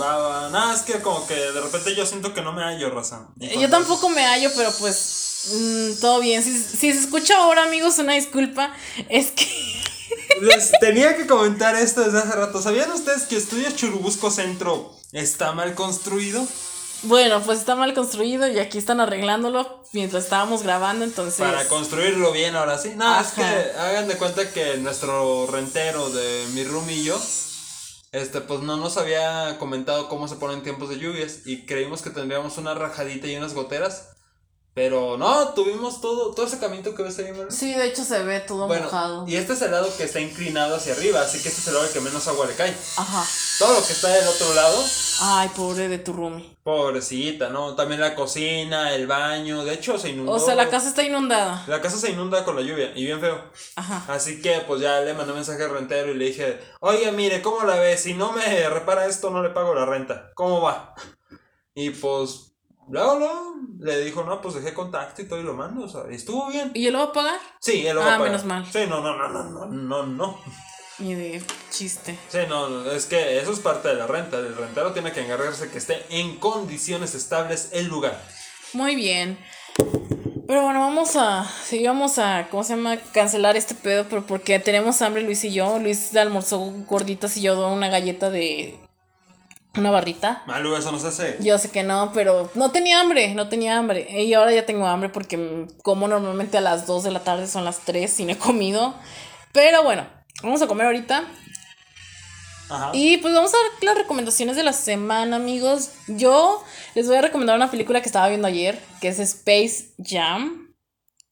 Va, 0.00 0.16
va. 0.16 0.48
Nada, 0.50 0.74
es 0.74 0.82
que 0.82 1.00
como 1.00 1.26
que 1.26 1.34
de 1.34 1.60
repente 1.60 1.94
yo 1.94 2.04
siento 2.06 2.34
que 2.34 2.42
no 2.42 2.52
me 2.52 2.62
hallo, 2.62 2.90
raza. 2.90 3.28
Yo 3.36 3.68
tampoco 3.70 4.08
me 4.10 4.24
hallo, 4.26 4.50
pero 4.54 4.70
pues 4.78 5.27
mm, 5.52 6.00
todo 6.00 6.20
bien. 6.20 6.42
Si, 6.42 6.58
si 6.58 6.92
se 6.92 6.98
escucha 6.98 7.36
ahora, 7.38 7.64
amigos, 7.64 7.98
una 7.98 8.14
disculpa. 8.14 8.74
Es 9.08 9.30
que 9.30 9.46
Les 10.40 10.72
tenía 10.80 11.16
que 11.16 11.26
comentar 11.26 11.74
esto 11.74 12.02
desde 12.02 12.18
hace 12.18 12.32
rato. 12.32 12.62
¿Sabían 12.62 12.90
ustedes 12.92 13.22
que 13.24 13.36
Estudios 13.36 13.74
Churubusco 13.76 14.30
Centro 14.30 14.94
está 15.12 15.52
mal 15.52 15.74
construido? 15.74 16.46
Bueno, 17.02 17.40
pues 17.42 17.60
está 17.60 17.76
mal 17.76 17.94
construido 17.94 18.48
y 18.48 18.58
aquí 18.58 18.78
están 18.78 19.00
arreglándolo 19.00 19.84
mientras 19.92 20.24
estábamos 20.24 20.64
grabando, 20.64 21.04
entonces... 21.04 21.38
Para 21.38 21.64
construirlo 21.68 22.32
bien 22.32 22.56
ahora 22.56 22.76
sí. 22.76 22.92
No, 22.96 23.20
es 23.20 23.28
que 23.28 23.42
hagan 23.42 24.08
de 24.08 24.16
cuenta 24.16 24.50
que 24.50 24.76
nuestro 24.78 25.46
rentero 25.46 26.10
de 26.10 26.44
mi 26.54 26.64
room 26.64 26.90
y 26.90 27.04
yo, 27.04 27.20
este, 28.10 28.40
pues 28.40 28.62
no 28.62 28.76
nos 28.76 28.96
había 28.96 29.58
comentado 29.58 30.08
cómo 30.08 30.26
se 30.26 30.36
ponen 30.36 30.64
tiempos 30.64 30.88
de 30.88 30.98
lluvias 30.98 31.46
y 31.46 31.66
creímos 31.66 32.02
que 32.02 32.10
tendríamos 32.10 32.58
una 32.58 32.74
rajadita 32.74 33.28
y 33.28 33.36
unas 33.36 33.54
goteras. 33.54 34.08
Pero 34.78 35.18
no, 35.18 35.48
tuvimos 35.54 36.00
todo, 36.00 36.32
todo 36.32 36.46
ese 36.46 36.60
caminito 36.60 36.94
que 36.94 37.02
ves 37.02 37.18
ahí, 37.18 37.32
¿verdad? 37.32 37.50
Sí, 37.50 37.74
de 37.74 37.84
hecho 37.86 38.04
se 38.04 38.22
ve 38.22 38.38
todo 38.38 38.68
Bueno, 38.68 38.84
mojado. 38.84 39.24
y 39.26 39.34
este 39.34 39.54
es 39.54 39.62
el 39.62 39.72
lado 39.72 39.88
que 39.96 40.04
está 40.04 40.20
inclinado 40.20 40.76
hacia 40.76 40.92
arriba, 40.92 41.20
así 41.20 41.42
que 41.42 41.48
este 41.48 41.60
es 41.62 41.66
el 41.66 41.74
lado 41.74 41.86
al 41.86 41.92
que 41.92 42.00
menos 42.00 42.28
agua 42.28 42.46
le 42.46 42.54
cae. 42.54 42.72
Ajá. 42.96 43.26
Todo 43.58 43.72
lo 43.80 43.84
que 43.84 43.92
está 43.92 44.06
del 44.10 44.28
otro 44.28 44.54
lado, 44.54 44.84
Ay, 45.20 45.48
pobre 45.56 45.88
de 45.88 45.98
tu 45.98 46.12
roomie. 46.12 46.56
pobrecita, 46.62 47.48
¿no? 47.48 47.74
También 47.74 48.00
la 48.00 48.14
cocina, 48.14 48.94
el 48.94 49.08
baño, 49.08 49.64
de 49.64 49.74
hecho 49.74 49.98
se 49.98 50.10
inundó. 50.10 50.30
O 50.30 50.38
sea, 50.38 50.54
la 50.54 50.70
casa 50.70 50.88
está 50.90 51.02
inundada. 51.02 51.64
La 51.66 51.80
casa 51.80 51.96
se 51.98 52.12
inunda 52.12 52.44
con 52.44 52.54
la 52.54 52.62
lluvia 52.62 52.92
y 52.94 53.04
bien 53.04 53.20
feo. 53.20 53.50
Ajá. 53.74 54.04
Así 54.14 54.40
que 54.40 54.60
pues 54.64 54.80
ya 54.80 55.00
le 55.00 55.12
mandé 55.12 55.32
mensaje 55.32 55.64
al 55.64 55.70
rentero 55.70 56.12
y 56.12 56.16
le 56.18 56.26
dije, 56.26 56.60
oye, 56.78 57.10
mire, 57.10 57.42
¿cómo 57.42 57.64
la 57.64 57.74
ves? 57.80 58.00
Si 58.04 58.14
no 58.14 58.30
me 58.30 58.68
repara 58.68 59.06
esto, 59.06 59.30
no 59.30 59.42
le 59.42 59.48
pago 59.48 59.74
la 59.74 59.86
renta. 59.86 60.30
¿Cómo 60.36 60.60
va? 60.60 60.94
Y 61.74 61.90
pues, 61.90 62.52
luego, 62.90 63.18
luego, 63.18 63.54
le 63.80 64.00
dijo, 64.04 64.24
no, 64.24 64.40
pues 64.40 64.54
dejé 64.54 64.74
contacto 64.74 65.22
y 65.22 65.26
todo 65.26 65.40
y 65.40 65.44
lo 65.44 65.54
mando, 65.54 65.84
o 65.84 65.88
sea, 65.88 66.02
estuvo 66.10 66.48
bien. 66.48 66.70
¿Y 66.74 66.82
yo 66.84 66.90
lo 66.90 66.98
voy 66.98 67.08
a 67.08 67.12
pagar? 67.12 67.40
Sí, 67.60 67.86
él 67.86 67.94
lo 67.94 68.00
va 68.02 68.06
Ah, 68.12 68.14
a 68.14 68.18
pagar. 68.18 68.32
menos 68.32 68.44
mal. 68.46 68.66
Sí, 68.70 68.80
no, 68.88 69.00
no, 69.00 69.16
no, 69.16 69.28
no, 69.28 69.44
no, 69.44 69.66
no, 69.66 70.02
no. 70.06 70.38
Ni 70.98 71.14
de 71.14 71.42
chiste. 71.70 72.18
Sí, 72.28 72.38
no, 72.48 72.90
es 72.90 73.06
que 73.06 73.38
eso 73.40 73.52
es 73.52 73.60
parte 73.60 73.86
de 73.88 73.94
la 73.94 74.06
renta. 74.08 74.36
El 74.38 74.56
rentero 74.56 74.92
tiene 74.92 75.12
que 75.12 75.20
encargarse 75.24 75.70
que 75.70 75.78
esté 75.78 76.04
en 76.10 76.36
condiciones 76.40 77.14
estables 77.14 77.68
el 77.72 77.86
lugar. 77.86 78.20
Muy 78.72 78.96
bien. 78.96 79.38
Pero 80.48 80.62
bueno, 80.62 80.80
vamos 80.80 81.14
a. 81.14 81.44
Sí, 81.64 81.86
vamos 81.86 82.18
a. 82.18 82.48
¿Cómo 82.50 82.64
se 82.64 82.74
llama? 82.74 82.96
Cancelar 83.12 83.56
este 83.56 83.74
pedo, 83.76 84.06
pero 84.10 84.26
porque 84.26 84.58
tenemos 84.58 85.00
hambre 85.02 85.22
Luis 85.22 85.44
y 85.44 85.52
yo. 85.52 85.78
Luis 85.78 86.16
almorzó 86.16 86.58
gorditas 86.88 87.36
y 87.36 87.42
yo 87.42 87.68
una 87.68 87.88
galleta 87.90 88.30
de. 88.30 88.80
Una 89.78 89.90
barrita. 89.90 90.42
Malu, 90.46 90.76
eso 90.76 90.92
no 90.92 90.98
se 90.98 91.08
hace. 91.08 91.36
Yo 91.40 91.58
sé 91.58 91.70
que 91.70 91.82
no, 91.82 92.12
pero 92.12 92.50
no 92.54 92.70
tenía 92.70 93.00
hambre, 93.00 93.34
no 93.34 93.48
tenía 93.48 93.78
hambre. 93.78 94.22
Y 94.22 94.34
ahora 94.34 94.52
ya 94.52 94.66
tengo 94.66 94.86
hambre 94.86 95.08
porque 95.08 95.66
como 95.82 96.08
normalmente 96.08 96.58
a 96.58 96.60
las 96.60 96.86
2 96.86 97.04
de 97.04 97.10
la 97.10 97.20
tarde 97.20 97.46
son 97.46 97.64
las 97.64 97.80
3 97.80 98.20
y 98.20 98.24
no 98.24 98.32
he 98.32 98.38
comido. 98.38 98.94
Pero 99.52 99.82
bueno, 99.82 100.06
vamos 100.42 100.60
a 100.62 100.66
comer 100.66 100.86
ahorita. 100.86 101.24
Ajá. 102.70 102.90
Y 102.92 103.16
pues 103.18 103.32
vamos 103.32 103.52
a 103.54 103.56
ver 103.56 103.84
las 103.84 103.96
recomendaciones 103.96 104.56
de 104.56 104.62
la 104.62 104.72
semana, 104.74 105.36
amigos. 105.36 105.92
Yo 106.06 106.62
les 106.94 107.06
voy 107.06 107.16
a 107.16 107.22
recomendar 107.22 107.56
una 107.56 107.70
película 107.70 108.00
que 108.00 108.08
estaba 108.08 108.28
viendo 108.28 108.46
ayer, 108.46 108.78
que 109.00 109.08
es 109.08 109.18
Space 109.18 109.94
Jam. 109.98 110.67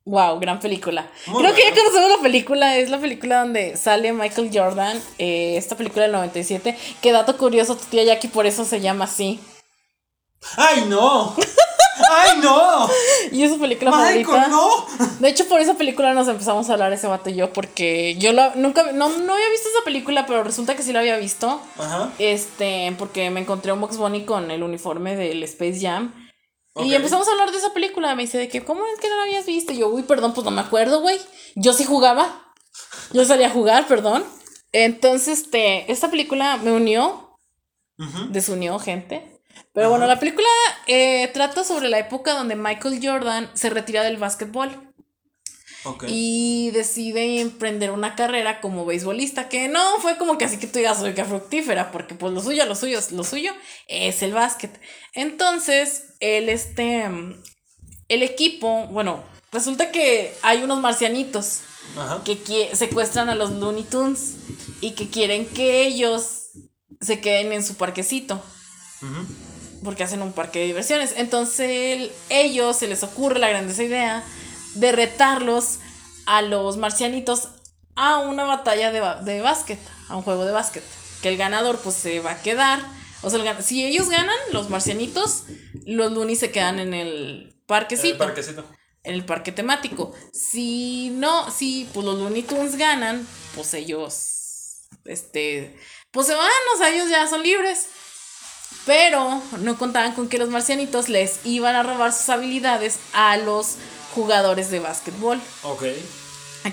Wow, 0.06 0.38
gran 0.38 0.60
película. 0.60 1.10
Muy 1.26 1.42
Creo 1.42 1.54
que 1.54 1.62
ya 1.64 1.74
conocemos 1.74 2.10
la 2.16 2.22
película. 2.22 2.76
Es 2.78 2.90
la 2.90 2.98
película 2.98 3.40
donde 3.40 3.76
sale 3.76 4.12
Michael 4.12 4.50
Jordan. 4.54 5.00
eh, 5.18 5.56
esta 5.56 5.76
película 5.76 6.04
del 6.04 6.12
97. 6.12 6.76
Que 7.02 7.12
dato 7.12 7.36
curioso, 7.36 7.76
tu 7.76 7.84
tía 7.86 8.04
Jackie 8.04 8.28
por 8.28 8.46
eso 8.46 8.64
se 8.64 8.80
llama 8.80 9.06
así. 9.06 9.40
¡Ay, 10.56 10.84
no! 10.86 11.34
¡Ay, 12.08 12.38
no! 12.40 12.88
Y 13.32 13.42
es 13.42 13.50
su 13.50 13.58
película 13.58 13.90
¡Michael, 13.90 14.24
favorita. 14.24 14.48
no! 14.48 14.86
De 15.18 15.28
hecho, 15.28 15.48
por 15.48 15.60
esa 15.60 15.74
película 15.74 16.14
nos 16.14 16.28
empezamos 16.28 16.70
a 16.70 16.74
hablar 16.74 16.92
ese 16.92 17.08
vato 17.08 17.30
y 17.30 17.34
yo, 17.34 17.52
porque 17.52 18.14
yo 18.16 18.32
la, 18.32 18.52
nunca, 18.54 18.92
no, 18.92 19.08
no 19.08 19.34
había 19.34 19.48
visto 19.50 19.68
esa 19.68 19.84
película, 19.84 20.24
pero 20.26 20.44
resulta 20.44 20.76
que 20.76 20.84
sí 20.84 20.92
la 20.92 21.00
había 21.00 21.16
visto. 21.16 21.60
Ajá. 21.78 22.10
Este, 22.20 22.94
porque 22.96 23.28
me 23.30 23.40
encontré 23.40 23.72
un 23.72 23.80
Box 23.80 23.96
Bunny 23.96 24.24
con 24.24 24.52
el 24.52 24.62
uniforme 24.62 25.16
del 25.16 25.42
Space 25.42 25.80
Jam. 25.80 26.12
Y 26.84 26.94
empezamos 26.94 27.26
a 27.26 27.32
hablar 27.32 27.50
de 27.50 27.58
esa 27.58 27.72
película. 27.72 28.14
Me 28.14 28.22
dice 28.22 28.38
de 28.38 28.48
que, 28.48 28.64
¿cómo 28.64 28.84
es 28.86 29.00
que 29.00 29.08
no 29.08 29.16
la 29.16 29.22
habías 29.22 29.46
visto? 29.46 29.72
Y 29.72 29.78
yo, 29.78 29.88
uy, 29.88 30.02
perdón, 30.02 30.34
pues 30.34 30.44
no 30.44 30.50
me 30.50 30.60
acuerdo, 30.60 31.00
güey. 31.00 31.18
Yo 31.54 31.72
sí 31.72 31.84
jugaba. 31.84 32.52
Yo 33.12 33.24
salía 33.24 33.46
a 33.46 33.50
jugar, 33.50 33.86
perdón. 33.86 34.24
Entonces, 34.72 35.40
este, 35.40 35.90
esta 35.90 36.10
película 36.10 36.58
me 36.58 36.72
unió, 36.72 37.38
desunió 38.28 38.78
gente. 38.78 39.40
Pero 39.72 39.90
bueno, 39.90 40.06
la 40.06 40.18
película 40.18 40.48
eh, 40.86 41.28
trata 41.32 41.64
sobre 41.64 41.88
la 41.88 41.98
época 41.98 42.34
donde 42.34 42.56
Michael 42.56 43.00
Jordan 43.02 43.50
se 43.54 43.70
retira 43.70 44.02
del 44.02 44.16
básquetbol 44.18 44.85
Y 46.08 46.70
decide 46.72 47.40
emprender 47.40 47.90
una 47.90 48.14
carrera 48.16 48.60
como 48.60 48.84
beisbolista, 48.84 49.48
que 49.48 49.68
no 49.68 49.98
fue 50.00 50.16
como 50.16 50.38
que 50.38 50.44
así 50.46 50.56
que 50.58 50.66
tú 50.66 50.78
digas 50.78 51.02
que 51.14 51.24
fructífera, 51.24 51.92
porque 51.92 52.14
pues 52.14 52.32
lo 52.32 52.40
suyo, 52.42 52.64
lo 52.66 52.74
suyo, 52.74 53.00
lo 53.12 53.24
suyo 53.24 53.52
es 53.88 54.22
el 54.22 54.32
básquet. 54.32 54.80
Entonces, 55.14 56.04
el 56.20 56.48
este, 56.48 57.06
el 58.08 58.22
equipo, 58.22 58.86
bueno, 58.88 59.22
resulta 59.52 59.90
que 59.92 60.32
hay 60.42 60.62
unos 60.62 60.80
marcianitos 60.80 61.60
Ajá. 61.96 62.22
que 62.24 62.70
secuestran 62.74 63.28
a 63.28 63.34
los 63.34 63.50
Looney 63.52 63.84
Tunes 63.84 64.34
y 64.80 64.92
que 64.92 65.08
quieren 65.08 65.46
que 65.46 65.86
ellos 65.86 66.50
se 67.00 67.20
queden 67.20 67.52
en 67.52 67.62
su 67.64 67.74
parquecito 67.76 68.42
porque 69.84 70.02
hacen 70.02 70.22
un 70.22 70.32
parque 70.32 70.58
de 70.60 70.64
diversiones. 70.66 71.14
Entonces 71.16 71.68
el- 71.70 72.12
ellos 72.30 72.76
se 72.76 72.88
les 72.88 73.02
ocurre 73.02 73.38
la 73.38 73.48
grandiosa 73.48 73.84
idea 73.84 74.24
de 74.80 74.92
retarlos 74.92 75.78
a 76.26 76.42
los 76.42 76.76
marcianitos 76.76 77.48
a 77.94 78.18
una 78.18 78.44
batalla 78.44 78.92
de, 78.92 79.24
de 79.24 79.40
básquet, 79.40 79.78
a 80.08 80.16
un 80.16 80.22
juego 80.22 80.44
de 80.44 80.52
básquet. 80.52 80.84
Que 81.22 81.28
el 81.30 81.36
ganador 81.36 81.78
pues 81.78 81.94
se 81.96 82.20
va 82.20 82.32
a 82.32 82.42
quedar. 82.42 82.80
O 83.22 83.30
sea, 83.30 83.40
el 83.40 83.62
si 83.64 83.84
ellos 83.84 84.10
ganan, 84.10 84.36
los 84.52 84.68
marcianitos, 84.70 85.44
los 85.86 86.12
Looney 86.12 86.36
se 86.36 86.50
quedan 86.50 86.78
en 86.78 86.94
el 86.94 87.54
En 87.54 87.62
parquecito 87.66 88.24
el 88.24 88.30
parquecito. 88.30 88.64
en 89.02 89.14
el 89.14 89.24
parque 89.24 89.52
temático. 89.52 90.12
Si 90.32 91.10
no, 91.14 91.50
si 91.50 91.88
pues 91.92 92.04
los 92.04 92.18
Looney 92.18 92.42
Tunes 92.42 92.76
ganan, 92.76 93.26
pues 93.54 93.72
ellos, 93.74 94.88
este, 95.06 95.76
pues 96.10 96.26
se 96.26 96.34
van, 96.34 96.50
o 96.74 96.78
sea, 96.78 96.90
ellos 96.94 97.08
ya 97.08 97.26
son 97.26 97.42
libres. 97.42 97.86
Pero 98.84 99.42
no 99.60 99.78
contaban 99.78 100.12
con 100.14 100.28
que 100.28 100.38
los 100.38 100.48
marcianitos 100.48 101.08
les 101.08 101.40
iban 101.44 101.74
a 101.74 101.82
robar 101.82 102.12
sus 102.12 102.28
habilidades 102.28 102.98
a 103.12 103.36
los 103.36 103.76
jugadores 104.16 104.70
de 104.70 104.80
básquetbol, 104.80 105.38
Ok. 105.62 105.84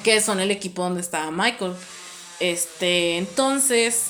que 0.01 0.21
son 0.21 0.39
el 0.39 0.49
equipo 0.49 0.81
donde 0.81 1.01
estaba 1.01 1.29
Michael. 1.29 1.73
Este, 2.39 3.17
entonces, 3.17 4.05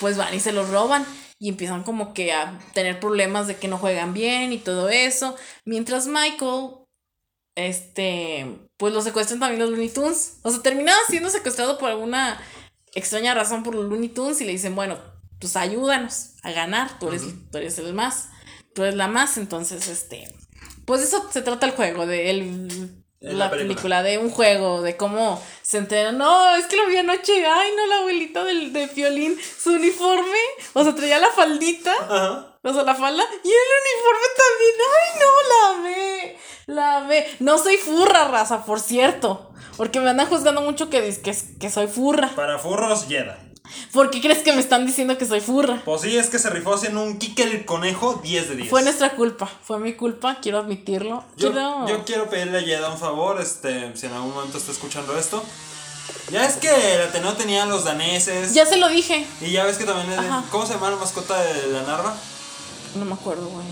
pues 0.00 0.16
van 0.16 0.32
y 0.32 0.38
se 0.40 0.52
los 0.52 0.70
roban 0.70 1.04
y 1.40 1.48
empiezan 1.48 1.82
como 1.82 2.14
que 2.14 2.32
a 2.32 2.58
tener 2.74 3.00
problemas 3.00 3.48
de 3.48 3.56
que 3.56 3.66
no 3.66 3.76
juegan 3.76 4.14
bien 4.14 4.52
y 4.52 4.58
todo 4.58 4.88
eso. 4.88 5.34
Mientras 5.64 6.06
Michael, 6.06 6.70
este, 7.56 8.46
pues 8.76 8.94
lo 8.94 9.02
secuestran 9.02 9.40
también 9.40 9.60
los 9.60 9.70
Looney 9.70 9.88
Tunes. 9.88 10.38
O 10.42 10.50
sea, 10.52 10.62
terminaba 10.62 10.98
siendo 11.08 11.28
secuestrado 11.28 11.78
por 11.78 11.90
alguna 11.90 12.40
extraña 12.94 13.34
razón 13.34 13.64
por 13.64 13.74
los 13.74 13.86
Looney 13.86 14.10
Tunes 14.10 14.40
y 14.40 14.44
le 14.44 14.52
dicen, 14.52 14.76
bueno, 14.76 14.96
pues 15.40 15.56
ayúdanos 15.56 16.34
a 16.44 16.52
ganar, 16.52 16.98
tú 17.00 17.08
eres, 17.08 17.22
tú 17.50 17.58
eres 17.58 17.78
el 17.78 17.92
más, 17.94 18.28
tú 18.74 18.84
eres 18.84 18.94
la 18.94 19.08
más, 19.08 19.36
entonces, 19.36 19.88
este, 19.88 20.32
pues 20.86 21.02
eso 21.02 21.28
se 21.30 21.42
trata 21.42 21.66
el 21.66 21.72
juego, 21.72 22.06
de 22.06 22.30
el, 22.30 23.02
la 23.20 23.32
la 23.34 23.50
película. 23.50 23.58
película, 23.58 24.02
de 24.02 24.18
un 24.18 24.30
juego, 24.30 24.82
de 24.82 24.96
cómo 24.96 25.42
se 25.62 25.78
entrenan. 25.78 26.16
No, 26.18 26.56
es 26.56 26.66
que 26.66 26.76
lo 26.76 26.86
vi 26.86 26.96
anoche, 26.96 27.44
ay, 27.46 27.70
no, 27.76 27.86
la 27.86 27.96
abuelita 27.98 28.44
del, 28.44 28.72
de 28.72 28.88
Piolín, 28.88 29.36
su 29.58 29.72
uniforme, 29.72 30.38
o 30.72 30.82
sea, 30.84 30.94
traía 30.94 31.18
la 31.18 31.30
faldita. 31.30 31.92
Ajá. 31.92 32.58
O 32.62 32.72
sea, 32.72 32.82
la 32.82 32.94
falda 32.96 33.22
y 33.44 33.48
el 33.48 33.68
uniforme 33.82 34.26
también. 34.42 34.74
Ay, 34.96 35.20
no, 35.20 35.28
la 35.52 35.82
ve. 35.82 36.38
La 36.66 37.00
ve. 37.06 37.36
No 37.38 37.58
soy 37.58 37.76
furra, 37.76 38.26
raza, 38.28 38.64
por 38.64 38.80
cierto. 38.80 39.52
Porque 39.76 40.00
me 40.00 40.10
andan 40.10 40.26
juzgando 40.26 40.62
mucho 40.62 40.90
que, 40.90 41.00
que, 41.22 41.36
que 41.60 41.70
soy 41.70 41.86
furra. 41.86 42.30
Para 42.34 42.58
furros, 42.58 43.06
Jedi. 43.06 43.45
¿Por 43.92 44.10
qué 44.10 44.20
crees 44.20 44.38
que 44.38 44.52
me 44.52 44.60
están 44.60 44.86
diciendo 44.86 45.16
que 45.18 45.26
soy 45.26 45.40
furra? 45.40 45.82
Pues 45.84 46.02
sí, 46.02 46.16
es 46.16 46.28
que 46.28 46.38
se 46.38 46.50
rifó 46.50 46.74
haciendo 46.74 47.02
un 47.02 47.18
Kike 47.18 47.42
el 47.42 47.64
conejo 47.64 48.20
10 48.22 48.48
de 48.50 48.56
10. 48.56 48.70
Fue 48.70 48.82
nuestra 48.82 49.16
culpa. 49.16 49.50
Fue 49.62 49.78
mi 49.78 49.94
culpa, 49.94 50.38
quiero 50.40 50.58
admitirlo. 50.58 51.24
Yo, 51.36 51.52
quiero... 51.52 51.88
yo 51.88 52.04
quiero 52.04 52.30
pedirle 52.30 52.58
a 52.58 52.60
Yeda 52.62 52.90
un 52.90 52.98
favor, 52.98 53.40
este, 53.40 53.96
si 53.96 54.06
en 54.06 54.12
algún 54.12 54.34
momento 54.34 54.58
está 54.58 54.72
escuchando 54.72 55.18
esto. 55.18 55.42
Ya 56.30 56.44
es 56.44 56.56
que 56.56 56.68
el 56.94 57.02
Ateneo 57.02 57.34
tenía 57.34 57.62
a 57.62 57.66
los 57.66 57.84
daneses. 57.84 58.52
Ya 58.54 58.66
se 58.66 58.76
lo 58.76 58.88
dije. 58.88 59.26
Y 59.40 59.52
ya 59.52 59.64
ves 59.64 59.78
que 59.78 59.84
también 59.84 60.18
es. 60.18 60.26
¿Cómo 60.50 60.66
se 60.66 60.74
llama 60.74 60.90
la 60.90 60.96
mascota 60.96 61.40
de 61.40 61.68
la 61.68 61.82
Narva? 61.82 62.16
No 62.96 63.04
me 63.04 63.14
acuerdo, 63.14 63.46
güey. 63.48 63.66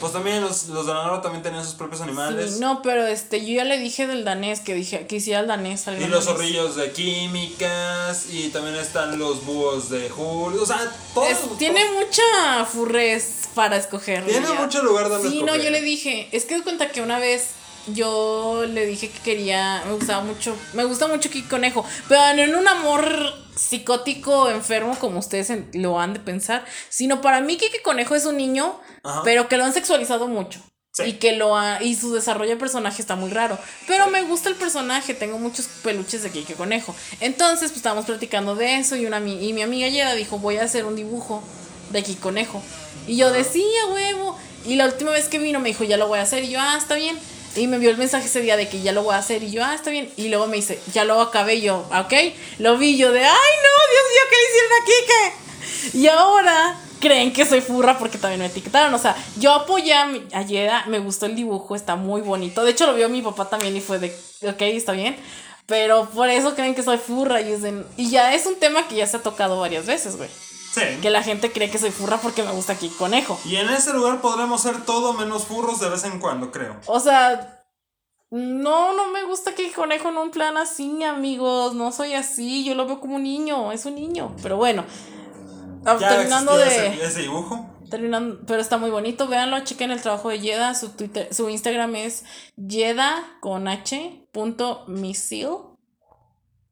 Pues 0.00 0.12
también 0.12 0.40
los, 0.42 0.66
los 0.68 0.86
de 0.86 0.92
la 0.94 1.02
Narva 1.04 1.22
también 1.22 1.42
tenían 1.42 1.64
sus 1.64 1.74
propios 1.74 2.00
animales. 2.00 2.54
Sí, 2.54 2.60
no, 2.60 2.82
pero 2.82 3.06
este, 3.06 3.44
yo 3.44 3.54
ya 3.54 3.64
le 3.64 3.78
dije 3.78 4.06
del 4.06 4.24
danés, 4.24 4.60
que 4.60 4.74
dije 4.74 5.06
que 5.06 5.16
hiciera 5.16 5.40
el 5.40 5.46
danés. 5.46 5.84
Y 5.86 6.06
los 6.06 6.24
zorrillos 6.24 6.76
de 6.76 6.92
químicas. 6.92 8.26
Y 8.30 8.48
también 8.48 8.76
están 8.76 9.18
los 9.18 9.44
búhos 9.44 9.90
de 9.90 10.08
Julio. 10.10 10.62
O 10.62 10.66
sea, 10.66 10.78
todo. 11.14 11.26
Es- 11.26 11.38
tiene 11.58 11.80
mucha 11.92 12.64
furrez 12.64 13.48
para 13.54 13.76
escoger. 13.76 14.24
Tiene 14.26 14.46
ya. 14.46 14.54
mucho 14.54 14.82
lugar 14.82 15.08
donde 15.08 15.28
Sí, 15.28 15.42
no, 15.42 15.56
yo 15.56 15.70
le 15.70 15.80
dije, 15.80 16.28
es 16.32 16.44
que 16.44 16.56
de 16.56 16.62
cuenta 16.62 16.90
que 16.90 17.00
una 17.00 17.18
vez 17.18 17.48
yo 17.88 18.64
le 18.68 18.86
dije 18.86 19.10
que 19.10 19.18
quería, 19.20 19.82
me 19.86 19.92
gustaba 19.94 20.22
mucho, 20.22 20.56
me 20.72 20.84
gusta 20.84 21.06
mucho 21.06 21.30
Kiki 21.30 21.48
Conejo, 21.48 21.84
pero 22.08 22.20
no 22.34 22.42
en 22.42 22.56
un 22.56 22.68
amor 22.68 23.34
psicótico 23.56 24.50
enfermo 24.50 24.98
como 24.98 25.18
ustedes 25.18 25.52
lo 25.74 26.00
han 26.00 26.14
de 26.14 26.20
pensar, 26.20 26.64
sino 26.88 27.20
para 27.20 27.40
mí 27.40 27.56
Kiki 27.56 27.80
Conejo 27.82 28.14
es 28.14 28.24
un 28.24 28.36
niño, 28.36 28.78
Ajá. 29.02 29.22
pero 29.24 29.48
que 29.48 29.56
lo 29.56 29.64
han 29.64 29.72
sexualizado 29.72 30.28
mucho. 30.28 30.60
Sí. 30.92 31.02
Y 31.02 31.12
que 31.14 31.32
lo 31.32 31.56
ha, 31.56 31.82
y 31.82 31.96
su 31.96 32.14
desarrollo 32.14 32.50
de 32.50 32.56
personaje 32.56 33.02
está 33.02 33.16
muy 33.16 33.28
raro. 33.30 33.58
Pero 33.88 34.06
me 34.10 34.22
gusta 34.22 34.48
el 34.48 34.54
personaje, 34.54 35.12
tengo 35.12 35.38
muchos 35.40 35.66
peluches 35.82 36.22
de 36.22 36.30
Kike 36.30 36.54
Conejo. 36.54 36.94
Entonces, 37.18 37.70
pues 37.70 37.78
estábamos 37.78 38.04
platicando 38.04 38.54
de 38.54 38.76
eso 38.76 38.94
y 38.94 39.04
una 39.04 39.18
y 39.18 39.52
mi 39.52 39.62
amiga 39.62 39.88
Yeda 39.88 40.14
dijo, 40.14 40.38
voy 40.38 40.58
a 40.58 40.62
hacer 40.62 40.84
un 40.84 40.94
dibujo 40.94 41.42
de 41.90 42.04
Kike 42.04 42.20
Conejo. 42.20 42.62
Y 43.08 43.16
yo 43.16 43.32
decía, 43.32 43.86
huevo. 43.92 44.38
Y 44.64 44.76
la 44.76 44.86
última 44.86 45.10
vez 45.10 45.26
que 45.28 45.40
vino 45.40 45.58
me 45.58 45.70
dijo, 45.70 45.82
ya 45.82 45.96
lo 45.96 46.06
voy 46.06 46.20
a 46.20 46.22
hacer. 46.22 46.44
Y 46.44 46.50
yo, 46.50 46.60
ah, 46.60 46.76
está 46.78 46.94
bien. 46.94 47.18
Y 47.56 47.66
me 47.68 47.78
vio 47.78 47.90
el 47.90 47.96
mensaje 47.96 48.26
ese 48.26 48.40
día 48.40 48.56
de 48.56 48.68
que 48.68 48.82
ya 48.82 48.92
lo 48.92 49.02
voy 49.04 49.14
a 49.14 49.18
hacer. 49.18 49.42
Y 49.42 49.50
yo, 49.50 49.64
ah, 49.64 49.74
está 49.74 49.90
bien. 49.90 50.10
Y 50.16 50.28
luego 50.28 50.46
me 50.46 50.56
dice, 50.56 50.80
ya 50.92 51.04
lo 51.04 51.20
acabé. 51.20 51.60
Yo, 51.60 51.86
"Ah, 51.92 52.00
ok. 52.02 52.12
Lo 52.58 52.76
vi 52.78 52.96
yo 52.96 53.12
de, 53.12 53.20
ay, 53.24 53.26
no, 53.64 53.92
Dios 53.92 54.04
mío, 54.10 54.22
¿qué 54.30 54.36
le 54.36 54.48
hicieron 54.50 54.72
a 54.72 54.84
Kike? 55.92 55.98
Y 55.98 56.06
ahora 56.08 56.80
creen 57.00 57.32
que 57.32 57.44
soy 57.46 57.60
furra 57.60 57.98
porque 57.98 58.18
también 58.18 58.40
me 58.40 58.46
etiquetaron. 58.46 58.92
O 58.94 58.98
sea, 58.98 59.14
yo 59.38 59.52
apoyé 59.52 59.92
a, 59.94 60.06
mi- 60.06 60.24
a 60.32 60.84
me 60.86 60.98
gustó 60.98 61.26
el 61.26 61.36
dibujo, 61.36 61.76
está 61.76 61.94
muy 61.96 62.22
bonito. 62.22 62.64
De 62.64 62.70
hecho, 62.72 62.86
lo 62.86 62.94
vio 62.94 63.08
mi 63.08 63.22
papá 63.22 63.48
también 63.48 63.76
y 63.76 63.80
fue 63.80 63.98
de, 63.98 64.08
ok, 64.48 64.60
está 64.62 64.92
bien. 64.92 65.16
Pero 65.66 66.08
por 66.10 66.28
eso 66.28 66.54
creen 66.54 66.74
que 66.74 66.82
soy 66.82 66.98
furra. 66.98 67.40
Y, 67.40 67.52
es 67.52 67.62
de- 67.62 67.84
y 67.96 68.10
ya 68.10 68.34
es 68.34 68.46
un 68.46 68.56
tema 68.56 68.88
que 68.88 68.96
ya 68.96 69.06
se 69.06 69.16
ha 69.18 69.22
tocado 69.22 69.60
varias 69.60 69.86
veces, 69.86 70.16
güey. 70.16 70.28
Sí. 70.74 70.80
Que 71.00 71.10
la 71.10 71.22
gente 71.22 71.52
cree 71.52 71.70
que 71.70 71.78
soy 71.78 71.92
furra 71.92 72.18
porque 72.18 72.42
me 72.42 72.50
gusta 72.50 72.72
aquí 72.72 72.88
conejo. 72.88 73.38
Y 73.44 73.56
en 73.56 73.68
ese 73.70 73.92
lugar 73.92 74.20
podremos 74.20 74.60
ser 74.60 74.84
todo 74.84 75.12
menos 75.12 75.44
furros 75.44 75.78
de 75.78 75.88
vez 75.88 76.02
en 76.04 76.18
cuando, 76.18 76.50
creo. 76.50 76.80
O 76.86 76.98
sea, 76.98 77.64
no, 78.30 78.92
no 78.94 79.08
me 79.12 79.22
gusta 79.22 79.54
que 79.54 79.70
conejo 79.72 80.08
en 80.08 80.16
un 80.16 80.30
plan 80.32 80.56
así, 80.56 81.04
amigos. 81.04 81.74
No 81.74 81.92
soy 81.92 82.14
así, 82.14 82.64
yo 82.64 82.74
lo 82.74 82.86
veo 82.86 82.98
como 82.98 83.16
un 83.16 83.22
niño, 83.22 83.70
es 83.70 83.86
un 83.86 83.94
niño. 83.94 84.34
Pero 84.42 84.56
bueno, 84.56 84.84
ah, 85.84 85.96
Ya 86.00 86.08
terminando 86.08 86.56
de... 86.56 86.66
ese, 86.66 87.04
ese 87.04 87.20
dibujo. 87.22 87.70
Terminando, 87.88 88.40
pero 88.46 88.60
está 88.60 88.76
muy 88.76 88.90
bonito, 88.90 89.28
véanlo, 89.28 89.60
chequen 89.60 89.92
el 89.92 90.02
trabajo 90.02 90.30
de 90.30 90.40
Yeda, 90.40 90.74
su 90.74 90.88
Twitter, 90.88 91.32
su 91.32 91.48
Instagram 91.48 91.94
es 91.94 92.24
Yeda 92.56 93.22
con 93.40 93.68
H 93.68 94.26
punto 94.32 94.84
misil 94.88 95.48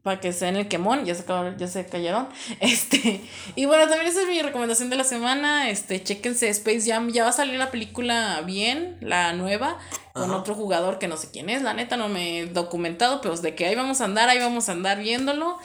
para 0.02 0.20
que 0.20 0.32
se 0.32 0.46
den 0.46 0.56
el 0.56 0.68
quemón, 0.68 1.04
ya 1.04 1.14
se 1.14 1.22
acabaron, 1.22 1.56
ya 1.58 1.68
se 1.68 1.86
callaron. 1.86 2.28
Este, 2.60 3.20
y 3.54 3.66
bueno, 3.66 3.88
también 3.88 4.08
esa 4.08 4.22
es 4.22 4.28
mi 4.28 4.42
recomendación 4.42 4.90
de 4.90 4.96
la 4.96 5.04
semana. 5.04 5.70
Este, 5.70 6.02
chequense 6.02 6.48
Space 6.48 6.90
Jam, 6.90 7.10
ya 7.10 7.24
va 7.24 7.30
a 7.30 7.32
salir 7.32 7.58
la 7.58 7.70
película 7.70 8.40
bien, 8.44 8.98
la 9.00 9.32
nueva, 9.32 9.78
con 10.12 10.24
Ajá. 10.24 10.36
otro 10.36 10.54
jugador 10.54 10.98
que 10.98 11.08
no 11.08 11.16
sé 11.16 11.30
quién 11.30 11.48
es, 11.50 11.62
la 11.62 11.74
neta 11.74 11.96
no 11.96 12.08
me 12.08 12.40
he 12.40 12.46
documentado, 12.46 13.20
pero 13.20 13.36
de 13.36 13.54
que 13.54 13.66
ahí 13.66 13.74
vamos 13.74 14.00
a 14.00 14.04
andar, 14.04 14.28
ahí 14.28 14.38
vamos 14.38 14.68
a 14.68 14.72
andar 14.72 14.98
viéndolo. 14.98 15.58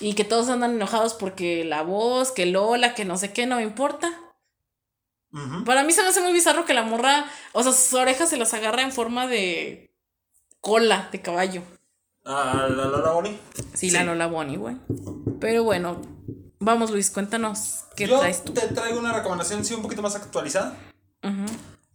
Y 0.00 0.14
que 0.14 0.24
todos 0.24 0.48
andan 0.48 0.74
enojados 0.74 1.14
porque 1.14 1.64
la 1.64 1.82
voz, 1.82 2.32
que 2.32 2.46
Lola, 2.46 2.94
que 2.94 3.04
no 3.04 3.16
sé 3.16 3.32
qué, 3.32 3.46
no 3.46 3.56
me 3.56 3.62
importa. 3.62 4.12
Para 5.64 5.82
mí 5.82 5.92
se 5.92 6.02
me 6.02 6.08
hace 6.08 6.20
muy 6.20 6.32
bizarro 6.32 6.64
que 6.64 6.74
la 6.74 6.82
morra, 6.82 7.26
o 7.52 7.62
sea, 7.62 7.72
sus 7.72 7.92
orejas 7.94 8.30
se 8.30 8.36
las 8.36 8.54
agarra 8.54 8.82
en 8.82 8.92
forma 8.92 9.26
de 9.26 9.92
cola 10.60 11.08
de 11.10 11.20
caballo. 11.20 11.62
¿A 12.24 12.66
la 12.68 12.86
Lola 12.86 13.10
Bonnie? 13.12 13.38
Sí, 13.74 13.90
la 13.90 14.04
Lola 14.04 14.26
Bonnie, 14.26 14.56
güey. 14.56 14.76
Pero 15.40 15.62
bueno, 15.64 16.00
vamos 16.58 16.90
Luis, 16.90 17.10
cuéntanos 17.10 17.84
qué 17.96 18.06
Yo 18.06 18.18
traes 18.18 18.44
tú. 18.44 18.54
te 18.54 18.66
traigo 18.68 18.98
una 18.98 19.12
recomendación, 19.12 19.64
sí, 19.64 19.74
un 19.74 19.82
poquito 19.82 20.02
más 20.02 20.16
actualizada. 20.16 20.76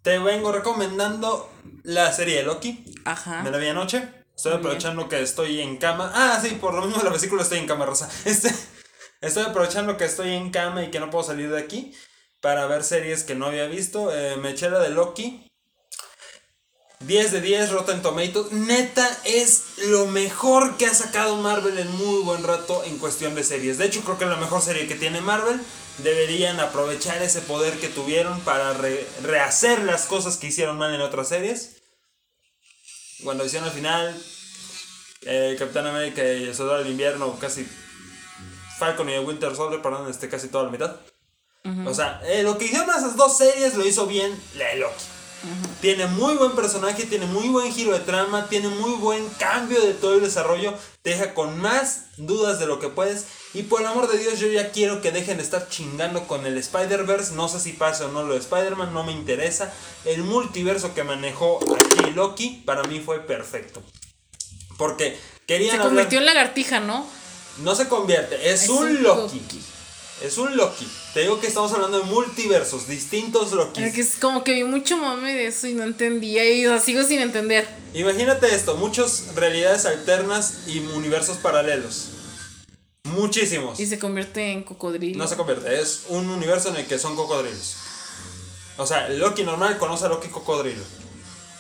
Te 0.02 0.18
vengo 0.20 0.52
recomendando 0.52 1.50
la 1.84 2.12
serie 2.14 2.38
de 2.38 2.44
Loki. 2.44 2.86
Ajá. 3.06 3.44
Me 3.44 3.52
la 3.52 3.58
vi 3.58 3.68
anoche. 3.68 4.08
Estoy 4.36 4.54
aprovechando 4.54 5.10
que 5.10 5.22
estoy 5.22 5.60
en 5.62 5.78
cama. 5.78 6.12
Ah, 6.16 6.40
sí, 6.42 6.58
por 6.62 6.74
lo 6.74 6.82
mismo 6.84 7.00
de 7.00 7.04
la 7.04 7.10
vesícula 7.12 7.42
estoy 7.44 7.58
en 7.60 7.68
cama, 7.68 7.86
Rosa. 7.86 8.10
Este, 8.26 8.54
estoy 9.22 9.44
aprovechando 9.44 9.98
que 9.98 10.06
estoy 10.06 10.32
en 10.32 10.52
cama 10.52 10.84
y 10.84 10.92
que 10.92 11.00
no 11.00 11.10
puedo 11.10 11.26
salir 11.26 11.50
de 11.52 11.60
aquí 11.60 11.94
para 12.40 12.66
ver 12.68 12.84
series 12.84 13.24
que 13.24 13.36
no 13.36 13.48
había 13.48 13.66
visto. 13.66 14.16
Eh, 14.16 14.38
me 14.38 14.52
eché 14.52 14.70
la 14.70 14.80
de 14.80 14.90
Loki. 14.92 15.49
10 17.06 17.32
de 17.32 17.42
10, 17.42 17.72
Rotten 17.72 18.02
Tomatoes. 18.02 18.52
Neta, 18.52 19.08
es 19.24 19.64
lo 19.88 20.06
mejor 20.08 20.76
que 20.78 20.86
ha 20.86 20.94
sacado 20.94 21.38
Marvel 21.38 21.78
en 21.80 21.90
muy 21.96 22.22
buen 22.24 22.44
rato 22.44 22.84
en 22.84 22.98
cuestión 22.98 23.36
de 23.36 23.44
series. 23.44 23.78
De 23.78 23.86
hecho, 23.86 24.02
creo 24.02 24.18
que 24.18 24.26
es 24.26 24.30
la 24.30 24.36
mejor 24.36 24.62
serie 24.62 24.88
que 24.88 24.96
tiene 24.96 25.22
Marvel. 25.22 25.60
Deberían 26.00 26.60
aprovechar 26.60 27.22
ese 27.22 27.42
poder 27.42 27.80
que 27.80 27.88
tuvieron 27.88 28.40
para 28.42 28.74
re- 28.74 29.08
rehacer 29.24 29.84
las 29.84 30.06
cosas 30.06 30.38
que 30.38 30.48
hicieron 30.48 30.78
mal 30.78 30.94
en 30.94 31.02
otras 31.02 31.30
series. 31.30 31.78
Cuando 33.24 33.46
hicieron 33.46 33.68
al 33.70 33.76
final, 33.76 34.24
eh, 35.22 35.56
Capitán 35.58 35.88
América 35.88 36.22
y 36.24 36.44
el 36.46 36.56
Soldado 36.56 36.80
del 36.80 36.92
Invierno, 36.92 37.38
casi 37.40 37.68
Falcon 38.78 39.10
y 39.10 39.14
el 39.14 39.26
Winter 39.26 39.56
Soldier, 39.56 39.82
perdón, 39.82 40.10
este, 40.10 40.30
casi 40.30 40.48
toda 40.50 40.66
la 40.66 40.70
mitad. 40.70 40.96
O 41.86 41.94
sea, 41.94 42.22
eh, 42.26 42.44
lo 42.44 42.58
que 42.58 42.66
hicieron 42.66 42.90
esas 42.90 43.16
dos 43.18 43.38
series 43.38 43.76
lo 43.76 43.86
hizo 43.86 44.08
bien 44.08 44.38
la 44.56 44.68
de 44.70 44.78
Tiene 45.82 46.06
muy 46.08 46.36
buen 46.36 46.52
personaje, 46.54 47.06
tiene 47.06 47.26
muy 47.26 47.48
buen 47.48 47.72
giro 47.74 47.94
de 47.94 48.00
trama, 48.00 48.48
tiene 48.50 48.68
muy 48.68 48.92
buen 48.96 49.28
cambio 49.40 49.80
de 49.82 49.94
todo 49.94 50.16
el 50.16 50.22
desarrollo, 50.22 50.74
te 51.02 51.12
deja 51.12 51.34
con 51.34 51.58
más 51.60 52.08
dudas 52.18 52.60
de 52.60 52.66
lo 52.66 52.80
que 52.80 52.90
puedes. 52.90 53.26
Y 53.54 53.64
por 53.64 53.82
el 53.82 53.88
amor 53.88 54.12
de 54.12 54.18
Dios, 54.18 54.38
yo 54.40 54.48
ya 54.48 54.72
quiero 54.72 55.02
que 55.02 55.12
dejen 55.12 55.38
de 55.38 55.44
estar 55.44 55.70
chingando 55.70 56.28
con 56.28 56.46
el 56.46 56.58
Spider-Verse. 56.58 57.34
No 57.36 57.48
sé 57.48 57.60
si 57.60 57.72
pasa 57.74 58.06
o 58.06 58.12
no 58.12 58.24
lo 58.24 58.34
de 58.34 58.40
Spider-Man, 58.40 58.94
no 58.94 59.04
me 59.04 59.12
interesa. 59.14 59.74
El 60.06 60.24
multiverso 60.24 60.94
que 60.94 61.04
manejó 61.04 61.60
aquí 61.74 62.12
Loki, 62.12 62.62
para 62.66 62.84
mí 62.84 63.00
fue 63.00 63.20
perfecto. 63.22 63.82
Porque 64.78 65.18
querían 65.48 65.72
Se 65.72 65.76
hablar- 65.78 65.90
convirtió 65.90 66.20
en 66.20 66.26
lagartija, 66.26 66.80
¿no? 66.80 67.08
No 67.64 67.76
se 67.76 67.88
convierte, 67.88 68.52
es, 68.52 68.64
Es 68.64 68.70
un, 68.70 68.88
un 68.88 69.04
Loki. 69.04 69.40
Loki. 69.40 69.62
Es 70.22 70.38
un 70.38 70.56
Loki. 70.56 70.88
Te 71.14 71.22
digo 71.22 71.40
que 71.40 71.48
estamos 71.48 71.72
hablando 71.74 72.00
de 72.00 72.06
multiversos, 72.06 72.88
distintos 72.88 73.52
Lokis. 73.52 73.84
Es 73.84 73.94
que 73.96 74.02
es 74.02 74.16
como 74.20 74.44
que 74.44 74.54
vi 74.54 74.64
mucho 74.64 74.96
mame 74.98 75.34
de 75.34 75.48
eso 75.48 75.66
y 75.66 75.74
no 75.74 75.84
entendía 75.84 76.48
y 76.48 76.68
o 76.68 76.70
sea, 76.70 76.80
sigo 76.80 77.04
sin 77.04 77.20
entender. 77.20 77.68
Imagínate 77.96 78.54
esto, 78.54 78.78
muchas 78.78 79.34
realidades 79.36 79.88
alternas 79.88 80.68
y 80.68 80.80
universos 80.80 81.38
paralelos. 81.38 82.10
Muchísimos. 83.06 83.80
Y 83.80 83.88
se 83.88 83.98
convierte 83.98 84.52
en 84.52 84.62
cocodrilo. 84.62 85.18
No 85.18 85.28
se 85.28 85.36
convierte, 85.36 85.82
es 85.82 86.04
un 86.10 86.30
universo 86.30 86.70
en 86.70 86.76
el 86.76 86.86
que 86.86 87.00
son 87.00 87.16
cocodrilos. 87.16 87.76
O 88.78 88.86
sea, 88.86 89.10
Loki 89.10 89.44
normal 89.44 89.80
conoce 89.80 90.06
a 90.06 90.10
Loki 90.10 90.28
cocodrilo. 90.28 90.84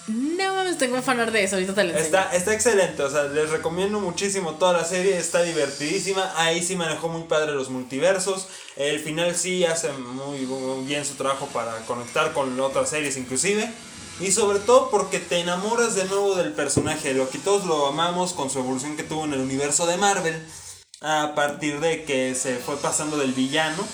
No 0.09 0.55
mames, 0.55 0.79
tengo 0.79 0.95
que 0.95 1.03
fanar 1.03 1.31
de 1.31 1.43
eso, 1.43 1.55
ahorita 1.55 1.75
te 1.75 1.83
lo. 1.83 1.95
Está, 1.95 2.35
está 2.35 2.51
excelente, 2.51 3.03
o 3.03 3.11
sea, 3.11 3.25
les 3.25 3.51
recomiendo 3.51 3.99
muchísimo 3.99 4.55
toda 4.55 4.73
la 4.73 4.83
serie, 4.83 5.15
está 5.15 5.43
divertidísima, 5.43 6.33
ahí 6.35 6.63
sí 6.63 6.75
manejó 6.75 7.09
muy 7.09 7.23
padre 7.23 7.53
los 7.53 7.69
multiversos, 7.69 8.47
el 8.75 8.99
final 9.01 9.35
sí 9.35 9.65
hace 9.65 9.91
muy, 9.91 10.47
bien 10.83 11.05
su 11.05 11.13
trabajo 11.13 11.45
para 11.53 11.75
conectar 11.85 12.33
con 12.33 12.59
otras 12.59 12.89
series 12.89 13.17
inclusive, 13.17 13.71
y 14.19 14.31
sobre 14.31 14.57
todo 14.57 14.89
porque 14.89 15.19
te 15.19 15.41
enamoras 15.41 15.93
de 15.93 16.05
nuevo 16.05 16.33
del 16.33 16.53
personaje 16.53 17.09
de 17.09 17.13
Loki, 17.13 17.37
todos 17.37 17.65
lo 17.65 17.85
amamos 17.85 18.33
con 18.33 18.49
su 18.49 18.57
evolución 18.57 18.97
que 18.97 19.03
tuvo 19.03 19.25
en 19.25 19.33
el 19.33 19.41
universo 19.41 19.85
de 19.85 19.97
Marvel, 19.97 20.43
a 21.01 21.33
partir 21.35 21.79
de 21.81 22.03
que 22.03 22.33
se 22.33 22.55
fue 22.55 22.77
pasando 22.77 23.17
del 23.17 23.33
villano 23.33 23.87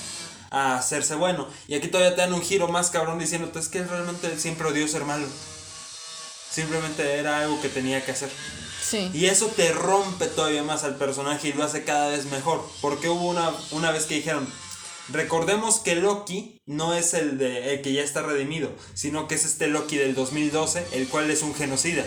a 0.50 0.78
hacerse 0.78 1.16
bueno, 1.16 1.50
y 1.68 1.76
aquí 1.76 1.90
todavía 1.90 2.16
te 2.16 2.22
dan 2.22 2.34
un 2.34 2.42
giro 2.42 2.70
más 2.70 2.90
cabrón 2.90 3.20
diciéndote, 3.20 3.60
es 3.60 3.68
que 3.68 3.84
realmente 3.84 4.40
siempre 4.40 4.70
odió 4.70 4.88
ser 4.88 5.04
malo. 5.04 5.28
Simplemente 6.56 7.16
era 7.16 7.40
algo 7.40 7.62
que 7.62 7.68
tenía 7.68 8.06
que 8.06 8.12
hacer. 8.12 8.30
Sí. 8.82 9.12
Y 9.14 9.26
eso 9.26 9.48
te 9.48 9.74
rompe 9.74 10.28
todavía 10.28 10.64
más 10.64 10.86
al 10.86 10.96
personaje 10.96 11.50
y 11.50 11.54
lo 11.54 11.66
hace 11.66 11.84
cada 11.84 12.08
vez 12.08 12.28
mejor. 12.28 12.64
Porque 12.80 13.10
hubo 13.10 13.28
una, 13.28 13.52
una 13.72 13.92
vez 13.92 14.06
que 14.06 14.16
dijeron, 14.16 14.48
recordemos 15.10 15.80
que 15.80 15.96
Loki 15.96 16.62
no 16.66 16.94
es 16.94 17.14
el, 17.14 17.38
de, 17.38 17.74
el 17.74 17.82
que 17.82 17.92
ya 17.92 18.04
está 18.04 18.22
redimido, 18.22 18.72
sino 18.94 19.28
que 19.28 19.36
es 19.36 19.44
este 19.44 19.68
Loki 19.68 19.98
del 19.98 20.16
2012, 20.16 20.88
el 20.94 21.10
cual 21.10 21.30
es 21.30 21.42
un 21.42 21.54
genocida. 21.54 22.06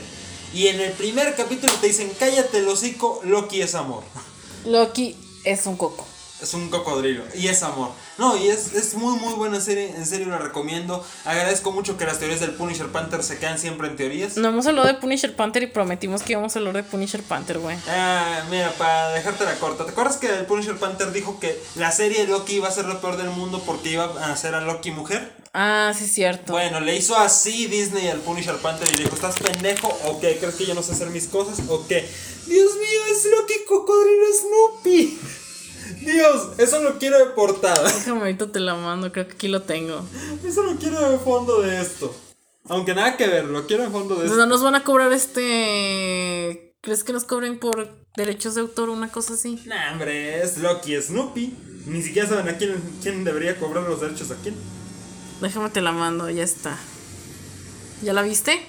Y 0.55 0.69
en 0.69 0.81
el 0.81 0.93
primer 0.93 1.37
capítulo 1.37 1.71
te 1.83 1.89
dicen, 1.89 2.11
cállate 2.19 2.61
el 2.61 2.69
hocico, 2.69 3.21
Loki 3.25 3.61
es 3.61 3.75
amor. 3.75 4.03
Loki 4.65 5.15
es 5.45 5.67
un 5.67 5.77
coco. 5.77 6.08
Es 6.41 6.55
un 6.55 6.71
cocodrilo 6.71 7.25
y 7.35 7.49
es 7.49 7.63
amor. 7.65 7.91
No, 8.17 8.37
y 8.37 8.49
es, 8.49 8.73
es 8.75 8.95
muy 8.95 9.19
muy 9.19 9.35
buena 9.35 9.61
serie, 9.61 9.91
en 9.97 10.07
serio 10.07 10.29
la 10.29 10.39
recomiendo. 10.39 11.05
Agradezco 11.25 11.73
mucho 11.73 11.97
que 11.97 12.05
las 12.05 12.21
teorías 12.21 12.41
del 12.41 12.53
Punisher 12.53 12.87
Panther 12.89 13.25
se 13.25 13.39
quedan 13.39 13.59
siempre 13.59 13.89
en 13.89 13.97
teorías. 13.97 14.37
No 14.37 14.49
hemos 14.49 14.67
hablado 14.67 14.87
de 14.87 14.95
Punisher 14.95 15.35
Panther 15.35 15.65
y 15.65 15.67
prometimos 15.67 16.23
que 16.23 16.35
íbamos 16.35 16.55
a 16.55 16.61
hablar 16.61 16.75
de 16.75 16.85
Punisher 16.85 17.23
Panther, 17.25 17.59
güey. 17.59 17.77
Ah, 17.89 18.45
mira, 18.51 18.73
para 18.79 19.11
dejarte 19.11 19.45
la 19.45 19.55
corta. 19.57 19.85
¿Te 19.85 19.91
acuerdas 19.91 20.17
que 20.17 20.29
el 20.29 20.47
Punisher 20.47 20.77
Panther 20.77 21.11
dijo 21.13 21.41
que 21.41 21.61
la 21.75 21.91
serie 21.91 22.21
de 22.21 22.29
Loki 22.29 22.55
iba 22.55 22.69
a 22.69 22.73
ser 22.73 22.85
lo 22.85 23.01
peor 23.01 23.17
del 23.17 23.31
mundo 23.31 23.61
porque 23.67 23.91
iba 23.91 24.05
a 24.05 24.33
hacer 24.33 24.55
a 24.55 24.61
Loki 24.61 24.93
mujer? 24.93 25.33
Ah, 25.55 25.93
sí, 25.97 26.05
es 26.05 26.13
cierto. 26.13 26.53
Bueno, 26.53 26.79
le 26.79 26.95
hizo 26.95 27.17
así 27.17 27.67
Disney 27.67 28.07
al 28.09 28.21
Punisher 28.21 28.57
Panther 28.59 28.89
y 28.93 28.97
le 28.97 29.05
dijo, 29.05 29.17
¿estás 29.17 29.35
pendejo 29.41 29.89
o 30.05 30.21
qué? 30.21 30.39
¿Crees 30.39 30.55
que 30.55 30.67
yo 30.67 30.75
no 30.75 30.85
sé 30.85 30.93
hacer 30.93 31.09
mis 31.09 31.27
cosas 31.27 31.59
o 31.69 31.85
qué? 31.89 32.09
Dios 32.47 32.71
mío, 32.75 33.01
es 33.11 33.25
Loki 33.25 33.55
Cocodrilo 33.67 34.27
Snoopy. 34.41 35.19
Dios, 36.13 36.59
eso 36.59 36.83
lo 36.83 36.99
quiero 36.99 37.19
de 37.19 37.27
portada. 37.33 37.83
Déjame 37.83 38.21
ahorita 38.21 38.51
te 38.51 38.61
la 38.61 38.75
mando, 38.75 39.13
creo 39.13 39.27
que 39.29 39.35
aquí 39.35 39.49
lo 39.49 39.63
tengo. 39.63 40.05
Eso 40.45 40.63
lo 40.63 40.77
quiero 40.77 41.11
de 41.11 41.19
fondo 41.19 41.61
de 41.61 41.81
esto. 41.81 42.15
Aunque 42.69 42.95
nada 42.95 43.17
que 43.17 43.27
ver, 43.27 43.45
lo 43.45 43.67
quiero 43.67 43.85
de 43.85 43.91
fondo 43.91 44.17
de 44.17 44.27
esto. 44.27 44.37
No 44.37 44.47
nos 44.47 44.63
van 44.63 44.75
a 44.75 44.85
cobrar 44.85 45.13
este. 45.13 46.75
¿Crees 46.81 47.05
que 47.05 47.13
nos 47.13 47.25
cobren 47.25 47.59
por 47.59 47.89
derechos 48.17 48.55
de 48.55 48.61
autor 48.61 48.89
o 48.89 48.93
una 48.93 49.11
cosa 49.11 49.35
así? 49.35 49.63
Nah, 49.67 49.93
hombre, 49.93 50.43
es 50.43 50.59
Loki 50.59 51.01
Snoopy. 51.01 51.57
Ni 51.87 52.03
siquiera 52.03 52.29
saben 52.29 52.49
a 52.49 52.59
quién, 52.59 52.75
quién 53.03 53.25
debería 53.25 53.59
cobrar 53.59 53.85
los 53.85 54.01
derechos 54.01 54.31
a 54.31 54.37
quién. 54.37 54.55
Déjame 55.41 55.71
te 55.71 55.81
la 55.81 55.93
mando, 55.93 56.29
ya 56.31 56.43
está. 56.43 56.79
¿Ya 58.03 58.13
la 58.13 58.23
viste? 58.23 58.61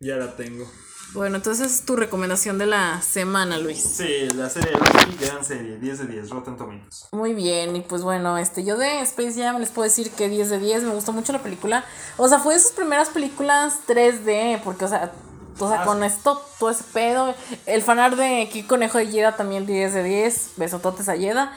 Ya 0.00 0.16
la 0.16 0.36
tengo. 0.36 0.70
Bueno, 1.14 1.36
entonces 1.36 1.72
es 1.72 1.84
tu 1.84 1.96
recomendación 1.96 2.58
de 2.58 2.66
la 2.66 3.00
semana, 3.00 3.58
Luis. 3.58 3.82
Sí, 3.82 4.28
la 4.34 4.50
serie 4.50 4.72
de 4.72 4.78
Loki, 4.78 5.24
gran 5.24 5.44
serie, 5.44 5.78
10 5.78 5.98
de 5.98 6.06
10, 6.06 6.30
Rotten 6.30 6.56
Tomatoes. 6.56 7.08
Muy 7.12 7.32
bien, 7.32 7.76
y 7.76 7.80
pues 7.80 8.02
bueno, 8.02 8.36
este, 8.36 8.62
yo 8.62 8.76
de 8.76 9.00
Space 9.00 9.42
Jam 9.42 9.58
les 9.58 9.70
puedo 9.70 9.84
decir 9.84 10.10
que 10.10 10.28
10 10.28 10.50
de 10.50 10.58
10, 10.58 10.82
me 10.84 10.94
gustó 10.94 11.12
mucho 11.12 11.32
la 11.32 11.38
película. 11.38 11.84
O 12.18 12.28
sea, 12.28 12.38
fue 12.38 12.54
de 12.54 12.60
sus 12.60 12.72
primeras 12.72 13.08
películas 13.08 13.78
3D, 13.86 14.60
porque, 14.62 14.84
o 14.84 14.88
sea, 14.88 15.12
o 15.58 15.68
sea 15.68 15.82
Ah, 15.82 15.84
con 15.84 16.04
esto, 16.04 16.42
todo 16.58 16.70
ese 16.70 16.84
pedo. 16.92 17.34
El 17.66 17.82
fanar 17.82 18.16
de 18.16 18.48
Kiki 18.52 18.66
Conejo 18.66 18.98
de 18.98 19.08
Yeda 19.08 19.34
también 19.36 19.66
10 19.66 19.94
de 19.94 20.02
10, 20.02 20.52
besototes 20.56 21.08
a 21.08 21.16
Yeda. 21.16 21.52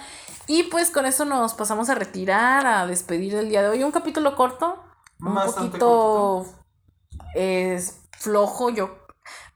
Y 0.48 0.64
pues 0.64 0.90
con 0.90 1.06
eso 1.06 1.26
nos 1.26 1.54
pasamos 1.54 1.90
a 1.90 1.96
retirar, 1.96 2.66
a 2.66 2.88
despedir 2.88 3.36
el 3.36 3.50
día 3.50 3.62
de 3.62 3.70
hoy. 3.70 3.84
Un 3.84 3.92
capítulo 3.92 4.36
corto, 4.36 4.84
un 5.20 5.36
poquito 5.36 6.46
es 7.36 7.98
flojo, 8.18 8.70
yo. 8.70 9.01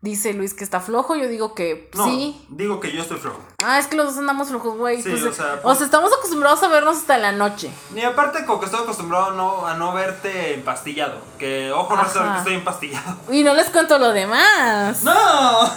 Dice 0.06 0.34
Luis 0.34 0.54
que 0.54 0.64
está 0.64 0.82
flojo, 0.82 1.16
yo 1.16 1.28
digo 1.28 1.56
que 1.56 1.90
No, 1.96 2.06
sí. 2.06 2.40
digo 2.50 2.80
que 2.80 2.92
yo 2.92 3.02
estoy 3.02 3.18
flojo. 3.18 3.40
Ah, 3.64 3.80
es 3.80 3.88
que 3.88 3.96
los 3.96 4.06
dos 4.06 4.18
andamos 4.20 4.50
flojos, 4.50 4.78
güey. 4.78 5.02
Sí, 5.02 5.10
pues, 5.10 5.24
o 5.24 5.34
sea, 5.34 5.60
o 5.64 5.74
sea, 5.74 5.84
estamos 5.84 6.12
acostumbrados 6.16 6.62
a 6.62 6.68
vernos 6.68 6.98
hasta 6.98 7.18
la 7.18 7.32
noche. 7.32 7.72
Y 7.96 8.02
aparte, 8.02 8.46
como 8.46 8.60
que 8.60 8.68
estoy 8.68 8.84
acostumbrado 8.84 9.32
a 9.32 9.34
no, 9.34 9.66
a 9.66 9.74
no 9.74 9.94
verte 9.94 10.54
empastillado. 10.54 11.18
Que 11.40 11.72
ojo, 11.72 11.96
no 11.96 12.08
saber 12.08 12.34
que 12.34 12.38
estoy 12.38 12.54
empastillado. 12.54 13.16
Y 13.32 13.42
no 13.42 13.56
les 13.56 13.72
cuento 13.72 13.98
lo 13.98 14.12
demás. 14.14 15.02
¡No! 15.02 15.12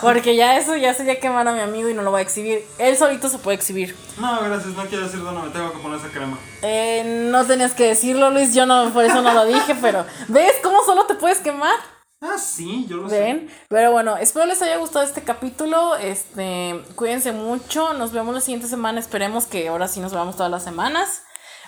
Porque 0.02 0.36
ya 0.36 0.58
eso 0.58 0.76
ya 0.76 0.92
sería 0.92 1.18
quemar 1.20 1.48
a 1.48 1.52
mi 1.52 1.60
amigo 1.60 1.88
y 1.88 1.94
no 1.94 2.02
lo 2.02 2.12
va 2.12 2.18
a 2.18 2.20
exhibir. 2.20 2.66
Él 2.76 2.98
solito 2.98 3.30
se 3.30 3.38
puede 3.38 3.56
exhibir. 3.56 3.96
No, 4.18 4.42
gracias, 4.42 4.74
no 4.74 4.84
quiero 4.84 5.04
decir 5.04 5.22
dónde 5.22 5.40
me 5.40 5.48
tengo 5.48 5.72
que 5.72 5.78
poner 5.78 5.98
esa 6.00 6.08
crema. 6.08 6.36
Eh, 6.60 7.28
no 7.32 7.46
tenías 7.46 7.72
que 7.72 7.86
decirlo, 7.86 8.30
Luis. 8.30 8.52
Yo 8.52 8.66
no, 8.66 8.90
por 8.92 9.06
eso 9.06 9.22
no 9.22 9.32
lo 9.32 9.46
dije, 9.46 9.74
pero 9.80 10.04
¿ves 10.28 10.52
cómo 10.62 10.84
solo 10.84 11.06
te 11.06 11.14
puedes 11.14 11.38
quemar? 11.38 11.76
Ah, 12.20 12.36
sí, 12.38 12.86
yo 12.88 12.96
lo 12.96 13.08
sé. 13.08 13.20
Ven, 13.20 13.50
pero 13.68 13.92
bueno, 13.92 14.16
espero 14.16 14.44
les 14.46 14.60
haya 14.60 14.76
gustado 14.78 15.04
este 15.04 15.22
capítulo. 15.22 15.94
Este, 15.96 16.82
cuídense 16.96 17.32
mucho. 17.32 17.92
Nos 17.94 18.12
vemos 18.12 18.34
la 18.34 18.40
siguiente 18.40 18.66
semana. 18.66 18.98
Esperemos 18.98 19.46
que 19.46 19.68
ahora 19.68 19.86
sí 19.86 20.00
nos 20.00 20.12
veamos 20.12 20.36
todas 20.36 20.50
las 20.50 20.64
semanas 20.64 21.22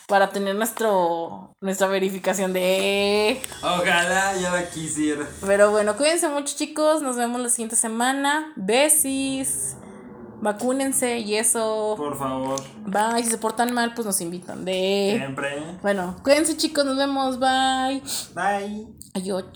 para 0.08 0.30
tener 0.30 0.56
nuestro 0.56 1.54
nuestra 1.60 1.86
verificación 1.86 2.52
de. 2.52 3.40
Ojalá 3.62 4.34
ya 4.40 4.50
la 4.50 4.68
quisiera. 4.68 5.24
Pero 5.46 5.70
bueno, 5.70 5.96
cuídense 5.96 6.28
mucho, 6.28 6.56
chicos. 6.56 7.00
Nos 7.00 7.14
vemos 7.16 7.40
la 7.40 7.48
siguiente 7.48 7.76
semana. 7.76 8.52
Besis. 8.56 9.76
Vacúnense 10.42 11.18
y 11.18 11.36
eso. 11.36 11.94
Por 11.96 12.18
favor. 12.18 12.60
Bye. 12.86 13.22
Si 13.22 13.30
se 13.30 13.38
portan 13.38 13.72
mal, 13.72 13.94
pues 13.94 14.06
nos 14.06 14.20
invitan. 14.20 14.64
De. 14.64 15.14
Siempre. 15.16 15.78
Bueno, 15.82 16.16
cuídense 16.24 16.56
chicos, 16.56 16.84
nos 16.84 16.96
vemos. 16.96 17.38
Bye. 17.38 18.02
Bye. 18.34 18.88
Adiós. 19.14 19.44